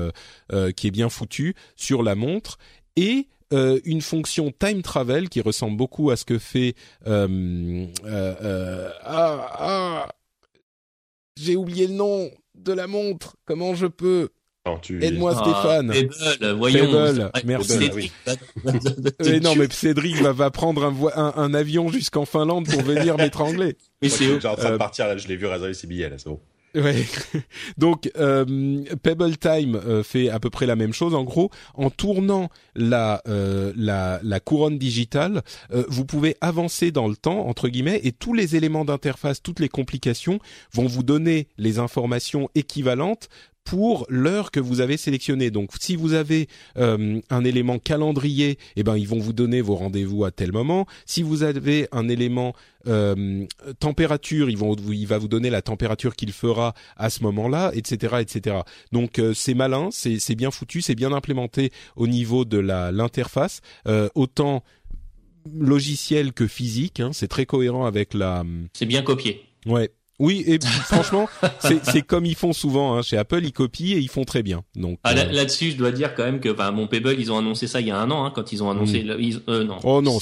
qui 0.77 0.87
est 0.87 0.91
bien 0.91 1.09
foutu 1.09 1.55
sur 1.75 2.03
la 2.03 2.15
montre 2.15 2.59
et 2.97 3.29
une 3.51 4.03
fonction 4.03 4.53
time 4.53 4.83
travel 4.83 5.31
qui 5.31 5.41
ressemble 5.41 5.79
beaucoup 5.79 6.11
à 6.11 6.17
ce 6.17 6.27
que 6.27 6.37
fait 6.37 6.75
ah, 7.07 7.29
ah, 9.07 10.09
j'ai 11.41 11.57
oublié 11.57 11.87
le 11.87 11.95
nom 11.95 12.31
de 12.59 12.73
la 12.73 12.87
montre. 12.87 13.37
Comment 13.45 13.75
je 13.75 13.87
peux 13.87 14.31
Aide-moi 15.01 15.35
ah, 15.35 15.43
Stéphane. 15.43 15.93
Pebble, 15.93 16.53
voyons. 16.53 17.31
merci. 17.45 18.11
non, 19.43 19.55
mais 19.57 19.69
Cédric 19.71 20.17
va, 20.21 20.51
prendre 20.51 20.85
un, 20.85 21.33
un, 21.37 21.55
avion 21.55 21.89
jusqu'en 21.89 22.25
Finlande 22.25 22.69
pour 22.69 22.83
venir 22.83 23.17
m'étrangler. 23.19 23.77
Mais 24.03 24.09
c'est 24.09 24.45
en 24.47 24.57
train 24.57 24.71
de 24.71 24.75
euh, 24.75 24.79
partir 24.79 25.07
là, 25.07 25.17
je 25.17 25.29
l'ai 25.29 25.37
vu 25.37 25.47
réserver 25.47 25.75
ses 25.75 25.87
billets 25.87 26.11
là, 26.11 26.17
c'est 26.19 26.29
bon. 26.29 26.41
Ouais. 26.75 27.05
Donc 27.79 28.11
euh, 28.17 28.85
Pebble 29.03 29.37
Time 29.37 29.77
euh, 29.77 30.03
fait 30.03 30.29
à 30.29 30.39
peu 30.39 30.51
près 30.51 30.67
la 30.67 30.77
même 30.77 30.93
chose. 30.93 31.15
En 31.15 31.25
gros, 31.25 31.51
en 31.75 31.91
tournant 31.91 32.51
la 32.75 33.23
euh, 33.27 33.73
la, 33.77 34.21
la, 34.23 34.41
couronne 34.41 34.79
digitale, 34.79 35.43
euh, 35.73 35.85
vous 35.89 36.05
pouvez 36.05 36.37
avancer 36.41 36.91
dans 36.91 37.09
le 37.09 37.17
temps 37.17 37.47
entre 37.47 37.69
guillemets 37.69 38.01
et 38.05 38.13
tous 38.13 38.35
les 38.35 38.57
éléments 38.57 38.85
d'interface, 38.85 39.43
toutes 39.43 39.61
les 39.61 39.69
complications 39.69 40.39
vont 40.73 40.87
vous 40.87 41.03
donner 41.03 41.49
les 41.57 41.79
informations 41.79 42.51
équivalentes 42.55 43.29
pour 43.69 44.07
l'heure 44.09 44.51
que 44.51 44.61
vous 44.61 44.81
avez 44.81 44.97
sélectionnée. 44.97 45.51
Donc, 45.51 45.73
si 45.79 45.95
vous 45.95 46.15
avez 46.15 46.49
euh, 46.79 47.21
un 47.29 47.45
élément 47.45 47.79
calendrier, 47.79 48.57
eh 48.77 48.83
ben 48.83 48.97
ils 48.97 49.07
vont 49.07 49.19
vous 49.19 49.35
donner 49.35 49.61
vos 49.61 49.75
rendez-vous 49.75 50.25
à 50.25 50.31
tel 50.31 50.53
moment. 50.53 50.87
Si 51.05 51.23
vous 51.23 51.43
avez 51.43 51.87
un 51.93 52.09
élément 52.09 52.55
euh, 52.87 53.45
température, 53.79 54.49
ils 54.49 54.57
vont, 54.57 54.75
il 54.75 55.07
va 55.07 55.19
vous 55.19 55.29
donner 55.29 55.51
la 55.51 55.61
température 55.61 56.17
qu'il 56.17 56.33
fera 56.33 56.73
à 56.97 57.11
ce 57.11 57.23
moment-là, 57.25 57.71
etc., 57.75 58.17
etc. 58.21 58.57
Donc, 58.91 59.19
euh, 59.19 59.35
c'est 59.35 59.53
malin, 59.53 59.91
c'est 59.93 60.35
bien 60.35 60.51
foutu, 60.51 60.81
c'est 60.81 60.95
bien 60.95 61.13
implémenté 61.13 61.71
au 61.97 62.07
niveau 62.07 62.47
de 62.47 62.57
la 62.57 62.91
l'interface, 62.91 63.61
autant 64.15 64.65
logiciel 65.55 66.33
que 66.33 66.47
physique. 66.47 67.01
Hein, 67.01 67.11
c'est 67.13 67.29
très 67.29 67.45
cohérent 67.45 67.85
avec 67.85 68.15
la. 68.15 68.45
C'est 68.73 68.87
bien 68.87 69.03
copié. 69.03 69.43
Ouais, 69.67 69.91
oui, 70.19 70.45
et 70.47 70.59
franchement, 70.85 71.29
c'est 71.61 72.03
comme 72.03 72.27
ils 72.27 72.35
font 72.35 72.53
souvent 72.53 72.95
hein. 72.95 73.03
chez 73.03 73.17
Apple, 73.17 73.45
ils 73.45 73.53
copient 73.53 73.97
et 73.97 74.01
ils 74.01 74.09
font 74.09 74.25
très 74.25 74.43
bien. 74.43 74.65
Donc 74.75 74.99
ah, 75.05 75.13
euh, 75.13 75.25
là-dessus, 75.33 75.73
je 75.73 75.77
dois 75.77 75.93
dire 75.93 76.15
quand 76.15 76.25
même 76.25 76.41
que 76.41 76.49
enfin, 76.53 76.73
mon 76.73 76.87
Pebble, 76.87 77.15
ils 77.19 77.31
ont 77.31 77.39
annoncé 77.39 77.67
ça 77.67 77.81
il 77.81 77.87
y 77.87 77.91
a 77.91 77.99
un 77.99 78.11
an, 78.11 78.25
hein, 78.25 78.33
quand 78.35 78.53
ils 78.53 78.63
ont 78.63 78.71
annoncé. 78.71 79.03
Mm. 79.03 79.17
ils, 79.21 79.41
euh, 79.49 79.65
non. 79.65 79.79
Oh 79.85 80.03
non. 80.03 80.19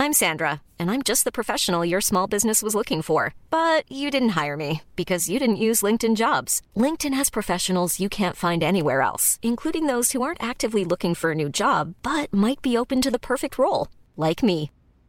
I'm 0.00 0.12
Sandra, 0.12 0.62
and 0.78 0.92
I'm 0.92 1.02
just 1.02 1.24
the 1.24 1.32
professional 1.32 1.84
your 1.84 2.00
small 2.00 2.28
business 2.28 2.62
was 2.62 2.74
looking 2.74 3.02
for, 3.02 3.34
but 3.50 3.90
you 3.90 4.10
didn't 4.10 4.40
hire 4.40 4.56
me 4.56 4.82
because 4.94 5.28
you 5.28 5.40
didn't 5.40 5.56
use 5.56 5.82
LinkedIn 5.82 6.16
Jobs. 6.16 6.62
LinkedIn 6.76 7.14
has 7.14 7.30
professionals 7.30 7.98
you 7.98 8.08
can't 8.08 8.36
find 8.36 8.62
anywhere 8.62 9.00
else, 9.02 9.40
including 9.42 9.86
those 9.86 10.12
who 10.12 10.22
aren't 10.22 10.42
actively 10.42 10.84
looking 10.84 11.14
for 11.14 11.32
a 11.32 11.34
new 11.34 11.48
job 11.48 11.94
but 12.02 12.32
might 12.32 12.62
be 12.62 12.76
open 12.76 13.02
to 13.02 13.10
the 13.10 13.18
perfect 13.18 13.58
role, 13.58 13.88
like 14.16 14.42
me. 14.42 14.70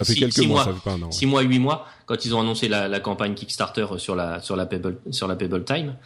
Ça 0.00 0.12
fait 0.12 0.18
quelques 0.18 0.46
mois, 0.46 0.64
ça 0.64 0.72
fait 0.72 0.82
pas 0.82 0.92
un 0.92 1.02
an. 1.02 1.10
6 1.10 1.26
mois, 1.26 1.42
8 1.42 1.58
mois 1.58 1.86
quand 2.06 2.24
ils 2.24 2.34
ont 2.34 2.40
annoncé 2.40 2.66
la, 2.68 2.88
la, 2.88 2.98
campagne 2.98 3.34
Kickstarter 3.34 3.86
sur 3.98 4.16
la 4.16 4.40
sur 4.40 4.56
la 4.56 4.66
Pebble 4.66 4.98
sur 5.10 5.28
la 5.28 5.36
Pebble 5.36 5.64
Time. 5.64 5.96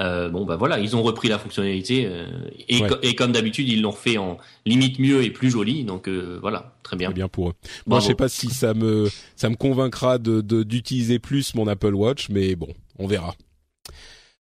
Euh, 0.00 0.28
bon 0.28 0.44
bah 0.44 0.56
voilà, 0.56 0.78
ils 0.78 0.94
ont 0.94 1.02
repris 1.02 1.28
la 1.28 1.38
fonctionnalité 1.38 2.06
euh, 2.06 2.26
et, 2.68 2.82
et, 3.02 3.14
comme 3.14 3.32
d'habitude 3.32 3.68
ils 3.68 3.80
l'ont 3.80 3.92
fait 3.92 4.18
en 4.18 4.36
limite 4.66 4.98
mieux 4.98 5.22
et 5.24 5.30
plus 5.30 5.50
joli. 5.50 5.84
Donc 5.84 6.08
euh, 6.08 6.38
voilà, 6.40 6.74
très 6.82 6.96
bien. 6.96 7.08
Très 7.08 7.14
bien 7.14 7.28
pour 7.28 7.50
eux. 7.50 7.54
Moi 7.86 8.00
je 8.00 8.06
sais 8.08 8.14
pas 8.14 8.28
si 8.28 8.50
ça 8.50 8.74
me 8.74 9.08
ça 9.36 9.48
me 9.48 9.56
convaincra 9.56 10.18
de 10.18 10.40
d'utiliser 10.62 11.18
plus 11.18 11.54
mon 11.54 11.66
Apple 11.66 11.94
Watch, 11.94 12.28
mais 12.28 12.56
bon, 12.56 12.68
on 12.98 13.06
verra. 13.06 13.34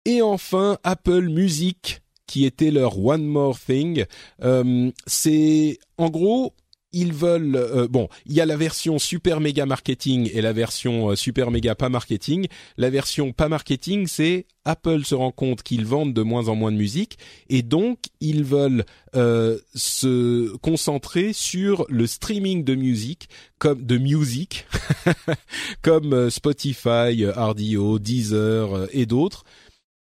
Et 0.06 0.22
enfin 0.22 0.78
Apple 0.84 1.30
Music 1.30 2.02
qui 2.30 2.45
était 2.45 2.70
leur 2.70 3.04
One 3.04 3.26
More 3.26 3.58
Thing. 3.60 4.06
Euh, 4.43 4.91
c'est 5.08 5.80
en 5.97 6.10
gros 6.10 6.54
ils 6.92 7.14
veulent 7.14 7.56
euh, 7.56 7.88
bon, 7.88 8.08
il 8.26 8.34
y 8.34 8.42
a 8.42 8.46
la 8.46 8.58
version 8.58 9.00
super 9.00 9.40
méga 9.40 9.66
marketing 9.66 10.30
et 10.34 10.42
la 10.42 10.54
version 10.54 11.12
euh, 11.12 11.16
super 11.16 11.52
méga 11.52 11.76
pas 11.76 11.90
marketing. 11.90 12.48
La 12.78 12.90
version 12.90 13.32
pas 13.32 13.50
marketing, 13.50 14.08
c'est 14.08 14.48
Apple 14.66 15.04
se 15.04 15.16
rend 15.16 15.32
compte 15.32 15.64
qu'ils 15.64 15.86
vendent 15.86 16.14
de 16.14 16.22
moins 16.22 16.48
en 16.48 16.56
moins 16.56 16.72
de 16.72 16.78
musique 16.78 17.18
et 17.50 17.62
donc 17.62 18.00
ils 18.20 18.44
veulent 18.44 18.86
euh, 19.16 19.60
se 19.76 20.56
concentrer 20.58 21.34
sur 21.34 21.86
le 21.90 22.08
streaming 22.08 22.64
de 22.64 22.76
musique 22.76 23.30
comme 23.58 23.84
de 23.84 23.98
musique 23.98 24.66
comme 25.82 26.30
Spotify, 26.30 27.26
RDO, 27.26 28.00
Deezer 28.00 28.88
et 28.92 29.06
d'autres 29.06 29.44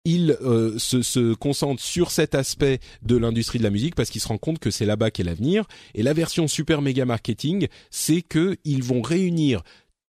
il 0.04 0.36
euh, 0.42 0.78
se, 0.78 1.02
se, 1.02 1.34
concentre 1.34 1.82
sur 1.82 2.10
cet 2.10 2.34
aspect 2.34 2.80
de 3.02 3.16
l'industrie 3.16 3.58
de 3.58 3.64
la 3.64 3.70
musique 3.70 3.94
parce 3.94 4.10
qu'il 4.10 4.20
se 4.20 4.28
rend 4.28 4.38
compte 4.38 4.58
que 4.58 4.70
c'est 4.70 4.86
là-bas 4.86 5.10
qu'est 5.10 5.24
l'avenir. 5.24 5.64
Et 5.94 6.02
la 6.02 6.12
version 6.12 6.46
super 6.46 6.82
méga 6.82 7.04
marketing, 7.04 7.68
c'est 7.90 8.22
que 8.22 8.56
ils 8.64 8.82
vont 8.82 9.02
réunir 9.02 9.62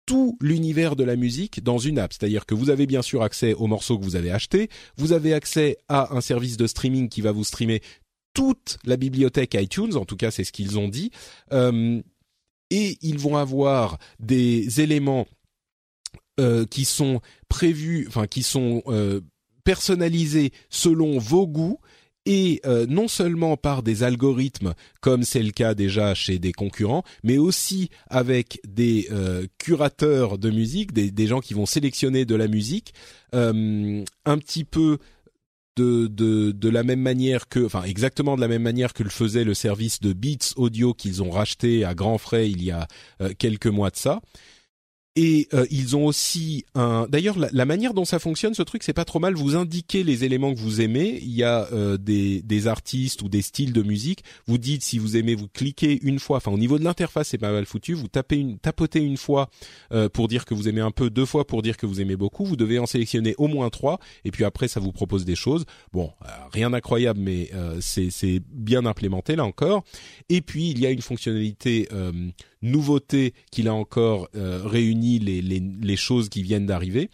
tout 0.07 0.37
l'univers 0.41 0.97
de 0.97 1.05
la 1.05 1.17
musique 1.17 1.63
dans 1.63 1.79
une 1.79 1.99
app. 1.99 2.13
C'est-à-dire 2.13 2.47
que 2.47 2.55
vous 2.55 2.71
avez 2.71 2.87
bien 2.87 3.03
sûr 3.03 3.23
accès 3.23 3.55
aux 3.55 3.67
morceaux 3.67 3.99
que 3.99 4.05
vous 4.05 4.17
avez 4.17 4.31
achetés, 4.31 4.69
vous 4.97 5.13
avez 5.13 5.33
accès 5.33 5.79
à 5.89 6.15
un 6.15 6.21
service 6.21 6.57
de 6.57 6.67
streaming 6.67 7.09
qui 7.09 7.21
va 7.21 7.33
vous 7.33 7.45
streamer 7.45 7.81
toute 8.35 8.79
la 8.85 8.97
bibliothèque 8.97 9.55
iTunes, 9.55 9.97
en 9.97 10.05
tout 10.05 10.17
cas 10.17 10.31
c'est 10.31 10.45
ce 10.45 10.53
qu'ils 10.53 10.79
ont 10.79 10.89
dit, 10.89 11.11
euh, 11.53 12.03
et 12.71 12.99
ils 13.01 13.19
vont 13.19 13.37
avoir 13.37 13.99
des 14.19 14.81
éléments 14.81 15.27
euh, 16.41 16.67
qui 16.67 16.85
sont 16.85 17.21
prévus, 17.49 18.07
enfin 18.09 18.27
qui 18.27 18.43
sont 18.43 18.83
euh, 18.89 19.21
personnalisé 19.65 20.53
selon 20.69 21.19
vos 21.19 21.47
goûts 21.47 21.81
et 22.27 22.61
euh, 22.65 22.87
non 22.89 23.09
seulement 23.09 23.57
par 23.57 23.83
des 23.83 24.03
algorithmes 24.03 24.75
comme 25.01 25.25
c'est 25.25 25.43
le 25.43 25.51
cas 25.51 25.75
déjà 25.75 26.15
chez 26.15 26.39
des 26.39 26.53
concurrents, 26.53 27.03
mais 27.23 27.39
aussi 27.39 27.91
avec 28.09 28.61
des 28.67 29.09
euh, 29.11 29.47
curateurs 29.59 30.39
de 30.39 30.51
musique, 30.51 30.93
des, 30.93 31.27
gens 31.27 31.41
qui 31.41 31.55
vont 31.55 31.67
sélectionner 31.67 32.25
de 32.25 32.35
la 32.35 32.49
musique 32.49 32.95
euh, 33.35 34.05
un 34.25 34.39
petit 34.39 34.65
peu 34.65 34.99
de, 35.77 36.07
de, 36.07 36.53
de 36.53 36.69
la 36.69 36.83
même 36.83 37.01
manière 37.01 37.49
que, 37.49 37.65
enfin 37.65 37.83
exactement 37.83 38.37
de 38.37 38.41
la 38.41 38.49
même 38.49 38.63
manière 38.63 38.93
que 38.93 39.03
le 39.03 39.11
faisait 39.11 39.45
le 39.45 39.55
service 39.55 40.01
de 40.01 40.13
Beats 40.13 40.55
Audio 40.57 40.95
qu'ils 40.95 41.23
ont 41.23 41.31
racheté 41.31 41.85
à 41.85 41.95
grands 41.95 42.19
frais 42.19 42.49
il 42.49 42.63
y 42.63 42.71
a 42.71 42.87
quelques 43.39 43.67
mois 43.67 43.91
de 43.91 43.97
ça. 43.97 44.21
Et 45.17 45.47
euh, 45.55 45.65
ils 45.71 45.95
ont 45.95 46.07
aussi 46.07 46.65
un. 46.75 47.07
D'ailleurs, 47.09 47.37
la, 47.39 47.65
manière 47.65 47.95
dont 47.95 48.05
ça 48.05 48.19
fonctionne, 48.19 48.53
ce 48.53 48.63
truc, 48.63 48.83
c'est 48.83 48.93
pas 48.93 49.05
trop 49.05 49.21
mal. 49.21 49.35
Vous 49.35 49.55
indiquez 49.55 50.03
les 50.03 50.25
éléments 50.25 50.53
que 50.53 50.59
vous 50.59 50.81
aimez. 50.81 51.21
Il 51.23 51.31
y 51.31 51.45
a 51.45 51.69
euh, 51.73 51.97
des, 51.97 52.43
des 52.43 52.67
artistes 52.67 53.23
ou 53.23 53.29
des 53.29 53.41
styles 53.41 53.73
de 53.73 53.83
musique. 53.83 54.25
Vous 54.49 54.59
dites 54.59 54.83
si 54.83 54.99
vous 54.99 55.17
aimez, 55.17 55.37
vous 55.37 55.47
cliquez 55.47 56.01
une 56.03 56.19
fois. 56.19 56.39
Enfin, 56.39 56.51
au 56.51 56.59
niveau 56.59 56.81
de 56.81 56.85
l'interface, 56.85 57.29
c'est 57.29 57.39
pas 57.39 57.53
mal 57.53 57.65
foutu. 57.65 57.95
Vous 57.95 58.09
tapez 58.09 58.39
une, 58.39 58.59
tapotez 58.59 58.99
une 58.99 59.17
fois 59.17 59.51
euh, 59.93 60.09
pour 60.09 60.27
dire 60.27 60.45
que 60.45 60.55
vous 60.55 60.69
aimez 60.69 60.81
un 60.81 60.91
peu, 60.91 61.11
deux 61.11 61.27
fois 61.27 61.47
pour 61.47 61.63
dire 61.63 61.77
que 61.77 61.87
vous 61.87 62.01
aimez 62.01 62.17
beaucoup. 62.17 62.45
Vous 62.45 62.57
devez 62.57 62.81
en 62.81 62.87
sélectionner 62.87 63.37
au 63.39 63.47
moins 63.47 63.71
trois. 63.71 64.01
Et 64.25 64.33
puis 64.33 64.45
après, 64.45 64.67
ça 64.67 64.81
vous 64.81 64.91
propose 64.91 65.25
des 65.25 65.37
choses. 65.37 65.65
Bon, 65.93 66.11
rien 66.53 66.71
d'incroyable, 66.71 67.21
mais 67.21 67.51
c'est 67.81 68.11
c'est 68.11 68.43
bien 68.51 68.85
implémenté 68.85 69.37
là 69.37 69.45
encore. 69.45 69.85
Et 70.29 70.41
puis 70.41 70.71
il 70.71 70.81
y 70.81 70.87
a 70.87 70.91
une 70.91 71.03
fonctionnalité 71.03 71.89
nouveauté 72.65 73.35
qu'il 73.53 73.69
a 73.69 73.75
encore 73.75 74.29
euh, 74.35 74.63
réuni 74.65 75.19
les, 75.19 75.43
les, 75.43 75.61
les, 75.61 75.97
choses 75.97 76.29
qui 76.29 76.43
viennent 76.43 76.67
d'arriver. 76.67 77.11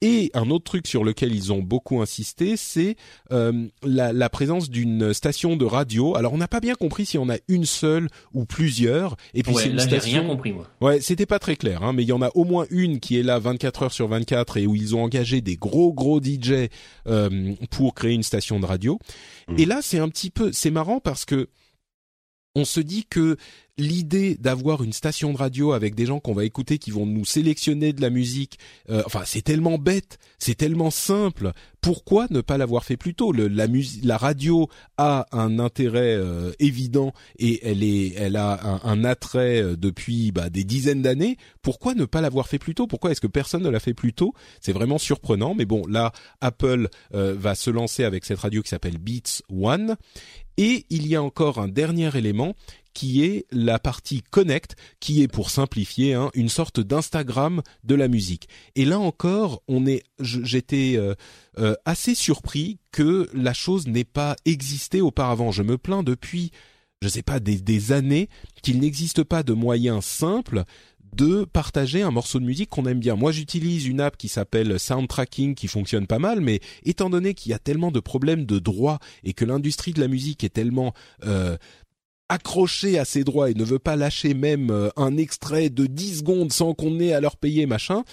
Et 0.00 0.30
un 0.34 0.50
autre 0.50 0.64
truc 0.64 0.86
sur 0.86 1.02
lequel 1.02 1.34
ils 1.34 1.52
ont 1.52 1.60
beaucoup 1.60 2.00
insisté, 2.00 2.56
c'est 2.56 2.94
euh, 3.32 3.66
la, 3.82 4.12
la, 4.12 4.28
présence 4.28 4.70
d'une 4.70 5.12
station 5.12 5.56
de 5.56 5.64
radio. 5.64 6.14
Alors 6.14 6.32
on 6.32 6.36
n'a 6.36 6.46
pas 6.46 6.60
bien 6.60 6.76
compris 6.76 7.04
si 7.04 7.18
on 7.18 7.28
a 7.28 7.36
une 7.48 7.64
seule 7.64 8.08
ou 8.32 8.44
plusieurs. 8.44 9.16
Et 9.34 9.42
puis 9.42 9.54
c'est 9.56 9.70
une 9.70 9.80
station. 9.80 10.20
Rien 10.20 10.28
compris 10.28 10.52
moi. 10.52 10.68
Ouais, 10.80 11.00
c'était 11.00 11.26
pas 11.26 11.40
très 11.40 11.56
clair, 11.56 11.82
hein, 11.82 11.92
mais 11.92 12.04
il 12.04 12.08
y 12.08 12.12
en 12.12 12.22
a 12.22 12.30
au 12.36 12.44
moins 12.44 12.66
une 12.70 13.00
qui 13.00 13.18
est 13.18 13.24
là 13.24 13.40
24 13.40 13.82
heures 13.82 13.92
sur 13.92 14.06
24 14.06 14.58
et 14.58 14.68
où 14.68 14.76
ils 14.76 14.94
ont 14.94 15.02
engagé 15.02 15.40
des 15.40 15.56
gros 15.56 15.92
gros 15.92 16.22
DJ 16.22 16.68
euh, 17.08 17.54
pour 17.70 17.94
créer 17.94 18.12
une 18.12 18.22
station 18.22 18.60
de 18.60 18.66
radio. 18.66 19.00
Mmh. 19.48 19.58
Et 19.58 19.64
là 19.64 19.80
c'est 19.82 19.98
un 19.98 20.08
petit 20.08 20.30
peu, 20.30 20.52
c'est 20.52 20.70
marrant 20.70 21.00
parce 21.00 21.24
que 21.24 21.48
on 22.54 22.64
se 22.64 22.80
dit 22.80 23.04
que 23.08 23.36
l'idée 23.78 24.34
d'avoir 24.34 24.82
une 24.82 24.92
station 24.92 25.32
de 25.32 25.38
radio 25.38 25.72
avec 25.72 25.94
des 25.94 26.04
gens 26.04 26.18
qu'on 26.18 26.34
va 26.34 26.44
écouter 26.44 26.78
qui 26.78 26.90
vont 26.90 27.06
nous 27.06 27.24
sélectionner 27.24 27.92
de 27.92 28.00
la 28.00 28.10
musique, 28.10 28.58
euh, 28.90 29.02
enfin 29.06 29.22
c'est 29.24 29.42
tellement 29.42 29.78
bête, 29.78 30.18
c'est 30.38 30.56
tellement 30.56 30.90
simple. 30.90 31.52
Pourquoi 31.80 32.26
ne 32.30 32.40
pas 32.40 32.58
l'avoir 32.58 32.84
fait 32.84 32.96
plus 32.96 33.14
tôt? 33.14 33.32
La, 33.32 34.18
radio 34.18 34.68
a 34.96 35.26
un 35.30 35.60
intérêt 35.60 36.16
euh, 36.16 36.50
évident 36.58 37.12
et 37.38 37.64
elle 37.64 38.34
a 38.36 38.80
un, 38.82 39.04
attrait 39.04 39.62
euh, 39.62 39.76
depuis 39.76 40.32
bah, 40.32 40.50
des 40.50 40.64
dizaines 40.64 41.02
d'années. 41.02 41.36
Pourquoi 41.62 41.94
ne 41.94 42.04
pas 42.04 42.20
l'avoir 42.20 42.48
fait 42.48 42.58
plus 42.58 42.74
tôt? 42.74 42.88
Pourquoi 42.88 43.12
est-ce 43.12 43.20
que 43.20 43.28
personne 43.28 43.62
ne 43.62 43.70
l'a 43.70 43.78
fait 43.78 43.94
plus 43.94 44.12
tôt? 44.12 44.34
C'est 44.60 44.72
vraiment 44.72 44.98
surprenant. 44.98 45.54
Mais 45.54 45.66
bon, 45.66 45.86
là, 45.86 46.12
Apple 46.40 46.88
va 47.12 47.54
se 47.54 47.70
lancer 47.70 48.02
avec 48.02 48.24
cette 48.24 48.40
radio 48.40 48.60
qui 48.60 48.70
s'appelle 48.70 48.98
Beats 48.98 49.42
One. 49.50 49.96
Et 50.58 50.84
il 50.90 51.06
y 51.06 51.14
a 51.14 51.22
encore 51.22 51.58
un 51.58 51.68
dernier 51.68 52.14
élément 52.16 52.54
qui 52.92 53.24
est 53.24 53.46
la 53.52 53.78
partie 53.78 54.22
connect, 54.22 54.74
qui 54.98 55.22
est 55.22 55.28
pour 55.28 55.50
simplifier 55.50 56.14
hein, 56.14 56.30
une 56.34 56.48
sorte 56.48 56.80
d'Instagram 56.80 57.62
de 57.84 57.94
la 57.94 58.08
musique. 58.08 58.48
Et 58.74 58.84
là 58.84 58.98
encore, 58.98 59.62
on 59.68 59.86
est, 59.86 60.02
j'étais 60.18 60.94
euh, 60.96 61.14
euh, 61.58 61.76
assez 61.84 62.16
surpris 62.16 62.80
que 62.90 63.30
la 63.32 63.54
chose 63.54 63.86
n'ait 63.86 64.02
pas 64.02 64.34
existé 64.46 65.00
auparavant. 65.00 65.52
Je 65.52 65.62
me 65.62 65.78
plains 65.78 66.02
depuis, 66.02 66.50
je 67.00 67.06
sais 67.06 67.22
pas, 67.22 67.38
des, 67.38 67.60
des 67.60 67.92
années 67.92 68.28
qu'il 68.62 68.80
n'existe 68.80 69.22
pas 69.22 69.44
de 69.44 69.52
moyen 69.52 70.00
simple 70.00 70.64
de 71.14 71.44
partager 71.44 72.02
un 72.02 72.10
morceau 72.10 72.38
de 72.38 72.44
musique 72.44 72.70
qu'on 72.70 72.86
aime 72.86 73.00
bien. 73.00 73.16
Moi, 73.16 73.32
j'utilise 73.32 73.86
une 73.86 74.00
app 74.00 74.16
qui 74.16 74.28
s'appelle 74.28 74.78
Soundtracking 74.78 75.54
qui 75.54 75.68
fonctionne 75.68 76.06
pas 76.06 76.18
mal, 76.18 76.40
mais 76.40 76.60
étant 76.84 77.10
donné 77.10 77.34
qu'il 77.34 77.50
y 77.50 77.54
a 77.54 77.58
tellement 77.58 77.90
de 77.90 78.00
problèmes 78.00 78.44
de 78.44 78.58
droits 78.58 78.98
et 79.24 79.32
que 79.32 79.44
l'industrie 79.44 79.92
de 79.92 80.00
la 80.00 80.08
musique 80.08 80.44
est 80.44 80.48
tellement 80.48 80.92
euh, 81.24 81.56
accrochée 82.28 82.98
à 82.98 83.04
ses 83.04 83.24
droits 83.24 83.50
et 83.50 83.54
ne 83.54 83.64
veut 83.64 83.78
pas 83.78 83.96
lâcher 83.96 84.34
même 84.34 84.70
euh, 84.70 84.90
un 84.96 85.16
extrait 85.16 85.70
de 85.70 85.86
10 85.86 86.18
secondes 86.18 86.52
sans 86.52 86.74
qu'on 86.74 87.00
ait 87.00 87.12
à 87.12 87.20
leur 87.20 87.36
payer 87.36 87.66
machin, 87.66 88.04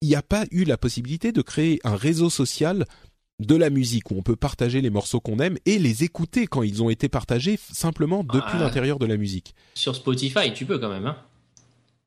il 0.00 0.08
n'y 0.08 0.16
a 0.16 0.22
pas 0.22 0.44
eu 0.50 0.64
la 0.64 0.76
possibilité 0.76 1.32
de 1.32 1.42
créer 1.42 1.80
un 1.84 1.96
réseau 1.96 2.28
social 2.28 2.84
de 3.40 3.56
la 3.56 3.70
musique 3.70 4.10
où 4.10 4.14
on 4.16 4.22
peut 4.22 4.36
partager 4.36 4.80
les 4.80 4.90
morceaux 4.90 5.20
qu'on 5.20 5.38
aime 5.38 5.56
et 5.66 5.78
les 5.78 6.04
écouter 6.04 6.46
quand 6.46 6.62
ils 6.62 6.82
ont 6.82 6.90
été 6.90 7.08
partagés 7.08 7.58
simplement 7.72 8.22
depuis 8.22 8.54
ah. 8.54 8.60
l'intérieur 8.60 8.98
de 8.98 9.06
la 9.06 9.16
musique. 9.16 9.54
Sur 9.74 9.96
Spotify, 9.96 10.52
tu 10.54 10.66
peux 10.66 10.78
quand 10.78 10.90
même. 10.90 11.06
Hein 11.06 11.16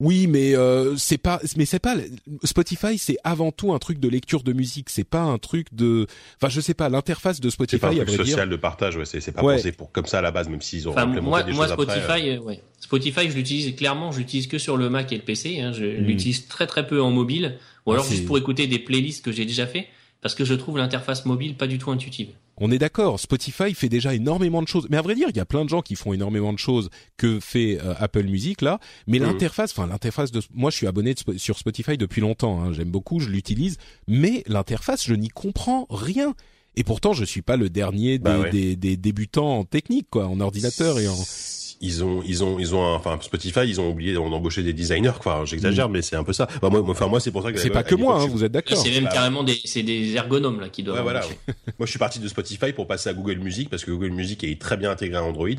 oui, 0.02 0.28
mais 0.28 0.56
euh, 0.58 0.98
c'est 0.98 1.18
pas, 1.18 1.40
mais 1.56 1.66
c'est 1.66 1.80
pas 1.80 1.96
Spotify, 2.44 2.98
c'est 2.98 3.16
avant 3.24 3.54
tout 3.54 3.74
un 3.74 3.80
truc 3.80 3.98
de 3.98 4.10
lecture 4.10 4.44
de 4.44 4.52
musique. 4.52 4.90
C'est 4.90 5.06
pas 5.06 5.22
un 5.22 5.38
truc 5.38 5.74
de, 5.74 6.06
enfin, 6.36 6.50
je 6.50 6.60
sais 6.60 6.74
pas, 6.74 6.90
l'interface 6.90 7.40
de 7.40 7.50
Spotify. 7.50 7.78
C'est 7.78 7.80
pas 7.80 8.02
un 8.02 8.06
truc 8.06 8.28
social 8.28 8.50
de 8.50 8.56
partage, 8.58 8.98
ouais. 8.98 9.06
C'est 9.06 9.32
pas 9.32 9.42
pensé 9.42 9.72
pour 9.72 9.94
comme 9.94 10.06
ça 10.06 10.20
à 10.20 10.22
la 10.22 10.32
base, 10.32 10.50
même 10.50 10.62
s'ils 10.62 10.90
ont 10.90 10.92
enfin, 10.92 11.06
moi, 11.06 11.44
des 11.44 11.54
moi, 11.54 11.68
choses 11.68 11.74
Spotify, 11.76 12.00
après, 12.00 12.30
euh. 12.36 12.40
ouais. 12.40 12.62
Spotify, 12.82 13.30
je 13.30 13.36
l'utilise 13.36 13.74
clairement, 13.76 14.12
je 14.12 14.18
l'utilise 14.18 14.48
que 14.48 14.58
sur 14.58 14.76
le 14.76 14.90
Mac 14.90 15.14
et 15.14 15.16
le 15.16 15.24
PC. 15.24 15.62
Hein. 15.62 15.72
Je 15.72 15.86
hmm. 15.86 16.04
l'utilise 16.04 16.48
très 16.50 16.68
très 16.68 16.86
peu 16.86 17.02
en 17.02 17.12
mobile, 17.12 17.58
ou 17.86 17.94
alors 17.94 18.06
juste 18.06 18.26
pour 18.26 18.38
écouter 18.38 18.68
des 18.68 18.80
playlists 18.80 19.24
que 19.24 19.32
j'ai 19.32 19.46
déjà 19.46 19.66
fait, 19.66 19.88
parce 20.22 20.36
que 20.36 20.44
je 20.44 20.56
trouve 20.56 20.78
l'interface 20.78 21.26
mobile 21.26 21.56
pas 21.56 21.68
du 21.68 21.78
tout 21.78 21.92
intuitive. 21.92 22.30
On 22.58 22.72
est 22.72 22.78
d'accord, 22.78 23.20
Spotify 23.20 23.74
fait 23.74 23.90
déjà 23.90 24.14
énormément 24.14 24.62
de 24.62 24.68
choses. 24.68 24.88
Mais 24.90 24.98
à 24.98 25.02
vrai 25.02 25.16
dire, 25.16 25.28
il 25.30 25.36
y 25.36 25.40
a 25.40 25.46
plein 25.46 25.66
de 25.66 25.70
gens 25.70 25.82
qui 25.82 25.96
font 25.96 26.14
énormément 26.14 26.54
de 26.54 26.60
choses 26.60 26.90
que 27.18 27.40
fait 27.40 27.80
euh, 27.84 27.94
Apple 27.98 28.24
Music 28.24 28.62
là. 28.62 28.80
Mais 29.08 29.20
mmh. 29.20 29.24
l'interface, 29.24 29.72
enfin 29.72 29.88
l'interface 29.88 30.32
de, 30.32 30.42
moi 30.54 30.72
je 30.72 30.78
suis 30.78 30.88
abonné 30.88 31.16
sur 31.38 31.58
Spotify 31.58 31.98
depuis 31.98 32.22
longtemps. 32.22 32.62
Hein. 32.62 32.74
J'aime 32.74 32.92
beaucoup, 32.92 33.20
je 33.20 33.30
l'utilise. 33.30 33.78
Mais 34.08 34.44
l'interface, 34.48 35.06
je 35.06 35.14
n'y 35.14 35.30
comprends 35.30 35.86
rien. 35.90 36.34
Et 36.78 36.84
pourtant, 36.84 37.14
je 37.14 37.24
suis 37.24 37.42
pas 37.42 37.56
le 37.56 37.70
dernier 37.70 38.18
des, 38.18 38.24
bah 38.24 38.50
des, 38.50 38.76
des, 38.76 38.98
débutants 38.98 39.60
en 39.60 39.64
technique, 39.64 40.08
quoi, 40.10 40.28
en 40.28 40.42
ordinateur 40.42 41.00
et 41.00 41.08
en 41.08 41.16
ils 41.82 42.04
ont 42.04 42.22
ils 42.26 42.44
ont 42.44 42.60
ils 42.60 42.76
ont 42.76 42.84
enfin 42.84 43.18
Spotify 43.22 43.62
ils 43.68 43.80
ont 43.82 43.90
oublié 43.90 44.14
d'embaucher 44.14 44.64
des 44.64 44.74
designers 44.74 45.20
quoi. 45.22 45.44
J'exagère 45.46 45.90
mm. 45.90 45.92
mais 45.92 46.02
c'est 46.02 46.16
un 46.16 46.24
peu 46.24 46.34
ça. 46.34 46.48
Bah, 46.62 46.70
moi 46.70 46.84
enfin 46.88 47.08
moi 47.08 47.20
c'est 47.20 47.32
pour 47.32 47.44
ça 47.44 47.52
que 47.52 47.60
c'est 47.60 47.70
pas 47.70 47.84
que 47.84 47.96
moi 47.96 48.22
hein, 48.22 48.28
vous 48.28 48.44
êtes 48.44 48.52
d'accord. 48.52 48.78
C'est 48.78 48.92
même 48.92 49.06
bah, 49.06 49.12
carrément 49.12 49.44
des 49.44 49.60
c'est 49.66 49.84
des 49.84 50.16
ergonomes 50.16 50.60
là 50.60 50.70
qui 50.70 50.84
doivent 50.84 50.98
ouais, 50.98 51.04
voilà 51.04 51.22
moi 51.80 51.86
je 51.86 51.90
suis 51.90 52.00
parti 52.00 52.20
de 52.20 52.28
Spotify 52.28 52.72
pour 52.72 52.88
passer 52.88 53.10
à 53.10 53.14
Google 53.14 53.40
Music 53.40 53.70
parce 53.70 53.84
que 53.84 53.92
Google 53.92 54.12
Music 54.12 54.44
est 54.44 54.60
très 54.60 54.78
bien 54.78 54.92
intégré 54.92 55.18
à 55.18 55.24
Android 55.24 55.50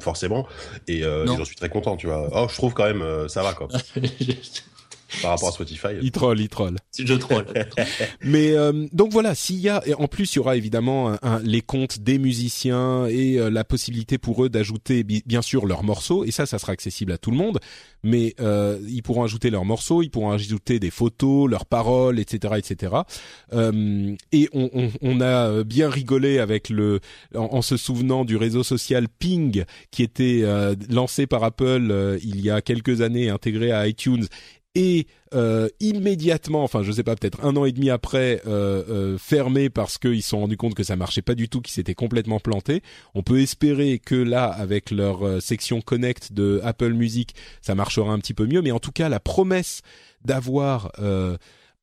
forcément. 0.00 0.46
Et, 0.88 1.04
euh, 1.04 1.26
j'en 1.26 1.44
suis 1.44 1.56
très 1.56 1.68
content 1.68 1.96
tu 1.96 2.06
vois. 2.06 2.28
Oh 2.32 2.46
je 2.48 2.54
trouve 2.54 2.74
quand 2.74 2.84
même 2.84 3.02
euh, 3.02 3.28
ça 3.28 3.42
va 3.42 3.54
quoi 3.54 3.68
par 5.22 5.32
rapport 5.32 5.48
à 5.48 5.52
Spotify. 5.52 5.88
Il 6.02 6.10
troll, 6.10 6.40
il 6.40 6.48
troll. 6.48 6.76
Je 6.98 7.14
troll. 7.14 7.44
Mais 8.22 8.52
euh, 8.52 8.86
donc 8.92 9.12
voilà, 9.12 9.34
s'il 9.34 9.58
y 9.58 9.68
a, 9.68 9.82
et 9.86 9.94
en 9.94 10.06
plus 10.06 10.34
il 10.34 10.36
y 10.36 10.38
aura 10.38 10.56
évidemment 10.56 11.16
un, 11.22 11.40
les 11.40 11.60
comptes 11.60 12.00
des 12.00 12.18
musiciens 12.18 13.06
et 13.06 13.38
euh, 13.38 13.50
la 13.50 13.64
possibilité 13.64 14.18
pour 14.18 14.44
eux 14.44 14.48
d'ajouter 14.48 15.04
bien 15.04 15.42
sûr 15.42 15.66
leurs 15.66 15.82
morceaux, 15.82 16.24
et 16.24 16.30
ça, 16.30 16.46
ça 16.46 16.58
sera 16.58 16.72
accessible 16.72 17.12
à 17.12 17.18
tout 17.18 17.30
le 17.30 17.36
monde. 17.36 17.58
Mais 18.02 18.34
euh, 18.38 18.78
ils 18.86 19.02
pourront 19.02 19.24
ajouter 19.24 19.48
leurs 19.48 19.64
morceaux, 19.64 20.02
ils 20.02 20.10
pourront 20.10 20.30
ajouter 20.30 20.78
des 20.78 20.90
photos, 20.90 21.48
leurs 21.48 21.64
paroles, 21.64 22.18
etc., 22.18 22.54
etc. 22.58 22.92
et 23.52 24.48
on, 24.52 24.70
on, 24.74 24.90
on, 25.00 25.20
a 25.22 25.64
bien 25.64 25.88
rigolé 25.88 26.38
avec 26.38 26.68
le, 26.68 27.00
en, 27.34 27.44
en, 27.44 27.62
se 27.62 27.78
souvenant 27.78 28.26
du 28.26 28.36
réseau 28.36 28.62
social 28.62 29.08
Ping 29.08 29.64
qui 29.90 30.02
était 30.02 30.44
lancé 30.90 31.26
par 31.26 31.44
Apple 31.44 32.18
il 32.22 32.40
y 32.42 32.50
a 32.50 32.60
quelques 32.60 33.00
années, 33.00 33.30
intégré 33.30 33.72
à 33.72 33.86
iTunes 33.86 34.26
et 34.74 35.06
euh, 35.34 35.68
immédiatement, 35.80 36.64
enfin 36.64 36.82
je 36.82 36.92
sais 36.92 37.02
pas, 37.02 37.14
peut-être 37.16 37.44
un 37.44 37.56
an 37.56 37.64
et 37.64 37.72
demi 37.72 37.90
après, 37.90 38.42
euh, 38.46 38.82
euh, 38.88 39.18
fermé 39.18 39.70
parce 39.70 39.98
qu'ils 39.98 40.22
se 40.22 40.30
sont 40.30 40.40
rendus 40.40 40.56
compte 40.56 40.74
que 40.74 40.82
ça 40.82 40.96
marchait 40.96 41.22
pas 41.22 41.34
du 41.34 41.48
tout, 41.48 41.60
qu'ils 41.60 41.74
s'étaient 41.74 41.94
complètement 41.94 42.40
plantés. 42.40 42.82
On 43.14 43.22
peut 43.22 43.40
espérer 43.40 43.98
que 43.98 44.14
là, 44.14 44.46
avec 44.46 44.90
leur 44.90 45.26
euh, 45.26 45.40
section 45.40 45.80
Connect 45.80 46.32
de 46.32 46.60
Apple 46.64 46.92
Music, 46.92 47.34
ça 47.62 47.74
marchera 47.74 48.12
un 48.12 48.18
petit 48.18 48.34
peu 48.34 48.46
mieux. 48.46 48.62
Mais 48.62 48.72
en 48.72 48.80
tout 48.80 48.92
cas, 48.92 49.08
la 49.08 49.20
promesse 49.20 49.82
d'avoir 50.24 50.92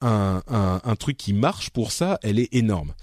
un, 0.02 0.96
truc 1.00 1.18
qui 1.18 1.34
marche 1.34 1.70
pour 1.70 1.92
ça, 1.92 2.20
elle 2.24 2.40
est 2.40 2.54
énorme. 2.54 2.94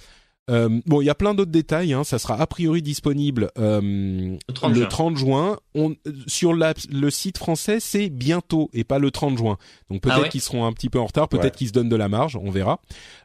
Euh, 0.49 0.81
bon, 0.87 1.01
il 1.01 1.05
y 1.05 1.11
a 1.11 1.15
plein 1.15 1.35
d'autres 1.35 1.51
détails. 1.51 1.93
Hein. 1.93 2.05
Ça 2.05 2.19
sera 2.19 2.41
a 2.41 2.47
priori 2.47 2.83
disponible 2.83 3.51
euh, 3.59 3.81
le 3.81 4.87
30, 4.87 5.17
juin. 5.17 5.59
On, 5.75 5.95
sur 6.27 6.55
la, 6.55 6.75
le 6.91 7.11
site 7.11 7.39
français, 7.39 7.81
c'est 7.81 8.09
bientôt 8.09 8.71
et 8.73 8.85
pas 8.85 8.99
le 8.99 9.11
30 9.11 9.39
juin. 9.39 9.59
Donc 9.91 10.03
peut-être 10.03 10.23
ah 10.25 10.29
qu'ils 10.29 10.41
seront 10.41 10.65
un 10.67 10.73
petit 10.73 10.89
peu 10.89 10.99
en 10.99 11.07
retard, 11.07 11.29
peut-être 11.29 11.57
qu'ils 11.57 11.69
se 11.69 11.73
donnent 11.73 11.89
de 11.89 11.97
la 11.97 12.09
marge, 12.09 12.37
on 12.37 12.51
verra. 12.51 12.81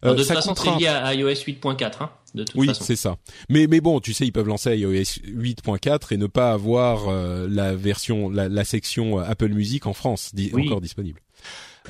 Euh, 0.06 0.14
de 0.14 0.24
toute 0.24 0.28
façon, 0.28 0.56
c'est 0.56 0.76
lié 0.78 0.88
à 0.88 1.14
iOS 1.14 1.30
8.4. 1.30 1.92
Hein, 2.02 2.10
de 2.36 2.44
toute 2.44 2.56
oui, 2.56 2.70
c'est 2.74 2.96
ça. 2.96 3.18
Mais 3.50 3.68
mais 3.68 3.80
bon, 3.80 4.00
tu 4.00 4.14
sais, 4.14 4.26
ils 4.26 4.32
peuvent 4.32 4.48
lancer 4.48 4.76
iOS 4.76 4.92
8.4 4.92 6.14
et 6.14 6.18
ne 6.18 6.28
pas 6.28 6.52
avoir 6.52 7.08
euh, 7.08 7.48
la 7.50 7.76
version, 7.76 8.30
la, 8.30 8.50
la, 8.50 8.64
section 8.64 9.20
euh, 9.20 9.24
Apple 9.26 9.50
Music 9.50 9.86
en 9.86 9.94
France 9.94 10.32
encore 10.54 10.82
disponible. 10.82 11.22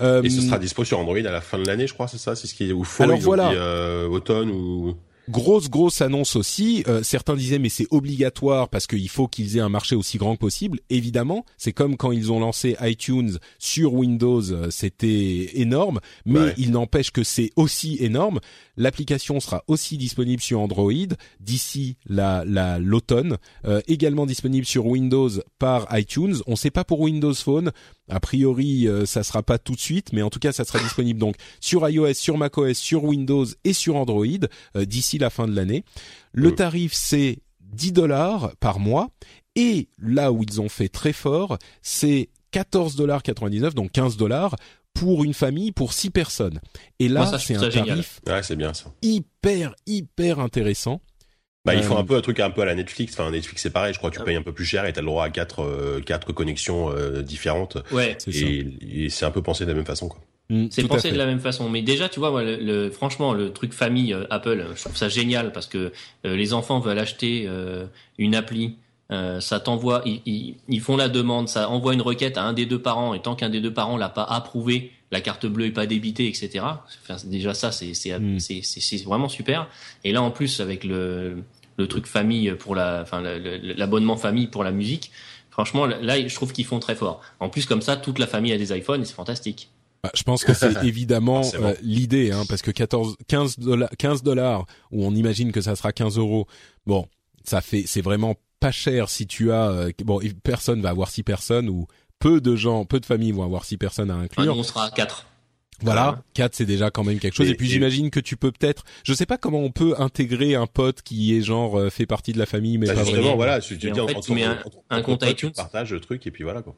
et 0.01 0.29
ce 0.29 0.41
sera 0.41 0.59
dispo 0.59 0.83
sur 0.83 0.99
Android 0.99 1.17
à 1.17 1.31
la 1.31 1.41
fin 1.41 1.57
de 1.57 1.65
l'année, 1.65 1.87
je 1.87 1.93
crois, 1.93 2.07
c'est 2.07 2.17
ça, 2.17 2.35
c'est 2.35 2.47
ce 2.47 2.53
qui 2.53 2.69
est 2.69 2.73
ou 2.73 2.83
faut, 2.83 3.03
Alors 3.03 3.19
voilà, 3.19 3.49
automne 4.09 4.49
ou 4.51 4.95
Grosse 5.29 5.69
grosse 5.69 6.01
annonce 6.01 6.35
aussi. 6.35 6.83
Euh, 6.89 7.01
certains 7.01 7.35
disaient 7.35 7.59
mais 7.59 7.69
c'est 7.69 7.87
obligatoire 7.91 8.67
parce 8.67 8.87
qu'il 8.87 9.07
faut 9.07 9.29
qu'ils 9.29 9.55
aient 9.55 9.61
un 9.61 9.69
marché 9.69 9.95
aussi 9.95 10.17
grand 10.17 10.35
que 10.35 10.41
possible. 10.41 10.79
Évidemment, 10.89 11.45
c'est 11.57 11.71
comme 11.71 11.95
quand 11.95 12.11
ils 12.11 12.31
ont 12.31 12.41
lancé 12.41 12.75
iTunes 12.81 13.37
sur 13.57 13.93
Windows, 13.93 14.51
euh, 14.51 14.69
c'était 14.69 15.51
énorme, 15.53 16.01
mais 16.25 16.53
il 16.57 16.71
n'empêche 16.71 17.11
que 17.11 17.23
c'est 17.23 17.51
aussi 17.55 17.97
énorme. 18.01 18.41
L'application 18.75 19.39
sera 19.39 19.63
aussi 19.67 19.97
disponible 19.97 20.41
sur 20.41 20.59
Android 20.59 20.91
d'ici 21.39 21.95
la 22.05 22.43
l'automne, 22.79 23.37
euh, 23.65 23.81
également 23.87 24.25
disponible 24.25 24.65
sur 24.65 24.85
Windows 24.85 25.29
par 25.57 25.87
iTunes. 25.97 26.35
On 26.47 26.51
ne 26.51 26.57
sait 26.57 26.71
pas 26.71 26.83
pour 26.83 26.99
Windows 26.99 27.33
Phone. 27.33 27.71
A 28.09 28.19
priori, 28.19 28.87
ça 29.05 29.23
sera 29.23 29.43
pas 29.43 29.57
tout 29.57 29.75
de 29.75 29.79
suite, 29.79 30.11
mais 30.11 30.21
en 30.21 30.29
tout 30.29 30.39
cas, 30.39 30.51
ça 30.51 30.65
sera 30.65 30.79
disponible 30.79 31.19
donc 31.19 31.35
sur 31.61 31.87
iOS, 31.87 32.15
sur 32.15 32.37
macOS, 32.37 32.77
sur 32.77 33.05
Windows 33.05 33.45
et 33.63 33.71
sur 33.71 33.95
Android 33.95 34.25
d'ici 34.75 35.12
la 35.17 35.29
fin 35.29 35.47
de 35.47 35.55
l'année. 35.55 35.83
Le 36.31 36.49
euh. 36.49 36.51
tarif, 36.51 36.93
c'est 36.93 37.39
10 37.61 37.93
dollars 37.93 38.53
par 38.59 38.79
mois. 38.79 39.09
Et 39.55 39.87
là 39.99 40.31
où 40.31 40.43
ils 40.43 40.61
ont 40.61 40.69
fait 40.69 40.89
très 40.89 41.13
fort, 41.13 41.57
c'est 41.81 42.29
14 42.51 42.95
dollars 42.95 43.21
99, 43.23 43.75
donc 43.75 43.91
15 43.91 44.17
dollars 44.17 44.55
pour 44.93 45.23
une 45.23 45.33
famille 45.33 45.71
pour 45.71 45.93
6 45.93 46.09
personnes. 46.09 46.59
Et 46.99 47.07
là, 47.07 47.25
c'est 47.37 47.55
un 47.55 47.69
tarif 47.69 48.21
c'est 48.41 48.55
bien 48.55 48.73
ça. 48.73 48.93
hyper 49.01 49.75
hyper 49.85 50.39
intéressant. 50.39 51.01
Bah, 51.65 51.75
ils 51.75 51.83
font 51.83 51.95
euh, 51.95 51.99
un 51.99 52.03
peu 52.03 52.17
un 52.17 52.21
truc 52.21 52.41
un 52.41 52.49
peu 52.49 52.61
à 52.61 52.65
la 52.65 52.75
Netflix. 52.75 53.13
Enfin, 53.13 53.31
Netflix, 53.31 53.61
c'est 53.61 53.69
pareil. 53.69 53.93
Je 53.93 53.97
crois 53.97 54.09
que 54.09 54.15
tu 54.15 54.21
ah 54.21 54.25
payes 54.25 54.35
un 54.35 54.41
peu 54.41 54.51
plus 54.51 54.65
cher 54.65 54.85
et 54.85 54.91
t'as 54.91 54.99
le 54.99 55.07
droit 55.07 55.23
à 55.23 55.29
quatre, 55.29 55.63
euh, 55.63 56.01
quatre 56.01 56.33
connexions 56.33 56.93
différentes. 57.21 57.77
Ouais. 57.91 58.17
Et, 58.27 59.05
et 59.05 59.09
c'est 59.09 59.25
un 59.25 59.31
peu 59.31 59.41
pensé 59.41 59.63
de 59.63 59.69
la 59.69 59.75
même 59.75 59.85
façon, 59.85 60.09
quoi. 60.09 60.19
Mm, 60.49 60.67
c'est 60.69 60.87
pensé 60.87 61.11
de 61.11 61.17
la 61.17 61.25
même 61.25 61.39
façon. 61.39 61.69
Mais 61.69 61.81
déjà, 61.81 62.09
tu 62.09 62.19
vois, 62.19 62.31
moi, 62.31 62.43
le, 62.43 62.89
franchement, 62.89 63.33
le 63.33 63.51
truc 63.51 63.73
famille 63.73 64.13
euh, 64.13 64.25
Apple, 64.29 64.65
je 64.75 64.81
trouve 64.81 64.97
ça 64.97 65.09
génial 65.09 65.51
parce 65.51 65.67
que 65.67 65.91
euh, 66.25 66.35
les 66.35 66.53
enfants 66.53 66.79
veulent 66.79 66.99
acheter 66.99 67.45
euh, 67.47 67.85
une 68.17 68.35
appli. 68.35 68.77
ça 69.39 69.59
t'envoie, 69.59 70.01
ils, 70.05 70.55
ils, 70.67 70.81
font 70.81 70.97
la 70.97 71.07
demande, 71.07 71.47
ça 71.47 71.69
envoie 71.69 71.93
une 71.93 72.01
requête 72.01 72.35
à 72.37 72.43
un 72.43 72.53
des 72.53 72.65
deux 72.65 72.81
parents 72.81 73.13
et 73.13 73.21
tant 73.21 73.35
qu'un 73.35 73.49
des 73.49 73.61
deux 73.61 73.73
parents 73.73 73.95
l'a 73.95 74.09
pas 74.09 74.23
approuvé, 74.23 74.91
la 75.11 75.21
carte 75.21 75.45
bleue 75.45 75.67
est 75.67 75.71
pas 75.71 75.85
débitée, 75.85 76.27
etc. 76.27 76.65
Enfin, 77.03 77.17
déjà 77.25 77.53
ça, 77.53 77.71
c'est 77.71 77.91
mm. 77.91 78.39
c'est 78.39 79.03
vraiment 79.03 79.29
super. 79.29 79.67
Et 80.03 80.11
là, 80.13 80.23
en 80.23 80.31
plus, 80.31 80.59
avec 80.61 80.83
le 80.83 81.43
le 81.77 81.87
truc 81.87 82.05
famille 82.05 82.51
pour 82.51 82.75
la, 82.75 83.01
enfin 83.01 83.21
l'abonnement 83.21 84.17
famille 84.17 84.47
pour 84.47 84.63
la 84.63 84.71
musique, 84.71 85.11
franchement, 85.51 85.85
là, 85.85 86.27
je 86.27 86.35
trouve 86.35 86.51
qu'ils 86.51 86.65
font 86.65 86.79
très 86.79 86.95
fort. 86.95 87.21
En 87.39 87.49
plus, 87.49 87.65
comme 87.65 87.81
ça, 87.81 87.95
toute 87.97 88.19
la 88.19 88.27
famille 88.27 88.53
a 88.53 88.57
des 88.57 88.75
iPhones 88.75 89.01
et 89.01 89.05
c'est 89.05 89.13
fantastique. 89.13 89.69
Bah, 90.03 90.11
je 90.13 90.23
pense 90.23 90.43
que 90.43 90.53
c'est 90.53 90.83
évidemment 90.83 91.41
euh, 91.55 91.73
l'idée, 91.81 92.31
hein, 92.31 92.43
parce 92.49 92.61
que 92.61 92.71
14, 92.71 93.15
15 93.27 93.59
dollars, 93.59 93.89
15 93.97 94.21
dollars, 94.21 94.65
où 94.91 95.05
on 95.05 95.15
imagine 95.15 95.51
que 95.51 95.61
ça 95.61 95.75
sera 95.75 95.93
15 95.93 96.17
euros. 96.17 96.45
Bon, 96.85 97.07
ça 97.45 97.61
fait, 97.61 97.83
c'est 97.87 98.01
vraiment 98.01 98.35
pas 98.59 98.71
cher 98.71 99.09
si 99.09 99.27
tu 99.27 99.51
as, 99.51 99.69
euh, 99.69 99.91
bon, 100.03 100.19
personne 100.43 100.81
va 100.81 100.89
avoir 100.89 101.09
six 101.09 101.23
personnes 101.23 101.69
ou 101.69 101.87
peu 102.19 102.41
de 102.41 102.55
gens, 102.55 102.85
peu 102.85 102.99
de 102.99 103.05
familles 103.05 103.31
vont 103.31 103.43
avoir 103.43 103.63
six 103.63 103.77
personnes 103.77 104.11
à 104.11 104.15
inclure. 104.15 104.45
Ah, 104.49 104.57
on 104.57 104.63
sera 104.63 104.89
quatre. 104.91 105.25
Voilà, 105.81 106.23
quatre 106.33 106.55
c'est 106.55 106.65
déjà 106.65 106.91
quand 106.91 107.03
même 107.03 107.19
quelque 107.19 107.35
chose. 107.35 107.49
Et, 107.49 107.55
puis 107.55 107.67
j'imagine 107.67 108.09
que 108.09 108.19
tu 108.19 108.37
peux 108.37 108.51
peut-être, 108.51 108.83
je 109.03 109.13
sais 109.13 109.25
pas 109.25 109.37
comment 109.37 109.59
on 109.59 109.71
peut 109.71 109.95
intégrer 109.97 110.55
un 110.55 110.67
pote 110.67 111.01
qui 111.01 111.35
est 111.35 111.41
genre 111.41 111.77
euh, 111.77 111.89
fait 111.89 112.05
partie 112.05 112.31
de 112.31 112.39
la 112.39 112.45
famille, 112.45 112.77
mais 112.77 112.87
bah, 112.87 112.93
pas 112.93 113.03
vraiment. 113.03 113.35
Voilà, 113.35 113.59
tu, 113.59 113.75
dis 113.75 113.91
en 113.99 114.07
fait, 114.07 114.19
tu 114.21 114.33
mets 114.33 114.43
un, 114.43 114.59
un 114.89 115.01
compte 115.01 115.23
iTunes, 115.27 115.51
partage 115.53 115.91
le 115.91 115.99
truc 115.99 116.25
et 116.25 116.31
puis 116.31 116.43
voilà 116.43 116.61
quoi 116.61 116.75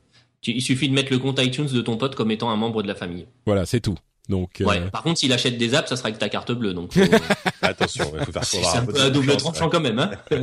il 0.48 0.62
suffit 0.62 0.90
de 0.90 0.94
mettre 0.94 1.12
le 1.12 1.20
compte 1.20 1.40
iTunes 1.40 1.68
de 1.68 1.82
ton 1.82 1.98
pote 1.98 2.16
comme 2.16 2.32
étant 2.32 2.50
un 2.50 2.56
membre 2.56 2.84
de 2.84 2.88
la 2.88 2.96
famille. 2.96 3.26
Voilà, 3.46 3.66
c'est 3.66 3.80
tout. 3.80 3.98
Donc, 4.30 4.62
euh, 4.62 4.66
ouais. 4.66 4.82
Par 4.90 5.04
contre, 5.04 5.20
s'il 5.20 5.32
achète 5.34 5.58
des 5.58 5.76
apps, 5.76 5.88
ça 5.88 5.96
sera 5.96 6.08
avec 6.08 6.20
ta 6.20 6.30
carte 6.30 6.52
bleue. 6.52 6.74
Donc, 6.74 6.98
attention, 7.62 8.12
il 8.18 8.26
faut 8.26 8.32
faire 8.32 8.44
C'est 8.44 8.66
un 8.66 8.86
peu 8.86 9.00
à 9.00 9.10
double 9.10 9.38
tranchant 9.38 9.70
quand 9.70 9.80
même, 9.80 10.00
hein. 10.00 10.12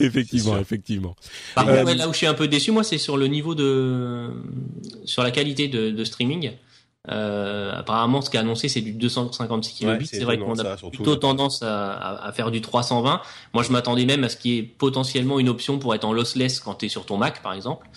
effectivement, 0.00 0.58
effectivement. 0.58 1.14
Par 1.54 1.66
contre, 1.66 1.88
euh, 1.88 1.94
là 1.94 2.08
où 2.08 2.12
je 2.12 2.18
suis 2.18 2.26
un 2.26 2.34
peu 2.34 2.48
déçu, 2.48 2.72
moi, 2.72 2.82
c'est 2.82 2.98
sur 2.98 3.16
le 3.16 3.26
niveau 3.28 3.54
de, 3.54 4.28
sur 5.04 5.22
la 5.22 5.30
qualité 5.30 5.68
de, 5.68 5.90
de 5.90 6.04
streaming. 6.04 6.52
Euh, 7.10 7.72
apparemment, 7.74 8.20
ce 8.20 8.30
qu'a 8.30 8.40
annoncé, 8.40 8.68
c'est 8.68 8.80
du 8.80 8.92
256 8.92 9.74
kilobits. 9.74 10.06
c'est 10.06 10.22
vrai 10.22 10.38
qu'on 10.38 10.58
a 10.58 10.76
plutôt 10.76 11.16
tendance 11.16 11.62
à, 11.62 12.24
à, 12.24 12.32
faire 12.32 12.50
du 12.50 12.60
320. 12.60 13.20
Moi, 13.54 13.62
je 13.62 13.72
m'attendais 13.72 14.04
même 14.04 14.22
à 14.24 14.28
ce 14.28 14.36
qui 14.36 14.58
est 14.58 14.62
potentiellement 14.62 15.40
une 15.40 15.48
option 15.48 15.78
pour 15.78 15.94
être 15.94 16.04
en 16.04 16.12
lossless 16.12 16.60
quand 16.60 16.74
tu 16.74 16.86
es 16.86 16.88
sur 16.88 17.04
ton 17.04 17.16
Mac, 17.16 17.42
par 17.42 17.54
exemple. 17.54 17.88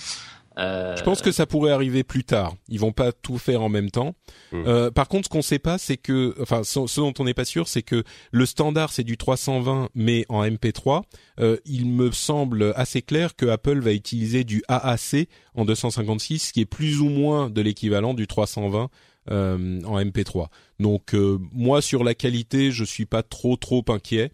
Euh... 0.58 0.96
Je 0.96 1.04
pense 1.04 1.22
que 1.22 1.32
ça 1.32 1.46
pourrait 1.46 1.72
arriver 1.72 2.04
plus 2.04 2.24
tard. 2.24 2.56
Ils 2.70 2.80
vont 2.80 2.92
pas 2.92 3.12
tout 3.12 3.38
faire 3.38 3.62
en 3.62 3.70
même 3.70 3.92
temps. 3.92 4.16
Hmm. 4.52 4.64
Euh, 4.68 4.92
par 4.92 5.08
contre, 5.08 5.26
ce 5.26 5.30
qu'on 5.30 5.42
sait 5.42 5.60
pas, 5.60 5.78
c'est 5.78 5.98
que, 5.98 6.36
enfin, 6.42 6.64
ce, 6.64 7.00
dont 7.00 7.14
on 7.20 7.26
n'est 7.26 7.34
pas 7.34 7.46
sûr, 7.46 7.68
c'est 7.68 7.82
que 7.82 8.04
le 8.32 8.46
standard 8.46 8.92
c'est 8.92 9.04
du 9.04 9.18
320, 9.18 9.90
mais 9.96 10.26
en 10.30 10.44
MP3. 10.44 11.04
Euh, 11.40 11.58
il 11.66 11.88
me 11.88 12.12
semble 12.12 12.74
assez 12.76 13.02
clair 13.02 13.36
que 13.36 13.46
Apple 13.46 13.80
va 13.80 13.92
utiliser 13.92 14.44
du 14.44 14.64
AAC 14.68 15.28
en 15.56 15.66
256, 15.66 16.40
ce 16.40 16.54
qui 16.54 16.62
est 16.62 16.66
plus 16.66 17.02
ou 17.02 17.10
moins 17.10 17.50
de 17.50 17.62
l'équivalent 17.62 18.14
du 18.14 18.28
320 18.28 18.90
euh, 19.32 19.82
en 19.86 20.00
MP3. 20.00 20.48
Donc 20.80 21.16
euh, 21.16 21.40
moi, 21.52 21.82
sur 21.82 22.04
la 22.04 22.14
qualité, 22.14 22.70
je 22.70 22.84
suis 22.84 23.08
pas 23.08 23.24
trop 23.24 23.56
trop 23.56 23.84
inquiet. 23.88 24.32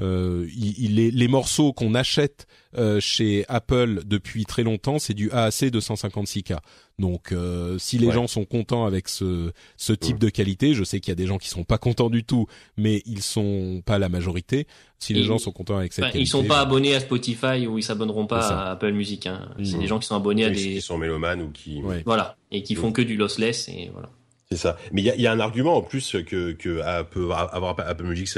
Euh, 0.00 0.46
il, 0.56 0.96
les, 0.96 1.28
morceaux 1.28 1.72
qu'on 1.72 1.94
achète 1.94 2.46
euh, 2.78 3.00
chez 3.00 3.44
Apple 3.48 4.02
depuis 4.06 4.46
très 4.46 4.62
longtemps, 4.62 4.98
c'est 4.98 5.12
du 5.12 5.30
AAC 5.30 5.64
256K. 5.64 6.58
Donc, 6.98 7.32
euh, 7.32 7.76
si 7.78 7.98
les 7.98 8.10
gens 8.10 8.26
sont 8.26 8.44
contents 8.44 8.86
avec 8.86 9.08
ce, 9.08 9.52
ce 9.76 9.92
type 9.92 10.18
de 10.18 10.30
qualité, 10.30 10.74
je 10.74 10.84
sais 10.84 11.00
qu'il 11.00 11.10
y 11.10 11.12
a 11.12 11.16
des 11.16 11.26
gens 11.26 11.38
qui 11.38 11.48
sont 11.48 11.64
pas 11.64 11.76
contents 11.76 12.08
du 12.08 12.24
tout, 12.24 12.46
mais 12.76 13.02
ils 13.04 13.22
sont 13.22 13.82
pas 13.84 13.98
la 13.98 14.08
majorité. 14.08 14.66
Si 14.98 15.12
les 15.12 15.24
gens 15.24 15.38
sont 15.38 15.52
contents 15.52 15.76
avec 15.76 15.92
cette 15.92 16.04
qualité, 16.04 16.20
ils 16.20 16.26
sont 16.26 16.44
pas 16.44 16.60
abonnés 16.60 16.94
à 16.94 17.00
Spotify 17.00 17.66
ou 17.66 17.78
ils 17.78 17.82
s'abonneront 17.82 18.26
pas 18.26 18.48
à 18.48 18.70
Apple 18.72 18.92
Music. 18.92 19.26
Hein. 19.26 19.50
C'est 19.62 19.78
des 19.78 19.86
gens 19.86 19.98
qui 19.98 20.06
sont 20.06 20.16
abonnés 20.16 20.44
à 20.44 20.50
des 20.50 20.56
qui 20.56 20.80
sont 20.80 20.98
mélomanes 20.98 21.42
ou 21.42 21.50
qui 21.50 21.82
voilà 22.04 22.36
et 22.50 22.62
qui 22.62 22.74
font 22.74 22.92
que 22.92 23.02
du 23.02 23.16
lossless 23.16 23.68
et 23.68 23.90
voilà. 23.92 24.10
C'est 24.52 24.58
ça. 24.58 24.76
Mais 24.90 25.02
il 25.02 25.20
y 25.20 25.26
a, 25.28 25.30
un 25.30 25.38
argument 25.38 25.76
en 25.76 25.80
plus 25.80 26.16
que, 26.26 26.50
peut 27.04 27.30
avoir 27.30 27.76
Apple 27.78 28.02
Music 28.02 28.28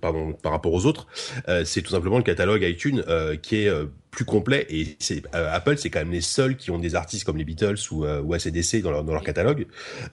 par 0.00 0.52
rapport 0.52 0.72
aux 0.72 0.86
autres, 0.86 1.08
euh, 1.48 1.64
c'est 1.64 1.82
tout 1.82 1.90
simplement 1.90 2.18
le 2.18 2.22
catalogue 2.22 2.62
iTunes 2.62 3.02
euh, 3.08 3.34
qui 3.34 3.64
est 3.64 3.68
euh, 3.68 3.86
plus 4.10 4.24
complet 4.24 4.66
et 4.70 4.96
c'est 4.98 5.22
euh, 5.34 5.54
Apple 5.54 5.76
c'est 5.76 5.90
quand 5.90 5.98
même 5.98 6.12
les 6.12 6.20
seuls 6.20 6.56
qui 6.56 6.70
ont 6.70 6.78
des 6.78 6.94
artistes 6.94 7.24
comme 7.24 7.36
les 7.36 7.44
Beatles 7.44 7.76
ou, 7.90 8.04
euh, 8.04 8.22
ou 8.22 8.34
ACDC 8.34 8.80
dans 8.82 8.90
leur, 8.90 9.04
dans 9.04 9.12
leur 9.12 9.22
catalogue. 9.22 9.66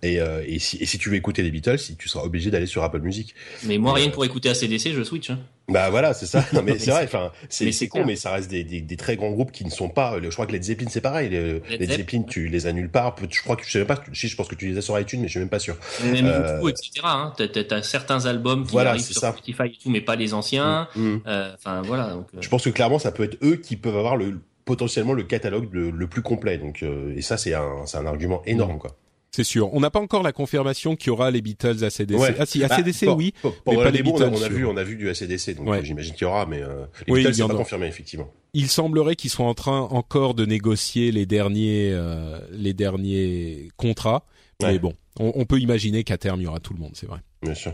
Et, 0.04 0.20
euh, 0.20 0.44
et, 0.46 0.60
si, 0.60 0.78
et 0.78 0.86
si 0.86 0.98
tu 0.98 1.10
veux 1.10 1.16
écouter 1.16 1.44
les 1.44 1.52
Beatles 1.52 1.80
tu 1.98 2.10
seras 2.10 2.24
obligé 2.24 2.52
d'aller 2.52 2.66
sur 2.66 2.84
Apple 2.84 3.00
Music. 3.00 3.34
Mais 3.64 3.78
moi 3.78 3.94
rien 3.94 4.10
que 4.10 4.14
pour 4.14 4.26
écouter 4.26 4.50
ACDC 4.50 4.94
je 4.94 5.04
switch 5.04 5.30
hein. 5.30 5.40
bah 5.70 5.90
voilà 5.90 6.14
c'est 6.14 6.26
ça. 6.26 6.46
Non, 6.54 6.62
mais 6.62 6.78
c'est 6.80 6.92
vrai 6.92 7.06
enfin 7.06 7.32
c'est 7.50 7.72
c'est 7.72 7.88
con 7.88 8.04
mais 8.06 8.16
ça 8.16 8.32
reste 8.32 8.50
des, 8.50 8.64
des, 8.64 8.82
des, 8.82 8.98
très 8.98 9.16
grands 9.16 9.32
groupes 9.32 9.52
qui 9.52 9.64
ne 9.64 9.70
sont 9.70 9.90
pas 9.90 10.20
je 10.22 10.30
crois 10.30 10.46
que 10.46 10.52
les 10.52 10.62
Zeppelin 10.62 10.88
c'est 10.90 11.02
pareil 11.02 11.30
les, 11.30 11.62
les 11.78 11.86
Zeppelin 11.86 12.24
tu 12.24 12.48
les 12.48 12.68
annules 12.68 12.90
pas 12.90 13.16
je 13.32 13.42
crois 13.42 13.56
que 13.56 13.66
je 13.66 13.72
sais 13.72 13.80
même 13.80 13.88
pas 13.88 14.04
si 14.14 14.28
je 14.28 14.36
pense 14.36 14.48
que 14.48 14.56
tu 14.56 14.68
les 14.68 14.78
as 14.78 14.82
sur 14.82 15.00
iTunes 15.00 15.22
mais 15.22 15.28
je 15.28 15.32
suis 15.32 15.40
même 15.40 15.50
pas 15.50 15.60
sûr. 15.60 15.78
Même 16.04 16.26
beaucoup 16.26 16.70
etc 16.70 16.90
hein. 17.04 17.34
t'as 17.38 17.78
as, 17.78 17.84
certains 17.84 18.26
albums 18.26 18.66
qui 18.66 18.74
voilà, 18.74 18.92
arrivent 18.92 19.04
sur 19.04 19.16
ça. 19.16 19.32
Spotify 19.32 19.64
et 19.64 19.78
tout 19.82 19.90
mais 19.90 20.02
pas 20.02 20.16
les 20.16 20.34
anciens. 20.34 20.90
Mm, 20.96 21.02
mm. 21.02 21.22
enfin 21.56 21.82
voilà 21.82 22.10
donc, 22.10 22.28
je 22.40 22.50
pense 22.50 22.64
que 22.64 22.70
clairement 22.70 23.00
ça 23.00 23.12
peut 23.12 23.24
être 23.24 23.38
eux 23.42 23.56
qui 23.56 23.78
peuvent 23.86 23.98
avoir 23.98 24.18
le 24.18 24.40
potentiellement 24.66 25.14
le 25.14 25.24
catalogue 25.24 25.70
le, 25.72 26.08
plus 26.08 26.22
complet. 26.22 26.58
Donc 26.58 26.82
euh, 26.84 27.16
et 27.16 27.22
ça 27.22 27.38
c'est 27.38 27.54
un 27.54 27.86
un 27.94 28.06
argument 28.06 28.42
énorme 28.46 28.80
quoi. 28.80 28.92
C'est 29.32 29.44
sûr. 29.44 29.74
On 29.74 29.82
n'a 29.82 29.92
pas 29.92 30.00
encore 30.00 30.24
la 30.24 30.32
confirmation 30.32 30.96
qu'il 30.96 31.08
y 31.08 31.10
aura 31.10 31.30
les 31.30 31.42
Beatles 31.42 31.84
ACDC. 31.84 32.18
Ouais. 32.18 32.36
Ah 32.40 32.46
si, 32.46 32.64
ACDC 32.64 33.06
bah, 33.06 33.16
oui, 33.16 33.34
mais 33.68 33.76
pas 33.76 33.92
les 33.92 34.02
Beatles. 34.02 34.32
On 34.32 34.42
a, 34.42 34.48
vu, 34.48 34.66
on 34.66 34.78
a 34.78 34.84
vu 34.86 34.96
du 34.96 35.10
ACDC, 35.10 35.58
donc 35.58 35.84
j'imagine 35.84 36.14
qu'il 36.14 36.22
y 36.22 36.26
aura, 36.26 36.46
mais 36.46 36.62
euh, 36.62 36.86
les 37.06 37.14
oui, 37.14 37.20
Beatles 37.20 37.36
c'est 37.36 37.48
pas 37.48 37.54
confirmé 37.54 37.88
effectivement. 37.88 38.32
Il 38.54 38.70
semblerait 38.70 39.18
qu'ils 39.18 39.30
soient 39.30 39.46
en 39.46 39.54
train 39.54 39.82
encore 39.82 40.36
de 40.36 40.46
négocier 40.46 41.12
les 41.12 41.26
derniers 41.26 41.92
euh, 41.92 42.40
les 42.52 42.74
derniers 42.74 43.70
contrats. 43.76 44.24
Mais 44.62 44.80
bon, 44.80 44.94
on, 45.20 45.34
on 45.36 45.44
peut 45.44 45.60
imaginer 45.60 46.06
qu'à 46.06 46.18
terme 46.18 46.40
il 46.40 46.46
y 46.46 46.48
aura 46.48 46.62
tout 46.62 46.74
le 46.74 46.80
monde, 46.80 46.94
c'est 46.94 47.08
vrai. 47.08 47.20
Bien 47.42 47.56
sûr. 47.56 47.74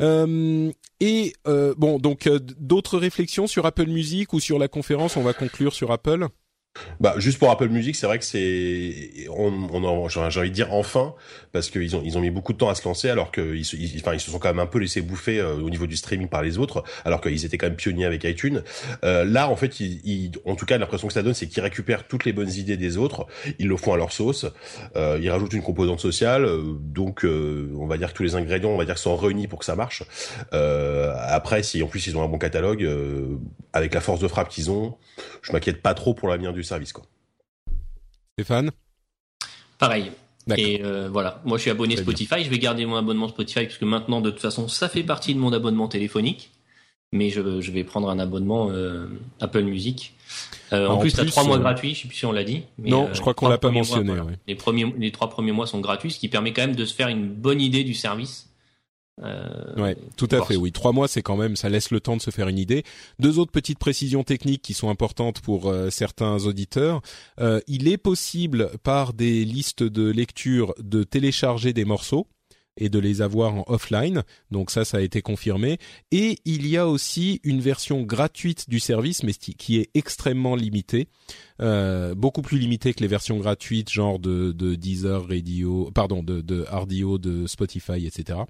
Euh, 0.00 0.70
et 1.00 1.32
euh, 1.46 1.74
bon, 1.76 1.98
donc 1.98 2.26
euh, 2.26 2.38
d'autres 2.38 2.98
réflexions 2.98 3.46
sur 3.46 3.66
Apple 3.66 3.86
Music 3.86 4.32
ou 4.32 4.40
sur 4.40 4.58
la 4.58 4.68
conférence? 4.68 5.16
On 5.16 5.22
va 5.22 5.32
conclure 5.32 5.72
sur 5.72 5.92
Apple. 5.92 6.26
Bah 7.00 7.14
juste 7.18 7.38
pour 7.38 7.50
Apple 7.50 7.68
Music, 7.68 7.96
c'est 7.96 8.06
vrai 8.06 8.18
que 8.18 8.24
c'est 8.24 9.26
on, 9.30 9.52
on 9.72 10.08
j'ai 10.08 10.20
envie 10.20 10.50
de 10.50 10.54
dire 10.54 10.72
enfin 10.72 11.14
parce 11.52 11.70
qu'ils 11.70 11.96
ont 11.96 12.02
ils 12.04 12.16
ont 12.18 12.20
mis 12.20 12.30
beaucoup 12.30 12.52
de 12.52 12.58
temps 12.58 12.68
à 12.68 12.74
se 12.74 12.84
lancer 12.84 13.08
alors 13.08 13.32
qu'ils 13.32 13.64
se, 13.64 13.76
enfin 13.98 14.14
ils 14.14 14.20
se 14.20 14.30
sont 14.30 14.38
quand 14.38 14.48
même 14.48 14.58
un 14.58 14.66
peu 14.66 14.78
laissés 14.78 15.00
bouffer 15.00 15.40
euh, 15.40 15.54
au 15.56 15.70
niveau 15.70 15.86
du 15.86 15.96
streaming 15.96 16.28
par 16.28 16.42
les 16.42 16.58
autres 16.58 16.84
alors 17.04 17.20
qu'ils 17.20 17.44
étaient 17.44 17.58
quand 17.58 17.66
même 17.66 17.76
pionniers 17.76 18.04
avec 18.04 18.24
iTunes. 18.24 18.62
Euh, 19.04 19.24
là 19.24 19.48
en 19.48 19.56
fait, 19.56 19.72
en 20.44 20.54
tout 20.54 20.66
cas 20.66 20.78
l'impression 20.78 21.08
que 21.08 21.14
ça 21.14 21.22
donne 21.22 21.34
c'est 21.34 21.46
qu'ils 21.46 21.62
récupèrent 21.62 22.06
toutes 22.06 22.24
les 22.24 22.32
bonnes 22.32 22.52
idées 22.52 22.76
des 22.76 22.96
autres, 22.96 23.26
ils 23.58 23.68
le 23.68 23.76
font 23.76 23.92
à 23.92 23.96
leur 23.96 24.12
sauce, 24.12 24.46
euh, 24.96 25.18
ils 25.20 25.30
rajoutent 25.30 25.52
une 25.52 25.62
composante 25.62 26.00
sociale, 26.00 26.48
donc 26.78 27.24
on 27.24 27.86
va 27.86 27.96
dire 27.98 28.12
que 28.12 28.16
tous 28.16 28.22
les 28.22 28.34
ingrédients 28.34 28.70
on 28.70 28.78
va 28.78 28.84
dire 28.84 28.98
sont 28.98 29.16
réunis 29.16 29.46
pour 29.46 29.58
que 29.58 29.64
ça 29.64 29.76
marche. 29.76 30.02
après 30.52 31.62
si 31.62 31.82
en 31.82 31.86
plus 31.86 32.06
ils 32.06 32.16
ont 32.16 32.22
un 32.22 32.28
bon 32.28 32.38
catalogue 32.38 32.88
avec 33.72 33.94
la 33.94 34.00
force 34.00 34.20
de 34.20 34.28
frappe 34.28 34.48
qu'ils 34.48 34.70
ont, 34.70 34.96
je 35.42 35.52
m'inquiète 35.52 35.82
pas 35.82 35.94
trop 35.94 36.14
pour 36.14 36.28
l'avenir 36.28 36.52
du 36.52 36.62
service 36.66 36.92
quoi. 36.92 37.04
Stéphane? 38.34 38.70
Pareil. 39.78 40.12
Et 40.56 40.80
euh, 40.84 41.08
voilà, 41.10 41.40
moi 41.44 41.58
je 41.58 41.62
suis 41.62 41.70
abonné 41.70 41.96
Spotify, 41.96 42.44
je 42.44 42.50
vais 42.50 42.58
garder 42.58 42.86
mon 42.86 42.96
abonnement 42.96 43.28
Spotify 43.28 43.64
parce 43.64 43.78
que 43.78 43.84
maintenant 43.84 44.20
de 44.20 44.30
toute 44.30 44.40
façon 44.40 44.68
ça 44.68 44.88
fait 44.88 45.02
partie 45.02 45.34
de 45.34 45.40
mon 45.40 45.52
abonnement 45.52 45.88
téléphonique, 45.88 46.52
mais 47.12 47.30
je, 47.30 47.60
je 47.60 47.72
vais 47.72 47.82
prendre 47.82 48.08
un 48.10 48.18
abonnement 48.18 48.70
euh, 48.70 49.06
Apple 49.40 49.62
Music. 49.62 50.14
Euh, 50.72 50.88
en, 50.88 50.98
plus, 50.98 51.12
tu 51.12 51.20
as 51.20 51.24
trois 51.24 51.44
mois 51.44 51.58
gratuits, 51.58 51.94
je 51.94 52.02
sais 52.02 52.08
plus 52.08 52.16
si 52.16 52.26
on 52.26 52.32
l'a 52.32 52.44
dit. 52.44 52.62
Mais, 52.78 52.90
non, 52.90 53.08
je 53.12 53.20
crois 53.20 53.34
qu'on 53.34 53.48
l'a 53.48 53.58
pas 53.58 53.70
mentionné. 53.70 54.12
Les 54.46 54.54
premiers, 54.54 54.92
les 54.98 55.12
trois 55.12 55.30
premiers 55.30 55.52
mois 55.52 55.66
sont 55.66 55.80
gratuits, 55.80 56.10
ce 56.10 56.18
qui 56.18 56.28
permet 56.28 56.52
quand 56.52 56.62
même 56.62 56.76
de 56.76 56.84
se 56.84 56.94
faire 56.94 57.08
une 57.08 57.28
bonne 57.28 57.60
idée 57.60 57.84
du 57.84 57.94
service 57.94 58.48
euh, 59.22 59.74
ouais, 59.76 59.96
tout 60.16 60.28
à 60.30 60.44
fait. 60.44 60.56
Oui, 60.56 60.72
trois 60.72 60.92
mois, 60.92 61.08
c'est 61.08 61.22
quand 61.22 61.36
même, 61.36 61.56
ça 61.56 61.68
laisse 61.68 61.90
le 61.90 62.00
temps 62.00 62.16
de 62.16 62.22
se 62.22 62.30
faire 62.30 62.48
une 62.48 62.58
idée. 62.58 62.84
Deux 63.18 63.38
autres 63.38 63.52
petites 63.52 63.78
précisions 63.78 64.24
techniques 64.24 64.62
qui 64.62 64.74
sont 64.74 64.90
importantes 64.90 65.40
pour 65.40 65.68
euh, 65.68 65.90
certains 65.90 66.44
auditeurs. 66.44 67.00
Euh, 67.40 67.60
il 67.66 67.88
est 67.88 67.96
possible 67.96 68.70
par 68.82 69.14
des 69.14 69.44
listes 69.44 69.82
de 69.82 70.10
lecture 70.10 70.74
de 70.78 71.02
télécharger 71.02 71.72
des 71.72 71.84
morceaux 71.84 72.26
et 72.76 72.88
de 72.88 72.98
les 72.98 73.22
avoir 73.22 73.54
en 73.54 73.64
offline. 73.66 74.22
Donc 74.50 74.70
ça, 74.70 74.84
ça 74.84 74.98
a 74.98 75.00
été 75.00 75.22
confirmé. 75.22 75.78
Et 76.10 76.38
il 76.44 76.66
y 76.66 76.76
a 76.76 76.88
aussi 76.88 77.40
une 77.44 77.60
version 77.60 78.02
gratuite 78.02 78.68
du 78.68 78.80
service, 78.80 79.22
mais 79.22 79.32
qui 79.32 79.78
est 79.78 79.90
extrêmement 79.94 80.56
limitée, 80.56 81.08
euh, 81.60 82.14
beaucoup 82.14 82.42
plus 82.42 82.58
limitée 82.58 82.94
que 82.94 83.00
les 83.00 83.08
versions 83.08 83.38
gratuites, 83.38 83.90
genre 83.90 84.18
de, 84.18 84.52
de 84.52 84.74
Deezer, 84.74 85.26
Radio, 85.28 85.90
pardon, 85.94 86.22
de, 86.22 86.40
de 86.40 86.64
RDO, 86.70 87.18
de 87.18 87.46
Spotify, 87.46 88.06
etc. 88.06 88.40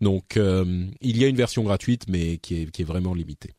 Donc 0.00 0.36
euh, 0.36 0.86
il 1.00 1.16
y 1.16 1.24
a 1.24 1.28
une 1.28 1.36
version 1.36 1.62
gratuite, 1.62 2.04
mais 2.08 2.38
qui 2.38 2.62
est, 2.62 2.70
qui 2.70 2.82
est 2.82 2.86
vraiment 2.86 3.14
limitée. 3.14 3.54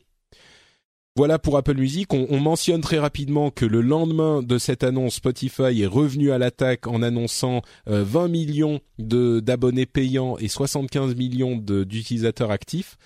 Voilà 1.17 1.39
pour 1.39 1.57
Apple 1.57 1.73
Music. 1.73 2.13
On, 2.13 2.39
mentionne 2.39 2.81
très 2.81 2.99
rapidement 2.99 3.49
que 3.49 3.65
le 3.65 3.81
lendemain 3.81 4.43
de 4.43 4.59
cette 4.59 4.83
annonce, 4.83 5.15
Spotify 5.15 5.81
est 5.81 5.87
revenu 5.87 6.31
à 6.31 6.37
l'attaque 6.37 6.85
en 6.85 7.01
annonçant 7.01 7.63
20 7.87 8.25
euh, 8.25 8.27
millions 8.27 8.81
d'abonnés 8.99 9.87
payants 9.87 10.37
et 10.37 10.47
75 10.47 11.15
millions 11.15 11.57
d'utilisateurs 11.57 12.51
actifs. 12.51 12.97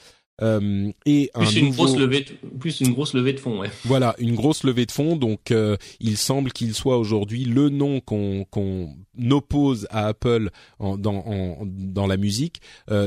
Euh, 0.42 0.92
et 1.06 1.32
plus 1.34 1.56
une 1.56 1.70
grosse 1.70 1.96
levée, 1.96 2.26
de, 2.26 2.58
plus 2.60 2.82
une 2.82 2.92
grosse 2.92 3.14
levée 3.14 3.32
de 3.32 3.40
fonds. 3.40 3.62
Ouais. 3.62 3.70
Voilà, 3.86 4.14
une 4.20 4.36
grosse 4.36 4.66
levée 4.66 4.86
de 4.86 4.92
fonds. 4.92 5.16
Donc, 5.16 5.52
euh, 5.52 5.78
il 6.02 6.18
semble 6.18 6.52
qu'il 6.52 6.74
soit 6.74 6.98
aujourd'hui 6.98 7.46
le 7.46 7.70
nom 7.70 8.02
qu'on 8.02 8.44
qu'on 8.52 8.94
oppose 9.30 9.88
à 9.90 10.08
Apple 10.08 10.50
en, 10.80 10.98
dans 10.98 11.24
en, 11.26 11.60
dans 11.64 12.08
la 12.08 12.18
musique. 12.18 12.60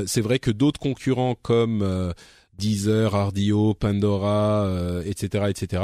C'est 0.07 0.21
vrai 0.21 0.39
que 0.39 0.49
d'autres 0.49 0.79
concurrents 0.79 1.35
comme 1.39 2.13
Deezer, 2.57 3.15
Ardio, 3.15 3.73
Pandora, 3.73 5.01
etc., 5.05 5.43
euh, 5.43 5.47
etc. 5.47 5.83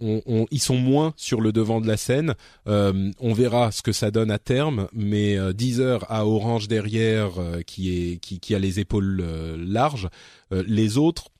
On, 0.00 0.46
ils 0.52 0.62
sont 0.62 0.76
moins 0.76 1.12
sur 1.16 1.40
le 1.40 1.50
devant 1.50 1.80
de 1.80 1.88
la 1.88 1.96
scène. 1.96 2.34
Euh, 2.68 3.10
on 3.18 3.32
verra 3.32 3.72
ce 3.72 3.82
que 3.82 3.90
ça 3.90 4.12
donne 4.12 4.30
à 4.30 4.38
terme, 4.38 4.86
mais 4.92 5.36
euh, 5.36 5.52
Deezer 5.52 6.06
a 6.08 6.24
Orange 6.24 6.68
derrière 6.68 7.32
qui 7.66 8.12
est 8.12 8.18
qui, 8.18 8.54
a 8.54 8.60
les 8.60 8.78
épaules 8.78 9.24
larges. 9.56 10.08
les 10.52 10.98
autres, 10.98 11.30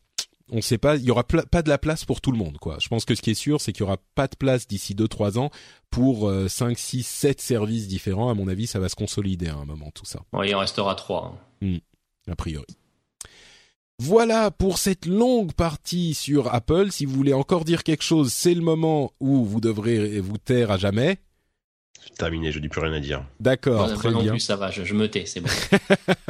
on 0.51 0.57
ne 0.57 0.61
sait 0.61 0.79
pas. 0.79 0.97
Il 0.97 1.05
y 1.05 1.11
aura 1.13 1.23
pas 1.23 1.63
de 1.63 1.69
la 1.69 1.79
place 1.79 2.05
pour 2.05 2.21
tout 2.21 2.33
le 2.33 2.39
monde, 2.39 2.59
quoi. 2.59 2.79
Je 2.81 2.89
pense 2.89 3.05
que 3.05 3.15
ce 3.15 3.23
qui 3.23 3.31
est 3.31 3.35
sûr, 3.35 3.61
c'est 3.61 3.73
qu'il 3.73 3.83
y 3.83 3.85
aura 3.85 3.99
pas 4.17 4.27
de 4.27 4.35
place 4.35 4.67
d'ici 4.67 4.97
deux 4.97 5.07
trois 5.07 5.39
ans 5.39 5.51
pour 5.91 6.33
5, 6.49 6.77
6, 6.77 7.07
7 7.07 7.41
services 7.41 7.87
différents. 7.87 8.29
À 8.29 8.35
mon 8.35 8.49
avis, 8.49 8.67
ça 8.67 8.81
va 8.81 8.89
se 8.89 8.97
consolider 8.97 9.47
à 9.47 9.55
un 9.55 9.67
moment 9.67 9.93
tout 9.95 10.07
ça. 10.07 10.21
il 10.45 10.53
en 10.53 10.59
restera 10.59 10.97
trois. 10.97 11.39
Hein. 11.63 11.67
Hmm. 11.67 12.31
a 12.33 12.35
priori. 12.35 12.67
Voilà 14.01 14.53
pour 14.53 14.79
cette 14.79 15.07
longue 15.07 15.53
partie 15.53 16.15
sur 16.15 16.55
Apple. 16.55 16.93
Si 16.93 17.05
vous 17.05 17.15
voulez 17.15 17.33
encore 17.33 17.65
dire 17.65 17.83
quelque 17.83 18.05
chose, 18.05 18.33
c'est 18.33 18.55
le 18.55 18.61
moment 18.61 19.13
où 19.19 19.45
vous 19.45 19.61
devrez 19.61 20.21
vous 20.21 20.39
taire 20.39 20.71
à 20.71 20.79
jamais. 20.79 21.19
Terminé, 22.17 22.53
je 22.53 22.61
dis 22.61 22.69
plus 22.69 22.81
rien 22.81 22.93
à 22.93 23.01
dire. 23.01 23.25
D'accord, 23.41 23.93
très 23.95 24.11
non 24.11 24.23
bien. 24.23 24.33
Plus, 24.33 24.41
ça 24.41 24.57
va, 24.57 24.71
je, 24.71 24.85
je 24.85 24.95
me 24.95 25.09
tais, 25.09 25.27
c'est 25.27 25.41
bon. 25.41 25.49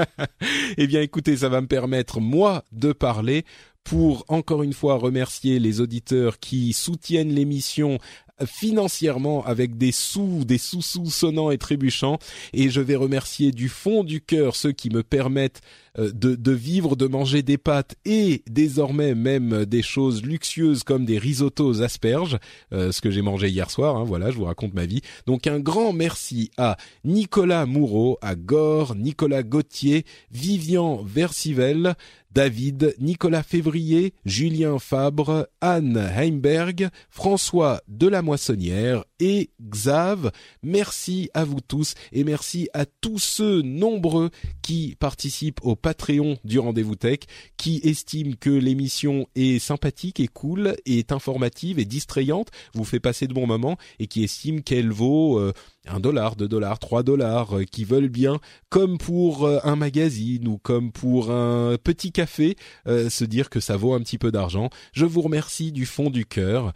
eh 0.78 0.86
bien, 0.86 1.02
écoutez, 1.02 1.36
ça 1.36 1.50
va 1.50 1.60
me 1.60 1.66
permettre 1.66 2.20
moi 2.20 2.64
de 2.72 2.92
parler 2.92 3.44
pour 3.84 4.24
encore 4.28 4.62
une 4.62 4.72
fois 4.72 4.96
remercier 4.96 5.58
les 5.58 5.80
auditeurs 5.80 6.38
qui 6.38 6.72
soutiennent 6.72 7.34
l'émission 7.34 7.98
financièrement 8.46 9.44
avec 9.44 9.76
des 9.76 9.92
sous, 9.92 10.44
des 10.44 10.58
sous-sous 10.58 11.10
sonnants 11.10 11.50
et 11.50 11.58
trébuchants. 11.58 12.18
Et 12.52 12.70
je 12.70 12.80
vais 12.80 12.96
remercier 12.96 13.52
du 13.52 13.68
fond 13.68 14.04
du 14.04 14.20
cœur 14.20 14.56
ceux 14.56 14.72
qui 14.72 14.90
me 14.90 15.02
permettent 15.02 15.60
euh, 15.98 16.12
de, 16.12 16.52
vivre, 16.52 16.96
de 16.96 17.06
manger 17.06 17.42
des 17.42 17.58
pâtes 17.58 17.96
et 18.04 18.42
désormais 18.48 19.14
même 19.14 19.64
des 19.64 19.82
choses 19.82 20.22
luxueuses 20.22 20.84
comme 20.84 21.04
des 21.04 21.18
risottos 21.18 21.82
asperges, 21.82 22.38
euh, 22.72 22.92
ce 22.92 23.00
que 23.00 23.10
j'ai 23.10 23.22
mangé 23.22 23.48
hier 23.48 23.70
soir. 23.70 23.96
Hein, 23.96 24.04
voilà, 24.04 24.30
je 24.30 24.36
vous 24.36 24.44
raconte 24.44 24.74
ma 24.74 24.86
vie. 24.86 25.00
Donc 25.26 25.46
un 25.46 25.58
grand 25.58 25.92
merci 25.92 26.50
à 26.56 26.76
Nicolas 27.04 27.66
Moureau, 27.66 28.18
à 28.22 28.34
Gore, 28.34 28.94
Nicolas 28.94 29.42
Gauthier, 29.42 30.04
Vivian 30.30 31.02
Versivel, 31.02 31.94
David, 32.30 32.94
Nicolas 33.00 33.42
Février, 33.42 34.12
Julien 34.24 34.78
Fabre, 34.78 35.48
Anne 35.60 35.96
Heimberg, 35.96 36.90
François 37.10 37.80
Delamoissonnière 38.28 39.04
et 39.20 39.50
Xav. 39.62 40.30
Merci 40.62 41.30
à 41.32 41.44
vous 41.44 41.60
tous 41.60 41.94
et 42.12 42.24
merci 42.24 42.68
à 42.74 42.84
tous 42.84 43.18
ceux 43.18 43.62
nombreux 43.62 44.28
qui 44.60 44.96
participent 44.98 45.60
au 45.62 45.76
Patreon 45.76 46.36
du 46.44 46.58
Rendez-vous 46.58 46.94
Tech, 46.94 47.20
qui 47.56 47.80
estiment 47.82 48.34
que 48.38 48.50
l'émission 48.50 49.26
est 49.34 49.58
sympathique 49.58 50.20
et 50.20 50.28
cool, 50.28 50.76
est 50.84 51.10
informative 51.10 51.78
et 51.78 51.86
distrayante, 51.86 52.48
vous 52.74 52.84
fait 52.84 53.00
passer 53.00 53.26
de 53.26 53.32
bons 53.32 53.46
moments 53.46 53.78
et 53.98 54.08
qui 54.08 54.24
estiment 54.24 54.60
qu'elle 54.60 54.90
vaut 54.90 55.38
euh, 55.38 55.54
un 55.88 56.00
dollar, 56.00 56.36
deux 56.36 56.48
dollars, 56.48 56.78
trois 56.78 57.02
dollars, 57.02 57.58
euh, 57.58 57.64
qui 57.64 57.84
veulent 57.84 58.08
bien, 58.08 58.38
comme 58.68 58.98
pour 58.98 59.44
euh, 59.44 59.58
un 59.64 59.76
magazine 59.76 60.46
ou 60.48 60.58
comme 60.58 60.92
pour 60.92 61.30
un 61.30 61.76
petit 61.82 62.12
café, 62.12 62.56
euh, 62.86 63.10
se 63.10 63.24
dire 63.24 63.50
que 63.50 63.60
ça 63.60 63.76
vaut 63.76 63.94
un 63.94 64.00
petit 64.00 64.18
peu 64.18 64.30
d'argent. 64.30 64.70
Je 64.92 65.04
vous 65.04 65.22
remercie 65.22 65.72
du 65.72 65.86
fond 65.86 66.10
du 66.10 66.26
cœur. 66.26 66.72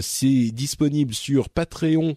c'est 0.00 0.50
disponible 0.52 1.14
sur 1.14 1.48
Patreon 1.48 2.16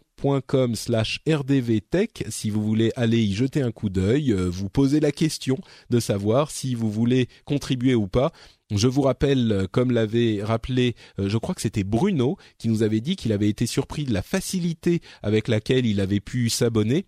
si 2.30 2.52
vous 2.52 2.64
voulez 2.64 2.92
aller 2.96 3.18
y 3.18 3.34
jeter 3.34 3.64
un 3.64 3.72
coup 3.72 3.90
d'œil, 3.90 4.32
euh, 4.32 4.50
vous 4.52 4.70
poser 4.70 5.00
la 5.00 5.12
question 5.12 5.58
de 5.90 6.00
savoir 6.00 6.52
si 6.52 6.76
vous 6.76 6.92
voulez 6.92 7.28
contribuer 7.44 7.96
ou 7.96 8.08
pas. 8.08 8.32
Je 8.70 8.88
vous 8.88 9.02
rappelle, 9.02 9.52
euh, 9.52 9.68
comme 9.70 9.90
l'avait 9.90 10.44
rappelé, 10.44 10.96
euh, 11.18 11.28
je 11.28 11.38
crois 11.40 11.56
que 11.56 11.62
c'était 11.62 11.84
Bruno 11.84 12.38
qui 12.60 12.70
nous 12.70 12.84
avait 12.84 13.02
dit 13.02 13.16
qu'il 13.16 13.32
avait 13.32 13.50
été 13.50 13.66
surpris 13.66 14.06
de 14.06 14.14
la 14.14 14.22
facilité 14.22 15.02
avec 15.24 15.48
laquelle 15.48 15.88
il 15.88 16.00
avait 16.00 16.20
pu 16.20 16.50
s'abonner. 16.50 17.08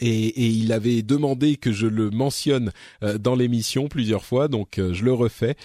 Et, 0.00 0.46
il 0.48 0.72
avait 0.72 1.02
demandé 1.02 1.56
que 1.56 1.72
je 1.72 1.86
le 1.86 2.10
mentionne 2.10 2.72
dans 3.20 3.34
l'émission 3.34 3.88
plusieurs 3.88 4.24
fois, 4.24 4.48
donc 4.48 4.74
je 4.78 5.04
le 5.04 5.12
refais. 5.12 5.56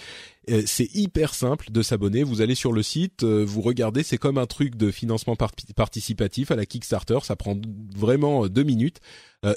c'est 0.66 0.94
hyper 0.94 1.34
simple 1.34 1.70
de 1.70 1.82
s'abonner. 1.82 2.22
Vous 2.22 2.40
allez 2.40 2.54
sur 2.54 2.72
le 2.72 2.82
site, 2.82 3.24
vous 3.24 3.60
regardez, 3.60 4.02
c'est 4.02 4.18
comme 4.18 4.38
un 4.38 4.46
truc 4.46 4.76
de 4.76 4.90
financement 4.90 5.36
participatif 5.36 6.50
à 6.50 6.56
la 6.56 6.66
Kickstarter. 6.66 7.18
Ça 7.22 7.36
prend 7.36 7.56
vraiment 7.96 8.46
deux 8.48 8.64
minutes. 8.64 9.00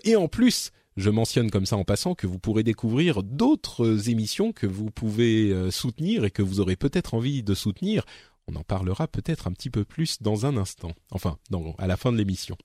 et 0.04 0.16
en 0.16 0.28
plus, 0.28 0.72
je 0.98 1.12
mentionne 1.12 1.52
comme 1.52 1.68
ça 1.68 1.78
en 1.78 1.84
passant 1.84 2.16
que 2.16 2.26
vous 2.26 2.40
pourrez 2.40 2.64
découvrir 2.64 3.22
d'autres 3.22 4.10
émissions 4.10 4.52
que 4.52 4.66
vous 4.66 4.90
pouvez 4.90 5.52
euh, 5.52 5.70
soutenir 5.70 6.26
et 6.26 6.32
que 6.32 6.42
vous 6.42 6.60
aurez 6.60 6.76
peut-être 6.76 7.14
envie 7.14 7.44
de 7.44 7.54
soutenir. 7.54 8.04
On 8.48 8.56
en 8.56 8.64
parlera 8.64 9.08
peut-être 9.08 9.48
un 9.48 9.52
petit 9.52 9.70
peu 9.70 9.86
plus 9.86 10.22
dans 10.22 10.48
un 10.48 10.58
instant. 10.58 10.94
Enfin, 11.12 11.38
à 11.78 11.86
la 11.86 11.98
fin 11.98 12.12
de 12.12 12.18
l'émission. 12.18 12.58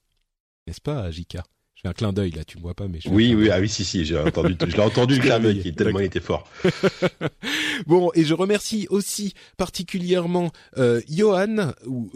N'est-ce 0.65 0.81
pas, 0.81 1.11
Jika? 1.11 1.43
Un 1.85 1.93
clin 1.93 2.13
d'œil 2.13 2.31
là, 2.31 2.43
tu 2.43 2.57
me 2.57 2.63
vois 2.63 2.73
pas, 2.73 2.87
mais 2.87 2.99
je 3.01 3.09
oui, 3.09 3.35
oui, 3.35 3.49
ah 3.51 3.59
oui, 3.59 3.69
si, 3.69 3.83
si, 3.83 4.05
j'ai 4.05 4.17
entendu, 4.17 4.55
je 4.59 4.75
l'ai 4.75 4.83
entendu 4.83 5.15
le 5.15 5.21
clin 5.23 5.39
d'œil, 5.39 5.61
qui 5.61 5.73
tellement 5.73 5.99
il 5.99 6.05
était 6.05 6.19
fort. 6.19 6.47
bon, 7.87 8.11
et 8.15 8.23
je 8.23 8.33
remercie 8.33 8.87
aussi 8.89 9.33
particulièrement 9.57 10.51
euh, 10.77 11.01
Johan, 11.09 11.73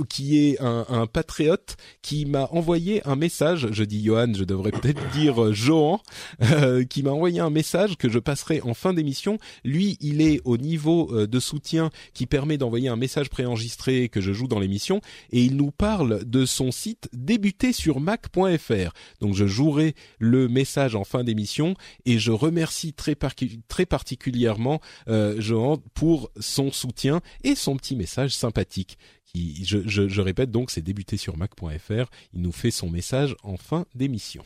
qui 0.09 0.39
est 0.39 0.61
un, 0.61 0.85
un 0.89 1.07
patriote, 1.07 1.75
qui 2.01 2.25
m'a 2.25 2.45
envoyé 2.51 3.05
un 3.07 3.15
message. 3.15 3.67
Je 3.71 3.83
dis 3.83 4.03
Johan, 4.03 4.33
je 4.33 4.43
devrais 4.43 4.71
peut-être 4.71 5.01
dire 5.13 5.43
euh, 5.43 5.53
Johan, 5.53 6.01
euh, 6.41 6.83
qui 6.83 7.03
m'a 7.03 7.11
envoyé 7.11 7.39
un 7.39 7.49
message 7.49 7.97
que 7.97 8.09
je 8.09 8.19
passerai 8.19 8.61
en 8.61 8.73
fin 8.73 8.93
d'émission. 8.93 9.37
Lui, 9.63 9.97
il 10.01 10.21
est 10.21 10.41
au 10.45 10.57
niveau 10.57 11.09
euh, 11.11 11.27
de 11.27 11.39
soutien 11.39 11.89
qui 12.13 12.25
permet 12.25 12.57
d'envoyer 12.57 12.89
un 12.89 12.95
message 12.95 13.29
préenregistré 13.29 14.09
que 14.09 14.21
je 14.21 14.31
joue 14.33 14.47
dans 14.47 14.59
l'émission, 14.59 15.01
et 15.31 15.43
il 15.43 15.55
nous 15.55 15.71
parle 15.71 16.23
de 16.25 16.45
son 16.45 16.71
site 16.71 17.09
débuter 17.13 17.73
sur 17.73 17.99
mac.fr. 17.99 18.93
Donc 19.21 19.33
je 19.33 19.45
jouerai 19.57 19.95
le 20.19 20.47
message 20.47 20.95
en 20.95 21.03
fin 21.03 21.23
d'émission 21.23 21.73
et 22.05 22.19
je 22.19 22.31
remercie 22.31 22.93
très, 22.93 23.15
particulièrement 23.15 24.79
euh, 25.07 25.35
Johan 25.39 25.77
pour 25.95 26.29
son 26.39 26.71
soutien 26.71 27.21
et 27.43 27.55
son 27.55 27.75
petit 27.75 27.95
message 27.95 28.35
sympathique. 28.35 28.97
Je, 29.35 29.81
je 29.85 30.21
répète 30.21 30.51
donc, 30.51 30.71
c'est 30.71 30.81
débuté 30.81 31.17
sur 31.17 31.37
mac.fr. 31.37 32.09
Il 32.33 32.41
nous 32.41 32.51
fait 32.51 32.71
son 32.71 32.89
message 32.89 33.35
en 33.43 33.57
fin 33.57 33.85
d'émission. 33.93 34.43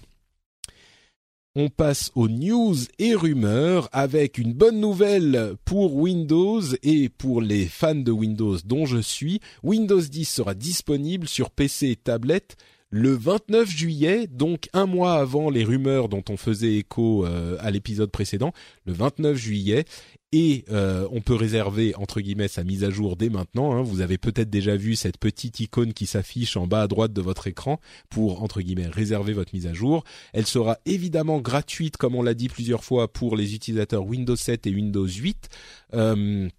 On 1.53 1.67
passe 1.67 2.11
aux 2.15 2.29
news 2.29 2.75
et 2.97 3.13
rumeurs 3.13 3.89
avec 3.91 4.37
une 4.37 4.53
bonne 4.53 4.79
nouvelle 4.79 5.55
pour 5.65 5.95
Windows 5.95 6.61
et 6.81 7.09
pour 7.09 7.41
les 7.41 7.65
fans 7.65 7.93
de 7.93 8.11
Windows 8.11 8.55
dont 8.63 8.85
je 8.85 8.99
suis. 8.99 9.41
Windows 9.61 9.99
10 9.99 10.23
sera 10.23 10.53
disponible 10.53 11.27
sur 11.27 11.49
PC 11.49 11.89
et 11.89 11.95
tablette 11.97 12.55
le 12.91 13.13
29 13.13 13.69
juillet, 13.69 14.27
donc 14.27 14.69
un 14.73 14.85
mois 14.85 15.15
avant 15.15 15.49
les 15.49 15.63
rumeurs 15.63 16.09
dont 16.09 16.23
on 16.29 16.35
faisait 16.35 16.75
écho 16.75 17.25
euh, 17.25 17.57
à 17.61 17.71
l'épisode 17.71 18.11
précédent, 18.11 18.51
le 18.85 18.91
29 18.91 19.35
juillet, 19.35 19.85
et 20.33 20.65
euh, 20.71 21.07
on 21.11 21.21
peut 21.21 21.35
réserver 21.35 21.95
entre 21.95 22.21
guillemets 22.21 22.49
sa 22.49 22.63
mise 22.63 22.83
à 22.83 22.89
jour 22.89 23.15
dès 23.15 23.29
maintenant. 23.29 23.73
Hein. 23.73 23.81
Vous 23.81 24.01
avez 24.01 24.17
peut-être 24.17 24.49
déjà 24.49 24.75
vu 24.75 24.95
cette 24.95 25.17
petite 25.17 25.59
icône 25.61 25.93
qui 25.93 26.05
s'affiche 26.05 26.57
en 26.57 26.67
bas 26.67 26.83
à 26.83 26.87
droite 26.87 27.13
de 27.13 27.21
votre 27.21 27.47
écran 27.47 27.79
pour 28.09 28.43
entre 28.43 28.61
guillemets 28.61 28.87
réserver 28.87 29.33
votre 29.33 29.53
mise 29.53 29.67
à 29.67 29.73
jour. 29.73 30.03
Elle 30.33 30.45
sera 30.45 30.77
évidemment 30.85 31.39
gratuite, 31.39 31.97
comme 31.97 32.15
on 32.15 32.23
l'a 32.23 32.33
dit 32.33 32.49
plusieurs 32.49 32.83
fois, 32.83 33.11
pour 33.11 33.35
les 33.35 33.55
utilisateurs 33.55 34.05
Windows 34.05 34.35
7 34.35 34.67
et 34.67 34.71
Windows 34.71 35.07
8. 35.07 35.49
Euh, 35.93 36.49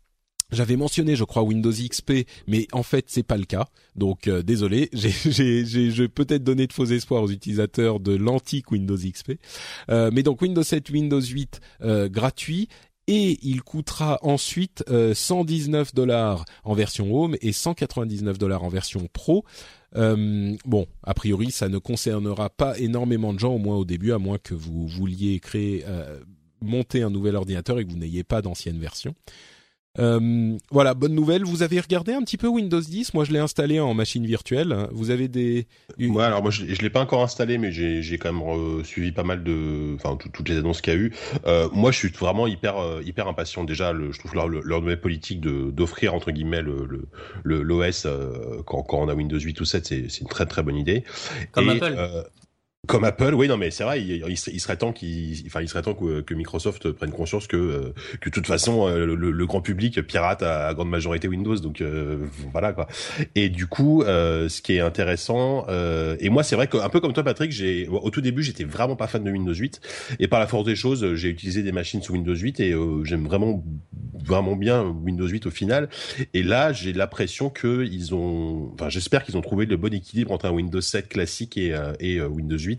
j'avais 0.53 0.77
mentionné, 0.77 1.17
je 1.17 1.25
crois, 1.25 1.43
Windows 1.43 1.73
XP, 1.73 2.27
mais 2.47 2.69
en 2.73 2.83
fait, 2.83 3.07
c'est 3.09 3.23
pas 3.23 3.37
le 3.39 3.45
cas. 3.45 3.67
Donc, 3.97 4.29
euh, 4.29 4.43
désolé, 4.43 4.91
j'ai, 4.93 6.09
peut-être 6.09 6.45
donné 6.45 6.67
de 6.67 6.73
faux 6.73 6.85
espoirs 6.85 7.23
aux 7.23 7.31
utilisateurs 7.31 8.01
de 8.01 8.15
l'antique 8.15 8.71
Windows 8.71 8.97
XP. 8.97 9.33
Euh, 9.91 10.11
mais 10.13 10.23
donc, 10.23 10.43
Windows 10.43 10.63
7, 10.63 10.91
Windows 10.91 11.21
8 11.21 11.61
euh, 11.83 12.09
gratuit. 12.09 12.69
Et 13.09 13.41
il 13.43 13.63
coûtera 13.63 14.21
ensuite 14.23 14.85
119 14.89 15.93
dollars 15.93 16.45
en 16.63 16.73
version 16.73 17.13
Home 17.13 17.37
et 17.41 17.51
199 17.51 18.39
dollars 18.39 18.63
en 18.63 18.69
version 18.69 19.09
Pro. 19.13 19.45
bon, 19.93 20.87
a 21.03 21.13
priori, 21.13 21.51
ça 21.51 21.69
ne 21.69 21.79
concernera 21.79 22.49
pas 22.49 22.79
énormément 22.79 23.35
de 23.35 23.41
gens, 23.41 23.55
au 23.55 23.59
moins 23.59 23.75
au 23.75 23.85
début, 23.85 24.13
à 24.13 24.19
moins 24.19 24.39
que 24.39 24.55
vous 24.55 24.87
vouliez 24.87 25.41
créer, 25.41 25.85
monter 26.61 27.03
un 27.03 27.11
nouvel 27.11 27.35
ordinateur 27.35 27.81
et 27.81 27.85
que 27.85 27.91
vous 27.91 27.99
n'ayez 27.99 28.23
pas 28.23 28.41
d'ancienne 28.41 28.79
version. 28.79 29.17
Euh, 29.99 30.57
voilà, 30.71 30.95
bonne 30.95 31.15
nouvelle. 31.15 31.45
Vous 31.45 31.63
avez 31.63 31.79
regardé 31.79 32.15
un 32.15 32.23
petit 32.23 32.39
peu 32.39 32.47
Windows 32.47 32.81
10 32.81 33.13
Moi, 33.15 33.25
je 33.25 33.33
l'ai 33.33 33.39
installé 33.39 33.79
en 33.79 33.93
machine 33.93 34.25
virtuelle. 34.25 34.89
Vous 34.93 35.11
avez 35.11 35.29
des 35.29 35.67
Ouais, 35.99 36.25
alors 36.25 36.43
moi, 36.43 36.51
je, 36.51 36.65
je 36.67 36.81
l'ai 36.81 36.91
pas 36.91 37.01
encore 37.01 37.23
installé, 37.23 37.59
mais 37.59 37.73
j'ai 37.73 38.19
quand 38.19 38.33
même 38.33 38.85
suivi 38.85 39.13
pas 39.13 39.23
mal 39.23 39.43
de, 39.45 39.95
enfin, 39.95 40.17
toutes 40.17 40.49
les 40.49 40.57
annonces 40.57 40.81
qu'il 40.81 40.93
y 40.93 40.97
a 40.97 40.99
eu. 40.99 41.13
Euh, 41.47 41.69
moi, 41.73 41.91
je 41.91 41.99
suis 41.99 42.09
vraiment 42.09 42.47
hyper 42.47 42.79
euh, 42.79 43.03
hyper 43.05 43.29
impatient. 43.29 43.65
Déjà, 43.65 43.93
le, 43.93 44.13
je 44.13 44.19
trouve 44.19 44.35
leur, 44.35 44.49
leur 44.49 44.81
nouvelle 44.81 45.01
politique 45.01 45.41
de 45.41 45.71
d'offrir 45.71 46.15
entre 46.15 46.31
guillemets 46.31 46.63
le 46.63 47.07
l'OS 47.45 48.05
le, 48.05 48.11
euh, 48.11 48.63
quand, 48.65 48.83
quand 48.83 48.99
on 48.99 49.09
a 49.09 49.15
Windows 49.15 49.39
8 49.39 49.61
ou 49.61 49.65
7, 49.65 49.87
c'est 49.87 50.21
une 50.21 50.29
très 50.29 50.47
très 50.47 50.63
bonne 50.63 50.77
idée. 50.77 51.05
Comme 51.53 51.69
Apple. 51.69 51.97
Comme 52.89 53.05
Apple, 53.05 53.33
oui, 53.35 53.47
non, 53.47 53.59
mais 53.59 53.71
c'est 53.71 53.85
vrai, 53.85 54.03
il, 54.03 54.37
serait, 54.37 54.77
temps 54.77 54.93
qu'il, 54.93 55.41
enfin, 55.47 55.61
il 55.63 55.69
serait 55.69 55.83
temps 55.83 55.95
que, 55.95 56.35
Microsoft 56.35 56.91
prenne 56.91 57.13
conscience 57.13 57.47
que, 57.47 57.57
euh, 57.57 57.95
que 58.21 58.29
de 58.29 58.35
toute 58.35 58.49
façon, 58.49 58.89
euh, 58.89 59.07
le, 59.07 59.47
grand 59.47 59.61
public 59.61 60.03
pirate 60.03 60.43
à, 60.43 60.75
grande 60.75 60.89
majorité 60.89 61.29
Windows, 61.29 61.55
donc 61.55 61.81
euh, 61.81 62.27
voilà 62.51 62.73
quoi. 62.73 62.89
Et 63.37 63.51
du 63.51 63.69
coup, 63.69 64.03
ce 64.05 64.61
qui 64.63 64.73
est 64.75 64.81
intéressant, 64.81 65.65
et 66.19 66.29
moi, 66.29 66.43
c'est 66.43 66.57
vrai 66.57 66.67
qu'un 66.67 66.89
peu 66.89 66.99
comme 66.99 67.13
toi, 67.13 67.23
Patrick, 67.23 67.53
j'ai, 67.53 67.87
au 67.87 68.11
tout 68.11 68.21
début, 68.21 68.43
j'étais 68.43 68.65
vraiment 68.65 68.97
pas 68.97 69.07
fan 69.07 69.23
de 69.23 69.31
Windows 69.31 69.55
8, 69.55 69.81
et 70.19 70.27
par 70.27 70.41
la 70.41 70.49
force 70.49 70.65
des 70.65 70.75
choses, 70.75 71.15
j'ai 71.15 71.29
utilisé 71.29 71.63
des 71.63 71.71
machines 71.71 72.03
sous 72.03 72.15
Windows 72.15 72.35
8 72.35 72.59
et 72.59 72.75
j'aime 73.05 73.27
vraiment, 73.27 73.65
vraiment 74.25 74.57
bien 74.57 74.83
Windows 74.83 75.29
8 75.29 75.47
au 75.47 75.53
final. 75.53 75.89
Et 76.35 76.43
là, 76.43 76.73
j'ai 76.73 76.93
l'impression 76.93 77.49
que 77.49 77.85
ils 77.85 78.13
ont, 78.13 78.73
enfin, 78.75 78.89
j'espère 78.89 79.23
qu'ils 79.23 79.37
ont 79.37 79.41
trouvé 79.41 79.67
le 79.67 79.77
bon 79.77 79.95
équilibre 79.95 80.33
entre 80.33 80.47
un 80.47 80.53
Windows 80.53 80.81
7 80.81 81.09
classique 81.09 81.57
et, 81.57 81.79
et 82.01 82.21
Windows 82.21 82.59
8 82.59 82.72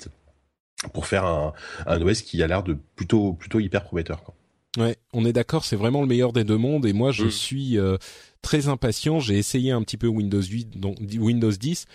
pour 0.93 1.07
faire 1.07 1.25
un, 1.25 1.53
un 1.85 2.01
OS 2.01 2.21
qui 2.21 2.41
a 2.43 2.47
l'air 2.47 2.63
de 2.63 2.77
plutôt 2.95 3.33
plutôt 3.33 3.59
hyper 3.59 3.83
prometteur. 3.83 4.23
Quoi. 4.23 4.35
Ouais, 4.77 4.97
on 5.13 5.23
est 5.23 5.33
d'accord, 5.33 5.65
c'est 5.65 5.75
vraiment 5.75 6.01
le 6.01 6.07
meilleur 6.07 6.33
des 6.33 6.43
deux 6.43 6.57
mondes 6.57 6.85
et 6.85 6.93
moi 6.93 7.11
je 7.11 7.25
mm. 7.25 7.31
suis 7.31 7.77
euh, 7.77 7.97
très 8.41 8.67
impatient. 8.67 9.19
J'ai 9.19 9.37
essayé 9.37 9.71
un 9.71 9.83
petit 9.83 9.97
peu 9.97 10.07
Windows 10.07 10.41
8, 10.41 10.79
donc 10.79 10.97
Windows 10.99 11.51
10 11.51 11.85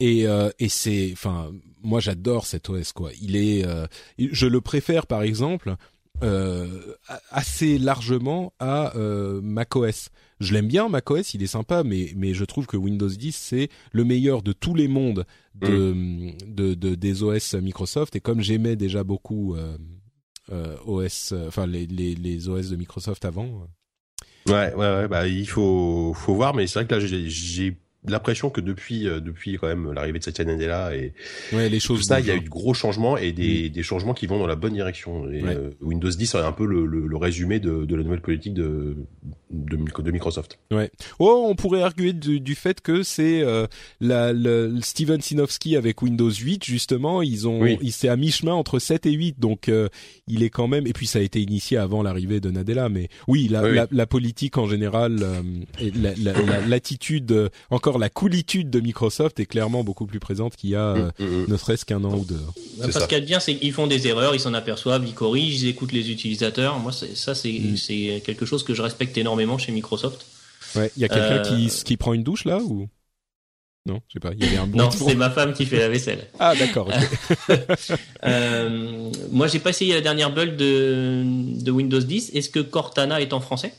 et 0.00 0.26
euh, 0.26 0.50
et 0.58 0.68
c'est, 0.68 1.10
enfin, 1.12 1.50
moi 1.82 2.00
j'adore 2.00 2.46
cet 2.46 2.68
OS 2.68 2.92
quoi. 2.92 3.10
Il 3.22 3.36
est, 3.36 3.66
euh, 3.66 3.86
je 4.18 4.46
le 4.46 4.60
préfère 4.60 5.06
par 5.06 5.22
exemple 5.22 5.76
assez 7.30 7.78
largement 7.78 8.52
à 8.58 8.92
macOS 9.42 10.10
je 10.40 10.54
l'aime 10.54 10.66
bien 10.66 10.88
macOS, 10.88 11.34
il 11.34 11.42
est 11.42 11.46
sympa, 11.46 11.84
mais 11.84 12.12
mais 12.16 12.34
je 12.34 12.44
trouve 12.44 12.66
que 12.66 12.76
Windows 12.76 13.08
10 13.08 13.36
c'est 13.36 13.68
le 13.92 14.04
meilleur 14.04 14.42
de 14.42 14.52
tous 14.52 14.74
les 14.74 14.88
mondes 14.88 15.26
de, 15.54 15.92
mm. 15.92 16.32
de, 16.46 16.74
de, 16.74 16.94
des 16.94 17.22
OS 17.22 17.54
Microsoft. 17.54 18.16
Et 18.16 18.20
comme 18.20 18.40
j'aimais 18.40 18.76
déjà 18.76 19.04
beaucoup 19.04 19.54
euh, 19.54 19.76
euh, 20.50 20.76
OS, 20.86 21.34
enfin 21.46 21.66
les, 21.66 21.86
les, 21.86 22.14
les 22.14 22.48
OS 22.48 22.70
de 22.70 22.76
Microsoft 22.76 23.24
avant. 23.24 23.46
Euh. 23.46 24.52
Ouais, 24.52 24.74
ouais, 24.74 24.96
ouais, 24.96 25.08
bah 25.08 25.28
il 25.28 25.46
faut 25.46 26.14
faut 26.14 26.34
voir, 26.34 26.54
mais 26.54 26.66
c'est 26.66 26.80
vrai 26.80 26.86
que 26.88 26.94
là 26.94 27.00
j'ai 27.00 27.76
l'impression 28.08 28.48
que 28.48 28.60
depuis 28.60 29.06
euh, 29.06 29.20
depuis 29.20 29.58
quand 29.58 29.66
même 29.66 29.92
l'arrivée 29.92 30.18
de 30.18 30.40
année 30.40 30.66
là 30.66 30.94
et 30.94 31.12
ouais, 31.52 31.68
les 31.68 31.80
choses 31.80 32.00
tout 32.00 32.04
ça 32.04 32.20
il 32.20 32.26
y 32.26 32.30
a 32.30 32.34
eu 32.34 32.40
de 32.40 32.48
gros 32.48 32.72
changements 32.72 33.16
et 33.16 33.32
des, 33.32 33.68
des 33.68 33.82
changements 33.82 34.14
qui 34.14 34.26
vont 34.26 34.38
dans 34.38 34.46
la 34.46 34.56
bonne 34.56 34.72
direction. 34.72 35.30
Et 35.30 35.42
euh, 35.44 35.70
Windows 35.80 36.08
10 36.08 36.26
c'est 36.26 36.38
un 36.38 36.52
peu 36.52 36.64
le, 36.64 36.86
le, 36.86 37.06
le 37.06 37.16
résumé 37.16 37.60
de, 37.60 37.84
de, 37.84 37.96
la 37.96 38.02
nouvelle 38.02 38.22
politique 38.22 38.54
de, 38.54 38.96
de, 39.50 39.76
de 39.76 40.10
Microsoft. 40.10 40.58
Ouais. 40.70 40.90
Oh 41.18 41.46
on 41.48 41.54
pourrait 41.54 41.82
arguer 41.82 42.12
du, 42.12 42.40
du 42.40 42.54
fait 42.54 42.80
que 42.80 43.02
c'est 43.02 43.42
euh, 43.42 43.66
la 44.00 44.32
le, 44.32 44.78
Steven 44.80 45.20
Sinofsky 45.20 45.76
avec 45.76 46.00
Windows 46.00 46.30
8 46.30 46.64
justement 46.64 47.20
ils 47.20 47.46
ont 47.46 47.66
il 47.66 47.92
s'est 47.92 48.08
à 48.08 48.16
mi 48.16 48.30
chemin 48.30 48.54
entre 48.54 48.78
7 48.78 49.06
et 49.06 49.12
8 49.12 49.38
donc 49.38 49.68
euh, 49.68 49.88
il 50.26 50.42
est 50.42 50.50
quand 50.50 50.68
même 50.68 50.86
et 50.86 50.92
puis 50.92 51.06
ça 51.06 51.18
a 51.18 51.22
été 51.22 51.40
initié 51.40 51.76
avant 51.76 52.02
l'arrivée 52.02 52.40
de 52.40 52.50
Nadella 52.50 52.88
mais 52.88 53.08
oui 53.28 53.48
la, 53.48 53.68
la, 53.68 53.86
la, 53.90 54.06
politique 54.06 54.56
en 54.56 54.66
général 54.66 55.18
et 55.80 55.92
l'attitude 56.66 57.50
encore 57.70 57.89
la 57.98 58.08
coolitude 58.08 58.70
de 58.70 58.80
Microsoft 58.80 59.40
est 59.40 59.46
clairement 59.46 59.84
beaucoup 59.84 60.06
plus 60.06 60.20
présente 60.20 60.56
qu'il 60.56 60.70
y 60.70 60.76
a 60.76 60.94
mm, 60.94 61.12
mm, 61.18 61.24
mm. 61.24 61.44
ne 61.48 61.56
serait-ce 61.56 61.84
qu'un 61.84 62.04
an 62.04 62.14
ou 62.14 62.24
deux. 62.24 62.40
Parce 62.80 63.06
qu'il 63.06 63.12
y 63.12 63.14
a 63.16 63.20
de 63.20 63.26
bien, 63.26 63.40
c'est 63.40 63.56
qu'ils 63.56 63.72
font 63.72 63.86
des 63.86 64.06
erreurs, 64.06 64.34
ils 64.34 64.40
s'en 64.40 64.54
aperçoivent, 64.54 65.04
ils 65.06 65.14
corrigent, 65.14 65.62
ils 65.62 65.68
écoutent 65.68 65.92
les 65.92 66.10
utilisateurs. 66.10 66.78
Moi, 66.78 66.92
ça, 66.92 67.34
c'est 67.34 68.22
quelque 68.24 68.46
chose 68.46 68.64
que 68.64 68.74
je 68.74 68.82
respecte 68.82 69.16
énormément 69.18 69.58
chez 69.58 69.72
Microsoft. 69.72 70.26
Ouais, 70.76 70.90
il 70.96 71.02
y 71.02 71.04
a 71.04 71.08
quelqu'un 71.08 71.42
qui, 71.42 71.66
euh, 71.66 71.82
qui 71.84 71.96
prend 71.96 72.12
une 72.12 72.22
douche 72.22 72.44
là 72.44 72.58
ou? 72.58 72.88
Non, 73.86 74.00
je 74.08 74.14
sais 74.14 74.20
pas. 74.20 74.30
Il 74.36 74.44
y 74.44 74.46
avait 74.46 74.58
un 74.58 74.66
non, 74.66 74.90
c'est 74.90 75.14
ma 75.14 75.30
femme 75.30 75.54
qui 75.54 75.64
fait 75.64 75.78
la 75.78 75.88
vaisselle. 75.88 76.28
Ah 76.38 76.54
d'accord. 76.54 76.88
euh, 78.24 79.10
moi, 79.32 79.46
j'ai 79.46 79.58
pas 79.58 79.70
essayé 79.70 79.94
la 79.94 80.00
dernière 80.00 80.32
build 80.32 80.56
de, 80.56 81.24
de 81.62 81.70
Windows 81.70 82.00
10. 82.00 82.32
Est-ce 82.34 82.50
que 82.50 82.60
Cortana 82.60 83.20
est 83.20 83.32
en 83.32 83.40
français? 83.40 83.72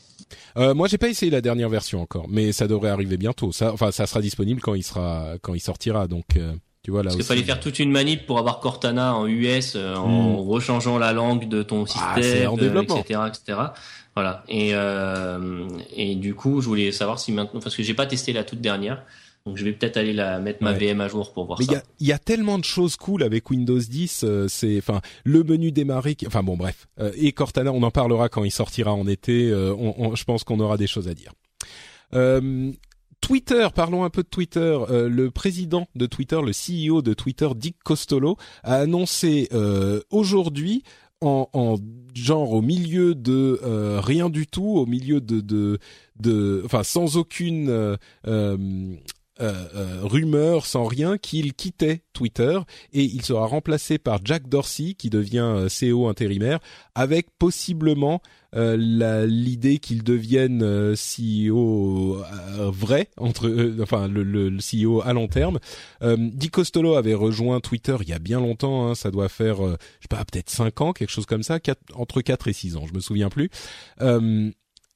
Euh, 0.56 0.74
Moi, 0.74 0.88
j'ai 0.88 0.98
pas 0.98 1.08
essayé 1.08 1.30
la 1.30 1.40
dernière 1.40 1.68
version 1.68 2.00
encore, 2.00 2.26
mais 2.28 2.52
ça 2.52 2.66
devrait 2.66 2.90
arriver 2.90 3.16
bientôt. 3.16 3.52
Ça, 3.52 3.72
enfin, 3.72 3.90
ça 3.92 4.06
sera 4.06 4.20
disponible 4.20 4.60
quand 4.60 4.74
il 4.74 4.82
sera 4.82 5.34
quand 5.42 5.54
il 5.54 5.60
sortira. 5.60 6.08
Donc, 6.08 6.36
euh, 6.36 6.52
tu 6.82 6.90
vois 6.90 7.02
là. 7.02 7.08
Parce 7.08 7.16
qu'il 7.16 7.24
fallait 7.24 7.42
faire 7.42 7.60
toute 7.60 7.78
une 7.78 7.90
manip 7.90 8.26
pour 8.26 8.38
avoir 8.38 8.60
Cortana 8.60 9.14
en 9.14 9.26
US 9.26 9.74
euh, 9.76 9.94
en 9.94 10.42
hmm. 10.42 10.48
rechangeant 10.48 10.98
la 10.98 11.12
langue 11.12 11.48
de 11.48 11.62
ton 11.62 11.84
ah, 11.84 12.16
système, 12.16 12.50
en 12.50 12.56
développement. 12.56 12.98
etc., 12.98 13.20
etc. 13.28 13.58
Voilà. 14.14 14.44
Et 14.48 14.72
et 15.96 16.14
du 16.16 16.34
coup, 16.34 16.60
je 16.60 16.68
voulais 16.68 16.92
savoir 16.92 17.18
si 17.18 17.32
maintenant, 17.32 17.60
parce 17.60 17.76
que 17.76 17.82
j'ai 17.82 17.94
pas 17.94 18.06
testé 18.06 18.32
la 18.32 18.44
toute 18.44 18.60
dernière. 18.60 19.02
Donc 19.46 19.56
je 19.56 19.64
vais 19.64 19.72
peut-être 19.72 19.96
aller 19.96 20.12
la 20.12 20.38
mettre 20.38 20.62
ma 20.62 20.72
VM 20.72 21.00
à 21.00 21.08
jour 21.08 21.32
pour 21.32 21.46
voir 21.46 21.58
Mais 21.58 21.66
ça. 21.66 21.82
Il 21.98 22.06
y 22.06 22.12
a, 22.12 22.18
tellement 22.18 22.58
de 22.58 22.64
choses 22.64 22.96
cool 22.96 23.22
avec 23.22 23.50
Windows 23.50 23.78
10. 23.78 24.22
Euh, 24.24 24.46
c'est, 24.48 24.78
enfin, 24.78 25.00
le 25.24 25.42
menu 25.42 25.72
démarrer. 25.72 26.16
Enfin 26.26 26.42
bon, 26.42 26.56
bref. 26.56 26.86
Euh, 27.00 27.10
et 27.16 27.32
Cortana, 27.32 27.72
on 27.72 27.82
en 27.82 27.90
parlera 27.90 28.28
quand 28.28 28.44
il 28.44 28.52
sortira 28.52 28.92
en 28.92 29.06
été. 29.06 29.50
Euh, 29.50 29.74
on, 29.74 30.14
je 30.14 30.24
pense 30.24 30.44
qu'on 30.44 30.60
aura 30.60 30.76
des 30.76 30.86
choses 30.86 31.08
à 31.08 31.14
dire. 31.14 31.32
Twitter, 33.20 33.68
parlons 33.74 34.04
un 34.04 34.10
peu 34.10 34.22
de 34.22 34.28
Twitter. 34.28 34.78
le 34.90 35.30
président 35.30 35.86
de 35.94 36.06
Twitter, 36.06 36.38
le 36.44 36.52
CEO 36.52 37.02
de 37.02 37.14
Twitter, 37.14 37.48
Dick 37.56 37.76
Costolo, 37.82 38.36
a 38.64 38.76
annoncé 38.76 39.48
aujourd'hui 40.10 40.82
en, 41.20 41.48
en, 41.52 41.76
genre 42.14 42.52
au 42.52 42.60
milieu 42.60 43.14
de 43.14 43.58
rien 43.98 44.28
du 44.28 44.46
tout, 44.46 44.76
au 44.76 44.86
milieu 44.86 45.20
de 45.22 45.40
de, 45.40 45.78
de 46.20 46.62
enfin 46.64 46.82
sans 46.82 47.16
aucune 47.16 47.96
euh, 48.26 48.96
euh, 49.42 49.52
euh, 49.74 50.00
rumeur, 50.02 50.66
sans 50.66 50.84
rien, 50.84 51.18
qu'il 51.18 51.52
quittait 51.54 52.02
Twitter 52.12 52.60
et 52.92 53.02
il 53.02 53.22
sera 53.22 53.46
remplacé 53.46 53.98
par 53.98 54.20
Jack 54.24 54.48
Dorsey 54.48 54.94
qui 54.94 55.10
devient 55.10 55.40
euh, 55.40 55.68
CEO 55.68 56.06
intérimaire 56.06 56.60
avec 56.94 57.26
possiblement 57.38 58.22
l'idée 58.54 59.78
qu'il 59.78 60.04
devienne 60.04 60.92
CEO 60.92 62.22
vrai 62.58 63.08
entre 63.16 63.80
enfin 63.80 64.08
le, 64.08 64.22
le, 64.22 64.58
CEO 64.58 65.00
à 65.00 65.14
long 65.14 65.26
terme. 65.26 65.58
Di 66.02 66.50
Costolo 66.50 66.96
avait 66.96 67.14
rejoint 67.14 67.60
Twitter 67.60 67.96
il 68.02 68.10
y 68.10 68.12
a 68.12 68.18
bien 68.18 68.40
longtemps, 68.40 68.88
hein, 68.88 68.94
ça 68.94 69.10
doit 69.10 69.30
faire 69.30 69.56
je 69.62 70.02
sais 70.02 70.08
pas 70.10 70.22
peut-être 70.26 70.50
cinq 70.50 70.82
ans, 70.82 70.92
quelque 70.92 71.08
chose 71.08 71.24
comme 71.24 71.42
ça, 71.42 71.60
entre 71.94 72.20
4 72.20 72.48
et 72.48 72.52
6 72.52 72.76
ans, 72.76 72.84
je 72.86 72.92
me 72.92 73.00
souviens 73.00 73.30
plus. 73.30 73.48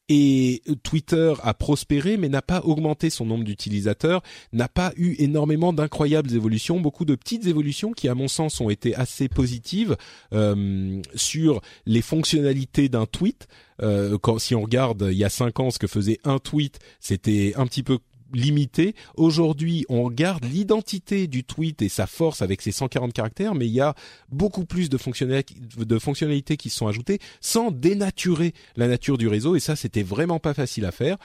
Et 0.08 0.62
Twitter 0.84 1.34
a 1.42 1.52
prospéré, 1.52 2.16
mais 2.16 2.28
n'a 2.28 2.42
pas 2.42 2.60
augmenté 2.60 3.10
son 3.10 3.26
nombre 3.26 3.44
d'utilisateurs, 3.44 4.22
n'a 4.52 4.68
pas 4.68 4.92
eu 4.96 5.16
énormément 5.18 5.72
d'incroyables 5.72 6.32
évolutions, 6.32 6.78
beaucoup 6.78 7.04
de 7.04 7.16
petites 7.16 7.46
évolutions 7.46 7.92
qui, 7.92 8.08
à 8.08 8.14
mon 8.14 8.28
sens, 8.28 8.60
ont 8.60 8.70
été 8.70 8.94
assez 8.94 9.28
positives 9.28 9.96
euh, 10.32 11.02
sur 11.16 11.60
les 11.86 12.02
fonctionnalités 12.02 12.88
d'un 12.88 13.06
tweet. 13.06 13.48
Euh, 13.82 14.16
si 14.38 14.54
on 14.54 14.62
regarde 14.62 15.08
il 15.10 15.18
y 15.18 15.24
a 15.24 15.28
cinq 15.28 15.60
ans 15.60 15.70
ce 15.70 15.78
que 15.78 15.86
faisait 15.86 16.18
un 16.24 16.38
tweet, 16.38 16.78
c'était 17.00 17.52
un 17.56 17.66
petit 17.66 17.82
peu 17.82 17.98
limité. 18.32 18.94
Aujourd'hui, 19.16 19.84
on 19.88 20.10
garde 20.10 20.44
l'identité 20.44 21.26
du 21.26 21.44
tweet 21.44 21.82
et 21.82 21.88
sa 21.88 22.06
force 22.06 22.42
avec 22.42 22.62
ses 22.62 22.72
140 22.72 23.12
caractères, 23.12 23.54
mais 23.54 23.66
il 23.66 23.72
y 23.72 23.80
a 23.80 23.94
beaucoup 24.30 24.64
plus 24.64 24.88
de 24.88 24.98
fonctionnalités, 24.98 25.54
de 25.78 25.98
fonctionnalités 25.98 26.56
qui 26.56 26.70
sont 26.70 26.86
ajoutées 26.86 27.18
sans 27.40 27.70
dénaturer 27.70 28.52
la 28.76 28.88
nature 28.88 29.18
du 29.18 29.28
réseau. 29.28 29.56
Et 29.56 29.60
ça, 29.60 29.76
c'était 29.76 30.02
vraiment 30.02 30.38
pas 30.38 30.54
facile 30.54 30.84
à 30.84 30.92
faire. 30.92 31.16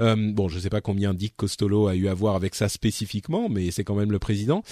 Euh, 0.00 0.16
bon, 0.32 0.48
je 0.48 0.56
ne 0.56 0.60
sais 0.60 0.70
pas 0.70 0.80
combien 0.80 1.14
Dick 1.14 1.34
Costolo 1.36 1.88
a 1.88 1.94
eu 1.94 2.08
à 2.08 2.14
voir 2.14 2.34
avec 2.34 2.54
ça 2.54 2.68
spécifiquement, 2.68 3.48
mais 3.48 3.70
c'est 3.70 3.84
quand 3.84 3.94
même 3.94 4.12
le 4.12 4.18
président. 4.18 4.62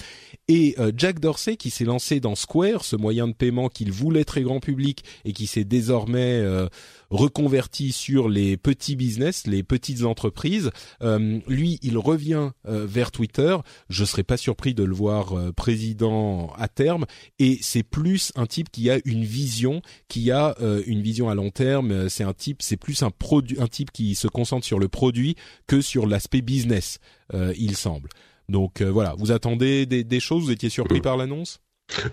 Et 0.48 0.74
euh, 0.78 0.92
Jack 0.96 1.20
Dorsey 1.20 1.56
qui 1.56 1.70
s'est 1.70 1.84
lancé 1.84 2.20
dans 2.20 2.34
Square, 2.34 2.84
ce 2.84 2.96
moyen 2.96 3.28
de 3.28 3.32
paiement 3.32 3.68
qu'il 3.68 3.92
voulait 3.92 4.24
très 4.24 4.42
grand 4.42 4.60
public 4.60 5.05
et 5.24 5.32
qui 5.32 5.46
s'est 5.46 5.64
désormais 5.64 6.38
euh, 6.40 6.66
reconverti 7.10 7.92
sur 7.92 8.28
les 8.28 8.56
petits 8.56 8.96
business, 8.96 9.46
les 9.46 9.62
petites 9.62 10.05
entreprises. 10.05 10.70
lui, 11.00 11.78
il 11.82 11.96
revient 11.96 12.50
vers 12.64 13.10
Twitter. 13.10 13.56
Je 13.88 14.05
serais 14.05 14.24
pas 14.24 14.36
surpris 14.36 14.74
de 14.74 14.84
le 14.84 14.94
voir 14.94 15.34
président 15.55 16.52
à 16.56 16.68
terme. 16.68 17.06
Et 17.38 17.59
c'est 17.62 17.82
plus 17.82 18.30
un 18.36 18.46
type 18.46 18.70
qui 18.70 18.90
a 18.90 18.98
une 19.06 19.24
vision, 19.24 19.80
qui 20.09 20.30
a 20.30 20.55
une 20.86 21.00
vision 21.00 21.30
à 21.30 21.34
long 21.34 21.50
terme. 21.50 22.10
C'est 22.10 22.24
un 22.24 22.34
type, 22.34 22.60
c'est 22.60 22.76
plus 22.76 23.02
un 23.02 23.10
un 23.59 23.66
type 23.68 23.90
qui 23.90 24.14
se 24.14 24.28
concentre 24.28 24.66
sur 24.66 24.78
le 24.78 24.88
produit 24.88 25.18
que 25.66 25.81
sur 25.81 26.07
l'aspect 26.07 26.40
business, 26.40 26.99
euh, 27.35 27.53
il 27.59 27.77
semble. 27.77 28.09
Donc 28.49 28.81
euh, 28.81 28.90
voilà, 28.90 29.15
vous 29.19 29.31
attendez 29.32 29.85
des, 29.86 30.20
choses, 30.20 30.45
vous 30.45 30.51
étiez 30.51 30.70
surpris 30.70 31.01
par 31.01 31.16
l'annonce? 31.16 31.61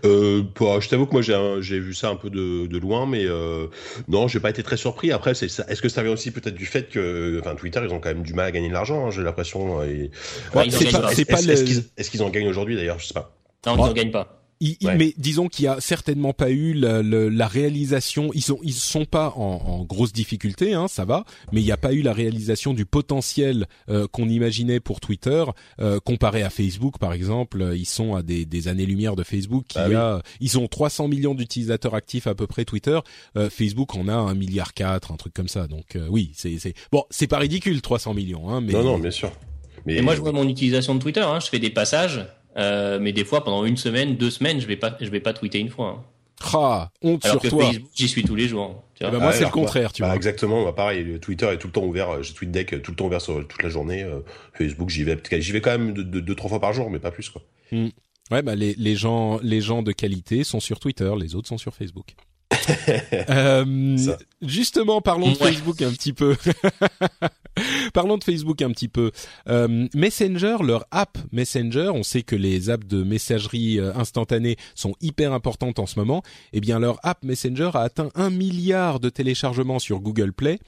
Euh, 0.05 0.41
je 0.79 0.87
t'avoue 0.87 1.05
que 1.05 1.11
moi 1.11 1.21
j'ai 1.21 1.79
vu 1.79 1.93
ça 1.93 2.09
un 2.09 2.15
peu 2.15 2.29
de, 2.29 2.77
loin, 2.77 3.05
mais 3.05 3.25
euh, 3.25 3.67
non, 4.07 4.27
j'ai 4.27 4.39
pas 4.39 4.49
été 4.49 4.63
très 4.63 4.77
surpris. 4.77 5.11
Après, 5.11 5.31
est-ce 5.31 5.81
que 5.81 5.89
ça 5.89 6.01
vient 6.03 6.13
aussi 6.13 6.31
peut-être 6.31 6.55
du 6.55 6.65
fait 6.65 6.89
que, 6.89 7.39
enfin, 7.41 7.55
Twitter, 7.55 7.81
ils 7.83 7.93
ont 7.93 7.99
quand 7.99 8.09
même 8.09 8.23
du 8.23 8.33
mal 8.33 8.45
à 8.45 8.51
gagner 8.51 8.69
de 8.69 8.73
l'argent, 8.73 9.07
hein, 9.07 9.11
j'ai 9.11 9.21
l'impression. 9.21 9.81
Est-ce 9.83 10.11
qu'ils 12.09 12.23
en 12.23 12.29
gagnent 12.29 12.47
aujourd'hui 12.47 12.75
d'ailleurs? 12.75 12.99
Je 12.99 13.07
sais 13.07 13.13
pas. 13.13 13.35
Non, 13.65 13.75
ils 13.77 13.81
en 13.81 13.93
gagnent 13.93 14.11
pas. 14.11 14.44
Mais 14.81 15.13
disons 15.17 15.47
qu'il 15.47 15.65
y 15.65 15.67
a 15.67 15.79
certainement 15.79 16.33
pas 16.33 16.49
eu 16.49 16.73
la, 16.73 17.01
la, 17.01 17.47
réalisation. 17.47 18.31
Ils 18.33 18.43
sont 18.43 18.59
ils 18.63 18.73
sont 18.73 19.05
pas 19.05 19.33
en, 19.35 19.61
en 19.65 19.83
grosse 19.83 20.13
difficulté, 20.13 20.73
hein, 20.73 20.87
ça 20.87 21.05
va. 21.05 21.25
Mais 21.51 21.61
il 21.61 21.65
n'y 21.65 21.71
a 21.71 21.77
pas 21.77 21.93
eu 21.93 22.01
la 22.01 22.13
réalisation 22.13 22.73
du 22.73 22.85
potentiel 22.85 23.67
euh, 23.89 24.07
qu'on 24.07 24.29
imaginait 24.29 24.79
pour 24.79 24.99
Twitter 24.99 25.43
euh, 25.79 25.99
comparé 25.99 26.43
à 26.43 26.49
Facebook, 26.49 26.97
par 26.99 27.13
exemple. 27.13 27.73
Ils 27.75 27.85
sont 27.85 28.15
à 28.15 28.23
des, 28.23 28.45
des 28.45 28.67
années-lumière 28.67 29.15
de 29.15 29.23
Facebook. 29.23 29.65
Qui 29.67 29.77
bah 29.77 30.17
a, 30.17 30.21
ils 30.39 30.57
ont 30.57 30.67
300 30.67 31.07
millions 31.07 31.35
d'utilisateurs 31.35 31.95
actifs 31.95 32.27
à 32.27 32.35
peu 32.35 32.47
près. 32.47 32.65
Twitter, 32.65 32.99
euh, 33.37 33.49
Facebook 33.49 33.95
en 33.95 34.07
a 34.07 34.13
un 34.13 34.33
milliard 34.33 34.73
quatre, 34.73 35.11
un 35.11 35.17
truc 35.17 35.33
comme 35.33 35.47
ça. 35.47 35.67
Donc 35.67 35.95
euh, 35.95 36.07
oui, 36.09 36.31
c'est 36.33 36.57
c'est 36.57 36.73
bon, 36.91 37.03
c'est 37.09 37.27
pas 37.27 37.37
ridicule 37.37 37.81
300 37.81 38.13
millions, 38.13 38.49
hein. 38.49 38.61
Mais 38.61 38.73
non 38.73 38.83
non, 38.83 38.99
bien 38.99 39.11
sûr. 39.11 39.31
Mais 39.85 39.95
et 39.97 40.01
moi 40.01 40.15
je 40.15 40.21
vois 40.21 40.31
mon 40.31 40.47
utilisation 40.47 40.95
de 40.95 40.99
Twitter. 40.99 41.21
Hein, 41.21 41.39
je 41.39 41.47
fais 41.47 41.59
des 41.59 41.69
passages 41.69 42.25
euh, 42.57 42.99
mais 42.99 43.11
des 43.11 43.25
fois, 43.25 43.43
pendant 43.43 43.65
une 43.65 43.77
semaine, 43.77 44.15
deux 44.15 44.29
semaines, 44.29 44.59
je 44.59 44.67
vais 44.67 44.77
pas, 44.77 44.95
je 44.99 45.09
vais 45.09 45.19
pas 45.19 45.33
tweeter 45.33 45.59
une 45.59 45.69
fois. 45.69 45.87
Hein. 45.87 46.03
Ah, 46.53 46.91
honte 47.01 47.25
Alors 47.25 47.41
sur 47.41 47.41
que 47.41 47.47
toi. 47.47 47.65
Facebook, 47.65 47.89
j'y 47.95 48.07
suis 48.07 48.23
tous 48.23 48.35
les 48.35 48.47
jours. 48.47 48.83
Tu 48.95 49.03
vois. 49.03 49.11
bah 49.11 49.19
moi, 49.19 49.31
c'est 49.31 49.45
le 49.45 49.49
contraire, 49.49 49.91
tu 49.93 50.01
bah, 50.01 50.09
vois. 50.09 50.15
Exactement. 50.15 50.63
Bah, 50.63 50.73
pareil, 50.73 51.19
Twitter 51.19 51.47
est 51.47 51.57
tout 51.57 51.67
le 51.67 51.73
temps 51.73 51.83
ouvert. 51.83 52.21
J'ai 52.23 52.33
TweetDeck 52.33 52.81
tout 52.81 52.91
le 52.91 52.95
temps 52.95 53.05
ouvert 53.05 53.21
sur 53.21 53.45
toute 53.47 53.63
la 53.63 53.69
journée. 53.69 54.03
Euh, 54.03 54.19
Facebook, 54.53 54.89
j'y 54.89 55.03
vais, 55.03 55.17
j'y 55.39 55.51
vais 55.51 55.61
quand 55.61 55.71
même 55.71 55.93
deux, 55.93 56.21
deux, 56.21 56.35
trois 56.35 56.49
fois 56.49 56.59
par 56.59 56.73
jour, 56.73 56.89
mais 56.89 56.99
pas 56.99 57.11
plus, 57.11 57.29
quoi. 57.29 57.41
Hmm. 57.71 57.87
Ouais, 58.31 58.41
bah 58.41 58.55
les, 58.55 58.73
les 58.75 58.95
gens, 58.95 59.39
les 59.43 59.61
gens 59.61 59.83
de 59.83 59.91
qualité 59.91 60.43
sont 60.43 60.59
sur 60.59 60.79
Twitter, 60.79 61.13
les 61.19 61.35
autres 61.35 61.47
sont 61.47 61.59
sur 61.59 61.75
Facebook. 61.75 62.15
euh, 63.29 63.97
justement, 64.41 65.01
parlons 65.01 65.31
de 65.31 65.35
Facebook 65.35 65.81
un 65.81 65.91
petit 65.91 66.13
peu. 66.13 66.35
parlons 67.93 68.17
de 68.17 68.23
Facebook 68.23 68.61
un 68.61 68.71
petit 68.71 68.87
peu. 68.87 69.11
Euh, 69.47 69.87
Messenger, 69.93 70.57
leur 70.63 70.85
app 70.91 71.17
Messenger, 71.31 71.91
on 71.93 72.03
sait 72.03 72.23
que 72.23 72.35
les 72.35 72.69
apps 72.69 72.85
de 72.85 73.03
messagerie 73.03 73.79
euh, 73.79 73.93
instantanée 73.95 74.57
sont 74.75 74.93
hyper 75.01 75.33
importantes 75.33 75.79
en 75.79 75.85
ce 75.85 75.99
moment. 75.99 76.23
Eh 76.53 76.59
bien, 76.59 76.79
leur 76.79 76.99
app 77.03 77.23
Messenger 77.23 77.71
a 77.73 77.81
atteint 77.81 78.09
un 78.15 78.29
milliard 78.29 78.99
de 78.99 79.09
téléchargements 79.09 79.79
sur 79.79 79.99
Google 79.99 80.33
Play. 80.33 80.59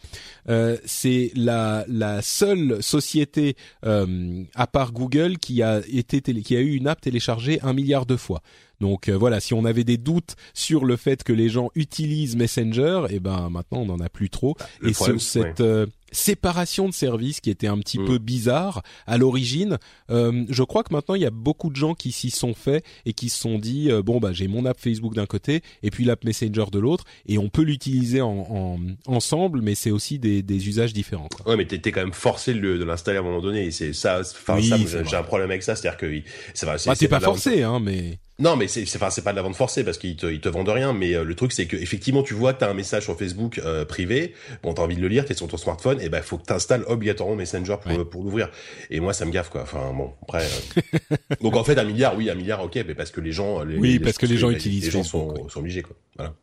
Euh, 0.49 0.78
c'est 0.86 1.32
la, 1.36 1.86
la 1.88 2.22
seule 2.22 2.82
société 2.82 3.56
euh, 3.86 4.44
à 4.56 4.68
part 4.68 4.91
Google 4.91 5.38
qui 5.38 5.62
a 5.62 5.82
été 5.88 6.22
qui 6.22 6.56
a 6.56 6.60
eu 6.60 6.74
une 6.76 6.88
app 6.88 6.99
téléchargée 6.99 7.60
un 7.62 7.74
milliard 7.74 8.06
de 8.06 8.18
fois. 8.18 8.41
Donc 8.80 9.10
euh, 9.10 9.18
voilà, 9.18 9.40
si 9.40 9.54
on 9.54 9.66
avait 9.66 9.84
des 9.84 9.98
doutes 9.98 10.36
sur 10.54 10.86
le 10.86 10.98
fait 10.98 11.24
que 11.24 11.34
les 11.34 11.49
gens 11.49 11.70
utilisent 11.76 12.36
Messenger, 12.36 13.08
et 13.10 13.16
eh 13.16 13.20
ben 13.20 13.49
maintenant 13.49 13.80
on 13.80 13.86
n'en 13.86 13.99
a 13.99 14.10
plus 14.10 14.30
trop. 14.30 14.56
Bah, 14.60 14.90
et 14.90 14.94
c'est 14.94 15.20
cette 15.20 15.62
euh, 15.62 15.88
séparation 16.12 16.88
de 16.88 16.94
services 16.94 17.41
qui 17.41 17.49
était 17.49 17.68
un 17.68 17.80
petit 17.80 17.99
mm. 17.99 18.06
peu 18.06 18.18
bizarre 18.20 18.84
à 19.08 19.18
l'origine. 19.18 19.78
Euh, 20.12 20.45
je 20.49 20.64
crois 20.64 20.84
que 20.84 20.94
maintenant 20.94 21.16
il 21.16 21.22
y 21.22 21.26
a 21.26 21.32
beaucoup 21.32 21.70
de 21.70 21.76
gens 21.76 21.95
qui 21.95 22.12
s'y 22.12 22.30
sont 22.30 22.54
faits 22.54 22.86
et 23.06 23.14
qui 23.14 23.30
se 23.30 23.40
sont 23.40 23.58
dit 23.58 23.90
bon 24.06 24.20
bah 24.20 24.32
j'ai 24.32 24.48
mon 24.48 24.66
app 24.66 24.80
Facebook 24.80 25.16
d'un 25.16 25.26
côté 25.26 25.62
et 25.82 25.90
puis 25.90 26.06
l'app 26.06 26.24
Messenger 26.24 26.66
de 26.72 26.80
l'autre 26.80 27.04
et 27.26 27.38
on 27.38 27.49
peut 27.49 27.64
l'utiliser 27.64 28.22
en, 28.22 28.80
ensemble, 29.08 29.62
mais 29.62 29.76
c'est 29.76 29.91
aussi 29.91 30.20
des, 30.20 30.44
des, 30.44 30.68
usages 30.68 30.94
différents. 30.94 31.30
Quoi. 31.30 31.49
Ouais, 31.49 31.58
mais 31.58 31.66
t'es 31.66 31.91
quand 31.91 32.02
même 32.02 32.14
forcé 32.14 32.54
de, 32.54 32.84
l'installer 32.84 33.18
à 33.18 33.22
un 33.22 33.24
moment 33.24 33.41
donné. 33.41 33.66
Et 33.66 33.72
c'est 33.72 33.94
ça. 33.94 34.20
Enfin, 34.22 34.62
ça 34.62 34.78
j'ai 35.04 35.16
un 35.16 35.24
problème 35.24 35.49
avec 35.49 35.64
ça, 35.64 35.76
c'est-à-dire 35.76 35.98
que 35.98 36.22
c'est 36.54 36.66
bah, 36.66 36.95
t'es 36.95 37.08
pas 37.08 37.20
forcé, 37.20 37.64
hein, 37.64 37.80
mais 37.80 38.20
non, 38.40 38.56
mais 38.56 38.68
c'est 38.68 38.84
enfin 38.96 39.10
c'est 39.10 39.24
pas 39.24 39.32
de 39.32 39.36
la 39.36 39.42
vente 39.42 39.56
forcée 39.56 39.84
parce 39.84 39.98
qu'ils 39.98 40.16
te 40.16 40.28
ils 40.28 40.40
te 40.40 40.48
vendent 40.48 40.70
rien. 40.70 40.94
Mais 40.94 41.16
euh, 41.16 41.24
le 41.24 41.34
truc 41.34 41.52
c'est 41.52 41.66
que 41.66 41.76
effectivement 41.76 42.22
tu 42.22 42.36
vois 42.36 42.54
que 42.54 42.60
t'as 42.60 42.70
un 42.70 42.76
message 42.76 43.04
sur 43.04 43.18
Facebook 43.18 43.58
euh, 43.58 43.84
privé, 43.84 44.34
bon 44.62 44.76
t'as 44.76 44.84
envie 44.84 44.96
de 44.96 45.02
le 45.02 45.08
lire, 45.08 45.26
t'es 45.26 45.34
sur 45.34 45.48
ton 45.48 45.58
smartphone, 45.58 46.00
et 46.02 46.10
ben 46.10 46.22
faut 46.22 46.38
que 46.38 46.46
t'installes 46.46 46.84
obligatoirement 46.88 47.36
Messenger 47.36 47.78
pour 47.82 48.10
pour 48.10 48.24
l'ouvrir. 48.24 48.52
Et 48.92 49.00
moi 49.00 49.14
ça 49.14 49.26
me 49.26 49.32
gaffe 49.32 49.50
quoi. 49.50 49.64
Enfin 49.64 49.92
bon 49.92 50.12
après. 50.22 50.46
Euh. 50.46 51.16
Donc 51.42 51.56
en 51.56 51.64
fait 51.64 51.80
un 51.80 51.84
milliard 51.84 52.16
oui 52.16 52.30
un 52.30 52.36
milliard 52.36 52.64
ok, 52.64 52.76
mais 52.88 52.94
parce 52.94 53.10
que 53.10 53.22
les 53.22 53.32
gens 53.32 53.64
les, 53.64 53.78
oui 53.78 53.98
parce 53.98 54.20
que 54.20 54.28
les 54.28 54.38
gens 54.38 54.52
utilisent 54.52 54.86
les 54.86 54.92
gens 54.92 55.04
sont, 55.04 55.50
sont 55.50 55.60
obligés 55.60 55.82
quoi. 55.82 55.96
Voilà. 56.16 56.36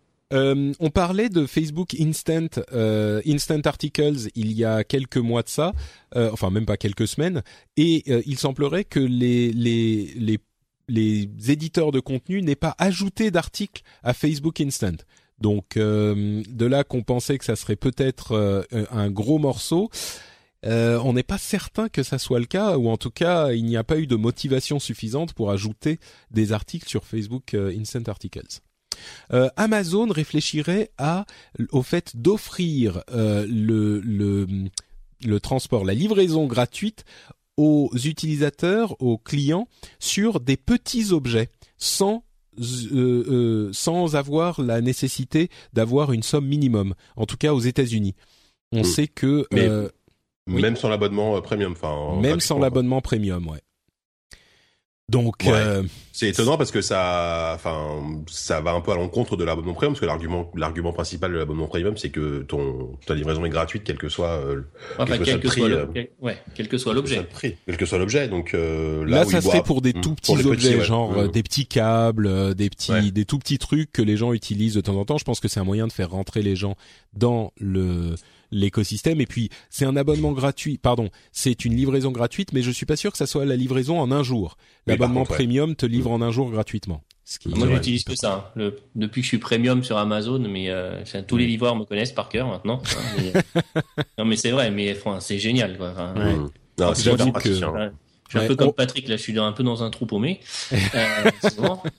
on 0.81 0.91
parlait 0.91 1.29
de 1.29 1.47
Facebook 1.47 1.95
Instant 1.95 2.61
Instant 3.25 3.61
Articles 3.67 4.31
il 4.35 4.51
y 4.51 4.65
a 4.65 4.83
quelques 4.83 5.19
mois 5.19 5.45
de 5.45 5.49
ça, 5.49 5.73
enfin 6.17 6.51
même 6.51 6.67
pas 6.67 6.77
quelques 6.77 7.07
semaines, 7.07 7.45
et 7.77 8.03
il 8.27 8.37
semblerait 8.37 8.83
que 8.85 8.99
les 8.99 9.53
les 9.53 10.13
les 10.17 10.41
les 10.89 11.29
éditeurs 11.49 11.93
de 11.93 12.01
contenu 12.01 12.43
n'aient 12.43 12.55
pas 12.57 12.75
ajouté 12.79 13.31
d'articles 13.31 13.83
à 14.03 14.15
Facebook 14.15 14.61
Instant. 14.61 14.97
Donc 15.41 15.77
de 15.77 16.65
là 16.65 16.85
qu'on 16.85 17.03
pensait 17.03 17.39
que 17.39 17.45
ça 17.45 17.57
serait 17.57 17.77
peut-être 17.77 18.67
un 18.91 19.11
gros 19.11 19.39
morceau. 19.39 19.91
Euh, 20.67 20.99
on 21.05 21.13
n'est 21.13 21.23
pas 21.23 21.39
certain 21.39 21.89
que 21.89 22.03
ça 22.03 22.19
soit 22.19 22.39
le 22.39 22.47
cas, 22.47 22.77
ou 22.79 22.89
en 22.89 22.97
tout 22.97 23.11
cas, 23.11 23.53
il 23.53 23.65
n'y 23.65 23.77
a 23.77 23.85
pas 23.85 23.99
eu 23.99 24.07
de 24.07 24.17
motivation 24.17 24.79
suffisante 24.79 25.35
pour 25.35 25.51
ajouter 25.51 25.99
des 26.31 26.53
articles 26.53 26.89
sur 26.89 27.05
Facebook 27.05 27.55
euh, 27.55 27.75
Instant 27.79 28.03
Articles. 28.07 28.61
Euh, 29.33 29.49
Amazon 29.57 30.07
réfléchirait 30.09 30.91
à 30.99 31.27
au 31.73 31.83
fait 31.83 32.17
d'offrir 32.17 33.03
le, 33.13 34.01
le, 34.01 34.47
le 35.25 35.41
transport, 35.41 35.85
la 35.85 35.95
livraison 35.95 36.47
gratuite 36.47 37.05
aux 37.57 37.91
utilisateurs, 37.95 39.01
aux 39.01 39.19
clients 39.19 39.69
sur 39.99 40.41
des 40.41 40.57
petits 40.57 41.13
objets 41.13 41.51
sans 41.79 42.25
sans 43.73 44.15
avoir 44.15 44.61
la 44.63 44.81
nécessité 44.81 45.49
d'avoir 45.73 46.13
une 46.13 46.23
somme 46.23 46.47
minimum. 46.47 46.95
En 47.17 47.27
tout 47.27 47.37
cas 47.37 47.53
aux 47.53 47.59
États-Unis, 47.59 48.15
on 48.71 48.83
hmm. 48.83 48.85
sait 48.85 49.09
que 49.09 49.45
même 50.47 50.77
sans 50.77 50.89
l'abonnement 50.89 51.37
euh, 51.37 51.41
premium, 51.41 51.73
enfin. 51.73 52.21
Même 52.21 52.41
sans 52.41 52.59
l'abonnement 52.59 53.01
premium, 53.01 53.49
ouais. 53.49 53.61
Donc, 55.11 55.47
euh, 55.47 55.83
c'est 56.13 56.29
étonnant 56.29 56.57
parce 56.57 56.71
que 56.71 56.81
ça, 56.81 57.53
enfin, 57.55 58.03
ça 58.27 58.63
va 58.63 58.73
un 58.73 58.81
peu 58.81 58.91
à 58.91 58.95
l'encontre 58.95 59.37
de 59.37 59.45
l'abonnement 59.45 59.75
premium 59.75 59.93
parce 59.93 60.01
que 60.01 60.07
l'argument, 60.07 60.51
l'argument 60.55 60.95
principal 60.95 61.31
de 61.31 61.37
l'abonnement 61.37 61.67
premium, 61.67 61.95
c'est 61.99 62.09
que 62.09 62.41
ton 62.43 62.97
ta 63.07 63.15
livraison 63.15 63.45
est 63.45 63.51
gratuite 63.51 63.83
quel 63.85 63.99
que 63.99 64.09
soit, 64.09 64.31
euh, 64.31 64.63
quel, 65.07 65.41
que 65.41 65.51
soit 65.51 65.69
le 65.69 65.87
prix, 65.87 66.09
ouais, 66.23 66.39
quel 66.55 66.69
que 66.69 66.79
soit 66.79 66.95
l'objet, 66.95 67.27
quel 67.67 67.77
que 67.77 67.85
soit 67.85 67.99
l'objet. 67.99 68.29
Donc 68.29 68.55
là, 68.55 69.05
là 69.05 69.25
ça 69.27 69.43
serait 69.43 69.63
pour 69.63 69.83
des 69.83 69.93
hmm. 69.93 70.01
tout 70.01 70.15
petits 70.15 70.47
objets, 70.47 70.81
genre 70.83 71.29
des 71.29 71.43
petits 71.43 71.67
câbles, 71.67 72.55
des 72.55 72.71
petits, 72.71 73.13
des 73.13 73.27
tout 73.27 73.39
petits 73.39 73.59
trucs 73.59 73.93
que 73.93 74.03
les 74.03 74.17
gens 74.17 74.33
utilisent 74.33 74.75
de 74.75 74.81
temps 74.81 74.97
en 74.97 75.05
temps. 75.05 75.19
Je 75.19 75.25
pense 75.25 75.39
que 75.39 75.49
c'est 75.49 75.61
un 75.61 75.65
moyen 75.65 75.87
de 75.87 75.93
faire 75.93 76.11
rentrer 76.11 76.41
les 76.41 76.57
gens 76.57 76.77
dans 77.13 77.53
le 77.61 78.15
l'écosystème. 78.55 79.21
Et 79.21 79.27
puis 79.27 79.51
c'est 79.69 79.85
un 79.85 79.97
abonnement 79.97 80.33
gratuit, 80.33 80.79
pardon, 80.79 81.11
c'est 81.33 81.65
une 81.65 81.77
livraison 81.77 82.11
gratuite, 82.11 82.53
mais 82.53 82.63
je 82.63 82.71
suis 82.71 82.87
pas 82.87 82.97
sûr 82.97 83.13
que 83.13 83.19
ça 83.19 83.27
soit 83.27 83.45
la 83.45 83.57
livraison 83.57 84.01
en 84.01 84.11
un 84.11 84.23
jour. 84.23 84.57
L'abonnement 84.87 85.25
premium 85.25 85.75
te 85.77 85.87
livre 85.87 86.11
en 86.11 86.23
un 86.23 86.31
jour 86.31 86.51
gratuitement. 86.51 87.03
Moi, 87.47 87.69
j'utilise 87.69 88.05
que 88.05 88.15
ça. 88.15 88.53
Hein. 88.57 88.71
depuis 88.95 89.23
que 89.23 89.25
je 89.25 89.29
suis 89.29 89.39
premium 89.39 89.83
sur 89.83 89.97
Amazon, 89.97 90.41
mais 90.41 90.69
euh, 90.69 91.03
tous 91.27 91.39
les 91.39 91.47
livreurs 91.47 91.75
me 91.75 91.85
connaissent 91.85 92.13
par 92.13 92.29
cœur 92.29 92.49
maintenant. 92.49 92.83
Hein, 93.25 93.63
non, 94.19 94.27
mais 94.27 94.37
c'est 94.37 94.51
vrai, 94.51 94.71
mais 94.71 94.95
c'est 95.21 95.39
génial. 95.39 95.79
Quoi. 95.79 95.95
non, 96.79 96.95
c'est 96.95 97.17
que... 97.17 97.91
Je 98.35 98.39
suis 98.39 98.47
un 98.47 98.49
peu 98.49 98.57
comme 98.57 98.73
Patrick, 98.73 99.09
là, 99.09 99.17
je 99.17 99.23
suis 99.23 99.39
un 99.39 99.53
peu 99.53 99.63
dans 99.63 99.83
un 99.83 99.91
trou 99.91 100.07
paumé. 100.07 100.41
Euh, 100.95 101.31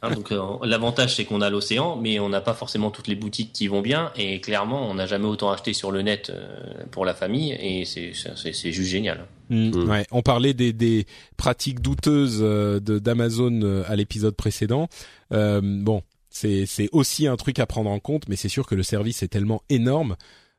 hein, 0.02 0.12
donc, 0.12 0.32
euh, 0.32 0.42
l'avantage, 0.64 1.16
c'est 1.16 1.26
qu'on 1.26 1.42
a 1.42 1.50
l'océan, 1.50 1.98
mais 1.98 2.20
on 2.20 2.30
n'a 2.30 2.40
pas 2.40 2.54
forcément 2.54 2.92
toutes 2.92 3.08
les 3.08 3.16
boutiques 3.16 3.52
qui 3.52 3.68
vont 3.68 3.82
bien. 3.82 4.12
Et 4.16 4.40
clairement, 4.40 4.90
on 4.90 4.94
n'a 4.94 5.06
jamais 5.06 5.26
autant 5.26 5.52
acheté 5.52 5.74
sur 5.74 5.92
le 5.92 6.02
net 6.02 6.30
euh, 6.30 6.86
pour 6.92 7.04
la 7.04 7.14
famille, 7.14 7.52
et 7.54 7.84
c'est 7.86 8.14
juste 8.14 8.90
génial. 8.90 9.26
Mm. 9.50 9.70
Mm. 9.70 9.90
Ouais, 9.90 10.06
on 10.12 10.22
parlait 10.22 10.54
des, 10.54 10.72
des 10.72 11.06
pratiques 11.36 11.82
douteuses 11.82 12.42
d'Amazon 12.42 13.84
à 13.88 13.96
l'épisode 13.96 14.36
précédent. 14.36 14.88
bon, 15.32 16.02
c'est 16.30 16.90
aussi 16.92 17.28
un 17.28 17.36
truc 17.38 17.60
à 17.60 17.66
prendre 17.66 17.90
en 17.90 18.00
compte, 18.00 18.28
mais 18.30 18.36
c'est 18.36 18.50
sûr 18.50 18.66
que 18.66 18.76
le 18.76 18.84
service 18.84 19.24
est 19.24 19.30
tellement 19.30 19.62
énorme. 19.70 20.16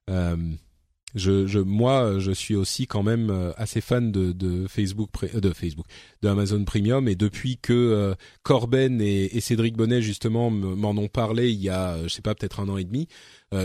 Euh, 0.09 0.37
je, 1.15 1.47
je, 1.47 1.59
moi, 1.59 2.19
je 2.19 2.33
suis 2.33 2.55
aussi 2.55 2.87
quand 2.87 3.03
même 3.03 3.31
euh, 3.31 3.53
assez 3.57 3.81
fan 3.81 4.13
de, 4.13 4.33
de 4.33 4.67
Facebook, 4.67 5.11
euh, 5.23 5.41
de 5.41 5.53
Facebook, 5.53 5.87
de 6.23 6.29
Amazon 6.29 6.65
Premium. 6.65 7.09
Et 7.09 7.15
depuis 7.15 7.59
que 7.59 7.73
euh, 7.73 8.15
Corben 8.43 9.01
et, 9.01 9.37
et, 9.37 9.41
Cédric 9.41 9.77
Bonnet 9.77 10.03
justement 10.03 10.51
m'en 10.51 10.91
ont 10.91 11.09
parlé 11.09 11.51
il 11.51 11.61
y 11.61 11.71
a, 11.71 12.03
je 12.03 12.09
sais 12.09 12.23
pas, 12.23 12.35
peut-être 12.35 12.61
un 12.61 12.69
an 12.69 12.77
et 12.77 12.85
demi, 12.85 13.09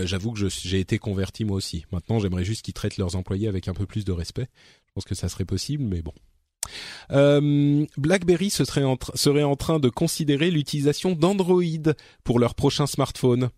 j'avoue 0.04 0.32
que 0.32 0.48
j'ai 0.48 0.80
été 0.80 0.98
converti 0.98 1.44
moi 1.44 1.56
aussi. 1.56 1.84
Maintenant, 1.92 2.18
j'aimerais 2.18 2.44
juste 2.44 2.62
qu'ils 2.62 2.74
traitent 2.74 2.96
leurs 2.96 3.16
employés 3.16 3.48
avec 3.48 3.68
un 3.68 3.74
peu 3.74 3.84
plus 3.84 4.04
de 4.04 4.12
respect. 4.12 4.48
Je 4.86 4.92
pense 4.94 5.04
que 5.04 5.14
ça 5.14 5.28
serait 5.28 5.44
possible, 5.44 5.84
mais 5.84 6.00
bon. 6.00 6.14
Euh, 7.10 7.84
BlackBerry 7.96 8.50
se 8.50 8.64
serait 8.64 8.84
serait 9.14 9.42
en 9.42 9.56
train 9.56 9.78
de 9.78 9.88
considérer 9.88 10.50
l'utilisation 10.50 11.12
d'Android 11.12 11.62
pour 12.24 12.38
leur 12.38 12.54
prochain 12.54 12.86
smartphone. 12.86 13.50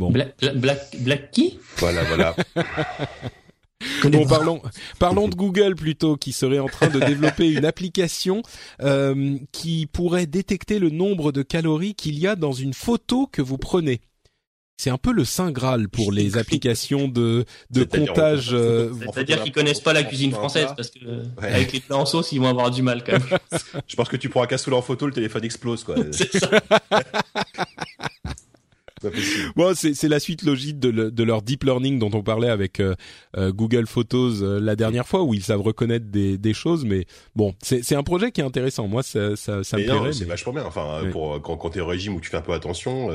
Bon. 0.00 0.10
Black, 0.10 0.34
Black, 0.54 0.96
Black 1.00 1.30
qui 1.30 1.58
Voilà, 1.76 2.02
voilà. 2.04 2.34
bon, 4.04 4.26
parlons, 4.26 4.62
parlons 4.98 5.28
de 5.28 5.34
Google 5.34 5.74
plutôt, 5.74 6.16
qui 6.16 6.32
serait 6.32 6.58
en 6.58 6.68
train 6.68 6.88
de 6.88 6.98
développer 7.00 7.50
une 7.50 7.66
application 7.66 8.40
euh, 8.80 9.36
qui 9.52 9.86
pourrait 9.86 10.24
détecter 10.24 10.78
le 10.78 10.88
nombre 10.88 11.32
de 11.32 11.42
calories 11.42 11.94
qu'il 11.94 12.18
y 12.18 12.26
a 12.26 12.34
dans 12.34 12.52
une 12.52 12.72
photo 12.72 13.28
que 13.30 13.42
vous 13.42 13.58
prenez. 13.58 14.00
C'est 14.78 14.88
un 14.88 14.96
peu 14.96 15.12
le 15.12 15.26
saint 15.26 15.50
graal 15.50 15.90
pour 15.90 16.12
les 16.12 16.38
applications 16.38 17.06
de 17.06 17.44
de 17.68 17.84
comptage. 17.84 18.54
Euh, 18.54 18.94
C'est-à-dire 19.12 19.42
qu'ils 19.42 19.52
connaissent 19.52 19.82
pas 19.82 19.92
la 19.92 20.02
cuisine 20.02 20.32
française 20.32 20.68
parce 20.74 20.88
que 20.88 20.98
avec 21.42 21.74
les 21.74 21.80
plats 21.80 21.98
en 21.98 22.06
sauce, 22.06 22.32
ils 22.32 22.40
vont 22.40 22.48
avoir 22.48 22.70
du 22.70 22.80
mal 22.80 23.04
quand 23.04 23.12
même. 23.12 23.38
Je 23.86 23.96
pense 23.96 24.08
que 24.08 24.16
tu 24.16 24.30
pourras 24.30 24.46
casser 24.46 24.72
en 24.72 24.80
photo, 24.80 25.06
le 25.06 25.12
téléphone 25.12 25.44
explose 25.44 25.84
quoi. 25.84 25.96
C'est 26.12 26.34
ça. 26.38 26.48
Bon, 29.56 29.72
c'est 29.74 30.08
la 30.08 30.20
suite 30.20 30.42
logique 30.42 30.78
de, 30.78 30.90
de, 31.10 31.24
leur 31.24 31.42
deep 31.42 31.64
learning 31.64 31.98
dont 31.98 32.10
on 32.12 32.22
parlait 32.22 32.48
avec 32.48 32.80
euh, 32.80 32.94
euh, 33.36 33.52
Google 33.52 33.86
Photos 33.86 34.40
euh, 34.42 34.60
la 34.60 34.76
dernière 34.76 35.06
fois, 35.06 35.22
où 35.22 35.34
ils 35.34 35.42
savent 35.42 35.60
reconnaître 35.60 36.06
des, 36.06 36.38
des 36.38 36.54
choses. 36.54 36.84
Mais 36.84 37.06
bon, 37.34 37.54
c'est 37.62 37.94
un 37.94 38.02
projet 38.02 38.30
qui 38.30 38.40
est 38.40 38.44
intéressant. 38.44 38.88
Moi, 38.88 39.02
ça, 39.02 39.36
ça, 39.36 39.64
ça 39.64 39.76
me 39.76 39.84
plairait. 39.84 40.12
C'est 40.12 40.24
vachement 40.24 40.52
bien. 40.52 40.64
Enfin, 40.64 41.02
pour 41.12 41.40
quand, 41.42 41.56
quand 41.56 41.70
t'es 41.70 41.80
au 41.80 41.86
régime 41.86 42.14
où 42.14 42.20
tu 42.20 42.30
fais 42.30 42.36
un 42.36 42.42
peu 42.42 42.52
attention. 42.52 43.10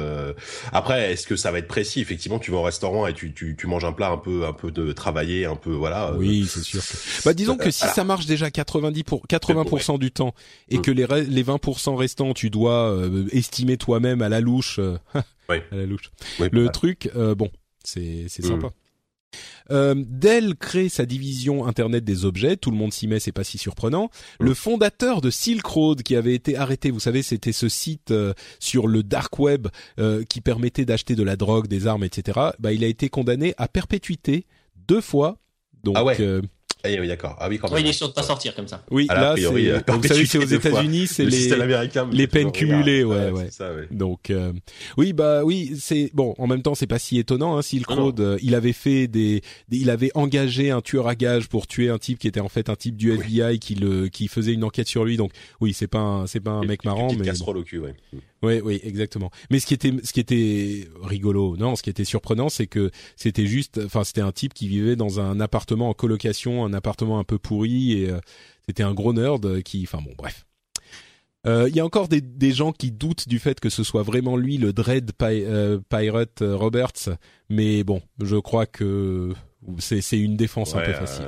Après, 0.71 1.13
est-ce 1.13 1.27
que 1.27 1.35
ça 1.35 1.51
va 1.51 1.59
être 1.59 1.67
précis? 1.67 2.01
Effectivement, 2.01 2.39
tu 2.39 2.51
vas 2.51 2.57
au 2.57 2.63
restaurant 2.63 3.07
et 3.07 3.13
tu, 3.13 3.33
tu, 3.33 3.55
tu 3.57 3.67
manges 3.67 3.85
un 3.85 3.93
plat 3.93 4.09
un 4.09 4.17
peu 4.17 4.45
un 4.45 4.53
peu 4.53 4.71
de 4.71 4.91
travaillé, 4.91 5.45
un 5.45 5.55
peu 5.55 5.71
voilà. 5.71 6.13
Oui, 6.17 6.47
c'est 6.49 6.63
sûr. 6.63 6.81
Bah, 7.25 7.33
disons 7.33 7.57
que 7.57 7.71
si 7.71 7.87
ça 7.87 8.03
marche 8.03 8.25
déjà 8.25 8.49
90 8.49 9.03
pour 9.03 9.25
80% 9.27 9.99
du 9.99 10.11
temps 10.11 10.33
et 10.69 10.77
mm. 10.77 10.81
que 10.81 10.91
les 10.91 11.05
les 11.05 11.43
20% 11.43 11.95
restants, 11.95 12.33
tu 12.33 12.49
dois 12.49 12.97
estimer 13.31 13.77
toi-même 13.77 14.21
à 14.21 14.29
la 14.29 14.41
louche. 14.41 14.79
Oui. 15.49 15.57
à 15.71 15.75
la 15.75 15.85
louche. 15.85 16.11
le 16.39 16.67
truc, 16.69 17.09
euh, 17.15 17.35
bon, 17.35 17.49
c'est 17.83 18.25
c'est 18.27 18.43
sympa. 18.43 18.67
Mm. 18.67 18.71
Euh, 19.71 19.95
Dell 19.97 20.55
crée 20.55 20.89
sa 20.89 21.05
division 21.05 21.65
Internet 21.65 22.03
des 22.03 22.25
objets, 22.25 22.57
tout 22.57 22.71
le 22.71 22.77
monde 22.77 22.93
s'y 22.93 23.07
met, 23.07 23.19
c'est 23.19 23.31
pas 23.31 23.43
si 23.43 23.57
surprenant. 23.57 24.09
Mm. 24.39 24.45
Le 24.45 24.53
fondateur 24.53 25.21
de 25.21 25.29
Silk 25.29 25.65
Road 25.65 26.03
qui 26.03 26.15
avait 26.15 26.35
été 26.35 26.57
arrêté, 26.57 26.91
vous 26.91 26.99
savez, 26.99 27.21
c'était 27.21 27.51
ce 27.51 27.69
site 27.69 28.11
euh, 28.11 28.33
sur 28.59 28.87
le 28.87 29.03
dark 29.03 29.37
web 29.39 29.67
euh, 29.99 30.23
qui 30.23 30.41
permettait 30.41 30.85
d'acheter 30.85 31.15
de 31.15 31.23
la 31.23 31.35
drogue, 31.35 31.67
des 31.67 31.87
armes, 31.87 32.03
etc. 32.03 32.39
Bah, 32.59 32.73
il 32.73 32.83
a 32.83 32.87
été 32.87 33.09
condamné 33.09 33.53
à 33.57 33.67
perpétuité 33.67 34.45
deux 34.87 35.01
fois. 35.01 35.37
Donc, 35.83 35.95
ah 35.97 36.03
ouais. 36.03 36.17
Ah 36.85 37.01
oui, 37.01 37.07
d'accord. 37.07 37.35
Ah 37.39 37.49
oui, 37.49 37.57
quand 37.57 37.71
même. 37.71 37.85
il 37.85 37.89
est 37.89 37.93
sûr 37.93 38.07
de 38.07 38.13
pas 38.13 38.23
sortir 38.23 38.55
comme 38.55 38.67
ça. 38.67 38.83
Oui, 38.91 39.07
là, 39.07 39.33
priori, 39.33 39.69
euh, 39.69 39.79
vous 39.87 40.03
savez, 40.03 40.25
c'est 40.25 40.37
aux 40.37 40.41
États-Unis, 40.41 41.07
c'est 41.07 41.25
les 41.25 41.49
les 42.11 42.27
peines 42.27 42.51
cumulées, 42.51 43.03
ouais, 43.03 43.31
ouais. 43.31 43.49
Ça, 43.51 43.73
ouais. 43.73 43.87
Donc, 43.91 44.29
euh, 44.29 44.53
oui, 44.97 45.13
bah 45.13 45.43
oui, 45.43 45.73
c'est 45.79 46.11
bon. 46.13 46.33
En 46.37 46.47
même 46.47 46.61
temps, 46.61 46.75
c'est 46.75 46.87
pas 46.87 46.99
si 46.99 47.17
étonnant. 47.17 47.57
Hein, 47.57 47.61
Silk 47.61 47.89
Road, 47.89 48.19
euh, 48.19 48.37
il 48.41 48.55
avait 48.55 48.73
fait 48.73 49.07
des, 49.07 49.41
il 49.71 49.89
avait 49.89 50.11
engagé 50.15 50.71
un 50.71 50.81
tueur 50.81 51.07
à 51.07 51.15
gages 51.15 51.47
pour 51.47 51.67
tuer 51.67 51.89
un 51.89 51.97
type 51.97 52.19
qui 52.19 52.27
était 52.27 52.39
en 52.39 52.49
fait 52.49 52.69
un 52.69 52.75
type 52.75 52.97
du 52.97 53.11
FBI 53.11 53.59
qui 53.59 53.75
le, 53.75 54.07
qui 54.07 54.27
faisait 54.27 54.53
une 54.53 54.63
enquête 54.63 54.87
sur 54.87 55.05
lui. 55.05 55.17
Donc, 55.17 55.31
oui, 55.61 55.73
c'est 55.73 55.87
pas, 55.87 56.25
c'est 56.27 56.39
pas 56.39 56.51
un 56.51 56.65
mec 56.65 56.83
marrant, 56.83 57.13
mais. 57.17 57.25
casserole 57.25 57.57
au 57.57 57.63
cul, 57.63 57.79
ouais. 57.79 57.95
Oui, 58.45 58.61
oui, 58.63 58.79
exactement. 58.83 59.31
Mais 59.49 59.59
ce 59.59 59.65
qui 59.65 59.73
était, 59.73 59.93
ce 60.03 60.13
qui 60.13 60.19
était 60.19 60.87
rigolo, 61.01 61.57
non, 61.57 61.75
ce 61.75 61.81
qui 61.81 61.89
était 61.89 62.05
surprenant, 62.05 62.49
c'est 62.49 62.67
que 62.67 62.91
c'était 63.15 63.47
juste, 63.47 63.81
enfin, 63.83 64.03
c'était 64.03 64.21
un 64.21 64.31
type 64.31 64.53
qui 64.53 64.67
vivait 64.67 64.95
dans 64.95 65.19
un 65.19 65.39
appartement 65.39 65.89
en 65.89 65.93
colocation, 65.93 66.63
un 66.63 66.73
appartement 66.75 67.19
un 67.19 67.23
peu 67.23 67.37
pourri, 67.37 67.93
et 67.93 68.09
euh, 68.09 68.19
c'était 68.67 68.83
un 68.83 68.93
gros 68.93 69.13
nerd 69.13 69.63
qui, 69.63 69.83
enfin 69.83 70.03
bon, 70.03 70.13
bref. 70.17 70.45
Euh, 71.47 71.69
il 71.69 71.75
y 71.75 71.79
a 71.79 71.85
encore 71.85 72.07
des, 72.07 72.21
des, 72.21 72.51
gens 72.51 72.71
qui 72.71 72.91
doutent 72.91 73.27
du 73.27 73.37
fait 73.37 73.59
que 73.59 73.69
ce 73.69 73.83
soit 73.83 74.01
vraiment 74.01 74.35
lui 74.35 74.57
le 74.57 74.73
Dread 74.73 75.11
euh, 75.21 75.79
Pirate 75.89 76.41
Roberts, 76.41 77.09
mais 77.49 77.83
bon, 77.83 78.01
je 78.19 78.37
crois 78.37 78.65
que 78.65 79.31
c'est 79.77 80.19
une 80.19 80.37
défense 80.37 80.75
un 80.75 80.81
peu 80.81 80.93
facile. 80.93 81.25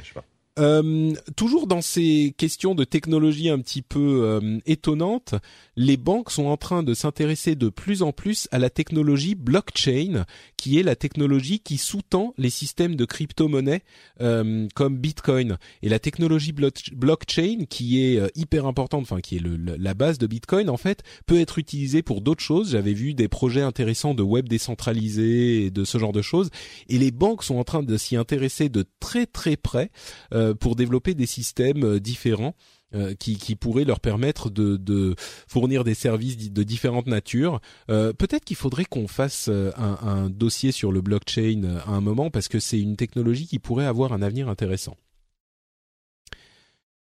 je 0.00 0.08
sais 0.08 0.14
pas. 0.14 0.24
Euh, 0.58 1.12
toujours 1.36 1.66
dans 1.66 1.82
ces 1.82 2.34
questions 2.38 2.74
de 2.74 2.84
technologie 2.84 3.50
un 3.50 3.58
petit 3.58 3.82
peu 3.82 4.22
euh, 4.24 4.58
étonnantes, 4.64 5.34
les 5.76 5.98
banques 5.98 6.30
sont 6.30 6.46
en 6.46 6.56
train 6.56 6.82
de 6.82 6.94
s'intéresser 6.94 7.56
de 7.56 7.68
plus 7.68 8.02
en 8.02 8.12
plus 8.12 8.48
à 8.52 8.58
la 8.58 8.70
technologie 8.70 9.34
blockchain, 9.34 10.24
qui 10.56 10.78
est 10.78 10.82
la 10.82 10.96
technologie 10.96 11.60
qui 11.60 11.78
sous-tend 11.78 12.34
les 12.38 12.50
systèmes 12.50 12.96
de 12.96 13.04
crypto-monnaie 13.04 13.82
euh, 14.20 14.66
comme 14.74 14.96
Bitcoin. 14.98 15.58
Et 15.82 15.88
la 15.88 15.98
technologie 15.98 16.52
blockchain, 16.52 17.64
qui 17.68 18.02
est 18.02 18.18
euh, 18.18 18.28
hyper 18.34 18.66
importante, 18.66 19.02
enfin 19.02 19.20
qui 19.20 19.36
est 19.36 19.42
la 19.42 19.94
base 19.94 20.18
de 20.18 20.26
Bitcoin 20.26 20.70
en 20.70 20.76
fait, 20.76 21.02
peut 21.26 21.40
être 21.40 21.58
utilisée 21.58 22.02
pour 22.02 22.20
d'autres 22.20 22.42
choses. 22.42 22.70
J'avais 22.70 22.94
vu 22.94 23.14
des 23.14 23.28
projets 23.28 23.62
intéressants 23.62 24.14
de 24.14 24.22
web 24.22 24.48
décentralisé 24.48 25.64
et 25.64 25.70
de 25.70 25.84
ce 25.84 25.98
genre 25.98 26.12
de 26.12 26.22
choses. 26.22 26.50
Et 26.88 26.98
les 26.98 27.10
banques 27.10 27.44
sont 27.44 27.56
en 27.56 27.64
train 27.64 27.82
de 27.82 27.96
s'y 27.96 28.16
intéresser 28.16 28.68
de 28.68 28.84
très 29.00 29.26
très 29.26 29.56
près 29.56 29.90
euh, 30.32 30.54
pour 30.54 30.76
développer 30.76 31.14
des 31.14 31.26
systèmes 31.26 31.98
différents. 31.98 32.54
Euh, 32.94 33.14
qui, 33.18 33.36
qui 33.36 33.56
pourrait 33.56 33.84
leur 33.84 33.98
permettre 33.98 34.48
de, 34.48 34.76
de, 34.76 35.16
fournir 35.48 35.82
des 35.82 35.94
services 35.94 36.52
de 36.52 36.62
différentes 36.62 37.08
natures. 37.08 37.60
Euh, 37.90 38.12
Peut-être 38.12 38.44
qu'il 38.44 38.54
faudrait 38.54 38.84
qu'on 38.84 39.08
fasse 39.08 39.48
euh, 39.48 39.72
un, 39.76 39.98
un, 40.02 40.30
dossier 40.30 40.70
sur 40.70 40.92
le 40.92 41.00
blockchain 41.00 41.62
euh, 41.64 41.80
à 41.84 41.90
un 41.90 42.00
moment 42.00 42.30
parce 42.30 42.46
que 42.46 42.60
c'est 42.60 42.78
une 42.80 42.94
technologie 42.94 43.48
qui 43.48 43.58
pourrait 43.58 43.86
avoir 43.86 44.12
un 44.12 44.22
avenir 44.22 44.48
intéressant. 44.48 44.96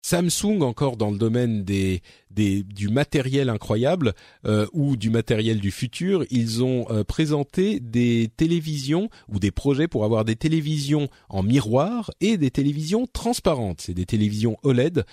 Samsung 0.02 0.62
encore 0.62 0.96
dans 0.96 1.12
le 1.12 1.18
domaine 1.18 1.62
des, 1.62 2.02
des 2.32 2.64
du 2.64 2.88
matériel 2.88 3.48
incroyable 3.48 4.14
euh, 4.46 4.66
ou 4.72 4.96
du 4.96 5.10
matériel 5.10 5.60
du 5.60 5.70
futur, 5.70 6.24
ils 6.30 6.64
ont 6.64 6.86
présenté 7.06 7.78
des 7.78 8.30
télévisions 8.36 9.10
ou 9.28 9.38
des 9.38 9.52
projets 9.52 9.86
pour 9.86 10.04
avoir 10.04 10.24
des 10.24 10.36
télévisions 10.36 11.08
en 11.28 11.44
miroir 11.44 12.10
et 12.20 12.36
des 12.36 12.50
télévisions 12.50 13.06
transparentes. 13.06 13.80
C'est 13.80 13.94
des 13.94 14.06
télévisions 14.06 14.56
OLED 14.64 15.04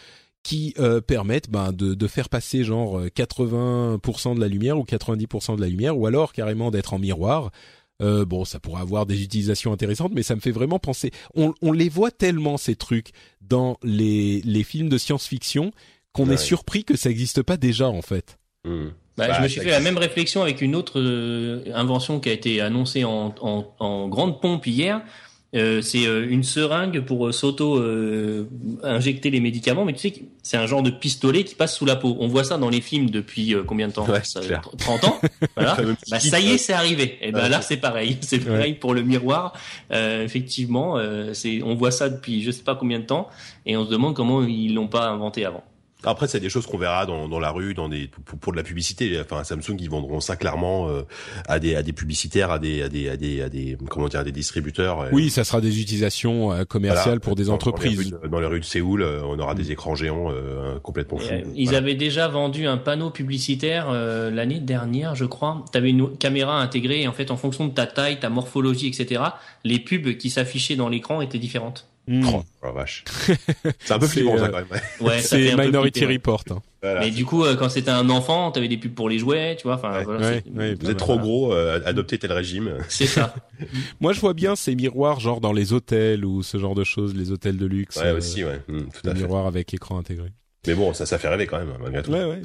qui 0.45 0.76
euh, 0.77 1.01
permettent 1.01 1.49
ben, 1.49 1.73
de, 1.73 1.95
de, 1.95 2.07
faire 2.07 2.30
passer 2.30 2.63
genre 2.63 3.03
80% 3.03 4.35
de 4.35 4.39
la 4.39 4.47
lumière 4.47 4.77
ou 4.77 4.84
90% 4.84 5.55
de 5.55 5.61
la 5.61 5.67
lumière, 5.67 5.97
ou 5.97 6.05
alors 6.05 6.34
carrément 6.34 6.69
d'être 6.69 6.93
en 6.93 6.99
miroir. 6.99 7.49
Euh, 8.03 8.26
bon, 8.26 8.45
ça 8.45 8.59
pourrait 8.59 8.81
avoir 8.81 9.07
des 9.07 9.23
utilisations 9.23 9.73
intéressantes, 9.73 10.11
mais 10.13 10.22
ça 10.22 10.35
me 10.35 10.41
fait 10.41 10.51
vraiment 10.51 10.77
penser. 10.77 11.09
On, 11.34 11.55
on 11.63 11.72
les 11.72 11.89
voit 11.89 12.11
tellement 12.11 12.57
ces 12.57 12.76
trucs 12.76 13.09
dans 13.41 13.77
les, 13.81 14.41
les 14.45 14.63
films 14.63 14.88
de 14.88 14.99
science-fiction 14.99 15.72
qu'on 16.13 16.27
ouais. 16.27 16.35
est 16.35 16.38
surpris 16.38 16.84
que 16.84 16.95
ça 16.95 17.09
n'existe 17.09 17.41
pas 17.41 17.57
déjà 17.57 17.89
en 17.89 18.03
fait. 18.03 18.38
Mmh. 18.65 18.89
Bah, 19.17 19.27
bah, 19.27 19.34
je 19.38 19.41
me 19.43 19.47
suis 19.47 19.61
fait 19.61 19.72
la 19.72 19.80
même 19.80 19.97
réflexion 19.97 20.43
avec 20.43 20.61
une 20.61 20.76
autre 20.76 20.99
euh, 20.99 21.63
invention 21.73 22.19
qui 22.19 22.30
a 22.30 22.34
été 22.34 22.61
annoncée 22.61 23.03
en, 23.03 23.34
en, 23.41 23.65
en 23.80 24.07
grande 24.09 24.41
pompe 24.41 24.67
hier. 24.67 25.01
Euh, 25.56 25.82
c'est 25.82 26.06
euh, 26.06 26.27
une 26.30 26.44
seringue 26.44 26.99
pour 27.02 27.27
euh, 27.27 27.32
s'auto 27.32 27.82
injecter 28.84 29.30
les 29.30 29.40
médicaments, 29.40 29.86
mais 29.86 29.94
tu 29.94 29.99
sais 29.99 30.11
que 30.11 30.19
c'est 30.44 30.57
un 30.57 30.68
genre 30.68 30.84
de 30.84 30.90
pistolet 30.90 31.44
qui 31.44 31.56
passe 31.56 31.76
sous 31.76 31.86
la 31.86 31.95
peau. 31.95 32.18
On 32.19 32.27
voit 32.27 32.44
ça 32.44 32.57
dans 32.57 32.69
les 32.69 32.82
films 32.82 33.10
depuis 33.10 33.56
combien 33.65 33.88
de 33.88 33.94
temps? 33.94 34.06
Ouais, 34.06 34.23
ça, 34.23 34.41
30 34.77 35.03
ans? 35.06 35.19
Voilà. 35.56 35.77
bah, 36.10 36.19
ça 36.19 36.40
y 36.40 36.52
est, 36.52 36.57
c'est 36.57 36.73
arrivé. 36.73 37.18
Et 37.22 37.32
ben 37.32 37.44
ouais. 37.44 37.49
là, 37.49 37.61
c'est 37.61 37.77
pareil. 37.77 38.18
C'est 38.26 38.40
pareil 38.40 38.73
pour 38.73 38.94
le 38.94 39.03
miroir. 39.03 39.53
effectivement, 39.91 40.98
c'est 41.34 41.61
on 41.64 41.76
voit 41.76 41.91
ça 41.91 42.10
depuis 42.10 42.41
je 42.41 42.52
sais 42.52 42.64
pas 42.64 42.76
combien 42.76 42.99
de 42.99 43.06
temps, 43.06 43.30
et 43.65 43.77
on 43.77 43.86
se 43.86 43.91
demande 43.91 44.15
comment 44.15 44.44
ils 44.44 44.73
l'ont 44.73 44.88
pas 44.88 45.07
inventé 45.07 45.45
avant. 45.45 45.64
Après, 46.06 46.27
c'est 46.27 46.40
des 46.40 46.49
choses 46.49 46.65
qu'on 46.65 46.77
verra 46.77 47.06
dans, 47.06 47.27
dans 47.27 47.40
la 47.40 47.52
rue, 47.52 47.73
dans 47.73 47.90
des 47.90 48.07
pour, 48.07 48.40
pour, 48.40 48.52
de 48.52 48.57
la 48.57 48.64
publicité. 48.64 49.19
Enfin, 49.19 49.44
Samsung, 49.44 49.77
ils 49.80 49.90
vendront 49.90 50.19
ça 50.19 50.36
clairement 50.36 50.90
euh, 50.90 51.02
à 51.48 51.60
des 51.60 51.76
à 51.76 51.84
des 51.84 51.94
publicitaires, 51.94 52.52
à 52.52 52.60
des 52.60 52.82
à 52.84 52.90
des 52.90 53.10
à 53.10 53.18
des, 53.18 53.41
à 53.41 53.49
des 53.49 53.77
comment 53.90 54.07
dire, 54.07 54.19
à 54.19 54.23
des 54.23 54.32
distributeurs. 54.32 55.07
Oui, 55.11 55.30
ça 55.30 55.44
sera 55.44 55.61
des 55.61 55.82
utilisations 55.82 56.52
euh, 56.52 56.64
commerciales 56.64 57.06
voilà, 57.06 57.19
pour 57.19 57.36
des 57.36 57.45
dans, 57.45 57.53
entreprises. 57.53 57.95
Dans 58.11 58.18
les, 58.18 58.23
rues, 58.23 58.30
dans 58.30 58.40
les, 58.40 58.48
rues, 58.48 58.60
de 58.60 58.65
Séoul, 58.65 59.02
euh, 59.02 59.22
on 59.23 59.40
aura 59.40 59.56
des 59.56 59.72
écrans 59.72 59.95
géants 59.95 60.32
euh, 60.32 60.80
complètement 60.80 61.18
fous. 61.18 61.34
Ils 61.56 61.65
voilà. 61.65 61.80
avaient 61.80 61.95
déjà 61.95 62.27
vendu 62.27 62.68
un 62.68 62.77
panneau 62.77 63.10
publicitaire 63.10 63.88
euh, 63.90 64.30
l'année 64.32 64.60
dernière, 64.60 65.15
je 65.15 65.26
crois. 65.26 65.64
Tu 65.72 65.77
avais 65.77 65.90
une 65.90 66.15
caméra 66.18 66.61
intégrée 66.61 67.02
et 67.02 67.07
en 67.07 67.14
fait, 67.14 67.32
en 67.32 67.38
fonction 67.38 67.68
de 67.68 67.73
ta 67.73 67.88
taille, 67.88 68.19
ta 68.19 68.30
morphologie, 68.30 68.88
etc., 68.88 69.22
les 69.64 69.80
pubs 69.80 70.18
qui 70.18 70.30
s'affichaient 70.30 70.76
dans 70.76 70.90
l'écran 70.90 71.22
étaient 71.22 71.40
différentes. 71.40 71.88
Mmh. 72.07 72.30
Oh, 72.34 72.72
vache. 72.72 73.03
c'est 73.80 73.94
un 73.94 73.99
peu 73.99 74.07
flippant 74.07 74.38
ça 74.38 74.49
quand 74.49 74.57
même. 74.57 74.82
Ouais, 75.02 75.22
c'est 75.22 75.56
Minority 75.56 76.06
Report. 76.06 76.44
Hein. 76.52 76.61
Voilà. 76.82 76.99
Mais 76.99 77.10
du 77.10 77.26
coup, 77.26 77.44
euh, 77.44 77.56
quand 77.56 77.69
c'était 77.69 77.90
un 77.90 78.10
enfant, 78.10 78.52
t'avais 78.52 78.68
des 78.68 78.77
pubs 78.77 78.94
pour 78.94 79.10
les 79.10 79.18
jouets, 79.18 79.56
tu 79.56 79.64
vois. 79.64 79.76
Enfin, 79.76 79.91
ouais, 79.91 80.03
voilà, 80.03 80.30
ouais, 80.30 80.44
ouais, 80.56 80.76
vous 80.76 80.91
êtes 80.91 80.98
trop 80.98 81.18
gros, 81.18 81.52
euh, 81.52 81.80
adoptez 81.84 82.19
tel 82.19 82.32
régime. 82.32 82.77
C'est 82.90 83.07
ça. 83.07 83.34
Moi, 84.02 84.14
je 84.14 84.19
vois 84.19 84.36
bien 84.36 84.56
ces 84.56 84.76
miroirs, 84.76 85.19
genre 85.19 85.41
dans 85.41 85.53
les 85.53 85.73
hôtels 85.73 86.26
ou 86.26 86.44
ce 86.44 86.60
genre 86.60 86.76
de 86.76 86.84
choses, 86.84 87.15
les 87.15 87.32
hôtels 87.32 87.57
de 87.57 87.65
luxe. 87.65 87.95
Ouais, 87.98 88.07
euh, 88.07 88.18
aussi, 88.18 88.44
ouais. 88.44 88.61
Mmh, 88.68 88.82
tout 88.82 89.10
à 89.10 89.15
fait. 89.15 89.22
Miroirs 89.22 89.48
avec 89.48 89.73
écran 89.73 89.98
intégré. 89.98 90.30
Mais 90.68 90.76
bon, 90.76 90.94
ça, 90.94 91.07
ça 91.07 91.18
fait 91.18 91.27
rêver 91.27 91.48
quand 91.48 91.57
même, 91.57 91.73
malgré 91.82 92.03
tout. 92.03 92.11
Ouais, 92.11 92.26
ouais. 92.26 92.41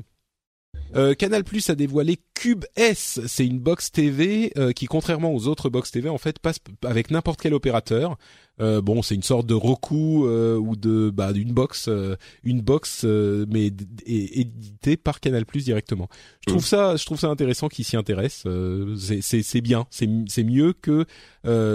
Euh, 0.97 1.15
Canal 1.15 1.45
Plus 1.45 1.71
a 1.71 1.75
dévoilé 1.75 2.19
Cube 2.35 2.65
S. 2.77 3.21
C'est 3.27 3.47
une 3.47 3.61
box 3.61 3.93
TV 3.93 4.53
euh, 4.57 4.73
qui, 4.73 4.87
contrairement 4.87 5.33
aux 5.33 5.47
autres 5.47 5.69
box 5.69 5.91
TV, 5.91 6.09
en 6.09 6.19
fait, 6.19 6.39
passe 6.39 6.59
avec 6.85 7.11
n'importe 7.11 7.41
quel 7.41 7.55
opérateur. 7.55 8.17
Euh, 8.61 8.83
bon, 8.83 9.01
c'est 9.01 9.15
une 9.15 9.23
sorte 9.23 9.47
de 9.47 9.55
Roku 9.55 10.27
ou 10.27 10.77
de 10.77 11.11
bah 11.11 11.33
d'une 11.33 11.53
box, 11.53 11.89
une 12.45 12.61
box 12.61 13.05
mais 13.05 13.71
éditée 14.05 14.97
par 14.97 15.21
Canal 15.21 15.47
Plus 15.47 15.65
directement. 15.65 16.09
Je 16.43 16.53
trouve 16.53 16.63
mmh. 16.63 16.67
ça, 16.67 16.97
je 16.97 17.07
trouve 17.07 17.19
ça 17.19 17.29
intéressant 17.29 17.69
qu'ils 17.69 17.87
s'y 17.87 17.97
intéressent. 17.97 18.53
c'est 18.99 19.43
c'est 19.43 19.61
bien, 19.63 19.87
c'est 19.91 20.09
c'est 20.29 20.45
mieux 20.45 20.75
que 20.75 21.07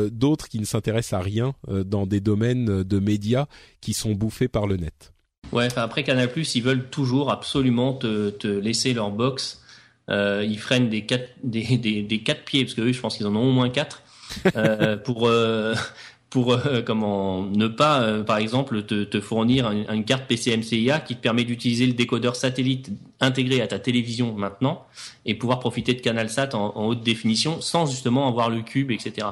d'autres 0.10 0.48
qui 0.48 0.60
ne 0.60 0.66
s'intéressent 0.66 1.20
à 1.20 1.24
rien 1.24 1.56
dans 1.68 2.06
des 2.06 2.20
domaines 2.20 2.84
de 2.84 3.00
médias 3.00 3.48
qui 3.82 3.94
sont 3.94 4.12
bouffés 4.12 4.48
par 4.48 4.68
le 4.68 4.78
net. 4.78 5.15
Ouais, 5.52 5.68
enfin 5.68 5.84
après 5.84 6.04
Canal+, 6.04 6.30
ils 6.36 6.64
veulent 6.64 6.90
toujours 6.90 7.32
absolument 7.32 7.94
te, 7.94 8.30
te 8.30 8.48
laisser 8.48 8.94
leur 8.94 9.12
box. 9.12 9.62
Euh, 10.10 10.46
ils 10.48 10.60
freinent 10.60 10.90
des 10.90 11.06
quatre, 11.06 11.30
des, 11.44 11.78
des, 11.78 12.02
des 12.02 12.20
quatre 12.20 12.44
pieds, 12.44 12.64
parce 12.64 12.76
que 12.76 12.82
eux, 12.82 12.92
je 12.92 13.00
pense 13.00 13.18
qu'ils 13.18 13.28
en 13.28 13.36
ont 13.36 13.50
au 13.50 13.52
moins 13.52 13.70
quatre, 13.70 14.04
euh, 14.56 14.98
pour 15.04 15.28
euh, 15.28 15.74
pour 16.36 16.52
euh, 16.52 16.82
comment 16.82 17.44
ne 17.44 17.68
pas, 17.70 18.02
euh, 18.02 18.22
par 18.22 18.40
exemple, 18.40 18.84
te, 18.84 19.06
te 19.06 19.22
fournir 19.22 19.72
une, 19.72 19.86
une, 19.90 20.04
carte 20.04 20.26
PCMCIA 20.28 21.00
qui 21.00 21.16
te 21.16 21.22
permet 21.22 21.46
d'utiliser 21.46 21.86
le 21.86 21.94
décodeur 21.94 22.36
satellite 22.36 22.92
intégré 23.22 23.62
à 23.62 23.68
ta 23.68 23.80
télévision 23.80 24.34
maintenant 24.34 24.86
et 25.26 25.36
pouvoir 25.36 25.62
profiter 25.62 25.94
de 25.94 26.02
CanalSat 26.02 26.50
en, 26.54 26.74
en 26.76 26.88
haute 26.88 27.04
définition 27.04 27.62
sans 27.62 27.86
justement 27.86 28.28
avoir 28.28 28.50
le 28.50 28.64
cube, 28.64 28.92
etc. 28.92 29.28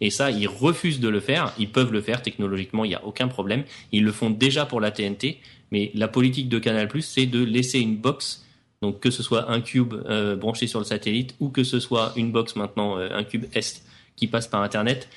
Et 0.00 0.10
ça, 0.10 0.32
ils 0.32 0.48
refusent 0.48 0.98
de 0.98 1.08
le 1.08 1.20
faire. 1.20 1.52
Ils 1.60 1.70
peuvent 1.70 1.92
le 1.92 2.00
faire 2.00 2.22
technologiquement, 2.22 2.84
il 2.84 2.88
n'y 2.88 2.96
a 2.96 3.04
aucun 3.04 3.28
problème. 3.28 3.62
Ils 3.92 4.02
le 4.02 4.10
font 4.10 4.30
déjà 4.30 4.66
pour 4.66 4.80
la 4.80 4.90
TNT. 4.90 5.38
Mais 5.70 5.90
la 5.94 6.08
politique 6.08 6.48
de 6.48 6.58
Canal+, 6.58 6.88
c'est 7.00 7.26
de 7.26 7.42
laisser 7.42 7.80
une 7.80 7.96
box, 7.96 8.44
donc 8.82 9.00
que 9.00 9.10
ce 9.10 9.22
soit 9.22 9.50
un 9.50 9.60
cube 9.60 9.94
euh, 9.94 10.36
branché 10.36 10.66
sur 10.66 10.78
le 10.78 10.84
satellite 10.84 11.34
ou 11.40 11.48
que 11.50 11.64
ce 11.64 11.80
soit 11.80 12.12
une 12.16 12.32
box 12.32 12.56
maintenant, 12.56 12.98
euh, 12.98 13.08
un 13.12 13.24
cube 13.24 13.46
Est 13.54 13.82
qui 14.16 14.26
passe 14.26 14.46
par 14.46 14.62
Internet. 14.62 15.08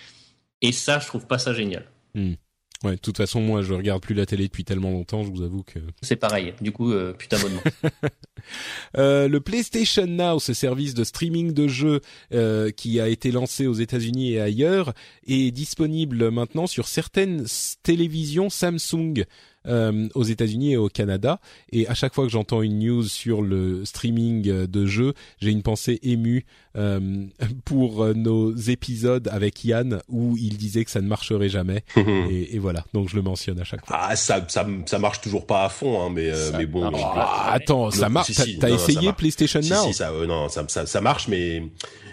Et 0.61 0.71
ça, 0.71 0.99
je 0.99 1.07
trouve 1.07 1.25
pas 1.25 1.39
ça 1.39 1.53
génial. 1.53 1.85
Mmh. 2.13 2.33
Ouais, 2.83 2.93
de 2.93 2.99
toute 2.99 3.17
façon, 3.17 3.41
moi, 3.41 3.61
je 3.61 3.73
regarde 3.73 4.01
plus 4.01 4.15
la 4.15 4.25
télé 4.25 4.45
depuis 4.45 4.63
tellement 4.63 4.89
longtemps, 4.89 5.23
je 5.23 5.29
vous 5.29 5.43
avoue 5.43 5.61
que. 5.61 5.77
C'est 6.01 6.15
pareil. 6.15 6.53
Du 6.61 6.71
coup, 6.71 6.91
euh, 6.91 7.13
putain 7.13 7.37
abonnement. 7.37 7.61
euh, 8.97 9.27
le 9.27 9.39
PlayStation 9.39 10.07
Now, 10.07 10.39
ce 10.39 10.53
service 10.53 10.95
de 10.95 11.03
streaming 11.03 11.53
de 11.53 11.67
jeux 11.67 12.01
euh, 12.33 12.71
qui 12.71 12.99
a 12.99 13.07
été 13.07 13.31
lancé 13.31 13.67
aux 13.67 13.73
États-Unis 13.73 14.33
et 14.33 14.41
ailleurs, 14.41 14.93
est 15.27 15.51
disponible 15.51 16.31
maintenant 16.31 16.65
sur 16.65 16.87
certaines 16.87 17.45
télévisions 17.83 18.49
Samsung 18.49 19.25
euh, 19.67 20.07
aux 20.15 20.23
États-Unis 20.23 20.73
et 20.73 20.77
au 20.77 20.89
Canada. 20.89 21.39
Et 21.71 21.87
à 21.87 21.93
chaque 21.93 22.13
fois 22.13 22.25
que 22.25 22.31
j'entends 22.31 22.61
une 22.61 22.79
news 22.79 23.03
sur 23.03 23.41
le 23.41 23.85
streaming 23.85 24.65
de 24.65 24.85
jeux, 24.85 25.13
j'ai 25.39 25.51
une 25.51 25.63
pensée 25.63 25.99
émue 26.03 26.45
euh, 26.77 27.25
pour 27.65 28.05
nos 28.15 28.55
épisodes 28.55 29.27
avec 29.31 29.63
Yann 29.65 30.01
où 30.07 30.37
il 30.37 30.57
disait 30.57 30.85
que 30.85 30.91
ça 30.91 31.01
ne 31.01 31.07
marcherait 31.07 31.49
jamais. 31.49 31.83
et, 31.95 32.55
et, 32.55 32.59
voilà, 32.59 32.85
donc 32.93 33.09
je 33.09 33.15
le 33.15 33.21
mentionne 33.21 33.59
à 33.59 33.63
chaque 33.63 33.85
fois. 33.85 33.97
Ah, 33.99 34.15
ça, 34.15 34.45
ça, 34.47 34.65
ça 34.85 34.99
marche 34.99 35.21
toujours 35.21 35.45
pas 35.45 35.65
à 35.65 35.69
fond, 35.69 36.01
hein, 36.01 36.09
mais, 36.13 36.29
euh, 36.31 36.51
mais 36.57 36.65
bon. 36.65 36.91
Ah, 36.93 37.51
attends, 37.51 37.91
ça 37.91 38.09
marche. 38.09 38.31
Si, 38.31 38.57
T'as 38.57 38.69
essayé 38.69 39.01
marche. 39.07 39.17
PlayStation 39.17 39.61
si, 39.61 39.71
Now 39.71 39.83
Si, 39.87 39.93
ça, 39.93 40.11
euh, 40.11 40.25
non, 40.25 40.49
ça, 40.49 40.65
ça, 40.67 40.85
ça 40.85 41.01
marche, 41.01 41.27
mais 41.27 41.63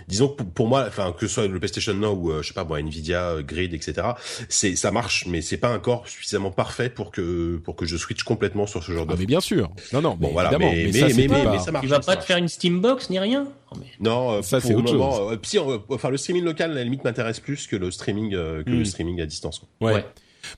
disons 0.09 0.29
que 0.29 0.43
pour 0.43 0.67
moi, 0.67 0.85
enfin 0.89 1.13
que 1.13 1.27
ce 1.27 1.35
soit 1.35 1.47
le 1.47 1.59
PlayStation 1.59 1.95
Now 1.95 2.15
ou 2.15 2.31
euh, 2.33 2.43
je 2.43 2.49
sais 2.49 2.55
pas 2.55 2.65
moi 2.65 2.81
Nvidia, 2.81 3.29
euh, 3.29 3.43
Grid, 3.43 3.75
etc. 3.75 4.09
C'est 4.49 4.75
ça 4.75 4.91
marche, 4.91 5.27
mais 5.27 5.43
c'est 5.43 5.59
pas 5.59 5.75
encore 5.75 6.09
suffisamment 6.09 6.51
parfait 6.51 6.89
pour 6.89 7.11
que 7.11 7.21
pour 7.65 7.77
que 7.77 7.87
je 7.87 7.97
switch 7.97 8.23
complètement 8.23 8.67
sur 8.67 8.83
ce 8.83 8.93
genre 8.93 9.07
ah, 9.09 9.15
de. 9.15 9.19
Mais 9.19 9.27
bien 9.27 9.41
sûr, 9.41 9.71
non 9.93 10.01
non, 10.01 10.17
bon 10.17 10.31
voilà, 10.33 10.57
mais 10.59 10.59
mais, 10.59 10.85
mais, 10.87 10.93
ça, 10.93 11.07
mais, 11.17 11.27
pas... 11.27 11.53
mais, 11.53 11.59
ça 11.59 11.73
marche. 11.73 11.85
Tu 11.85 11.91
vas 11.91 12.01
pas 12.01 12.17
te 12.17 12.25
faire 12.25 12.37
une 12.37 12.49
Steambox 12.49 13.11
ni 13.11 13.19
rien 13.19 13.49
oh, 13.71 13.77
mais... 13.79 13.87
Non, 14.01 14.33
euh, 14.33 14.43
ça 14.43 14.61
c'est 14.61 14.75
autre 14.75 14.93
moment, 14.93 15.17
chose. 15.17 15.33
Euh, 15.33 15.37
si, 15.43 15.59
enfin 15.59 16.11
le 16.11 16.17
streaming 16.17 16.45
local, 16.45 16.73
à 16.73 16.75
la 16.75 16.85
limite 16.85 17.05
m'intéresse 17.05 17.41
plus 17.41 17.67
que 17.67 17.77
le 17.77 17.91
streaming 17.91 18.35
euh, 18.35 18.63
que 18.63 18.71
mm. 18.71 18.79
le 18.79 18.85
streaming 18.85 19.21
à 19.21 19.27
distance. 19.27 19.63
ouais. 19.81 19.95
ouais. 19.95 20.05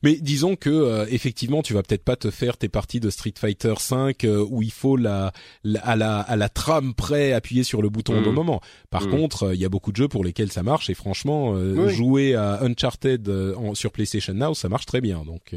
Mais 0.02 0.16
disons 0.16 0.56
que 0.56 0.70
euh, 0.70 1.06
effectivement, 1.10 1.62
tu 1.62 1.74
vas 1.74 1.82
peut-être 1.82 2.04
pas 2.04 2.16
te 2.16 2.30
faire 2.30 2.56
tes 2.56 2.68
parties 2.68 3.00
de 3.00 3.10
Street 3.10 3.34
Fighter 3.36 3.74
5 3.78 4.24
euh, 4.24 4.44
où 4.48 4.62
il 4.62 4.72
faut 4.72 4.96
la, 4.96 5.32
la, 5.64 5.80
à 5.80 5.96
la 5.96 6.20
à 6.20 6.36
la 6.36 6.48
trame 6.48 6.94
près 6.94 7.32
appuyer 7.32 7.62
sur 7.62 7.82
le 7.82 7.88
bouton 7.88 8.14
mmh. 8.14 8.18
au 8.18 8.22
bon 8.22 8.32
moment. 8.32 8.60
Par 8.90 9.06
mmh. 9.06 9.10
contre, 9.10 9.54
il 9.54 9.60
y 9.60 9.64
a 9.64 9.68
beaucoup 9.68 9.92
de 9.92 9.96
jeux 9.96 10.08
pour 10.08 10.24
lesquels 10.24 10.52
ça 10.52 10.62
marche 10.62 10.90
et 10.90 10.94
franchement, 10.94 11.54
euh, 11.54 11.74
oui. 11.76 11.94
jouer 11.94 12.34
à 12.34 12.62
Uncharted 12.62 13.28
en, 13.28 13.74
sur 13.74 13.92
PlayStation 13.92 14.34
Now, 14.34 14.54
ça 14.54 14.68
marche 14.68 14.86
très 14.86 15.00
bien. 15.00 15.24
Donc. 15.24 15.54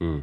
Mmh. 0.00 0.18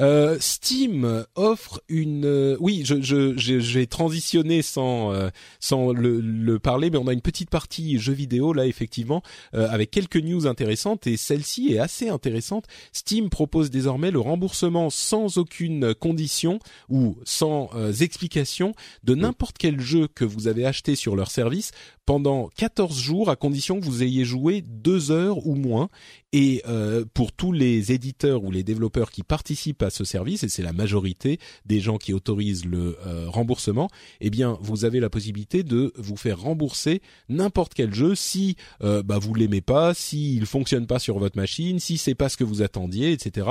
Euh, 0.00 0.36
Steam 0.40 1.24
offre 1.34 1.80
une. 1.88 2.24
Euh, 2.24 2.56
oui, 2.60 2.82
je, 2.84 3.00
je, 3.00 3.34
j'ai 3.36 3.86
transitionné 3.86 4.62
sans 4.62 5.12
euh, 5.12 5.30
sans 5.60 5.92
le, 5.92 6.20
le, 6.20 6.58
parler, 6.58 6.90
mais 6.90 6.98
on 6.98 7.08
a 7.08 7.12
une 7.12 7.20
petite 7.20 7.50
partie 7.50 7.98
jeux 7.98 8.12
vidéo 8.12 8.52
là 8.52 8.66
effectivement 8.66 9.22
avec 9.52 9.90
quelques 9.90 10.16
news 10.16 10.46
intéressantes 10.46 11.06
et 11.06 11.16
celle-ci 11.16 11.72
est 11.72 11.78
assez 11.78 12.08
intéressante. 12.08 12.66
Steam 12.92 13.30
propose 13.30 13.70
désormais 13.70 14.10
le 14.10 14.20
remboursement 14.20 14.90
sans 14.90 15.38
aucune 15.38 15.94
condition 15.94 16.58
ou 16.88 17.16
sans 17.24 17.70
explication 18.00 18.74
de 19.04 19.14
n'importe 19.14 19.56
quel 19.58 19.80
jeu 19.80 20.08
que 20.08 20.24
vous 20.24 20.48
avez 20.48 20.66
acheté 20.66 20.94
sur 20.96 21.16
leur 21.16 21.30
service 21.30 21.70
pendant 22.08 22.48
14 22.56 22.98
jours 22.98 23.28
à 23.28 23.36
condition 23.36 23.78
que 23.78 23.84
vous 23.84 24.02
ayez 24.02 24.24
joué 24.24 24.62
deux 24.62 25.10
heures 25.10 25.46
ou 25.46 25.54
moins. 25.54 25.90
Et 26.32 26.62
euh, 26.66 27.04
pour 27.12 27.32
tous 27.32 27.52
les 27.52 27.92
éditeurs 27.92 28.44
ou 28.44 28.50
les 28.50 28.62
développeurs 28.62 29.10
qui 29.10 29.22
participent 29.22 29.82
à 29.82 29.90
ce 29.90 30.04
service, 30.04 30.42
et 30.42 30.48
c'est 30.48 30.62
la 30.62 30.72
majorité 30.72 31.38
des 31.66 31.80
gens 31.80 31.98
qui 31.98 32.14
autorisent 32.14 32.64
le 32.64 32.96
euh, 33.06 33.28
remboursement, 33.28 33.90
eh 34.22 34.30
bien 34.30 34.56
vous 34.62 34.86
avez 34.86 35.00
la 35.00 35.10
possibilité 35.10 35.62
de 35.62 35.92
vous 35.98 36.16
faire 36.16 36.40
rembourser 36.40 37.02
n'importe 37.28 37.74
quel 37.74 37.92
jeu 37.92 38.14
si 38.14 38.56
euh, 38.82 39.02
bah, 39.02 39.18
vous 39.18 39.34
l'aimez 39.34 39.60
pas, 39.60 39.92
s'il 39.92 40.46
fonctionne 40.46 40.86
pas 40.86 40.98
sur 40.98 41.18
votre 41.18 41.36
machine, 41.36 41.78
si 41.78 41.98
c'est 41.98 42.14
pas 42.14 42.30
ce 42.30 42.38
que 42.38 42.44
vous 42.44 42.62
attendiez, 42.62 43.12
etc. 43.12 43.48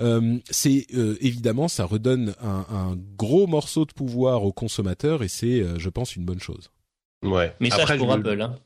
Euh, 0.00 0.38
c'est 0.48 0.86
évidemment 1.20 1.68
ça 1.68 1.84
redonne 1.84 2.34
un, 2.40 2.64
un, 2.70 2.96
gros 3.18 3.46
morceau 3.46 3.84
de 3.84 3.92
pouvoir 3.92 4.44
aux 4.44 4.54
consommateurs 4.54 5.22
et 5.22 5.28
c'est, 5.28 5.62
je 5.78 5.88
pense, 5.90 6.16
une 6.16 6.24
bonne 6.24 6.40
chose. 6.40 6.70
Ouais. 7.22 7.54
Message 7.60 7.80
Après, 7.80 7.98
pour 7.98 8.12
Apple. 8.12 8.40
Hein. 8.40 8.56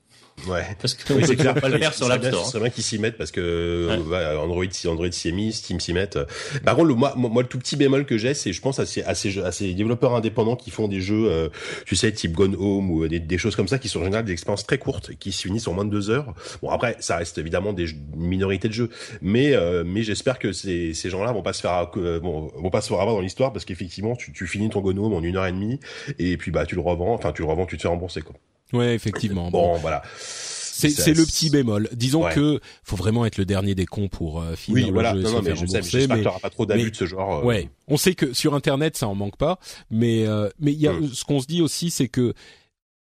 Ouais. 0.48 0.64
Parce 0.80 0.94
que 0.94 1.12
oui, 1.12 1.22
c'est 1.26 1.36
clair. 1.36 1.54
pas 1.54 1.68
le 1.68 1.78
faire 1.78 1.94
sur 1.94 2.08
l'App 2.08 2.24
Store. 2.24 2.46
C'est 2.46 2.58
vrai 2.58 2.70
qu'ils 2.70 2.84
s'y 2.84 2.98
mettent 2.98 3.16
parce 3.16 3.30
que 3.30 3.88
ouais. 4.08 4.36
Android, 4.36 4.64
Android 4.86 5.10
s'y 5.10 5.28
est 5.28 5.32
mis, 5.32 5.52
Steam 5.52 5.80
s'y 5.80 5.92
met. 5.92 6.08
Par 6.64 6.74
contre, 6.74 6.88
le, 6.88 6.94
moi, 6.94 7.14
moi, 7.16 7.42
le 7.42 7.48
tout 7.48 7.58
petit 7.58 7.76
bémol 7.76 8.04
que 8.04 8.18
j'ai, 8.18 8.34
c'est, 8.34 8.52
je 8.52 8.60
pense, 8.60 8.78
à 8.78 8.86
ces, 8.86 9.02
à 9.02 9.14
ces, 9.14 9.38
à 9.40 9.52
ces 9.52 9.72
développeurs 9.74 10.14
indépendants 10.14 10.56
qui 10.56 10.70
font 10.70 10.88
des 10.88 11.00
jeux, 11.00 11.30
euh, 11.30 11.48
tu 11.86 11.96
sais, 11.96 12.12
type 12.12 12.32
Gone 12.32 12.56
Home 12.56 12.90
ou 12.90 13.06
des, 13.08 13.20
des, 13.20 13.38
choses 13.38 13.56
comme 13.56 13.68
ça, 13.68 13.78
qui 13.78 13.88
sont 13.88 14.00
en 14.00 14.04
général 14.04 14.24
des 14.24 14.32
expériences 14.32 14.66
très 14.66 14.78
courtes, 14.78 15.12
qui 15.18 15.32
se 15.32 15.42
finissent 15.42 15.68
en 15.68 15.72
moins 15.72 15.84
de 15.84 15.90
deux 15.90 16.10
heures. 16.10 16.34
Bon, 16.62 16.70
après, 16.70 16.96
ça 17.00 17.16
reste 17.16 17.38
évidemment 17.38 17.72
des 17.72 17.86
minorités 18.16 18.68
de 18.68 18.74
jeux, 18.74 18.90
mais, 19.22 19.54
euh, 19.54 19.84
mais 19.86 20.02
j'espère 20.02 20.38
que 20.38 20.52
ces, 20.52 20.94
ces 20.94 21.10
gens-là 21.10 21.32
vont 21.32 21.42
pas 21.42 21.52
se 21.52 21.62
faire, 21.62 21.90
euh, 21.96 22.20
bon, 22.20 22.50
vont 22.56 22.70
pas 22.70 22.80
se 22.80 22.88
faire 22.88 23.00
avoir 23.00 23.16
dans 23.16 23.22
l'histoire 23.22 23.52
parce 23.52 23.64
qu'effectivement, 23.64 24.16
tu, 24.16 24.32
tu 24.32 24.46
finis 24.46 24.68
ton 24.68 24.80
Gone 24.80 24.98
Home 24.98 25.14
en 25.14 25.22
une 25.22 25.36
heure 25.36 25.46
et 25.46 25.52
demie 25.52 25.80
et 26.18 26.36
puis 26.36 26.50
bah 26.50 26.66
tu 26.66 26.74
le 26.74 26.80
revends, 26.80 27.14
enfin 27.14 27.32
tu 27.32 27.42
le 27.42 27.48
revends, 27.48 27.66
tu 27.66 27.76
te 27.76 27.82
fais 27.82 27.88
rembourser 27.88 28.22
quoi. 28.22 28.34
Ouais, 28.72 28.94
effectivement. 28.94 29.50
Bon, 29.50 29.76
voilà. 29.76 30.02
C'est 30.16 31.14
le 31.14 31.24
petit 31.24 31.50
bémol. 31.50 31.88
Disons 31.92 32.28
que 32.28 32.60
faut 32.82 32.96
vraiment 32.96 33.24
être 33.24 33.38
le 33.38 33.44
dernier 33.44 33.74
des 33.74 33.86
cons 33.86 34.08
pour 34.08 34.40
euh, 34.40 34.54
finir 34.56 34.82
oui, 34.82 34.86
le 34.88 34.92
voilà. 34.92 35.14
jeu 35.14 35.22
non, 35.22 35.32
non, 35.32 35.42
mais 35.42 35.54
je 35.54 35.66
sais, 35.66 36.06
mais 36.06 36.22
pas 36.22 36.50
trop 36.50 36.66
d'abus 36.66 36.90
de 36.90 36.96
ce 36.96 37.06
genre. 37.06 37.38
Euh... 37.38 37.44
Ouais, 37.44 37.70
on 37.88 37.96
sait 37.96 38.14
que 38.14 38.32
sur 38.32 38.54
internet 38.54 38.96
ça 38.96 39.08
en 39.08 39.14
manque 39.14 39.36
pas, 39.36 39.58
mais 39.90 40.26
euh, 40.26 40.50
mais 40.58 40.72
il 40.72 40.80
y 40.80 40.88
a 40.88 40.92
hum. 40.92 41.08
ce 41.08 41.24
qu'on 41.24 41.40
se 41.40 41.46
dit 41.46 41.62
aussi 41.62 41.90
c'est 41.90 42.08
que 42.08 42.34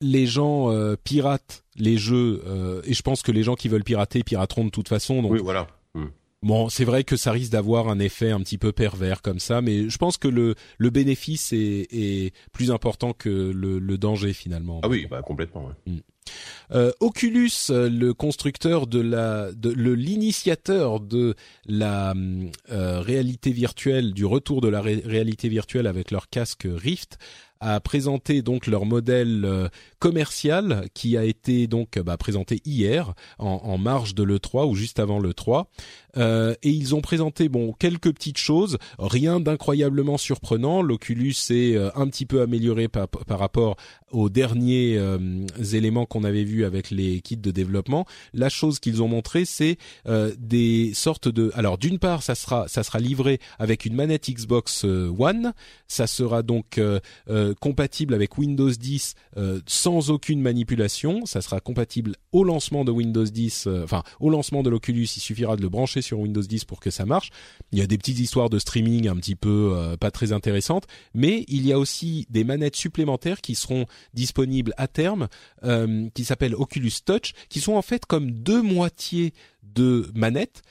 les 0.00 0.26
gens 0.26 0.70
euh, 0.70 0.96
piratent 1.02 1.64
les 1.76 1.96
jeux 1.96 2.42
euh, 2.46 2.82
et 2.84 2.94
je 2.94 3.02
pense 3.02 3.22
que 3.22 3.32
les 3.32 3.42
gens 3.42 3.54
qui 3.54 3.68
veulent 3.68 3.84
pirater 3.84 4.22
pirateront 4.22 4.64
de 4.64 4.70
toute 4.70 4.88
façon. 4.88 5.22
Donc 5.22 5.32
oui, 5.32 5.40
voilà. 5.42 5.66
Bon, 6.44 6.68
c'est 6.68 6.84
vrai 6.84 7.04
que 7.04 7.16
ça 7.16 7.32
risque 7.32 7.52
d'avoir 7.52 7.88
un 7.88 7.98
effet 7.98 8.30
un 8.30 8.38
petit 8.40 8.58
peu 8.58 8.70
pervers 8.70 9.22
comme 9.22 9.38
ça, 9.38 9.62
mais 9.62 9.88
je 9.88 9.96
pense 9.96 10.18
que 10.18 10.28
le, 10.28 10.56
le 10.76 10.90
bénéfice 10.90 11.54
est, 11.54 11.88
est 11.90 12.34
plus 12.52 12.70
important 12.70 13.14
que 13.14 13.30
le, 13.30 13.78
le 13.78 13.96
danger 13.96 14.34
finalement. 14.34 14.80
Ah 14.82 14.88
oui, 14.88 15.06
bah 15.10 15.22
complètement. 15.22 15.64
Ouais. 15.64 15.92
Mm. 15.94 16.00
Euh, 16.72 16.92
Oculus, 17.00 17.50
le 17.70 18.12
constructeur 18.12 18.86
de 18.86 19.00
la, 19.00 19.52
de, 19.52 19.70
le 19.70 19.94
l'initiateur 19.94 21.00
de 21.00 21.34
la 21.66 22.14
euh, 22.70 23.00
réalité 23.00 23.50
virtuelle, 23.50 24.12
du 24.12 24.26
retour 24.26 24.60
de 24.60 24.68
la 24.68 24.82
réalité 24.82 25.48
virtuelle 25.48 25.86
avec 25.86 26.10
leur 26.10 26.28
casque 26.28 26.66
Rift, 26.70 27.18
a 27.60 27.80
présenté 27.80 28.42
donc 28.42 28.66
leur 28.66 28.84
modèle 28.84 29.44
euh, 29.44 29.68
commercial 29.98 30.86
qui 30.92 31.16
a 31.16 31.24
été 31.24 31.66
donc 31.66 31.98
bah, 31.98 32.18
présenté 32.18 32.60
hier 32.66 33.14
en, 33.38 33.60
en, 33.64 33.78
marge 33.78 34.14
de 34.14 34.22
le 34.22 34.38
3 34.38 34.66
ou 34.66 34.74
juste 34.74 34.98
avant 34.98 35.18
le 35.18 35.32
3 35.32 35.70
euh, 36.16 36.54
et 36.62 36.70
ils 36.70 36.94
ont 36.94 37.00
présenté 37.00 37.48
bon 37.48 37.72
quelques 37.72 38.12
petites 38.12 38.38
choses 38.38 38.78
rien 38.98 39.40
d'incroyablement 39.40 40.18
surprenant 40.18 40.82
l'Oculus 40.82 41.34
est 41.50 41.76
euh, 41.76 41.90
un 41.94 42.08
petit 42.08 42.26
peu 42.26 42.42
amélioré 42.42 42.88
par, 42.88 43.08
par 43.08 43.38
rapport 43.38 43.76
aux 44.10 44.28
derniers 44.28 44.96
euh, 44.96 45.46
éléments 45.72 46.06
qu'on 46.06 46.24
avait 46.24 46.44
vus 46.44 46.64
avec 46.64 46.90
les 46.90 47.20
kits 47.20 47.36
de 47.36 47.50
développement 47.50 48.06
la 48.32 48.48
chose 48.48 48.78
qu'ils 48.78 49.02
ont 49.02 49.08
montré 49.08 49.44
c'est 49.44 49.76
des 50.38 50.92
sortes 50.94 51.28
de 51.28 51.50
alors 51.54 51.78
d'une 51.78 51.98
part 51.98 52.22
ça 52.22 52.34
sera 52.34 52.68
ça 52.68 52.82
sera 52.82 52.98
livré 52.98 53.40
avec 53.58 53.84
une 53.84 53.94
manette 53.94 54.30
Xbox 54.30 54.84
One 54.84 55.52
ça 55.88 56.06
sera 56.06 56.42
donc 56.42 56.80
compatible 57.60 58.14
avec 58.14 58.38
Windows 58.38 58.70
10 58.70 59.14
euh, 59.36 59.60
sans 59.66 60.10
aucune 60.10 60.40
manipulation. 60.40 61.26
Ça 61.26 61.40
sera 61.40 61.60
compatible 61.60 62.14
au 62.32 62.44
lancement 62.44 62.84
de 62.84 62.90
Windows 62.90 63.24
10, 63.24 63.66
euh, 63.66 63.84
enfin 63.84 64.02
au 64.20 64.30
lancement 64.30 64.62
de 64.62 64.70
l'Oculus. 64.70 65.08
Il 65.16 65.20
suffira 65.20 65.56
de 65.56 65.62
le 65.62 65.68
brancher 65.68 66.02
sur 66.04 66.20
Windows 66.20 66.42
10 66.42 66.64
pour 66.64 66.80
que 66.80 66.90
ça 66.90 67.04
marche. 67.04 67.30
Il 67.72 67.78
y 67.78 67.82
a 67.82 67.86
des 67.86 67.98
petites 67.98 68.18
histoires 68.18 68.50
de 68.50 68.58
streaming 68.58 69.08
un 69.08 69.16
petit 69.16 69.34
peu 69.34 69.72
euh, 69.74 69.96
pas 69.96 70.10
très 70.10 70.32
intéressantes, 70.32 70.86
mais 71.14 71.44
il 71.48 71.66
y 71.66 71.72
a 71.72 71.78
aussi 71.78 72.26
des 72.30 72.44
manettes 72.44 72.76
supplémentaires 72.76 73.40
qui 73.40 73.54
seront 73.54 73.86
disponibles 74.12 74.74
à 74.76 74.88
terme, 74.88 75.28
qui 76.14 76.24
s'appellent 76.24 76.54
Oculus 76.54 76.92
Touch, 77.04 77.32
qui 77.48 77.60
sont 77.60 77.74
en 77.74 77.82
fait 77.82 78.04
comme 78.06 78.30
deux 78.30 78.62
moitiés 78.62 79.32
de 79.62 80.10
manettes 80.14 80.62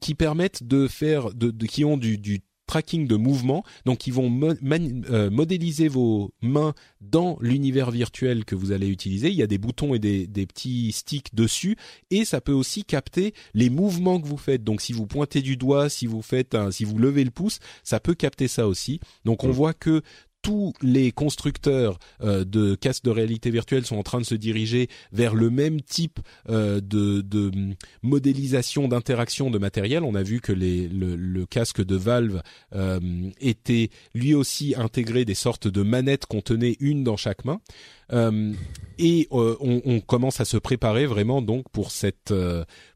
qui 0.00 0.14
permettent 0.14 0.62
de 0.62 0.88
faire, 0.88 1.32
de, 1.32 1.50
qui 1.66 1.84
ont 1.84 1.96
du 1.96 2.42
tracking 2.70 3.08
de 3.08 3.16
mouvement. 3.16 3.64
Donc 3.84 4.06
ils 4.06 4.12
vont 4.12 4.30
euh, 4.30 5.28
modéliser 5.28 5.88
vos 5.88 6.32
mains 6.40 6.72
dans 7.00 7.36
l'univers 7.40 7.90
virtuel 7.90 8.44
que 8.44 8.54
vous 8.54 8.70
allez 8.70 8.86
utiliser. 8.86 9.28
Il 9.28 9.34
y 9.34 9.42
a 9.42 9.48
des 9.48 9.58
boutons 9.58 9.92
et 9.92 9.98
des, 9.98 10.28
des, 10.28 10.46
petits 10.46 10.92
sticks 10.92 11.34
dessus 11.34 11.76
et 12.12 12.24
ça 12.24 12.40
peut 12.40 12.52
aussi 12.52 12.84
capter 12.84 13.34
les 13.54 13.70
mouvements 13.70 14.20
que 14.20 14.28
vous 14.28 14.36
faites. 14.36 14.62
Donc 14.62 14.82
si 14.82 14.92
vous 14.92 15.08
pointez 15.08 15.42
du 15.42 15.56
doigt, 15.56 15.88
si 15.88 16.06
vous 16.06 16.22
faites 16.22 16.54
un, 16.54 16.70
si 16.70 16.84
vous 16.84 16.96
levez 16.96 17.24
le 17.24 17.32
pouce, 17.32 17.58
ça 17.82 17.98
peut 17.98 18.14
capter 18.14 18.46
ça 18.46 18.68
aussi. 18.68 19.00
Donc 19.24 19.42
on 19.42 19.48
mmh. 19.48 19.52
voit 19.52 19.74
que 19.74 20.02
tous 20.42 20.72
les 20.82 21.12
constructeurs 21.12 21.98
euh, 22.22 22.44
de 22.44 22.74
casques 22.74 23.04
de 23.04 23.10
réalité 23.10 23.50
virtuelle 23.50 23.84
sont 23.84 23.96
en 23.96 24.02
train 24.02 24.20
de 24.20 24.24
se 24.24 24.34
diriger 24.34 24.88
vers 25.12 25.34
le 25.34 25.50
même 25.50 25.80
type 25.82 26.20
euh, 26.48 26.80
de, 26.80 27.20
de, 27.20 27.50
modélisation 28.02 28.88
d'interaction 28.88 29.50
de 29.50 29.58
matériel. 29.58 30.02
On 30.04 30.14
a 30.14 30.22
vu 30.22 30.40
que 30.40 30.52
les, 30.52 30.88
le, 30.88 31.16
le, 31.16 31.46
casque 31.46 31.84
de 31.84 31.96
Valve 31.96 32.42
euh, 32.74 33.00
était 33.40 33.90
lui 34.14 34.34
aussi 34.34 34.74
intégré 34.76 35.24
des 35.24 35.34
sortes 35.34 35.68
de 35.68 35.82
manettes 35.82 36.26
qu'on 36.26 36.40
tenait 36.42 36.76
une 36.80 37.04
dans 37.04 37.16
chaque 37.16 37.44
main. 37.44 37.60
Euh, 38.12 38.52
et 38.98 39.28
on, 39.30 39.56
on, 39.84 40.00
commence 40.00 40.40
à 40.40 40.44
se 40.44 40.56
préparer 40.56 41.06
vraiment 41.06 41.42
donc 41.42 41.68
pour 41.70 41.90
cette 41.92 42.34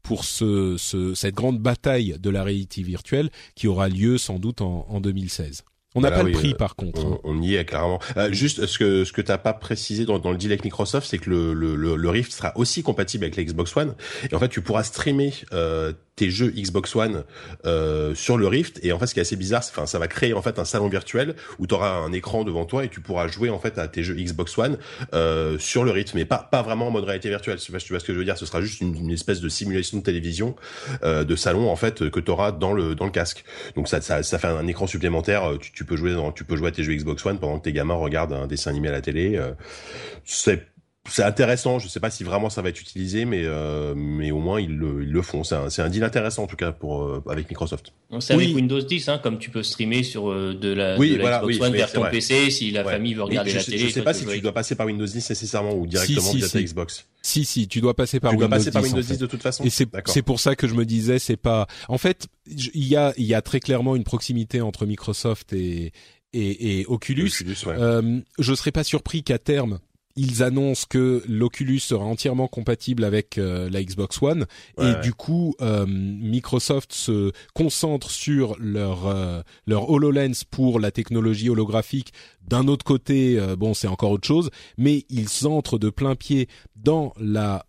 pour 0.03 0.25
ce, 0.25 0.75
ce, 0.77 1.15
cette 1.15 1.33
grande 1.33 1.59
bataille 1.59 2.17
de 2.19 2.29
la 2.29 2.43
réalité 2.43 2.83
virtuelle 2.83 3.29
qui 3.55 3.67
aura 3.67 3.87
lieu 3.87 4.17
sans 4.17 4.39
doute 4.39 4.61
en, 4.61 4.85
en 4.89 4.99
2016. 4.99 5.63
On 5.95 6.01
n'a 6.01 6.09
bah 6.09 6.17
pas 6.17 6.23
le 6.23 6.31
prix 6.31 6.51
euh, 6.51 6.57
par 6.57 6.75
contre. 6.75 7.05
On, 7.05 7.19
on, 7.23 7.41
y 7.41 7.55
est 7.55 7.65
carrément. 7.65 7.99
Euh, 8.17 8.31
juste 8.31 8.65
ce 8.65 8.77
que 8.77 9.05
ce 9.05 9.13
que 9.13 9.21
t'as 9.21 9.37
pas 9.37 9.53
précisé 9.53 10.05
dans, 10.05 10.19
dans, 10.19 10.31
le 10.31 10.37
deal 10.37 10.51
avec 10.51 10.63
Microsoft, 10.65 11.07
c'est 11.09 11.17
que 11.17 11.29
le, 11.29 11.53
le, 11.53 11.95
le, 11.95 12.09
Rift 12.09 12.31
sera 12.31 12.51
aussi 12.57 12.83
compatible 12.83 13.23
avec 13.23 13.37
la 13.37 13.43
Xbox 13.43 13.75
One. 13.75 13.95
Et 14.29 14.35
en 14.35 14.39
fait, 14.39 14.49
tu 14.49 14.61
pourras 14.61 14.83
streamer 14.83 15.33
euh, 15.53 15.93
tes 16.15 16.29
jeux 16.29 16.51
Xbox 16.51 16.95
One 16.95 17.23
euh, 17.65 18.15
sur 18.15 18.37
le 18.37 18.47
Rift. 18.47 18.79
Et 18.83 18.91
en 18.91 18.99
fait 18.99 19.07
ce 19.07 19.13
qui 19.13 19.19
est 19.19 19.21
assez 19.21 19.35
bizarre 19.35 19.63
enfin 19.69 19.85
ça 19.85 19.99
va 19.99 20.07
créer 20.07 20.33
en 20.33 20.41
fait 20.41 20.59
un 20.59 20.65
salon 20.65 20.87
virtuel 20.87 21.35
où 21.59 21.67
tu 21.67 21.73
auras 21.73 21.91
un 21.91 22.11
écran 22.11 22.43
devant 22.43 22.65
toi 22.65 22.85
et 22.85 22.89
tu 22.89 23.01
pourras 23.01 23.27
jouer 23.27 23.49
en 23.49 23.59
fait 23.59 23.77
à 23.77 23.87
tes 23.87 24.03
jeux 24.03 24.15
Xbox 24.15 24.57
One 24.57 24.77
euh, 25.13 25.57
sur 25.59 25.83
le 25.83 25.91
Rift. 25.91 26.13
Mais 26.13 26.25
pas 26.25 26.37
pas 26.37 26.61
vraiment 26.61 26.87
en 26.87 26.91
mode 26.91 27.05
réalité 27.05 27.29
virtuelle. 27.29 27.57
Tu 27.57 27.71
vois 27.71 27.79
ce 27.79 28.05
que 28.05 28.13
je 28.13 28.17
veux 28.17 28.25
dire 28.25 28.37
ce 28.37 28.45
sera 28.45 28.61
juste 28.61 28.81
une, 28.81 29.11
espèce 29.11 29.41
de 29.41 29.49
simulation 29.49 29.97
de 29.97 30.03
télévision 30.03 30.55
euh, 31.03 31.23
de 31.23 31.35
salon 31.35 31.69
en 31.69 31.75
fait 31.75 32.09
que 32.09 32.19
tu 32.19 32.31
auras 32.31 32.51
dans 32.51 32.73
le 32.73 32.95
dans 32.95 33.05
le 33.05 33.11
casque. 33.11 33.43
Donc 33.75 33.87
ça 33.87 34.01
ça, 34.01 34.23
ça 34.23 34.39
fait 34.39 34.47
un, 34.47 34.67
écran 34.67 34.87
supplémentaire. 34.87 35.57
Tu, 35.59 35.71
tu, 35.71 35.85
peux 35.85 35.95
jouer 35.95 36.13
dans, 36.13 36.31
tu 36.31 36.43
peux 36.43 36.55
jouer 36.55 36.69
à 36.69 36.71
tes 36.71 36.83
jeux 36.83 36.93
Xbox 36.93 37.25
One 37.25 37.39
pendant 37.39 37.59
que 37.59 37.63
tes 37.63 37.73
gamins 37.73 37.95
regardent 37.95 38.33
un 38.33 38.47
dessin 38.47 38.71
animé 38.71 38.89
à 38.89 38.91
la 38.91 39.01
télé. 39.01 39.37
Euh, 39.37 39.51
c'est 40.23 40.67
c'est 41.07 41.23
intéressant. 41.23 41.79
Je 41.79 41.87
sais 41.87 41.99
pas 41.99 42.09
si 42.09 42.23
vraiment 42.23 42.49
ça 42.49 42.61
va 42.61 42.69
être 42.69 42.81
utilisé, 42.81 43.25
mais 43.25 43.43
euh, 43.43 43.93
mais 43.95 44.31
au 44.31 44.39
moins 44.39 44.59
ils 44.59 44.75
le, 44.75 45.03
ils 45.03 45.11
le 45.11 45.21
font. 45.21 45.43
C'est 45.43 45.55
un, 45.55 45.69
c'est 45.69 45.81
un 45.81 45.89
deal 45.89 46.03
intéressant 46.03 46.43
en 46.43 46.47
tout 46.47 46.55
cas 46.55 46.71
pour 46.71 47.03
euh, 47.03 47.23
avec 47.29 47.49
Microsoft. 47.49 47.93
C'est 48.19 48.33
avec 48.33 48.55
Windows 48.55 48.81
10, 48.81 49.09
hein, 49.09 49.19
comme 49.21 49.37
tu 49.37 49.49
peux 49.49 49.61
streamer 49.61 50.03
sur 50.03 50.31
euh, 50.31 50.53
de 50.53 50.73
la, 50.73 50.97
oui, 50.97 51.11
de 51.11 51.17
la 51.17 51.39
Xbox 51.39 51.61
One 51.61 51.73
vers 51.73 51.91
ton 51.91 52.05
PC 52.09 52.49
si 52.49 52.71
la 52.71 52.83
famille 52.83 53.13
veut 53.13 53.23
regarder 53.23 53.53
la 53.53 53.63
télé. 53.63 53.77
Je 53.77 53.89
sais 53.89 54.01
pas 54.01 54.13
si 54.13 54.25
tu 54.25 54.41
dois 54.41 54.53
passer 54.53 54.75
par 54.75 54.87
Windows 54.87 55.05
10 55.05 55.15
nécessairement 55.29 55.73
ou 55.73 55.85
directement 55.85 56.31
via 56.31 56.47
ta 56.47 56.61
Xbox. 56.61 57.05
Si 57.21 57.45
si, 57.45 57.67
tu 57.67 57.81
dois 57.81 57.95
passer 57.95 58.19
par 58.19 58.31
tu 58.31 58.37
Windows 58.37 58.47
dois 58.47 58.57
passer 58.57 58.71
10, 58.71 58.73
par 58.73 58.83
Windows 58.83 59.01
10 59.01 59.17
de 59.17 59.25
toute 59.27 59.41
façon. 59.41 59.63
Et 59.63 59.69
c'est 59.69 59.87
c'est 60.05 60.21
pour 60.21 60.39
ça 60.39 60.55
que 60.55 60.67
je 60.67 60.73
me 60.73 60.85
disais 60.85 61.19
c'est 61.19 61.37
pas. 61.37 61.67
En 61.87 61.97
fait, 61.97 62.27
il 62.47 62.87
y 62.87 62.95
a 62.95 63.13
il 63.17 63.25
y 63.25 63.33
a 63.33 63.41
très 63.41 63.59
clairement 63.59 63.95
une 63.95 64.03
proximité 64.03 64.61
entre 64.61 64.85
Microsoft 64.85 65.53
et 65.53 65.91
et, 66.33 66.79
et 66.79 66.85
Oculus. 66.87 67.27
Oculus 67.27 67.57
ouais. 67.65 67.75
euh, 67.77 68.19
je 68.39 68.53
serais 68.53 68.71
pas 68.71 68.83
surpris 68.83 69.23
qu'à 69.23 69.39
terme 69.39 69.79
ils 70.15 70.43
annoncent 70.43 70.85
que 70.89 71.23
l'Oculus 71.27 71.79
sera 71.79 72.05
entièrement 72.05 72.47
compatible 72.47 73.03
avec 73.03 73.37
euh, 73.37 73.69
la 73.69 73.83
Xbox 73.83 74.21
One. 74.21 74.45
Et 74.81 74.93
du 75.03 75.13
coup 75.13 75.55
euh, 75.61 75.85
Microsoft 75.87 76.93
se 76.93 77.31
concentre 77.53 78.09
sur 78.09 78.55
leur 78.59 79.07
euh, 79.07 79.41
leur 79.67 79.89
HoloLens 79.89 80.43
pour 80.49 80.79
la 80.79 80.91
technologie 80.91 81.49
holographique. 81.49 82.13
D'un 82.47 82.67
autre 82.67 82.85
côté, 82.85 83.39
bon 83.57 83.73
c'est 83.73 83.87
encore 83.87 84.11
autre 84.11 84.27
chose, 84.27 84.51
mais 84.77 85.05
ils 85.09 85.47
entrent 85.47 85.79
de 85.79 85.89
plein 85.89 86.15
pied 86.15 86.47
dans 86.75 87.11
la 87.19 87.65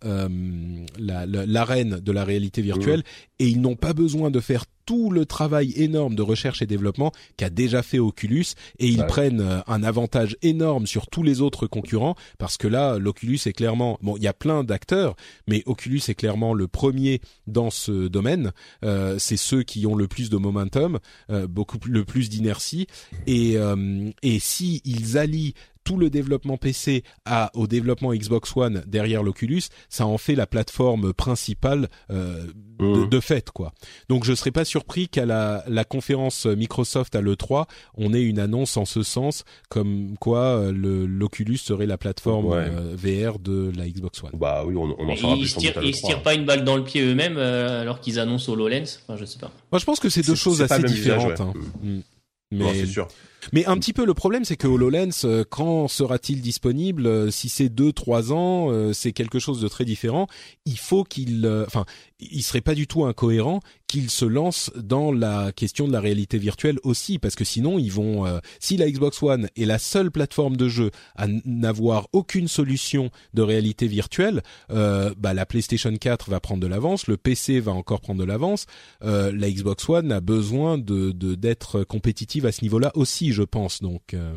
l'arène 0.99 1.99
de 1.99 2.11
la 2.11 2.23
réalité 2.23 2.61
virtuelle 2.61 3.03
et 3.39 3.47
ils 3.47 3.59
n'ont 3.59 3.75
pas 3.75 3.93
besoin 3.93 4.29
de 4.29 4.39
faire 4.39 4.65
tout 4.87 5.11
le 5.11 5.25
travail 5.25 5.73
énorme 5.75 6.15
de 6.15 6.21
recherche 6.23 6.61
et 6.61 6.65
développement 6.65 7.11
qu'a 7.35 7.51
déjà 7.51 7.83
fait 7.83 7.99
Oculus 7.99 8.45
et 8.79 8.87
ils 8.87 9.05
prennent 9.05 9.41
euh, 9.41 9.59
un 9.67 9.83
avantage 9.83 10.37
énorme 10.41 10.87
sur 10.87 11.07
tous 11.07 11.23
les 11.23 11.41
autres 11.41 11.67
concurrents 11.67 12.15
parce 12.39 12.57
que 12.57 12.67
là 12.67 12.97
l'Oculus 12.97 13.37
est 13.45 13.53
clairement 13.53 13.99
bon 14.01 14.15
il 14.15 14.23
y 14.23 14.27
a 14.27 14.33
plein 14.33 14.63
d'acteurs 14.63 15.15
mais 15.45 15.61
Oculus 15.65 16.01
est 16.07 16.15
clairement 16.15 16.53
le 16.53 16.67
premier 16.69 17.19
dans 17.47 17.69
ce 17.69 18.07
domaine. 18.07 18.53
Euh, 18.85 19.17
c'est 19.19 19.37
ceux 19.37 19.63
qui 19.63 19.85
ont 19.85 19.95
le 19.95 20.07
plus 20.07 20.29
de 20.29 20.37
momentum 20.37 20.99
euh, 21.29 21.47
beaucoup 21.47 21.77
le 21.85 22.05
plus 22.05 22.29
d'inertie. 22.29 22.87
Et 23.27 23.57
et 24.23 24.39
si 24.39 24.81
ils 24.85 25.17
allient 25.17 25.53
tout 25.87 25.95
le 25.95 26.09
développement 26.09 26.57
PC 26.57 27.03
à, 27.23 27.49
au 27.53 27.65
développement 27.65 28.13
Xbox 28.13 28.51
One 28.57 28.83
derrière 28.85 29.23
l'Oculus, 29.23 29.61
ça 29.87 30.05
en 30.05 30.17
fait 30.17 30.35
la 30.35 30.45
plateforme 30.45 31.13
principale 31.13 31.87
euh, 32.11 32.43
mmh. 32.79 33.07
de, 33.07 33.19
fait 33.21 33.49
quoi. 33.51 33.71
Donc 34.09 34.25
je 34.25 34.33
serais 34.35 34.51
pas 34.51 34.65
surpris 34.65 35.07
qu'à 35.07 35.25
la, 35.25 35.63
la 35.69 35.85
conférence 35.85 36.45
Microsoft 36.45 37.15
à 37.15 37.21
l'E3, 37.21 37.67
on 37.95 38.13
ait 38.13 38.21
une 38.21 38.37
annonce 38.37 38.75
en 38.75 38.83
ce 38.83 39.01
sens 39.01 39.45
comme 39.69 40.17
quoi 40.19 40.39
euh, 40.39 40.73
l'Oculus 41.07 41.55
serait 41.55 41.85
la 41.85 41.97
plateforme 41.97 42.51
euh, 42.51 42.93
VR 42.93 43.39
de 43.39 43.71
la 43.77 43.87
Xbox 43.87 44.21
One. 44.25 44.31
Bah 44.33 44.65
oui, 44.67 44.75
on, 44.75 44.93
on 44.99 45.07
en 45.07 45.15
saura 45.15 45.35
plus. 45.35 45.55
Ils 45.83 45.95
se 45.95 46.05
tirent 46.05 46.21
pas 46.21 46.33
une 46.33 46.43
balle 46.43 46.65
dans 46.65 46.75
le 46.75 46.83
pied 46.83 47.01
eux-mêmes 47.01 47.37
alors 47.37 48.01
qu'ils 48.01 48.19
annoncent 48.19 48.51
HoloLens. 48.51 48.99
Enfin, 49.07 49.15
je 49.17 49.23
sais 49.23 49.39
pas. 49.39 49.53
Moi, 49.71 49.79
je 49.79 49.85
pense 49.85 50.01
que 50.01 50.09
c'est 50.09 50.25
deux 50.27 50.35
choses 50.35 50.61
assez 50.61 50.83
différentes. 50.83 51.39
Hein. 51.39 51.53
Mmh. 51.81 51.99
Mais 52.51 52.73
c'est 52.73 52.87
sûr. 52.87 53.07
Mais 53.53 53.65
un 53.65 53.77
petit 53.77 53.93
peu 53.93 54.05
le 54.05 54.13
problème, 54.13 54.45
c'est 54.45 54.57
que 54.57 54.67
HoloLens, 54.67 55.25
euh, 55.25 55.43
quand 55.49 55.87
sera-t-il 55.87 56.41
disponible 56.41 57.07
euh, 57.07 57.31
Si 57.31 57.49
c'est 57.49 57.69
deux, 57.69 57.93
trois 57.93 58.33
ans, 58.33 58.71
euh, 58.71 58.93
c'est 58.93 59.13
quelque 59.13 59.39
chose 59.39 59.61
de 59.61 59.67
très 59.67 59.85
différent. 59.85 60.27
Il 60.65 60.77
faut 60.77 61.03
qu'il, 61.03 61.47
enfin, 61.65 61.85
il 62.19 62.43
serait 62.43 62.61
pas 62.61 62.75
du 62.75 62.87
tout 62.87 63.05
incohérent 63.05 63.59
qu'il 63.87 64.09
se 64.09 64.25
lance 64.25 64.71
dans 64.75 65.11
la 65.11 65.51
question 65.51 65.87
de 65.87 65.93
la 65.93 65.99
réalité 65.99 66.37
virtuelle 66.37 66.79
aussi, 66.83 67.19
parce 67.19 67.35
que 67.35 67.45
sinon 67.45 67.79
ils 67.79 67.91
vont, 67.91 68.25
si 68.59 68.77
la 68.77 68.89
Xbox 68.89 69.21
One 69.23 69.49
est 69.55 69.65
la 69.65 69.79
seule 69.79 70.11
plateforme 70.11 70.57
de 70.57 70.67
jeu 70.67 70.91
à 71.15 71.27
n'avoir 71.45 72.07
aucune 72.13 72.47
solution 72.47 73.09
de 73.33 73.41
réalité 73.41 73.87
virtuelle, 73.87 74.41
bah 74.69 75.33
la 75.33 75.45
PlayStation 75.45 75.95
4 75.95 76.29
va 76.29 76.39
prendre 76.39 76.61
de 76.61 76.67
l'avance, 76.67 77.07
le 77.07 77.17
PC 77.17 77.59
va 77.59 77.71
encore 77.71 78.01
prendre 78.01 78.19
de 78.19 78.25
l'avance, 78.25 78.65
la 79.01 79.51
Xbox 79.51 79.87
One 79.89 80.11
a 80.11 80.19
besoin 80.19 80.77
de 80.77 81.11
d'être 81.11 81.83
compétitive 81.83 82.45
à 82.45 82.51
ce 82.51 82.61
niveau-là 82.61 82.91
aussi 82.95 83.31
je 83.31 83.43
pense. 83.43 83.81
Donc, 83.81 84.13
euh, 84.13 84.35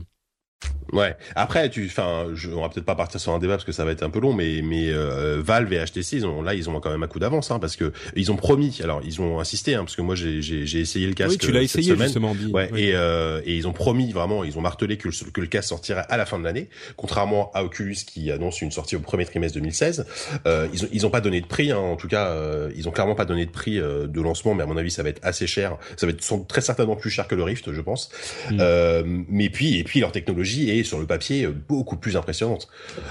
Ouais. 0.92 1.16
Après, 1.36 1.70
tu, 1.70 1.86
enfin, 1.86 2.26
on 2.52 2.60
va 2.60 2.68
peut-être 2.68 2.84
pas 2.84 2.96
partir 2.96 3.20
sur 3.20 3.32
un 3.32 3.38
débat 3.38 3.54
parce 3.54 3.64
que 3.64 3.72
ça 3.72 3.84
va 3.84 3.92
être 3.92 4.02
un 4.02 4.10
peu 4.10 4.18
long, 4.18 4.32
mais 4.32 4.60
mais 4.62 4.90
euh, 4.90 5.40
Valve 5.40 5.72
et 5.72 5.84
HTC, 5.84 6.16
ils 6.16 6.26
ont, 6.26 6.42
là, 6.42 6.54
ils 6.54 6.68
ont 6.68 6.80
quand 6.80 6.90
même 6.90 7.02
un 7.02 7.06
coup 7.06 7.20
d'avance, 7.20 7.50
hein, 7.50 7.58
parce 7.58 7.76
que 7.76 7.92
ils 8.16 8.32
ont 8.32 8.36
promis. 8.36 8.80
Alors, 8.82 9.00
ils 9.04 9.20
ont 9.20 9.38
insisté, 9.38 9.74
hein, 9.74 9.84
parce 9.84 9.96
que 9.96 10.02
moi, 10.02 10.14
j'ai 10.14 10.42
j'ai 10.42 10.80
essayé 10.80 11.06
le 11.06 11.14
casque. 11.14 11.30
Oui, 11.30 11.38
tu 11.38 11.52
l'as 11.52 11.62
essayé 11.62 11.92
semaine. 11.92 12.08
justement. 12.08 12.34
Ouais. 12.52 12.70
Et 12.76 12.92
euh, 12.94 13.40
et 13.44 13.56
ils 13.56 13.68
ont 13.68 13.72
promis 13.72 14.12
vraiment, 14.12 14.42
ils 14.42 14.58
ont 14.58 14.60
martelé 14.60 14.96
que 14.96 15.08
le, 15.08 15.30
que 15.30 15.40
le 15.40 15.46
casque 15.46 15.68
sortirait 15.68 16.06
à 16.08 16.16
la 16.16 16.26
fin 16.26 16.38
de 16.38 16.44
l'année, 16.44 16.68
contrairement 16.96 17.50
à 17.54 17.62
Oculus 17.62 17.98
qui 18.06 18.32
annonce 18.32 18.60
une 18.60 18.72
sortie 18.72 18.96
au 18.96 19.00
premier 19.00 19.24
trimestre 19.24 19.54
2016. 19.58 20.06
Euh, 20.46 20.66
ils 20.72 20.84
ont 20.84 20.88
ils 20.92 21.06
ont 21.06 21.10
pas 21.10 21.20
donné 21.20 21.40
de 21.40 21.46
prix, 21.46 21.70
hein, 21.70 21.78
en 21.78 21.96
tout 21.96 22.08
cas, 22.08 22.28
euh, 22.28 22.70
ils 22.76 22.88
ont 22.88 22.92
clairement 22.92 23.14
pas 23.14 23.24
donné 23.24 23.46
de 23.46 23.50
prix 23.50 23.78
euh, 23.78 24.06
de 24.06 24.20
lancement, 24.20 24.54
mais 24.54 24.62
à 24.62 24.66
mon 24.66 24.76
avis, 24.76 24.90
ça 24.90 25.02
va 25.02 25.08
être 25.08 25.20
assez 25.22 25.46
cher. 25.46 25.76
Ça 25.96 26.06
va 26.06 26.12
être 26.12 26.46
très 26.46 26.60
certainement 26.60 26.96
plus 26.96 27.10
cher 27.10 27.28
que 27.28 27.34
le 27.34 27.42
Rift, 27.42 27.72
je 27.72 27.80
pense. 27.80 28.10
Mm. 28.50 28.58
Euh, 28.60 29.02
mais 29.28 29.48
puis 29.50 29.78
et 29.78 29.84
puis 29.84 30.00
leur 30.00 30.12
technologie 30.12 30.49
est 30.58 30.84
sur 30.84 30.98
le 30.98 31.06
papier 31.06 31.46
beaucoup 31.46 31.96
plus 31.96 32.16
impressionnante. 32.16 32.68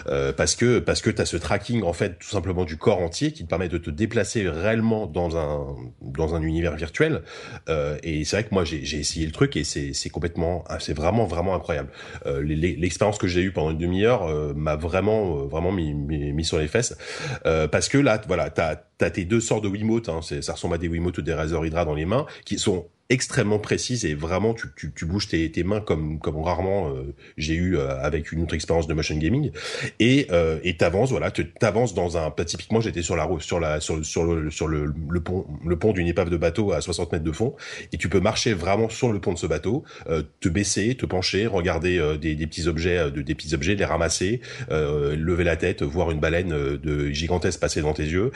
Euh, 0.07 0.33
parce 0.33 0.55
que 0.55 0.79
parce 0.79 1.01
que 1.01 1.09
tu 1.09 1.21
as 1.21 1.25
ce 1.25 1.37
tracking 1.37 1.83
en 1.83 1.93
fait 1.93 2.19
tout 2.19 2.29
simplement 2.29 2.65
du 2.65 2.77
corps 2.77 2.99
entier 2.99 3.31
qui 3.31 3.43
te 3.43 3.49
permet 3.49 3.69
de 3.69 3.77
te 3.77 3.89
déplacer 3.89 4.47
réellement 4.49 5.07
dans 5.07 5.37
un 5.37 5.75
dans 6.01 6.35
un 6.35 6.41
univers 6.41 6.75
virtuel. 6.75 7.23
Euh, 7.69 7.97
et 8.03 8.23
c'est 8.25 8.37
vrai 8.37 8.43
que 8.43 8.53
moi 8.53 8.63
j'ai 8.63 8.99
essayé 8.99 9.25
le 9.25 9.31
truc 9.31 9.55
et 9.55 9.63
c'est 9.63 10.09
complètement 10.09 10.63
c'est 10.79 10.93
vraiment 10.93 11.25
vraiment 11.25 11.55
incroyable. 11.55 11.89
Euh, 12.25 12.41
l'expérience 12.43 13.17
que 13.17 13.27
j'ai 13.27 13.41
eue 13.41 13.51
pendant 13.51 13.71
une 13.71 13.77
demi-heure 13.77 14.55
m'a 14.55 14.75
vraiment 14.75 15.45
vraiment 15.45 15.71
mis, 15.71 15.93
mis, 15.93 16.45
sur 16.45 16.57
les 16.57 16.67
fesses. 16.67 16.97
Parce 17.43 17.89
que 17.89 17.97
là 17.97 18.21
voilà 18.27 18.49
t'as 18.49 18.75
as 19.01 19.09
tes 19.09 19.25
deux 19.25 19.39
sortes 19.39 19.63
de 19.63 19.69
Wiimote 19.69 20.09
hein, 20.09 20.19
ça 20.21 20.53
ressemble 20.53 20.75
à 20.75 20.77
des 20.77 20.87
Wiimote 20.87 21.17
ou 21.17 21.21
des 21.21 21.33
Razer 21.33 21.65
Hydra 21.65 21.85
dans 21.85 21.93
les 21.93 22.05
mains 22.05 22.25
qui 22.45 22.59
sont 22.59 22.87
extrêmement 23.09 23.57
précise 23.57 24.05
et 24.05 24.13
vraiment 24.13 24.53
tu, 24.53 24.67
tu, 24.75 24.91
tu 24.93 25.05
bouges 25.05 25.27
tes, 25.27 25.51
tes, 25.51 25.63
mains 25.63 25.81
comme 25.81 26.19
comme 26.19 26.39
rarement 26.43 26.93
euh, 26.93 27.15
j'ai 27.37 27.55
eu 27.55 27.75
euh, 27.75 27.99
avec 27.99 28.31
une 28.31 28.43
autre 28.43 28.53
expérience 28.53 28.85
de 28.85 28.93
motion 28.93 29.17
gaming. 29.17 29.51
Et 29.99 30.27
euh, 30.31 30.59
et 30.63 30.77
t'avances 30.77 31.09
voilà 31.09 31.31
t'avances 31.31 31.95
dans 31.95 32.17
un 32.17 32.29
typiquement 32.45 32.81
j'étais 32.81 33.01
sur 33.01 33.15
la 33.15 33.27
sur 33.39 33.59
la 33.59 33.79
sur 33.79 33.97
le 33.97 34.03
sur 34.03 34.23
le, 34.67 34.93
le 35.09 35.21
pont 35.21 35.47
le 35.65 35.75
pont 35.75 35.91
d'une 35.91 36.05
épave 36.05 36.29
de 36.29 36.37
bateau 36.37 36.71
à 36.71 36.81
60 36.81 37.11
mètres 37.11 37.23
de 37.23 37.31
fond. 37.31 37.55
Et 37.91 37.97
tu 37.97 38.09
peux 38.09 38.19
marcher 38.19 38.53
vraiment 38.53 38.89
sur 38.89 39.11
le 39.11 39.19
pont 39.19 39.33
de 39.33 39.39
ce 39.39 39.47
bateau 39.47 39.83
euh, 40.07 40.21
te 40.39 40.47
baisser 40.47 40.93
te 40.95 41.07
pencher 41.07 41.47
regarder 41.47 42.17
des, 42.21 42.35
des 42.35 42.47
petits 42.47 42.67
objets 42.67 43.09
de 43.09 43.23
des 43.23 43.33
petits 43.33 43.55
objets 43.55 43.73
les 43.73 43.85
ramasser 43.85 44.41
lever 44.69 45.43
la 45.43 45.55
tête 45.55 45.81
voir 45.81 46.11
une 46.11 46.19
baleine 46.19 46.49
de 46.49 47.09
gigantesque 47.09 47.59
passer 47.59 47.79
devant 47.79 47.93
tes 47.93 48.03
yeux. 48.03 48.31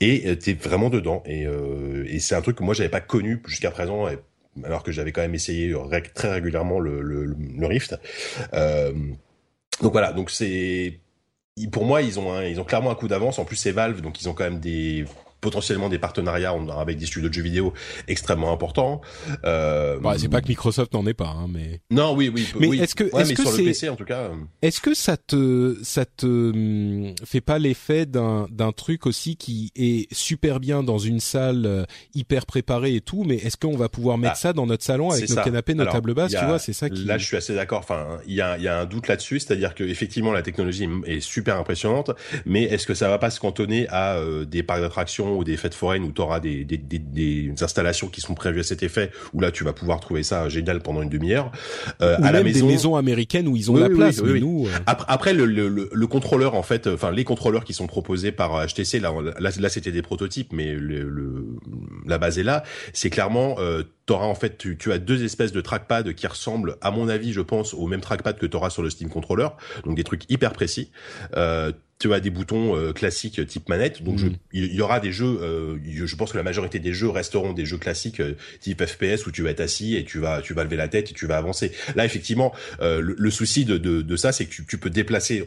Et 0.00 0.36
t'es 0.36 0.54
vraiment 0.54 0.90
dedans. 0.90 1.22
Et 1.26 1.46
et 2.06 2.18
c'est 2.18 2.34
un 2.34 2.40
truc 2.40 2.56
que 2.56 2.64
moi 2.64 2.74
j'avais 2.74 2.88
pas 2.88 3.00
connu 3.00 3.40
jusqu'à 3.46 3.70
présent 3.70 4.08
alors 4.64 4.82
que 4.82 4.92
j'avais 4.92 5.12
quand 5.12 5.22
même 5.22 5.34
essayé 5.34 5.74
très 6.14 6.32
régulièrement 6.32 6.78
le, 6.80 7.36
Rift. 7.60 7.98
Euh, 8.54 8.92
donc 9.82 9.92
voilà, 9.92 10.12
donc 10.12 10.30
c'est 10.30 11.00
pour 11.72 11.84
moi 11.84 12.02
ils 12.02 12.18
ont 12.18 12.40
ils 12.42 12.60
ont 12.60 12.64
clairement 12.64 12.90
un 12.90 12.94
coup 12.94 13.08
d'avance. 13.08 13.38
En 13.38 13.44
plus 13.44 13.56
c'est 13.56 13.72
Valve, 13.72 14.00
donc 14.00 14.20
ils 14.20 14.28
ont 14.28 14.34
quand 14.34 14.44
même 14.44 14.60
des 14.60 15.04
potentiellement 15.40 15.88
des 15.88 15.98
partenariats 15.98 16.54
avec 16.78 16.98
des 16.98 17.06
studios 17.06 17.28
de 17.28 17.34
jeux 17.34 17.42
vidéo 17.42 17.72
extrêmement 18.08 18.52
importants. 18.52 19.00
Euh... 19.44 19.98
Bah, 20.00 20.14
c'est 20.18 20.28
pas 20.28 20.40
que 20.40 20.48
Microsoft 20.48 20.94
n'en 20.94 21.06
est 21.06 21.14
pas, 21.14 21.28
hein, 21.28 21.46
mais. 21.48 21.80
Non, 21.90 22.14
oui, 22.14 22.30
oui. 22.32 22.48
Mais 22.58 22.66
oui. 22.66 22.80
est-ce 22.80 22.94
que, 22.94 23.04
ouais, 23.04 23.22
est-ce 23.22 23.34
que 23.34 23.42
sur 23.42 23.56
le 23.56 23.64
PC 23.64 23.88
en 23.88 23.96
tout 23.96 24.04
cas. 24.04 24.20
Euh. 24.20 24.34
Est-ce 24.62 24.80
que 24.80 24.94
ça 24.94 25.16
te, 25.16 25.76
ça 25.82 26.04
te 26.04 26.26
hum, 26.26 27.14
fait 27.24 27.40
pas 27.40 27.58
l'effet 27.58 28.06
d'un 28.06 28.46
d'un 28.50 28.72
truc 28.72 29.06
aussi 29.06 29.36
qui 29.36 29.72
est 29.76 30.12
super 30.12 30.60
bien 30.60 30.82
dans 30.82 30.98
une 30.98 31.20
salle 31.20 31.66
euh, 31.66 31.84
hyper 32.14 32.46
préparée 32.46 32.94
et 32.94 33.00
tout, 33.00 33.24
mais 33.24 33.36
est-ce 33.36 33.56
qu'on 33.56 33.76
va 33.76 33.88
pouvoir 33.88 34.18
mettre 34.18 34.34
ah, 34.36 34.40
ça 34.40 34.52
dans 34.52 34.66
notre 34.66 34.84
salon 34.84 35.10
avec 35.10 35.28
nos 35.28 35.36
canapés, 35.36 35.74
nos 35.74 35.86
tables 35.86 36.14
basses, 36.14 36.32
tu 36.32 36.44
vois, 36.44 36.58
c'est 36.58 36.72
ça 36.72 36.88
qui. 36.90 37.04
Là, 37.04 37.18
je 37.18 37.24
suis 37.24 37.36
assez 37.36 37.54
d'accord. 37.54 37.80
Enfin, 37.80 38.18
il 38.26 38.34
y 38.34 38.40
a, 38.40 38.56
il 38.58 38.64
y 38.64 38.68
a 38.68 38.80
un 38.80 38.84
doute 38.86 39.08
là-dessus, 39.08 39.40
c'est-à-dire 39.40 39.74
que 39.74 39.84
effectivement 39.84 40.32
la 40.32 40.42
technologie 40.42 40.88
est 41.06 41.20
super 41.20 41.56
impressionnante, 41.56 42.10
mais 42.44 42.64
est-ce 42.64 42.86
que 42.86 42.94
ça 42.94 43.08
va 43.08 43.18
pas 43.18 43.30
se 43.30 43.40
cantonner 43.40 43.86
à 43.88 44.16
euh, 44.16 44.44
des 44.44 44.62
parcs 44.62 44.80
d'attractions 44.80 45.25
ou 45.34 45.44
des 45.44 45.56
fêtes 45.56 45.74
foraines 45.74 46.04
où 46.04 46.12
tu 46.12 46.20
auras 46.20 46.40
des, 46.40 46.64
des, 46.64 46.78
des, 46.78 46.98
des, 46.98 47.52
installations 47.60 48.08
qui 48.08 48.20
sont 48.20 48.34
prévues 48.34 48.60
à 48.60 48.62
cet 48.62 48.82
effet, 48.82 49.10
où 49.32 49.40
là 49.40 49.50
tu 49.50 49.64
vas 49.64 49.72
pouvoir 49.72 50.00
trouver 50.00 50.22
ça 50.22 50.48
génial 50.48 50.80
pendant 50.80 51.02
une 51.02 51.08
demi-heure. 51.08 51.50
Euh, 52.00 52.16
à 52.22 52.32
la 52.32 52.42
maison, 52.42 52.66
des 52.66 52.72
maisons 52.72 52.96
américaines 52.96 53.48
où 53.48 53.56
ils 53.56 53.70
ont 53.70 53.76
la 53.76 53.88
place. 53.88 54.20
Oui, 54.20 54.40
nous, 54.40 54.66
euh. 54.66 54.78
après, 54.86 55.06
après 55.08 55.34
le, 55.34 55.46
le, 55.46 55.68
le, 55.68 56.06
contrôleur 56.06 56.54
en 56.54 56.62
fait, 56.62 56.86
enfin 56.86 57.10
les 57.10 57.24
contrôleurs 57.24 57.64
qui 57.64 57.72
sont 57.72 57.86
proposés 57.86 58.32
par 58.32 58.66
HTC, 58.66 59.00
là, 59.00 59.12
là, 59.38 59.50
là 59.58 59.68
c'était 59.68 59.92
des 59.92 60.02
prototypes, 60.02 60.52
mais 60.52 60.72
le, 60.74 61.58
la 62.06 62.18
base 62.18 62.38
est 62.38 62.44
là. 62.44 62.62
C'est 62.92 63.10
clairement 63.10 63.56
euh, 63.58 63.82
t'auras 64.06 64.26
en 64.26 64.34
fait 64.34 64.56
tu, 64.56 64.76
tu, 64.78 64.92
as 64.92 64.98
deux 64.98 65.24
espèces 65.24 65.52
de 65.52 65.60
trackpad 65.60 66.14
qui 66.14 66.26
ressemblent 66.26 66.76
à 66.80 66.90
mon 66.90 67.08
avis 67.08 67.32
je 67.32 67.40
pense 67.40 67.74
au 67.74 67.86
même 67.86 68.00
trackpad 68.00 68.38
que 68.38 68.46
tu 68.46 68.56
auras 68.56 68.70
sur 68.70 68.82
le 68.82 68.90
Steam 68.90 69.08
Controller 69.08 69.48
donc 69.84 69.96
des 69.96 70.04
trucs 70.04 70.30
hyper 70.30 70.52
précis 70.52 70.90
euh, 71.36 71.72
tu 71.98 72.12
as 72.12 72.20
des 72.20 72.30
boutons 72.30 72.76
euh, 72.76 72.92
classiques 72.92 73.46
type 73.46 73.68
manette 73.68 74.02
donc 74.02 74.18
je, 74.18 74.26
mhm. 74.26 74.36
il 74.52 74.74
y, 74.74 74.80
aura 74.80 75.00
des 75.00 75.12
jeux 75.12 75.38
euh, 75.40 75.78
je 75.84 76.16
pense 76.16 76.32
que 76.32 76.36
la 76.36 76.42
majorité 76.42 76.78
des 76.78 76.92
jeux 76.92 77.08
resteront 77.08 77.52
des 77.52 77.64
jeux 77.64 77.78
classiques 77.78 78.20
euh, 78.20 78.34
type 78.60 78.84
FPS 78.84 79.26
où 79.26 79.30
tu 79.30 79.42
vas 79.42 79.50
être 79.50 79.60
assis 79.60 79.96
et 79.96 80.04
tu 80.04 80.18
vas 80.18 80.42
tu 80.42 80.52
vas 80.52 80.64
lever 80.64 80.76
la 80.76 80.88
tête 80.88 81.10
et 81.10 81.14
tu 81.14 81.26
vas 81.26 81.38
avancer 81.38 81.72
là 81.94 82.04
effectivement 82.04 82.52
le, 82.80 83.00
le, 83.00 83.30
souci 83.30 83.64
de, 83.64 83.78
de, 83.78 84.02
de 84.02 84.16
ça 84.16 84.32
c'est 84.32 84.44
que 84.44 84.50
tu, 84.50 84.64
tu, 84.66 84.78
peux 84.78 84.90
déplacer 84.90 85.44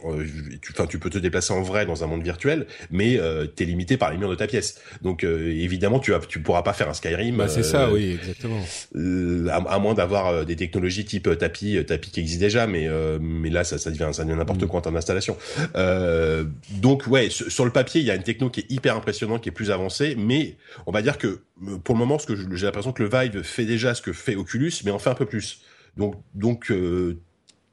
enfin 0.71 0.87
tu, 0.87 0.99
peux 0.99 1.09
te 1.09 1.17
déplacer 1.17 1.53
en 1.53 1.61
vrai 1.61 1.85
dans 1.85 2.03
un 2.03 2.07
monde 2.07 2.23
virtuel 2.23 2.65
mais 2.91 3.19
tu 3.55 3.63
es 3.63 3.65
limité 3.65 3.97
par 3.97 4.11
les 4.11 4.17
murs 4.17 4.29
de 4.29 4.35
ta 4.35 4.47
pièce 4.47 4.81
donc 5.01 5.23
évidemment 5.23 5.99
tu 5.99 6.13
as, 6.13 6.19
tu 6.19 6.41
pourras 6.41 6.63
pas 6.63 6.73
faire 6.73 6.89
un 6.89 6.93
Skyrim 6.93 7.37
bah, 7.37 7.47
c'est 7.47 7.63
ça 7.63 7.91
oui 7.91 8.17
exactement 8.19 8.61
euh, 8.95 9.47
à, 9.49 9.79
moins 9.79 9.93
d'avoir 9.93 10.27
euh, 10.27 10.43
des 10.45 10.55
technologies 10.55 11.05
type 11.05 11.27
euh, 11.27 11.35
tapis, 11.35 11.83
tapis 11.85 12.11
qui 12.11 12.19
existent 12.19 12.43
déjà, 12.43 12.67
mais 12.67 12.89
mais 13.19 13.49
là 13.49 13.63
ça, 13.63 13.77
ça 13.77 13.91
devient 13.91 14.09
ça 14.11 14.23
devient 14.23 14.37
n'importe 14.37 14.63
mm. 14.63 14.67
quoi 14.67 14.79
en 14.79 14.81
termes 14.81 14.95
d'installation. 14.95 15.37
Donc 16.71 17.07
ouais, 17.07 17.29
sur, 17.29 17.65
le 17.65 17.71
papier, 17.71 18.01
il 18.01 18.07
y 18.07 18.11
a 18.11 18.15
une 18.15 18.23
techno 18.23 18.49
qui 18.49 18.61
est 18.61 18.71
hyper 18.71 18.95
impressionnante, 18.95 19.41
qui 19.41 19.49
est 19.49 19.53
plus 19.53 19.71
avancée, 19.71 20.15
mais 20.17 20.57
on 20.85 20.91
va 20.91 21.01
dire 21.01 21.17
que 21.17 21.41
pour 21.83 21.95
le 21.95 21.99
moment, 21.99 22.19
ce 22.19 22.25
que 22.25 22.35
j'ai 22.55 22.65
l'impression 22.65 22.93
que 22.93 23.03
le 23.03 23.09
Vive 23.09 23.43
fait 23.43 23.65
déjà 23.65 23.93
ce 23.93 24.01
que 24.01 24.13
fait 24.13 24.35
Oculus, 24.35 24.73
mais 24.85 24.91
en 24.91 24.99
fait 24.99 25.09
un 25.09 25.15
peu 25.15 25.25
plus. 25.25 25.61
Donc 25.97 26.15
donc 26.33 26.71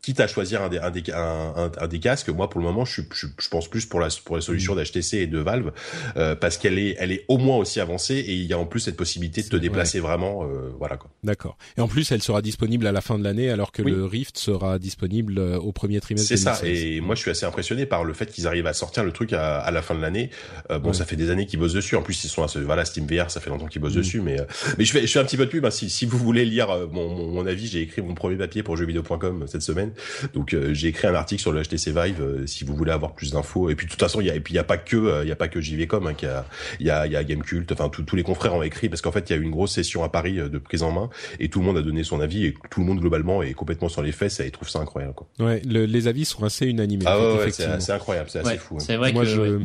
quitte 0.07 0.21
à 0.21 0.29
choisir 0.29 0.63
un 0.63 0.69
des, 0.69 0.79
un 0.79 0.93
des, 0.93 1.03
un, 1.13 1.73
un, 1.77 1.89
des 1.89 1.99
casques, 1.99 2.29
moi 2.29 2.49
pour 2.49 2.61
le 2.61 2.67
moment, 2.67 2.85
je, 2.85 3.03
je, 3.13 3.27
je 3.41 3.49
pense 3.49 3.67
plus 3.67 3.87
pour 3.87 3.99
la 3.99 4.07
pour 4.25 4.37
les 4.37 4.43
solutions 4.43 4.77
mm. 4.77 4.85
d'HTC 4.85 5.15
et 5.15 5.27
de 5.27 5.41
Valve 5.41 5.73
euh, 6.17 6.37
parce 6.37 6.59
qu'elle 6.59 6.79
est 6.79 6.95
elle 7.01 7.11
est 7.11 7.25
au 7.27 7.39
moins 7.39 7.57
aussi 7.57 7.81
avancée 7.81 8.15
et 8.15 8.33
il 8.33 8.47
y 8.47 8.53
a 8.53 8.59
en 8.59 8.67
plus 8.67 8.79
cette 8.79 8.97
possibilité 8.97 9.43
de 9.43 9.49
te 9.49 9.57
déplacer 9.57 9.99
vraiment, 9.99 10.45
euh, 10.45 10.71
voilà 10.79 10.97
quoi. 10.97 11.11
D'accord. 11.25 11.59
Et 11.77 11.81
en 11.81 11.89
plus, 11.89 12.13
elle 12.13 12.23
sera 12.23 12.41
disponible 12.41 12.87
à 12.87 12.93
la 12.93 13.01
fin 13.01 13.19
de 13.19 13.25
l'année 13.25 13.51
alors 13.51 13.73
que 13.73 13.83
le 13.83 14.05
Rift 14.05 14.39
sera 14.39 14.79
disponible 14.79 15.41
euh, 15.41 15.59
au 15.59 15.73
premier 15.73 16.01
trimestre. 16.01 16.29
C'est 16.29 16.37
ça. 16.37 16.61
Et 16.63 17.01
moi, 17.01 17.17
je 17.17 17.23
suis 17.23 17.31
assez 17.33 17.45
impressionné 17.45 17.85
par 17.85 18.05
le 18.05 18.13
fait 18.15 18.27
qu'ils 18.27 18.47
arrivent 18.47 18.69
à 18.69 18.75
sortir 18.75 19.03
le 19.03 19.11
truc 19.11 19.33
à, 19.33 19.59
à 19.59 19.73
la 19.73 19.83
fin 19.83 19.97
de 19.97 20.01
l'année. 20.01 20.31
Euh, 20.71 20.79
bon, 20.79 20.93
ça 20.93 21.05
fait 21.05 21.17
des 21.17 21.31
années 21.31 21.47
qu'ils 21.47 21.59
bossent 21.59 21.73
dessus. 21.73 21.97
En 21.97 22.03
plus, 22.03 22.23
ils 22.23 22.29
sont 22.29 22.45
à 22.45 22.49
ce, 22.49 22.61
voilà 22.61 22.85
Steam 22.85 23.09
VR, 23.09 23.29
ça 23.29 23.41
fait 23.41 23.51
longtemps 23.51 23.67
qu'ils 23.67 23.83
bossent 23.83 23.95
mm. 23.95 23.99
dessus. 23.99 24.21
Mais 24.21 24.37
mais 24.79 24.85
je 24.85 24.93
fais 24.93 25.05
je 25.05 25.13
fais 25.13 25.19
un 25.19 25.25
petit 25.25 25.37
peu 25.37 25.47
de 25.47 25.51
pub. 25.51 25.67
Hein. 25.67 25.73
Si, 25.73 25.91
si 25.91 26.07
vous 26.07 26.19
voulez 26.19 26.45
lire 26.45 26.69
mon, 26.93 27.09
mon, 27.09 27.27
mon 27.27 27.47
avis, 27.47 27.67
j'ai 27.67 27.81
écrit 27.81 28.03
mon 28.03 28.15
premier 28.15 28.37
papier 28.37 28.63
pour 28.63 28.77
jeuxvideo.com 28.77 29.47
cette 29.49 29.63
semaine. 29.63 29.91
Donc 30.35 30.57
j'ai 30.73 30.89
écrit 30.89 31.07
un 31.09 31.15
article 31.15 31.41
sur 31.41 31.53
le 31.53 31.63
HTC 31.63 31.93
Vive 31.93 32.21
euh, 32.21 32.47
si 32.47 32.65
vous 32.65 32.75
voulez 32.75 32.93
avoir 32.93 33.15
plus 33.15 33.33
d'infos. 33.33 33.71
Et 33.71 33.75
puis 33.75 33.87
de 33.87 33.91
toute 33.91 34.01
façon, 34.01 34.21
il 34.21 34.27
y 34.27 34.31
a 34.31 34.35
et 34.35 34.41
puis 34.41 34.55
il 34.55 34.57
y 34.57 34.61
a 34.61 34.65
pas 34.65 34.79
que 34.79 34.97
euh, 34.97 35.25
il 35.25 35.29
y 35.29 35.33
a 35.33 35.37
pas 35.37 35.49
que 35.49 35.61
JVcom 35.61 36.07
hein, 36.07 36.15
qui 36.15 36.27
a 36.27 36.45
il 36.81 36.87
y 36.87 36.91
a 36.91 37.07
il 37.07 37.13
y 37.13 37.17
a 37.17 37.25
Gamecult, 37.25 37.71
enfin 37.73 37.89
tous 37.89 38.17
les 38.17 38.23
confrères 38.23 38.55
ont 38.55 38.63
écrit 38.63 38.89
parce 38.89 39.03
qu'en 39.03 39.13
fait, 39.13 39.29
il 39.31 39.33
y 39.33 39.37
a 39.37 39.39
eu 39.39 39.43
une 39.43 39.51
grosse 39.51 39.73
session 39.73 40.05
à 40.05 40.09
Paris 40.09 40.41
euh, 40.41 40.49
de 40.49 40.59
prise 40.59 40.83
en 40.83 40.93
main 40.93 41.11
et 41.41 41.49
tout 41.49 41.61
le 41.61 41.67
monde 41.67 41.79
a 41.79 41.83
donné 41.83 42.05
son 42.05 42.21
avis 42.21 42.47
et 42.47 42.55
tout 42.71 42.81
le 42.81 42.87
monde 42.87 43.01
globalement 43.01 43.43
est 43.43 43.55
complètement 43.55 43.89
sur 43.89 44.03
les 44.03 44.13
fesses 44.13 44.41
et 44.41 44.51
trouve 44.51 44.69
ça 44.69 44.81
incroyable 44.81 45.15
quoi. 45.15 45.29
Ouais, 45.39 45.61
les 45.65 46.09
avis 46.09 46.25
sont 46.25 46.45
assez 46.45 46.67
unanimes. 46.67 47.03
Ah 47.07 47.19
ouais, 47.19 47.51
c'est 47.51 47.93
incroyable, 47.93 48.31
c'est 48.31 48.41
assez 48.41 48.59
fou. 48.59 48.77
Hein. 48.77 48.81
C'est 48.81 48.97
vrai 48.97 49.13
Moi, 49.13 49.25
que 49.25 49.29
je, 49.29 49.61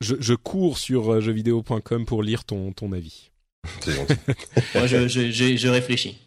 je, 0.00 0.14
je 0.20 0.34
cours 0.34 0.78
sur 0.78 1.20
jeuxvideo.com 1.20 2.04
pour 2.06 2.22
lire 2.22 2.44
ton 2.44 2.72
ton 2.72 2.92
avis. 2.92 3.30
C'est 3.80 3.92
gentil. 3.92 4.14
Moi, 4.74 4.86
je, 4.86 5.08
je, 5.08 5.30
je, 5.30 5.56
je 5.56 5.68
réfléchis. 5.68 6.18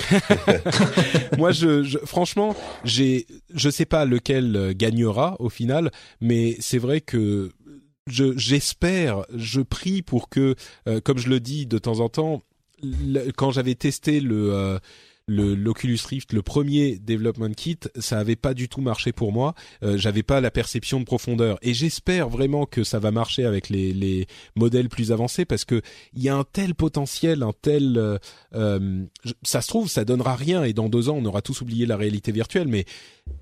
Moi, 1.38 1.52
je, 1.52 1.82
je, 1.82 1.98
franchement, 1.98 2.56
j'ai, 2.84 3.26
je 3.54 3.70
sais 3.70 3.86
pas 3.86 4.04
lequel 4.04 4.56
euh, 4.56 4.72
gagnera 4.74 5.36
au 5.40 5.48
final, 5.48 5.90
mais 6.20 6.56
c'est 6.60 6.78
vrai 6.78 7.00
que 7.00 7.50
je, 8.06 8.36
j'espère, 8.36 9.24
je 9.34 9.60
prie 9.60 10.02
pour 10.02 10.28
que, 10.28 10.54
euh, 10.88 11.00
comme 11.00 11.18
je 11.18 11.28
le 11.28 11.40
dis 11.40 11.66
de 11.66 11.78
temps 11.78 12.00
en 12.00 12.08
temps, 12.08 12.42
quand 13.36 13.50
j'avais 13.50 13.74
testé 13.74 14.20
le 14.20 14.54
euh, 14.54 14.78
le 15.30 15.54
l'Oculus 15.54 16.00
Rift, 16.08 16.32
le 16.32 16.42
premier 16.42 16.98
development 16.98 17.54
kit, 17.54 17.78
ça 17.96 18.18
avait 18.18 18.36
pas 18.36 18.52
du 18.52 18.68
tout 18.68 18.80
marché 18.80 19.12
pour 19.12 19.32
moi. 19.32 19.54
Euh, 19.84 19.96
J'avais 19.96 20.24
pas 20.24 20.40
la 20.40 20.50
perception 20.50 20.98
de 20.98 21.04
profondeur. 21.04 21.58
Et 21.62 21.72
j'espère 21.72 22.28
vraiment 22.28 22.66
que 22.66 22.82
ça 22.82 22.98
va 22.98 23.12
marcher 23.12 23.44
avec 23.44 23.68
les, 23.68 23.92
les 23.92 24.26
modèles 24.56 24.88
plus 24.88 25.12
avancés 25.12 25.44
parce 25.44 25.64
que 25.64 25.82
il 26.14 26.22
y 26.22 26.28
a 26.28 26.36
un 26.36 26.44
tel 26.44 26.74
potentiel, 26.74 27.44
un 27.44 27.52
tel, 27.62 27.96
euh, 27.96 28.18
euh 28.54 29.04
ça 29.42 29.62
se 29.62 29.68
trouve, 29.68 29.88
ça 29.88 30.04
donnera 30.04 30.34
rien 30.34 30.64
et 30.64 30.72
dans 30.72 30.88
deux 30.88 31.08
ans 31.08 31.16
on 31.16 31.24
aura 31.24 31.42
tous 31.42 31.60
oublié 31.60 31.86
la 31.86 31.96
réalité 31.96 32.32
virtuelle. 32.32 32.66
Mais 32.66 32.84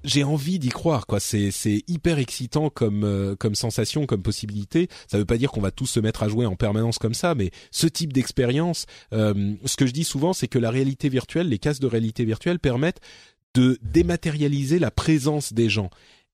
j'ai 0.05 0.25
envie 0.25 0.59
d'y 0.59 0.69
croire 0.69 1.07
c'est 1.19 1.83
hyper 1.89 2.19
excitant 2.19 2.69
comme 2.69 3.05
euh, 3.05 3.35
comme 3.37 3.55
sensation 3.55 4.05
comme 4.05 4.23
possibilité 4.23 4.89
ça 5.07 5.17
veut 5.17 5.25
pas 5.25 5.39
dire 5.39 5.51
qu'on 5.51 5.63
va 5.63 5.71
tous 5.71 5.87
se 5.87 6.01
mettre 6.01 6.23
à 6.23 6.29
jouer 6.29 6.45
en 6.45 6.57
permanence 6.57 6.99
comme 6.99 7.15
ça 7.15 7.35
mais 7.35 7.51
ce 7.71 7.87
type 7.87 8.13
d'expérience 8.13 8.85
ce 9.11 9.77
que 9.77 9.87
je 9.87 9.93
dis 9.93 10.05
souvent 10.05 10.35
c'est 10.35 10.47
que 10.47 10.59
la 10.59 10.71
réalité 10.71 11.09
virtuelle 11.09 11.49
les 11.49 11.59
casques 11.59 11.78
de 11.81 11.87
réalité 11.87 12.25
virtuelle 12.25 12.59
permettent 12.59 13.01
de 13.55 13.79
dématérialiser 13.83 14.79
la 14.79 14.91
présence 14.91 15.53
des 15.53 15.69
gens 15.69 15.91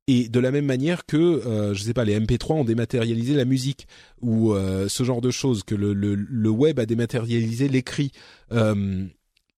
et 0.07 0.29
de 0.29 0.41
la 0.41 0.51
même 0.51 0.67
manière 0.67 1.07
que 1.07 1.17
euh, 1.17 1.73
je 1.73 1.83
sais 1.83 1.95
pas 1.95 2.05
les 2.05 2.19
MP3 2.19 2.53
ont 2.53 2.65
dématérialisé 2.65 3.35
la 3.35 3.47
musique 3.47 3.87
ou 4.21 4.53
euh, 4.53 4.89
ce 4.89 5.03
genre 5.05 5.21
de 5.23 5.31
choses 5.31 5.63
que 5.63 5.75
le, 5.75 5.95
le, 5.95 6.51
web 6.51 6.79
a 6.79 6.87
dématérialisé 6.87 7.69
l'écrit 7.69 8.13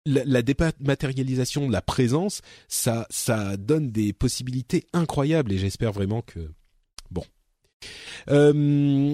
la, 0.07 0.25
la, 0.25 0.43
dématérialisation 0.43 1.67
de 1.67 1.73
la 1.73 1.83
présence, 1.83 2.41
ça, 2.69 3.07
ça 3.11 3.57
donne 3.57 3.91
des 3.91 4.13
possibilités 4.13 4.87
incroyables 4.93 5.53
et 5.53 5.59
j'espère 5.59 5.93
vraiment 5.93 6.23
que 6.23 6.49
bon. 7.11 7.25
Euh, 8.31 9.13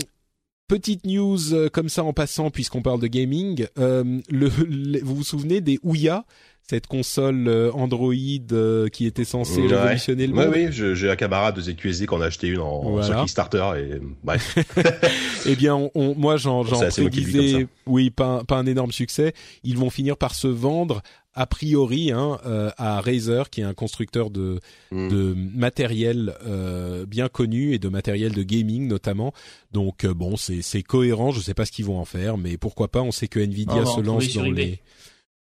petite 0.68 1.04
news 1.04 1.52
euh, 1.52 1.68
comme 1.68 1.88
ça 1.88 2.04
en 2.04 2.12
passant 2.12 2.50
puisqu'on 2.50 2.82
parle 2.82 3.00
de 3.00 3.06
gaming. 3.06 3.66
Euh, 3.78 4.20
vous 4.30 5.16
vous 5.16 5.24
souvenez 5.24 5.60
des 5.60 5.78
Ouya? 5.82 6.24
Cette 6.68 6.86
console 6.86 7.48
euh, 7.48 7.72
Android 7.72 8.14
euh, 8.52 8.88
qui 8.88 9.06
était 9.06 9.24
censée 9.24 9.66
révolutionner 9.66 10.26
le 10.26 10.34
monde. 10.34 10.48
Oui, 10.54 10.68
oui, 10.68 10.94
j'ai 10.94 11.10
un 11.10 11.16
camarade 11.16 11.56
de 11.56 11.60
ZQSD 11.60 12.06
qu'on 12.06 12.20
a 12.20 12.26
acheté 12.26 12.48
une 12.48 12.60
en, 12.60 13.02
sur 13.02 13.20
Kickstarter 13.20 13.64
et 13.78 14.00
bref. 14.22 14.56
eh 15.46 15.56
bien, 15.56 15.90
on, 15.94 16.14
moi 16.14 16.36
j'en 16.36 16.62
j'en 16.62 16.80
prédisais, 16.80 17.66
oui, 17.86 18.10
pas, 18.10 18.44
pas 18.44 18.56
un 18.56 18.66
énorme 18.66 18.92
succès. 18.92 19.34
Ils 19.64 19.76
vont 19.76 19.90
finir 19.90 20.16
par 20.16 20.34
se 20.34 20.48
vendre 20.48 21.02
a 21.34 21.46
priori 21.46 22.12
hein, 22.12 22.38
euh, 22.44 22.70
à 22.76 23.00
Razer, 23.00 23.48
qui 23.50 23.62
est 23.62 23.64
un 23.64 23.72
constructeur 23.74 24.30
de, 24.30 24.60
hmm. 24.90 25.08
de 25.08 25.34
matériel 25.34 26.34
euh, 26.46 27.06
bien 27.06 27.28
connu 27.28 27.72
et 27.72 27.78
de 27.78 27.88
matériel 27.88 28.32
de 28.32 28.42
gaming 28.42 28.86
notamment. 28.86 29.32
Donc 29.72 30.06
bon, 30.06 30.36
c'est 30.36 30.82
cohérent. 30.82 31.32
Je 31.32 31.40
sais 31.40 31.54
pas 31.54 31.64
ce 31.64 31.72
qu'ils 31.72 31.86
vont 31.86 31.98
en 31.98 32.04
faire, 32.04 32.38
mais 32.38 32.56
pourquoi 32.56 32.88
pas 32.88 33.02
On 33.02 33.12
sait 33.12 33.28
que 33.28 33.40
Nvidia 33.40 33.84
se 33.84 34.00
lance 34.00 34.32
dans 34.34 34.42
les 34.44 34.80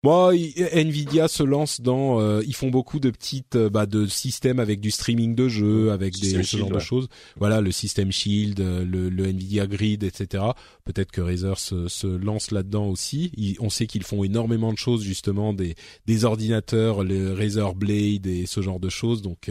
Bon, 0.04 0.30
Nvidia 0.30 1.26
se 1.26 1.42
lance 1.42 1.80
dans, 1.80 2.20
euh, 2.20 2.40
ils 2.46 2.54
font 2.54 2.70
beaucoup 2.70 3.00
de 3.00 3.10
petites, 3.10 3.56
euh, 3.56 3.68
bah, 3.68 3.84
de 3.84 4.06
systèmes 4.06 4.60
avec 4.60 4.78
du 4.78 4.92
streaming 4.92 5.34
de 5.34 5.48
jeux, 5.48 5.90
avec 5.90 6.14
des 6.20 6.40
ce 6.44 6.56
genre 6.56 6.70
de 6.70 6.78
choses. 6.78 7.08
Voilà, 7.36 7.60
le 7.60 7.72
système 7.72 8.12
Shield, 8.12 8.60
euh, 8.60 8.84
le, 8.84 9.08
le 9.08 9.26
Nvidia 9.26 9.66
Grid, 9.66 10.04
etc. 10.04 10.44
Peut-être 10.84 11.10
que 11.10 11.20
Razer 11.20 11.58
se, 11.58 11.88
se 11.88 12.06
lance 12.06 12.52
là-dedans 12.52 12.86
aussi. 12.86 13.32
on 13.58 13.70
sait 13.70 13.88
qu'ils 13.88 14.04
font 14.04 14.22
énormément 14.22 14.72
de 14.72 14.78
choses 14.78 15.02
justement, 15.02 15.52
des, 15.52 15.74
des 16.06 16.24
ordinateurs, 16.24 17.02
le 17.02 17.34
Razer 17.34 17.74
Blade 17.74 18.28
et 18.28 18.46
ce 18.46 18.62
genre 18.62 18.78
de 18.78 18.90
choses. 18.90 19.20
Donc, 19.20 19.50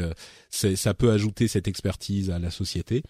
ça 0.50 0.94
peut 0.94 1.12
ajouter 1.12 1.50
cette 1.50 1.68
expertise 1.68 2.30
à 2.32 2.40
la 2.40 2.52
société. 2.52 3.04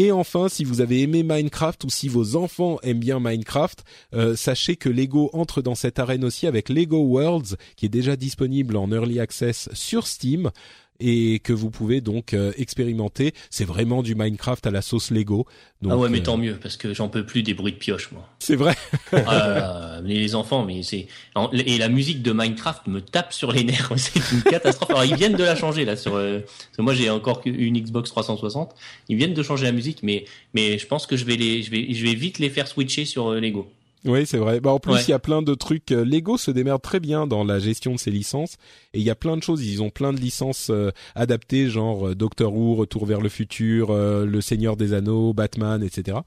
Et 0.00 0.12
enfin, 0.12 0.48
si 0.48 0.64
vous 0.64 0.80
avez 0.80 1.02
aimé 1.02 1.22
Minecraft 1.22 1.84
ou 1.84 1.90
si 1.90 2.08
vos 2.08 2.34
enfants 2.34 2.78
aiment 2.82 3.00
bien 3.00 3.20
Minecraft, 3.20 3.84
euh, 4.14 4.34
sachez 4.34 4.76
que 4.76 4.88
Lego 4.88 5.28
entre 5.34 5.60
dans 5.60 5.74
cette 5.74 5.98
arène 5.98 6.24
aussi 6.24 6.46
avec 6.46 6.70
Lego 6.70 7.02
Worlds, 7.02 7.58
qui 7.76 7.84
est 7.84 7.90
déjà 7.90 8.16
disponible 8.16 8.78
en 8.78 8.90
early 8.90 9.20
access 9.20 9.68
sur 9.74 10.06
Steam 10.06 10.52
et 11.00 11.40
que 11.40 11.52
vous 11.52 11.70
pouvez 11.70 12.00
donc 12.00 12.34
euh, 12.34 12.52
expérimenter. 12.56 13.34
C'est 13.50 13.64
vraiment 13.64 14.02
du 14.02 14.14
Minecraft 14.14 14.66
à 14.66 14.70
la 14.70 14.82
sauce 14.82 15.10
Lego. 15.10 15.46
Donc, 15.82 15.92
ah 15.92 15.96
ouais, 15.96 16.08
mais 16.08 16.20
euh, 16.20 16.22
tant 16.22 16.36
mieux 16.36 16.56
parce 16.60 16.76
que 16.76 16.92
j'en 16.92 17.08
peux 17.08 17.24
plus 17.24 17.42
des 17.42 17.54
bruits 17.54 17.72
de 17.72 17.78
pioche, 17.78 18.12
moi. 18.12 18.28
C'est 18.38 18.56
vrai. 18.56 18.76
ah, 19.12 20.00
les 20.04 20.34
enfants, 20.34 20.64
mais 20.64 20.82
c'est 20.82 21.08
et 21.52 21.78
la 21.78 21.88
musique 21.88 22.22
de 22.22 22.32
Minecraft 22.32 22.86
me 22.86 23.00
tape 23.00 23.32
sur 23.32 23.52
les 23.52 23.64
nerfs. 23.64 23.92
C'est 23.96 24.20
une 24.32 24.42
catastrophe. 24.42 24.90
Alors 24.90 25.04
ils 25.04 25.16
viennent 25.16 25.36
de 25.36 25.44
la 25.44 25.56
changer 25.56 25.84
là 25.84 25.96
sur. 25.96 26.16
Euh, 26.16 26.40
moi 26.78 26.94
j'ai 26.94 27.08
encore 27.10 27.40
une 27.44 27.78
Xbox 27.80 28.10
360. 28.10 28.74
Ils 29.08 29.16
viennent 29.16 29.34
de 29.34 29.42
changer 29.42 29.64
la 29.64 29.72
musique, 29.72 30.02
mais 30.02 30.24
mais 30.54 30.78
je 30.78 30.86
pense 30.86 31.06
que 31.06 31.16
je 31.16 31.24
vais 31.24 31.36
les 31.36 31.62
je 31.62 31.70
vais 31.70 31.92
je 31.92 32.04
vais 32.04 32.14
vite 32.14 32.38
les 32.38 32.50
faire 32.50 32.68
switcher 32.68 33.04
sur 33.04 33.32
Lego. 33.32 33.70
Oui, 34.04 34.26
c'est 34.26 34.38
vrai. 34.38 34.60
Bah 34.60 34.70
en 34.70 34.78
plus, 34.78 35.06
il 35.06 35.10
y 35.10 35.14
a 35.14 35.18
plein 35.18 35.42
de 35.42 35.54
trucs. 35.54 35.92
Euh, 35.92 36.04
Lego 36.04 36.38
se 36.38 36.50
démerde 36.50 36.80
très 36.80 37.00
bien 37.00 37.26
dans 37.26 37.44
la 37.44 37.58
gestion 37.58 37.92
de 37.92 37.98
ses 37.98 38.10
licences 38.10 38.54
et 38.94 38.98
il 38.98 39.04
y 39.04 39.10
a 39.10 39.14
plein 39.14 39.36
de 39.36 39.42
choses. 39.42 39.64
Ils 39.64 39.82
ont 39.82 39.90
plein 39.90 40.12
de 40.12 40.20
licences 40.20 40.70
euh, 40.70 40.90
adaptées, 41.14 41.68
genre 41.68 42.08
euh, 42.08 42.14
Doctor 42.14 42.54
Who, 42.54 42.76
Retour 42.76 43.04
vers 43.04 43.20
le 43.20 43.28
futur, 43.28 43.92
Le 43.92 44.40
Seigneur 44.40 44.76
des 44.76 44.94
Anneaux, 44.94 45.34
Batman, 45.34 45.82
etc. 45.82 46.18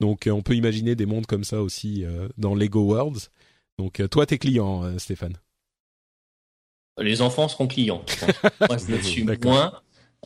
Donc, 0.00 0.28
on 0.30 0.42
peut 0.42 0.54
imaginer 0.54 0.94
des 0.96 1.06
mondes 1.06 1.26
comme 1.26 1.44
ça 1.44 1.62
aussi 1.62 2.04
dans 2.36 2.54
Lego 2.54 2.82
Worlds. 2.82 3.30
Donc, 3.78 4.02
toi, 4.10 4.26
t'es 4.26 4.38
client, 4.38 4.98
Stéphane. 4.98 5.34
Les 6.98 7.22
enfants 7.22 7.48
seront 7.48 7.66
clients. 7.66 8.04
Moi, 8.68 8.76
moins. 9.42 9.72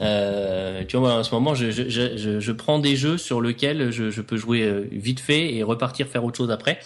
Euh, 0.01 0.85
tu 0.87 0.97
vois, 0.97 1.15
en 1.15 1.25
ce 1.25 1.35
moment, 1.35 1.55
je, 1.55 1.71
je, 1.71 1.89
je, 1.89 2.41
je, 2.41 2.53
prends 2.53 2.79
des 2.79 2.97
jeux 2.97 3.19
sur 3.19 3.41
lesquels 3.41 3.91
je, 3.91 4.11
je 4.11 4.23
peux 4.23 4.37
jouer 4.37 4.63
euh, 4.63 4.87
vite 4.93 5.21
fait 5.21 5.55
et 5.55 5.63
repartir 5.63 6.07
faire 6.07 6.25
autre 6.25 6.37
chose 6.37 6.51
après. 6.51 6.79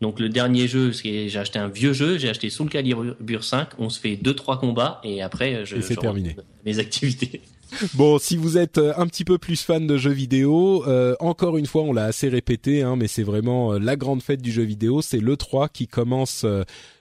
Donc 0.00 0.18
le 0.18 0.28
dernier 0.28 0.66
jeu, 0.66 0.92
c'est 0.92 1.28
j'ai 1.28 1.38
acheté 1.38 1.58
un 1.58 1.68
vieux 1.68 1.92
jeu, 1.92 2.18
j'ai 2.18 2.28
acheté 2.28 2.50
Soul 2.50 2.68
Calibur 2.68 3.44
5, 3.44 3.68
on 3.78 3.88
se 3.88 4.00
fait 4.00 4.16
deux 4.16 4.34
trois 4.34 4.58
combats 4.58 5.00
et 5.04 5.22
après 5.22 5.64
je, 5.64 5.76
et 5.76 5.82
c'est 5.82 5.96
terminé. 5.96 6.36
Mes 6.64 6.78
activités. 6.78 7.40
Bon, 7.94 8.18
si 8.18 8.36
vous 8.36 8.58
êtes 8.58 8.76
euh, 8.76 8.92
un 8.98 9.06
petit 9.06 9.24
peu 9.24 9.38
plus 9.38 9.62
fan 9.62 9.86
de 9.86 9.96
jeux 9.96 10.10
vidéo, 10.10 10.84
euh, 10.86 11.16
encore 11.20 11.56
une 11.56 11.64
fois, 11.64 11.80
on 11.84 11.94
l'a 11.94 12.04
assez 12.04 12.28
répété, 12.28 12.82
hein, 12.82 12.96
mais 12.96 13.08
c'est 13.08 13.22
vraiment 13.22 13.72
la 13.78 13.96
grande 13.96 14.22
fête 14.22 14.42
du 14.42 14.52
jeu 14.52 14.62
vidéo. 14.62 15.00
C'est 15.00 15.20
le 15.20 15.38
3 15.38 15.70
qui 15.70 15.88
commence 15.88 16.44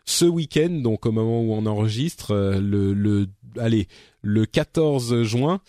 ce 0.06 0.26
week-end, 0.26 0.70
donc 0.70 1.06
au 1.06 1.12
moment 1.12 1.42
où 1.42 1.52
on 1.52 1.66
enregistre, 1.66 2.34
le, 2.34 2.94
le 2.94 3.28
allez, 3.60 3.90
le 4.22 4.46
14 4.46 5.24
juin 5.24 5.62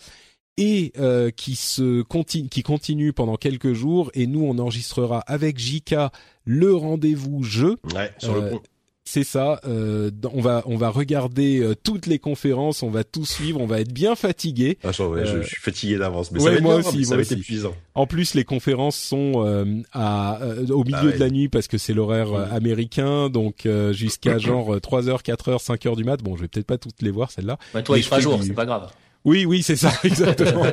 et 0.57 0.93
euh, 0.97 1.31
qui 1.31 1.55
se 1.55 2.03
continue 2.03 2.49
qui 2.49 2.61
continue 2.61 3.11
pendant 3.11 3.37
quelques 3.37 3.73
jours 3.73 4.11
et 4.13 4.27
nous 4.27 4.43
on 4.43 4.59
enregistrera 4.59 5.19
avec 5.21 5.57
Jika 5.57 6.11
le 6.45 6.75
rendez-vous 6.75 7.43
jeu 7.43 7.77
ouais, 7.95 8.13
sur 8.19 8.35
le 8.35 8.43
euh, 8.43 8.49
pont. 8.51 8.61
C'est 9.05 9.23
ça. 9.23 9.59
Euh, 9.65 10.11
on 10.31 10.39
va 10.39 10.63
on 10.65 10.77
va 10.77 10.89
regarder 10.89 11.59
euh, 11.59 11.75
toutes 11.75 12.05
les 12.05 12.19
conférences, 12.19 12.83
on 12.83 12.89
va 12.89 13.03
tout 13.03 13.25
suivre, 13.25 13.59
on 13.59 13.65
va 13.65 13.81
être 13.81 13.91
bien 13.91 14.15
fatigué. 14.15 14.77
Ah, 14.83 14.91
je, 14.91 15.03
euh, 15.03 15.43
suis 15.43 15.61
fatigué 15.61 15.97
d'avance, 15.97 16.31
mais 16.31 16.39
ça 16.39 16.49
va 16.49 16.55
être 16.55 16.61
moi 16.61 16.75
aussi, 16.75 17.03
ça 17.05 17.15
va 17.15 17.21
être 17.21 17.31
épuisant. 17.33 17.75
En 17.95 18.07
plus, 18.07 18.33
les 18.33 18.45
conférences 18.45 18.95
sont 18.95 19.83
à 19.91 20.39
au 20.69 20.83
milieu 20.83 21.09
ah 21.11 21.11
de 21.11 21.19
la 21.19 21.29
nuit 21.29 21.49
parce 21.49 21.67
que 21.67 21.77
c'est 21.77 21.93
l'horaire 21.93 22.31
mmh. 22.31 22.53
américain, 22.53 23.29
donc 23.29 23.67
jusqu'à 23.91 24.37
genre 24.37 24.79
3 24.79 25.03
h 25.03 25.21
4 25.21 25.51
h 25.51 25.59
5 25.59 25.81
h 25.81 25.95
du 25.95 26.03
mat. 26.03 26.23
Bon, 26.23 26.35
je 26.35 26.41
vais 26.43 26.47
peut-être 26.47 26.67
pas 26.67 26.77
toutes 26.77 27.01
les 27.01 27.11
voir 27.11 27.29
celles-là. 27.31 27.57
Bah, 27.73 27.81
toi, 27.81 27.97
il 27.97 28.03
fera 28.03 28.19
jour, 28.19 28.39
c'est 28.41 28.53
pas 28.53 28.65
grave. 28.65 28.89
Oui, 29.25 29.45
oui, 29.45 29.63
c'est 29.63 29.77
ça, 29.77 29.91
exactement. 30.03 30.65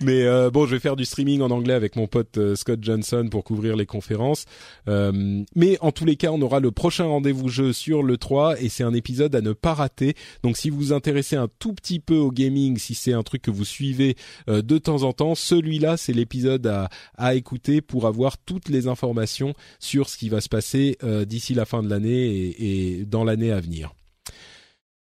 Mais 0.00 0.22
euh, 0.24 0.50
bon, 0.50 0.66
je 0.66 0.74
vais 0.74 0.80
faire 0.80 0.96
du 0.96 1.04
streaming 1.04 1.42
en 1.42 1.50
anglais 1.50 1.74
avec 1.74 1.94
mon 1.96 2.06
pote 2.06 2.38
euh, 2.38 2.56
Scott 2.56 2.78
Johnson 2.82 3.28
pour 3.30 3.44
couvrir 3.44 3.76
les 3.76 3.84
conférences. 3.84 4.46
Euh, 4.88 5.42
mais 5.54 5.76
en 5.80 5.92
tous 5.92 6.06
les 6.06 6.16
cas, 6.16 6.30
on 6.32 6.40
aura 6.40 6.60
le 6.60 6.70
prochain 6.70 7.04
rendez-vous 7.04 7.48
jeu 7.48 7.72
sur 7.72 8.02
le 8.02 8.16
3 8.16 8.62
et 8.62 8.68
c'est 8.68 8.84
un 8.84 8.94
épisode 8.94 9.34
à 9.34 9.42
ne 9.42 9.52
pas 9.52 9.74
rater. 9.74 10.14
Donc 10.42 10.56
si 10.56 10.70
vous 10.70 10.78
vous 10.78 10.92
intéressez 10.92 11.36
un 11.36 11.48
tout 11.58 11.74
petit 11.74 12.00
peu 12.00 12.16
au 12.16 12.30
gaming, 12.30 12.78
si 12.78 12.94
c'est 12.94 13.12
un 13.12 13.22
truc 13.22 13.42
que 13.42 13.50
vous 13.50 13.64
suivez 13.64 14.16
de 14.46 14.78
temps 14.78 15.02
en 15.02 15.12
temps, 15.12 15.34
celui-là, 15.34 15.96
c'est 15.96 16.12
l'épisode 16.12 16.66
à, 17.16 17.34
écouter 17.34 17.80
pour 17.80 18.06
avoir 18.06 18.38
toutes 18.38 18.68
les 18.68 18.86
informations 18.86 19.54
sur 19.78 20.08
ce 20.08 20.16
qui 20.16 20.28
va 20.28 20.40
se 20.40 20.48
passer 20.48 20.96
d'ici 21.26 21.54
la 21.54 21.64
fin 21.64 21.82
de 21.82 21.90
l'année 21.90 22.54
et 22.58 23.04
dans 23.04 23.24
l'année 23.24 23.52
à 23.52 23.60
venir. 23.60 23.97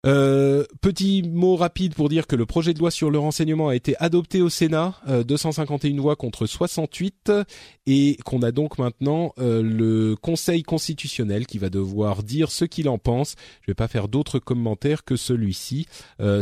Euh, 0.05 0.65
petit 0.83 1.23
mot 1.23 1.57
rapide 1.57 1.95
pour 1.95 2.11
dire 2.11 2.27
que 2.27 2.37
le 2.37 2.45
projet 2.45 2.75
de 2.75 2.79
loi 2.79 2.91
sur 2.91 3.11
le 3.11 3.19
renseignement 3.19 3.69
a 3.69 3.75
été 3.75 3.97
adopté 3.99 4.43
au 4.43 4.51
Sénat, 4.51 4.95
251 5.07 5.97
euh, 5.97 6.01
voix 6.01 6.17
contre 6.17 6.47
68, 6.47 7.33
et 7.87 8.19
qu'on 8.25 8.43
a 8.43 8.53
donc 8.53 8.79
maintenant 8.79 9.33
euh, 9.39 9.63
le 9.63 10.15
Conseil 10.17 10.63
constitutionnel 10.63 11.47
qui 11.47 11.59
va 11.59 11.71
devoir 11.71 12.23
dire 12.23 12.51
ce 12.51 12.67
qu'il 12.67 12.89
en 12.89 12.99
pense. 12.99 13.35
Je 13.63 13.71
vais 13.71 13.75
pas 13.75 13.89
faire 13.89 14.09
d'autres 14.09 14.39
commentaires 14.39 15.05
que 15.05 15.17
celui-ci, 15.17 15.87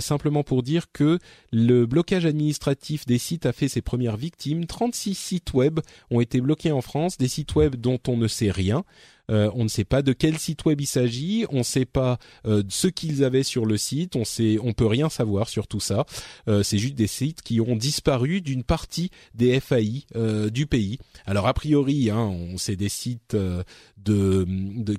simplement 0.00 0.42
pour 0.42 0.62
dire 0.62 0.90
que 0.92 1.18
le 1.52 1.86
blocage 1.86 2.26
administratif 2.26 3.06
des 3.06 3.18
sites 3.18 3.46
a 3.46 3.52
fait 3.52 3.68
ses 3.68 3.82
premières 3.82 4.16
victimes. 4.16 4.66
36 4.66 5.14
sites 5.14 5.54
web 5.54 5.80
ont 6.10 6.20
été 6.20 6.40
bloqués 6.40 6.72
en 6.72 6.80
France, 6.80 7.16
des 7.16 7.28
sites 7.28 7.54
web 7.54 7.76
dont 7.76 7.98
on 8.08 8.16
ne 8.16 8.28
sait 8.28 8.50
rien. 8.50 8.84
Euh, 9.30 9.50
on 9.54 9.64
ne 9.64 9.68
sait 9.68 9.84
pas 9.84 10.02
de 10.02 10.12
quel 10.12 10.38
site 10.38 10.64
web 10.64 10.80
il 10.80 10.86
s'agit, 10.86 11.46
on 11.50 11.58
ne 11.58 11.62
sait 11.62 11.84
pas 11.84 12.18
euh, 12.46 12.62
ce 12.68 12.88
qu'ils 12.88 13.24
avaient 13.24 13.42
sur 13.42 13.66
le 13.66 13.76
site, 13.76 14.16
on 14.16 14.24
sait, 14.24 14.58
on 14.62 14.72
peut 14.72 14.86
rien 14.86 15.08
savoir 15.08 15.48
sur 15.48 15.68
tout 15.68 15.80
ça. 15.80 16.04
Euh, 16.48 16.62
c'est 16.62 16.78
juste 16.78 16.94
des 16.94 17.06
sites 17.06 17.42
qui 17.42 17.60
ont 17.60 17.76
disparu 17.76 18.40
d'une 18.40 18.64
partie 18.64 19.10
des 19.34 19.58
FAI 19.60 20.04
du 20.52 20.66
pays. 20.66 20.98
Alors 21.26 21.46
a 21.46 21.54
priori, 21.54 22.10
hein, 22.10 22.18
on 22.18 22.58
sait 22.58 22.76
des 22.76 22.88
sites 22.88 23.36
de, 23.36 24.46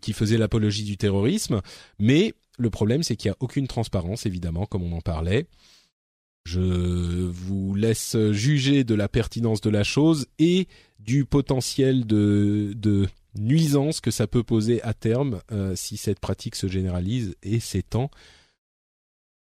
qui 0.02 0.14
faisaient 0.14 0.38
l'apologie 0.38 0.84
du 0.84 0.98
terrorisme, 0.98 1.62
mais 2.00 2.34
le 2.58 2.70
problème 2.70 3.04
c'est 3.04 3.16
qu'il 3.16 3.30
n'y 3.30 3.34
a 3.34 3.38
aucune 3.40 3.68
transparence 3.68 4.26
évidemment, 4.26 4.66
comme 4.66 4.84
on 4.84 4.96
en 4.96 5.02
parlait. 5.02 5.48
Je 6.46 6.60
vous 6.60 7.74
laisse 7.74 8.18
juger 8.32 8.84
de 8.84 8.96
la 8.96 9.08
pertinence 9.08 9.62
de 9.62 9.70
la 9.70 9.84
chose 9.84 10.28
et 10.40 10.68
du 11.00 11.26
potentiel 11.26 12.06
de, 12.06 12.74
de 12.76 13.08
nuisance 13.38 14.02
que 14.02 14.12
ça 14.12 14.28
peut 14.28 14.44
poser 14.44 14.82
à 14.84 14.94
terme 14.94 15.42
euh, 15.52 15.76
si 15.76 15.98
cette 15.98 16.20
pratique 16.20 16.56
se 16.56 16.68
généralise 16.68 17.36
et 17.44 17.60
s'étend. 17.60 18.10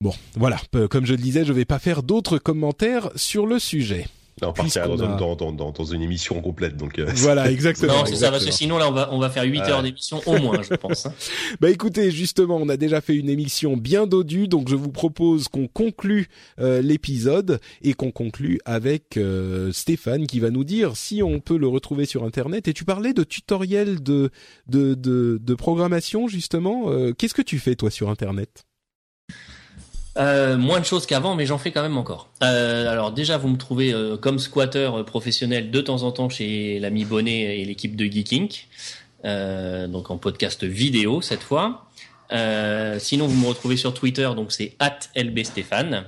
Bon, 0.02 0.14
voilà, 0.36 0.62
comme 0.90 1.06
je 1.06 1.14
le 1.14 1.22
disais, 1.22 1.44
je 1.44 1.52
ne 1.52 1.58
vais 1.58 1.66
pas 1.66 1.80
faire 1.80 2.04
d'autres 2.04 2.38
commentaires 2.38 3.12
sur 3.16 3.46
le 3.46 3.60
sujet. 3.60 4.08
On 4.42 4.54
partira 4.54 4.88
dans, 4.88 5.36
dans, 5.36 5.52
dans, 5.52 5.72
dans, 5.72 5.86
une 5.86 6.02
émission 6.02 6.42
complète, 6.42 6.78
donc. 6.78 7.00
Euh, 7.00 7.08
voilà, 7.16 7.52
exactement. 7.52 8.00
Non, 8.00 8.06
c'est 8.06 8.16
ça, 8.16 8.32
parce 8.32 8.46
que 8.46 8.52
sinon 8.52 8.78
là, 8.78 8.88
on 8.90 8.92
va 8.92 9.10
on 9.12 9.20
va 9.20 9.30
faire 9.30 9.44
8 9.44 9.60
heures 9.62 9.84
d'émission 9.84 10.22
au 10.26 10.38
moins, 10.38 10.62
je 10.62 10.76
pense. 10.76 11.08
Bah 11.62 11.70
écoutez, 11.70 12.12
justement, 12.12 12.58
on 12.58 12.70
a 12.70 12.78
déjà 12.78 13.02
fait 13.02 13.16
une 13.16 13.30
émission 13.30 13.76
bien 13.76 14.08
dodue, 14.08 14.48
donc 14.48 14.70
je 14.70 14.76
vous 14.76 14.92
propose 14.92 15.48
qu'on 15.48 15.68
conclue 15.68 16.30
euh, 16.60 16.82
l'épisode 16.82 17.60
et 17.82 17.94
qu'on 17.94 18.12
conclue 18.12 18.60
avec 18.66 19.18
euh, 19.18 19.72
Stéphane 19.72 20.28
qui 20.28 20.40
va 20.40 20.52
nous 20.52 20.64
dire 20.64 20.96
si 20.96 21.22
on 21.24 21.40
peut 21.40 21.58
le 21.58 21.68
retrouver 21.68 22.06
sur 22.06 22.24
Internet. 22.24 22.68
Et 22.68 22.74
tu 22.74 22.86
parlais 22.86 23.14
de 23.14 23.24
tutoriels 23.24 24.02
de 24.02 24.30
de 24.68 24.94
de, 24.94 25.40
de 25.42 25.56
programmation 25.56 26.28
justement. 26.28 26.90
Qu'est-ce 27.18 27.34
que 27.34 27.42
tu 27.42 27.60
fais 27.60 27.76
toi 27.76 27.90
sur 27.90 28.10
Internet? 28.10 28.66
Euh, 30.18 30.58
moins 30.58 30.80
de 30.80 30.86
choses 30.86 31.06
qu'avant, 31.06 31.36
mais 31.36 31.46
j'en 31.46 31.58
fais 31.58 31.72
quand 31.72 31.84
même 31.84 31.98
encore. 31.98 32.30
Euh, 32.44 32.90
alors 32.90 33.12
déjà, 33.12 33.38
vous 33.38 33.48
me 33.48 33.58
trouvez 33.58 33.94
euh, 33.94 34.18
comme 34.18 34.40
squatter 34.40 34.90
professionnel 35.06 35.70
de 35.72 35.82
temps 35.82 36.04
en 36.04 36.12
temps 36.12 36.30
chez 36.30 36.80
l'ami 36.80 37.06
Bonnet 37.06 37.60
et 37.60 37.66
l'équipe 37.66 37.96
de 37.96 38.06
Geeking, 38.06 38.50
donc 39.24 40.10
en 40.10 40.18
podcast 40.18 40.64
vidéo 40.64 41.22
cette 41.22 41.44
fois. 41.44 41.86
sinon, 43.00 43.28
vous 43.28 43.40
me 43.40 43.48
retrouvez 43.48 43.78
sur 43.78 43.94
Twitter, 43.94 44.30
donc 44.36 44.52
c'est 44.52 44.76
@lbstéphane. 45.16 46.06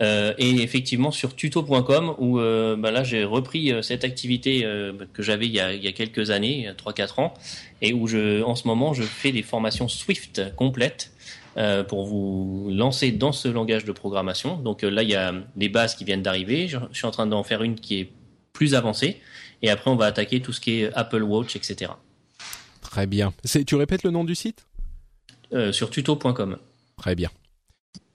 et 0.00 0.62
effectivement 0.62 1.10
sur 1.10 1.34
tuto.com 1.36 2.14
où 2.18 2.38
bah 2.38 2.90
là 2.90 3.04
j'ai 3.04 3.24
repris 3.24 3.72
cette 3.82 4.04
activité 4.04 4.66
que 5.12 5.22
j'avais 5.22 5.46
il, 5.46 5.54
il, 5.74 5.84
y 5.84 5.88
a 5.88 5.92
quelques 5.92 6.30
années, 6.30 6.68
3-4 6.76 7.20
ans, 7.20 7.34
et 7.80 7.92
où 7.92 8.06
je, 8.08 8.42
en 8.42 8.56
ce 8.56 8.66
moment 8.66 8.92
je 8.92 9.02
fais 9.02 9.30
des 9.30 9.42
formations 9.42 9.88
Swift 9.88 10.54
complètes 10.56 11.12
euh, 11.58 11.82
pour 11.82 12.04
vous 12.04 12.68
lancer 12.70 13.12
dans 13.12 13.32
ce 13.32 13.48
langage 13.48 13.86
de 13.86 13.92
programmation. 13.92 14.58
Donc 14.58 14.84
euh, 14.84 14.90
là, 14.90 15.02
il 15.02 15.08
y 15.08 15.14
a 15.14 15.32
des 15.56 15.70
bases 15.70 15.94
qui 15.94 16.04
viennent 16.04 16.22
d'arriver. 16.22 16.68
Je, 16.68 16.76
suis 16.92 17.06
en 17.06 17.10
train 17.10 17.26
d'en 17.26 17.42
faire 17.44 17.62
une 17.62 17.76
qui 17.76 18.00
est 18.00 18.12
plus 18.52 18.74
avancée. 18.74 19.22
Et 19.62 19.70
après, 19.70 19.90
on 19.90 19.96
va 19.96 20.04
attaquer 20.04 20.42
tout 20.42 20.52
ce 20.52 20.60
qui 20.60 20.82
est 20.82 20.92
Apple 20.92 21.22
Watch, 21.22 21.56
etc. 21.56 21.92
Très 22.82 23.06
bien. 23.06 23.32
Tu 23.66 23.74
répètes 23.74 24.02
le 24.02 24.10
nom 24.10 24.24
du 24.24 24.34
site? 24.34 24.66
Euh, 25.54 25.72
Sur 25.72 25.88
tuto.com. 25.88 26.58
Très 26.98 27.14
bien. 27.14 27.30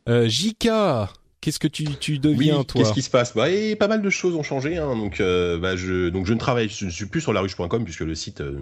Jika, 0.08 1.10
Qu'est-ce 1.42 1.58
que 1.58 1.68
tu, 1.68 1.86
tu 2.00 2.20
deviens 2.20 2.60
oui, 2.60 2.66
toi 2.66 2.82
Qu'est-ce 2.82 2.94
qui 2.94 3.02
se 3.02 3.10
passe? 3.10 3.34
Bah, 3.34 3.50
et 3.50 3.76
Pas 3.76 3.88
mal 3.88 4.04
de 4.04 4.10
choses 4.12 4.36
ont 4.36 4.44
changé. 4.44 4.78
Hein, 4.78 4.96
donc, 4.96 5.20
euh, 5.20 5.58
bah, 5.58 5.76
je, 5.76 6.10
donc 6.10 6.28
je 6.28 6.34
ne 6.34 6.40
travaille, 6.40 6.70
je 6.70 6.86
ne 6.86 6.92
suis 6.92 7.08
plus 7.08 7.22
sur 7.22 7.34
laruche.com 7.34 7.84
puisque 7.84 8.02
le 8.02 8.14
site 8.14 8.42
euh, 8.42 8.60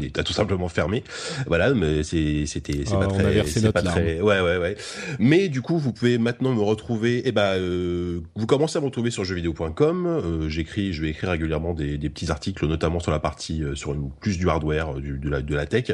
est 0.00 0.22
tout 0.22 0.32
simplement 0.32 0.68
fermé. 0.68 1.02
Voilà, 1.48 1.74
mais 1.74 2.04
c'est 2.04 2.46
c'était 2.46 2.84
c'est 2.86 2.94
ah, 2.94 2.98
pas 2.98 3.06
très, 3.08 3.44
c'est 3.46 3.72
pas 3.72 3.82
très, 3.82 4.20
ouais 4.20 4.40
ouais 4.40 4.56
ouais. 4.56 4.76
Mais 5.18 5.48
du 5.48 5.62
coup, 5.62 5.78
vous 5.78 5.92
pouvez 5.92 6.16
maintenant 6.18 6.54
me 6.54 6.62
retrouver. 6.62 7.18
Et 7.18 7.28
eh 7.28 7.32
bah, 7.32 7.54
euh, 7.54 8.20
vous 8.36 8.46
commencez 8.46 8.78
à 8.78 8.80
me 8.80 8.86
retrouver 8.86 9.10
sur 9.10 9.24
jeuxvideo.com. 9.24 10.06
Euh, 10.06 10.48
j'écris, 10.48 10.92
je 10.92 11.02
vais 11.02 11.10
écrire 11.10 11.30
régulièrement 11.30 11.74
des, 11.74 11.98
des, 11.98 12.08
petits 12.08 12.30
articles, 12.30 12.66
notamment 12.66 13.00
sur 13.00 13.10
la 13.10 13.18
partie 13.18 13.64
euh, 13.64 13.74
sur 13.74 13.94
une, 13.94 14.10
plus 14.20 14.38
du 14.38 14.48
hardware, 14.48 14.94
du, 14.94 15.18
de 15.18 15.28
la 15.28 15.42
de 15.42 15.54
la 15.56 15.66
tech. 15.66 15.90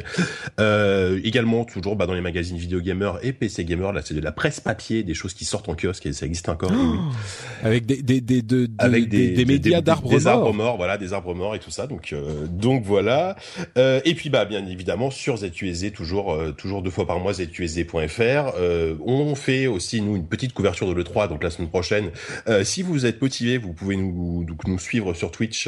également 1.23 1.65
toujours 1.65 1.95
bah, 1.95 2.05
dans 2.05 2.13
les 2.13 2.21
magazines 2.21 2.57
vidéo 2.57 2.81
gamer 2.81 3.17
et 3.23 3.33
PC 3.33 3.65
gamer. 3.65 3.93
Là, 3.93 4.01
c'est 4.03 4.13
de 4.13 4.21
la 4.21 4.31
presse 4.31 4.59
papier, 4.59 5.03
des 5.03 5.15
choses 5.15 5.33
qui 5.33 5.45
sortent 5.45 5.69
en 5.69 5.75
kiosque 5.75 6.05
ça 6.19 6.25
existe 6.25 6.49
encore. 6.49 6.71
oui. 6.71 6.99
Avec 7.63 7.85
des 7.85 8.01
des 8.01 8.21
des 8.21 8.41
de, 8.41 8.69
avec 8.77 9.09
des, 9.09 9.31
des, 9.31 9.43
médias 9.43 9.81
d'arbres 9.81 10.09
morts. 10.09 10.19
Des 10.19 10.27
arbres 10.27 10.53
morts, 10.53 10.77
voilà, 10.77 10.97
des 10.97 11.11
arbres 11.11 11.35
morts 11.35 11.55
et 11.55 11.59
tout 11.59 11.71
ça. 11.71 11.87
Donc 11.87 12.13
euh, 12.13 12.47
donc 12.47 12.83
voilà. 12.85 13.35
Euh, 13.77 13.99
et 14.05 14.13
puis 14.13 14.29
bah 14.29 14.45
bien 14.45 14.65
évidemment 14.65 15.11
sur 15.11 15.35
ZUSD 15.35 15.91
toujours 15.91 16.31
euh, 16.31 16.51
toujours 16.51 16.81
deux 16.81 16.89
fois 16.89 17.05
par 17.05 17.19
mois 17.19 17.33
ZUSD.fr. 17.33 18.53
Euh, 18.57 18.95
on 19.05 19.35
fait 19.35 19.67
aussi 19.67 20.01
nous 20.01 20.15
une 20.15 20.25
petite 20.25 20.53
couverture 20.53 20.87
de 20.87 20.93
le 20.93 21.03
3 21.03 21.27
donc 21.27 21.43
la 21.43 21.49
semaine 21.49 21.69
prochaine. 21.69 22.11
Euh, 22.47 22.63
si 22.63 22.81
vous 22.81 23.05
êtes 23.05 23.21
motivé, 23.21 23.57
vous 23.57 23.73
pouvez 23.73 23.97
nous 23.97 24.45
donc 24.45 24.65
nous 24.65 24.79
suivre 24.79 25.13
sur 25.13 25.31
Twitch 25.31 25.67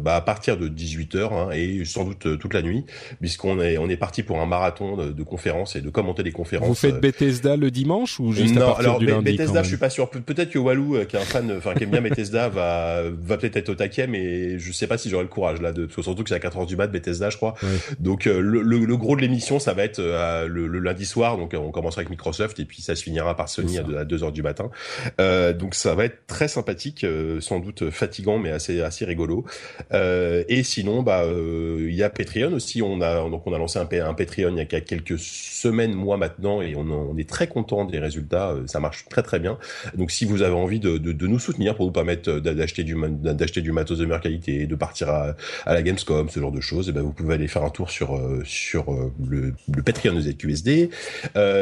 bah 0.00 0.16
à 0.16 0.20
partir 0.22 0.56
de 0.56 0.68
18h 0.68 1.32
hein, 1.32 1.50
et 1.52 1.84
sans 1.84 2.04
doute 2.04 2.38
toute 2.38 2.54
la 2.54 2.62
nuit 2.62 2.84
puisqu'on 3.20 3.60
est 3.60 3.76
on 3.76 3.88
est 3.90 3.96
parti 3.96 4.22
pour 4.22 4.40
un 4.40 4.46
marathon 4.46 4.96
de, 4.96 5.12
de, 5.12 5.22
conférences 5.22 5.76
et 5.76 5.82
de 5.82 5.90
commenter 5.90 6.22
les 6.22 6.32
conférences. 6.32 6.68
Vous 6.68 6.74
faites 6.74 7.00
Bethesda 7.00 7.56
le 7.56 7.70
dimanche 7.70 8.18
ou 8.18 8.32
juste 8.32 8.56
à 8.56 8.60
partir 8.60 8.78
alors, 8.78 8.98
du 8.98 9.06
lundi 9.06 9.32
Bethesda, 9.32 9.62
je 9.62 9.68
suis 9.68 9.76
pas 9.78 9.90
sûr. 9.90 10.10
Peut-être 10.10 10.50
que 10.50 10.58
Walou, 10.58 10.96
euh, 10.96 11.04
qui 11.04 11.16
est 11.16 11.18
un 11.18 11.24
fan, 11.24 11.52
enfin 11.56 11.74
qui 11.74 11.84
aime 11.84 11.90
bien 11.90 12.00
Bethesda, 12.00 12.48
va 12.48 13.02
va 13.10 13.36
peut-être 13.36 13.56
être 13.56 13.68
au 13.68 13.74
taquet, 13.74 14.06
mais 14.06 14.58
je 14.58 14.72
sais 14.72 14.86
pas 14.86 14.98
si 14.98 15.08
j'aurai 15.08 15.24
le 15.24 15.28
courage 15.28 15.60
là, 15.60 15.72
de, 15.72 15.86
parce 15.86 15.96
que 15.96 16.02
surtout 16.02 16.22
que 16.22 16.28
c'est 16.28 16.34
à 16.34 16.40
4 16.40 16.58
heures 16.58 16.66
du 16.66 16.76
mat 16.76 16.88
Bethesda, 16.88 17.30
je 17.30 17.36
crois. 17.36 17.54
Donc 17.98 18.26
euh, 18.26 18.40
le, 18.40 18.62
le, 18.62 18.96
gros 18.96 19.16
de 19.16 19.20
l'émission, 19.20 19.58
ça 19.58 19.74
va 19.74 19.84
être 19.84 20.00
euh, 20.00 20.46
le, 20.46 20.66
lundi 20.78 21.06
soir. 21.06 21.36
Donc 21.38 21.54
on 21.54 21.70
commencera 21.70 22.00
avec 22.00 22.10
Microsoft 22.10 22.58
et 22.60 22.64
puis 22.64 22.82
ça 22.82 22.94
se 22.94 23.02
finira 23.02 23.36
par 23.36 23.48
Sony 23.48 23.78
à 23.78 24.04
2 24.04 24.24
heures 24.24 24.32
du 24.32 24.42
matin. 24.42 24.70
donc 25.18 25.74
ça 25.74 25.94
va 25.94 26.04
être 26.04 26.26
très 26.26 26.48
sympathique, 26.48 27.06
sans 27.40 27.60
doute 27.60 27.90
fatigant, 27.90 28.38
mais 28.38 28.50
assez 28.50 28.80
assez 28.80 29.04
rigolo. 29.04 29.44
et 29.92 30.62
sinon, 30.62 31.02
bah 31.02 31.24
il 31.26 31.94
y 31.94 32.02
a 32.02 32.10
Patreon 32.10 32.52
aussi. 32.52 32.82
On 32.82 33.00
a 33.00 33.28
donc 33.28 33.46
on 33.46 33.52
a 33.52 33.58
lancé 33.58 33.78
un, 33.78 33.82
un 33.82 34.14
Patreon 34.14 34.50
il 34.52 34.58
y 34.58 34.60
a 34.60 34.80
quelques 34.80 35.18
semaines, 35.18 35.94
mois 35.94 36.16
maintenant, 36.16 36.62
et 36.62 36.74
on, 36.76 36.90
on 36.90 37.16
est 37.16 37.28
très 37.28 37.46
content 37.46 37.84
des 37.84 37.98
résultats. 37.98 38.54
Ça 38.66 38.80
marche 38.80 39.06
très 39.08 39.22
très 39.22 39.38
bien. 39.38 39.58
Donc 39.96 40.10
si 40.10 40.24
vous 40.24 40.42
avez 40.42 40.54
envie 40.54 40.80
de, 40.80 40.98
de, 40.98 41.12
de 41.12 41.26
nous 41.26 41.38
soutenir 41.38 41.74
pour 41.74 41.86
vous 41.86 41.92
permettre 41.92 42.40
d'acheter 42.40 42.84
du 42.84 42.96
d'acheter 43.22 43.60
du 43.60 43.72
matos 43.72 43.98
de 43.98 44.04
meilleure 44.04 44.20
qualité, 44.20 44.66
de 44.66 44.74
partir 44.74 45.08
à, 45.08 45.34
à 45.66 45.74
la 45.74 45.82
Gamescom, 45.82 46.28
ce 46.28 46.40
genre 46.40 46.52
de 46.52 46.60
choses, 46.60 46.88
et 46.88 46.90
eh 46.90 46.94
ben 46.94 47.02
vous 47.02 47.12
pouvez 47.12 47.34
aller 47.34 47.48
faire 47.48 47.64
un 47.64 47.70
tour 47.70 47.90
sur 47.90 48.20
sur 48.44 48.92
le, 49.26 49.54
le 49.74 49.82
Patreon 49.82 50.14
de 50.14 50.20
ZQSD. 50.20 50.90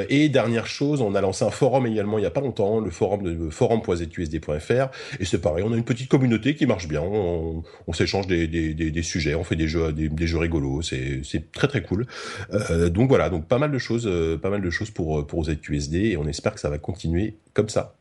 et 0.09 0.29
dernière 0.29 0.67
chose, 0.67 1.01
on 1.01 1.15
a 1.15 1.21
lancé 1.21 1.45
un 1.45 1.51
forum 1.51 1.87
également 1.87 2.19
il 2.19 2.23
y 2.23 2.27
a 2.27 2.31
pas 2.31 2.41
longtemps, 2.41 2.81
le 2.81 2.91
forum 2.91 3.23
de 3.23 3.51
forum.zqsd.fr 3.51 4.89
et 5.21 5.25
c'est 5.25 5.41
pareil, 5.41 5.65
on 5.67 5.73
a 5.73 5.77
une 5.77 5.85
petite 5.85 6.09
communauté 6.09 6.55
qui 6.55 6.67
marche 6.67 6.89
bien, 6.89 7.03
on, 7.03 7.63
s'échange 7.93 8.27
des, 8.27 8.47
des, 8.47 8.75
des, 8.75 9.03
sujets, 9.03 9.35
on 9.35 9.45
fait 9.45 9.57
des 9.57 9.69
jeux 9.69 9.93
des, 9.93 10.27
jeux 10.27 10.39
rigolos, 10.39 10.83
c'est 10.83 11.21
c'est 11.25 11.51
très 11.53 11.69
très 11.69 11.83
cool. 11.83 12.07
Euh, 12.53 12.89
donc 12.89 13.09
voilà, 13.09 13.31
donc 13.31 13.47
pas 13.47 13.59
mal 13.59 13.73
de 13.73 13.79
choses, 13.79 14.07
euh, 14.07 14.37
pas 14.37 14.51
mal 14.51 14.61
de 14.61 14.71
choses 14.71 14.91
pour 14.91 15.27
pour 15.27 15.45
ZQSD 15.45 15.97
et 16.11 16.17
on 16.17 16.27
espère 16.27 16.55
que 16.55 16.61
ça 16.61 16.71
va 16.71 16.79
continuer 16.79 17.37
comme 17.55 17.69
ça. 17.69 17.96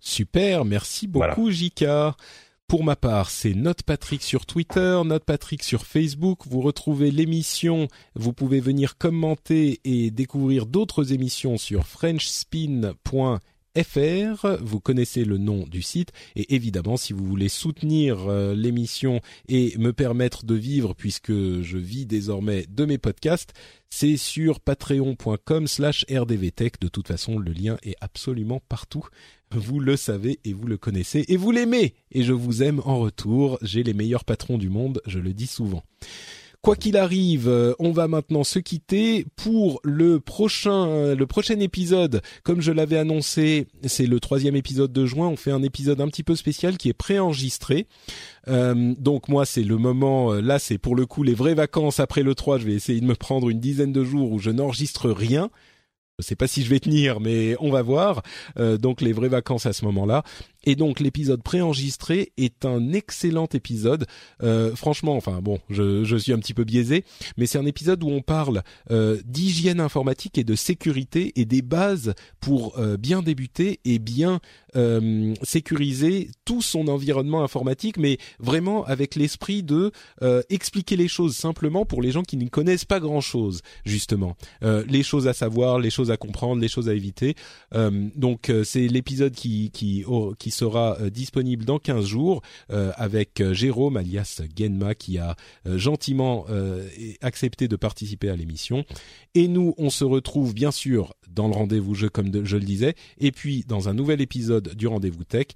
Super, 0.00 0.64
merci 0.64 1.06
beaucoup 1.06 1.50
Jika. 1.50 2.16
Pour 2.66 2.84
ma 2.84 2.96
part, 2.96 3.30
c'est 3.30 3.54
Note 3.54 3.82
Patrick 3.82 4.22
sur 4.22 4.44
Twitter, 4.44 5.00
Note 5.04 5.24
Patrick 5.24 5.62
sur 5.62 5.86
Facebook. 5.86 6.40
Vous 6.46 6.60
retrouvez 6.60 7.10
l'émission. 7.10 7.88
Vous 8.14 8.34
pouvez 8.34 8.60
venir 8.60 8.98
commenter 8.98 9.80
et 9.84 10.10
découvrir 10.10 10.66
d'autres 10.66 11.14
émissions 11.14 11.56
sur 11.56 11.86
frenchspin.fr 11.86 13.38
fr. 13.82 14.58
Vous 14.60 14.80
connaissez 14.80 15.24
le 15.24 15.38
nom 15.38 15.64
du 15.66 15.82
site 15.82 16.12
et 16.36 16.54
évidemment, 16.54 16.96
si 16.96 17.12
vous 17.12 17.24
voulez 17.24 17.48
soutenir 17.48 18.28
euh, 18.28 18.54
l'émission 18.54 19.20
et 19.48 19.76
me 19.78 19.92
permettre 19.92 20.44
de 20.44 20.54
vivre, 20.54 20.94
puisque 20.94 21.32
je 21.32 21.78
vis 21.78 22.06
désormais 22.06 22.66
de 22.68 22.84
mes 22.84 22.98
podcasts, 22.98 23.52
c'est 23.90 24.16
sur 24.16 24.60
patreon.com/slash 24.60 26.06
rdvtech. 26.10 26.80
De 26.80 26.88
toute 26.88 27.08
façon, 27.08 27.38
le 27.38 27.52
lien 27.52 27.78
est 27.82 27.96
absolument 28.00 28.60
partout. 28.68 29.06
Vous 29.52 29.80
le 29.80 29.96
savez 29.96 30.40
et 30.44 30.52
vous 30.52 30.66
le 30.66 30.76
connaissez 30.76 31.24
et 31.28 31.36
vous 31.36 31.50
l'aimez 31.50 31.94
et 32.12 32.22
je 32.22 32.32
vous 32.32 32.62
aime 32.62 32.80
en 32.84 32.98
retour. 32.98 33.58
J'ai 33.62 33.82
les 33.82 33.94
meilleurs 33.94 34.24
patrons 34.24 34.58
du 34.58 34.68
monde, 34.68 35.00
je 35.06 35.18
le 35.18 35.32
dis 35.32 35.46
souvent. 35.46 35.82
Quoi 36.60 36.74
qu'il 36.74 36.96
arrive, 36.96 37.48
euh, 37.48 37.72
on 37.78 37.92
va 37.92 38.08
maintenant 38.08 38.42
se 38.42 38.58
quitter 38.58 39.26
pour 39.36 39.80
le 39.84 40.18
prochain 40.18 40.88
euh, 40.88 41.14
le 41.14 41.26
prochain 41.26 41.60
épisode. 41.60 42.20
Comme 42.42 42.60
je 42.60 42.72
l'avais 42.72 42.98
annoncé, 42.98 43.68
c'est 43.84 44.06
le 44.06 44.18
troisième 44.18 44.56
épisode 44.56 44.92
de 44.92 45.06
juin. 45.06 45.28
On 45.28 45.36
fait 45.36 45.52
un 45.52 45.62
épisode 45.62 46.00
un 46.00 46.08
petit 46.08 46.24
peu 46.24 46.34
spécial 46.34 46.76
qui 46.76 46.88
est 46.88 46.94
préenregistré. 46.94 47.86
Euh, 48.48 48.92
donc 48.98 49.28
moi, 49.28 49.46
c'est 49.46 49.62
le 49.62 49.76
moment. 49.76 50.32
là, 50.34 50.58
c'est 50.58 50.78
pour 50.78 50.96
le 50.96 51.06
coup 51.06 51.22
les 51.22 51.34
vraies 51.34 51.54
vacances 51.54 52.00
après 52.00 52.24
le 52.24 52.34
3. 52.34 52.58
Je 52.58 52.66
vais 52.66 52.74
essayer 52.74 53.00
de 53.00 53.06
me 53.06 53.14
prendre 53.14 53.50
une 53.50 53.60
dizaine 53.60 53.92
de 53.92 54.02
jours 54.02 54.32
où 54.32 54.40
je 54.40 54.50
n'enregistre 54.50 55.10
rien. 55.10 55.50
Je 56.18 56.24
sais 56.24 56.36
pas 56.36 56.48
si 56.48 56.64
je 56.64 56.70
vais 56.70 56.80
tenir, 56.80 57.20
mais 57.20 57.54
on 57.60 57.70
va 57.70 57.82
voir. 57.82 58.22
donc 58.56 59.00
les 59.00 59.12
vraies 59.12 59.28
vacances 59.28 59.66
à 59.66 59.72
ce 59.72 59.84
moment-là. 59.84 60.24
Et 60.68 60.76
donc 60.76 61.00
l'épisode 61.00 61.42
préenregistré 61.42 62.32
est 62.36 62.66
un 62.66 62.92
excellent 62.92 63.48
épisode. 63.54 64.04
Euh, 64.42 64.76
franchement, 64.76 65.16
enfin 65.16 65.40
bon, 65.40 65.60
je, 65.70 66.04
je, 66.04 66.14
suis 66.18 66.34
un 66.34 66.38
petit 66.38 66.52
peu 66.52 66.64
biaisé, 66.64 67.06
mais 67.38 67.46
c'est 67.46 67.56
un 67.56 67.64
épisode 67.64 68.04
où 68.04 68.08
on 68.10 68.20
parle 68.20 68.62
euh, 68.90 69.18
d'hygiène 69.24 69.80
informatique 69.80 70.36
et 70.36 70.44
de 70.44 70.54
sécurité 70.54 71.32
et 71.40 71.46
des 71.46 71.62
bases 71.62 72.12
pour 72.40 72.78
euh, 72.78 72.98
bien 72.98 73.22
débuter 73.22 73.80
et 73.86 73.98
bien 73.98 74.40
euh, 74.76 75.34
sécuriser 75.42 76.30
tout 76.44 76.60
son 76.60 76.88
environnement 76.88 77.42
informatique, 77.42 77.96
mais 77.96 78.18
vraiment 78.38 78.84
avec 78.84 79.14
l'esprit 79.14 79.62
de 79.62 79.90
euh, 80.20 80.42
expliquer 80.50 80.96
les 80.96 81.08
choses 81.08 81.34
simplement 81.34 81.86
pour 81.86 82.02
les 82.02 82.10
gens 82.10 82.22
qui 82.22 82.36
ne 82.36 82.46
connaissent 82.46 82.84
pas 82.84 83.00
grand-chose, 83.00 83.62
justement. 83.86 84.36
les 84.60 85.02
choses 85.02 85.28
à 85.28 85.32
savoir, 85.32 85.78
les 85.78 85.88
choses 85.88 86.10
à 86.10 86.18
comprendre, 86.18 86.60
les 86.60 86.68
choses 86.68 86.90
à 86.90 86.94
éviter. 86.94 87.36
donc 87.72 88.52
c'est 88.64 88.86
l'épisode 88.88 89.34
qui 89.34 89.70
qui, 89.70 90.04
qui 90.38 90.50
sera 90.58 90.98
euh, 91.00 91.10
disponible 91.10 91.64
dans 91.64 91.78
15 91.78 92.04
jours 92.04 92.42
euh, 92.70 92.92
avec 92.96 93.40
euh, 93.40 93.54
Jérôme 93.54 93.96
alias 93.96 94.42
Genma 94.56 94.94
qui 94.94 95.18
a 95.18 95.36
gentiment 95.64 96.46
accepté 97.20 97.68
de 97.68 97.76
participer 97.76 98.30
à 98.30 98.36
l'émission. 98.36 98.84
Et 99.34 99.48
nous, 99.48 99.74
on 99.78 99.90
se 99.90 100.04
retrouve 100.04 100.54
bien 100.54 100.70
sûr 100.70 101.14
dans 101.28 101.48
le 101.48 101.54
rendez-vous 101.54 101.94
jeu 101.94 102.08
comme 102.08 102.44
je 102.44 102.56
le 102.56 102.64
disais, 102.64 102.94
et 103.18 103.32
puis 103.32 103.64
dans 103.66 103.88
un 103.88 103.94
nouvel 103.94 104.20
épisode 104.20 104.74
du 104.74 104.86
rendez-vous 104.86 105.24
tech 105.24 105.48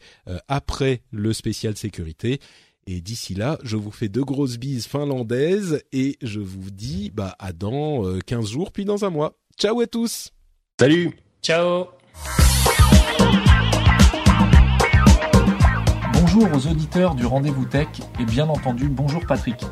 après 0.48 1.02
le 1.10 1.32
spécial 1.32 1.76
sécurité. 1.76 2.40
Et 2.86 3.00
d'ici 3.00 3.34
là, 3.34 3.58
je 3.62 3.76
vous 3.76 3.90
fais 3.90 4.08
de 4.08 4.20
grosses 4.20 4.58
bises 4.58 4.86
finlandaises 4.86 5.82
et 5.92 6.16
je 6.22 6.40
vous 6.40 6.70
dis 6.70 7.10
bah 7.14 7.34
à 7.38 7.52
dans 7.52 8.18
15 8.26 8.50
jours 8.50 8.72
puis 8.72 8.84
dans 8.84 9.04
un 9.04 9.10
mois. 9.10 9.38
Ciao 9.58 9.80
à 9.80 9.86
tous. 9.86 10.30
Salut. 10.78 11.12
Ciao. 11.42 11.86
Bonjour 16.34 16.56
aux 16.56 16.66
auditeurs 16.66 17.14
du 17.14 17.26
Rendez-vous 17.26 17.66
Tech 17.66 17.88
et 18.18 18.24
bien 18.24 18.48
entendu 18.48 18.88
bonjour 18.88 19.26
Patrick. 19.26 19.66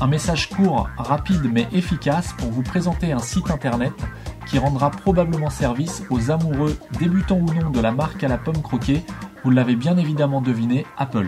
Un 0.00 0.06
message 0.06 0.48
court, 0.48 0.88
rapide 0.96 1.50
mais 1.52 1.66
efficace 1.72 2.32
pour 2.34 2.52
vous 2.52 2.62
présenter 2.62 3.10
un 3.10 3.18
site 3.18 3.50
internet 3.50 3.92
qui 4.46 4.60
rendra 4.60 4.90
probablement 4.90 5.50
service 5.50 6.04
aux 6.10 6.30
amoureux, 6.30 6.78
débutants 7.00 7.40
ou 7.40 7.52
non 7.52 7.70
de 7.70 7.80
la 7.80 7.90
marque 7.90 8.22
à 8.22 8.28
la 8.28 8.38
pomme 8.38 8.62
croquée, 8.62 9.02
vous 9.42 9.50
l'avez 9.50 9.74
bien 9.74 9.96
évidemment 9.96 10.40
deviné, 10.40 10.86
Apple. 10.98 11.26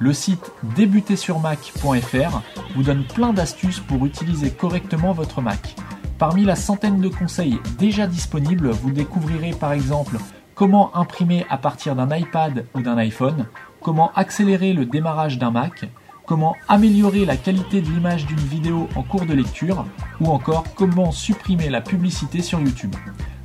Le 0.00 0.12
site 0.12 0.50
débutersurmac.fr 0.74 2.42
vous 2.74 2.82
donne 2.82 3.04
plein 3.04 3.32
d'astuces 3.32 3.80
pour 3.80 4.06
utiliser 4.06 4.50
correctement 4.50 5.12
votre 5.12 5.40
Mac. 5.40 5.76
Parmi 6.18 6.44
la 6.44 6.56
centaine 6.56 7.00
de 7.00 7.08
conseils 7.08 7.60
déjà 7.78 8.08
disponibles, 8.08 8.70
vous 8.70 8.90
découvrirez 8.90 9.52
par 9.52 9.72
exemple 9.72 10.16
comment 10.56 10.96
imprimer 10.96 11.46
à 11.48 11.58
partir 11.58 11.94
d'un 11.94 12.16
iPad 12.16 12.64
ou 12.74 12.80
d'un 12.80 12.96
iPhone, 12.96 13.46
comment 13.80 14.12
accélérer 14.14 14.72
le 14.72 14.84
démarrage 14.84 15.38
d'un 15.38 15.50
Mac, 15.50 15.86
comment 16.26 16.56
améliorer 16.68 17.24
la 17.24 17.36
qualité 17.36 17.80
de 17.80 17.88
l'image 17.88 18.26
d'une 18.26 18.36
vidéo 18.36 18.88
en 18.96 19.02
cours 19.02 19.26
de 19.26 19.32
lecture, 19.32 19.86
ou 20.20 20.26
encore 20.26 20.64
comment 20.74 21.12
supprimer 21.12 21.68
la 21.68 21.80
publicité 21.80 22.42
sur 22.42 22.60
YouTube. 22.60 22.94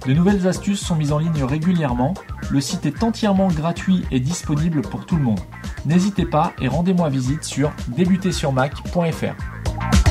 De 0.05 0.13
nouvelles 0.13 0.47
astuces 0.47 0.79
sont 0.79 0.95
mises 0.95 1.11
en 1.11 1.19
ligne 1.19 1.43
régulièrement, 1.43 2.15
le 2.49 2.59
site 2.59 2.87
est 2.87 3.03
entièrement 3.03 3.49
gratuit 3.49 4.03
et 4.09 4.19
disponible 4.19 4.81
pour 4.81 5.05
tout 5.05 5.15
le 5.15 5.23
monde. 5.23 5.39
N'hésitez 5.85 6.25
pas 6.25 6.53
et 6.59 6.67
rendez-moi 6.67 7.09
visite 7.09 7.43
sur 7.43 7.71
débutersurmac.fr. 7.89 10.10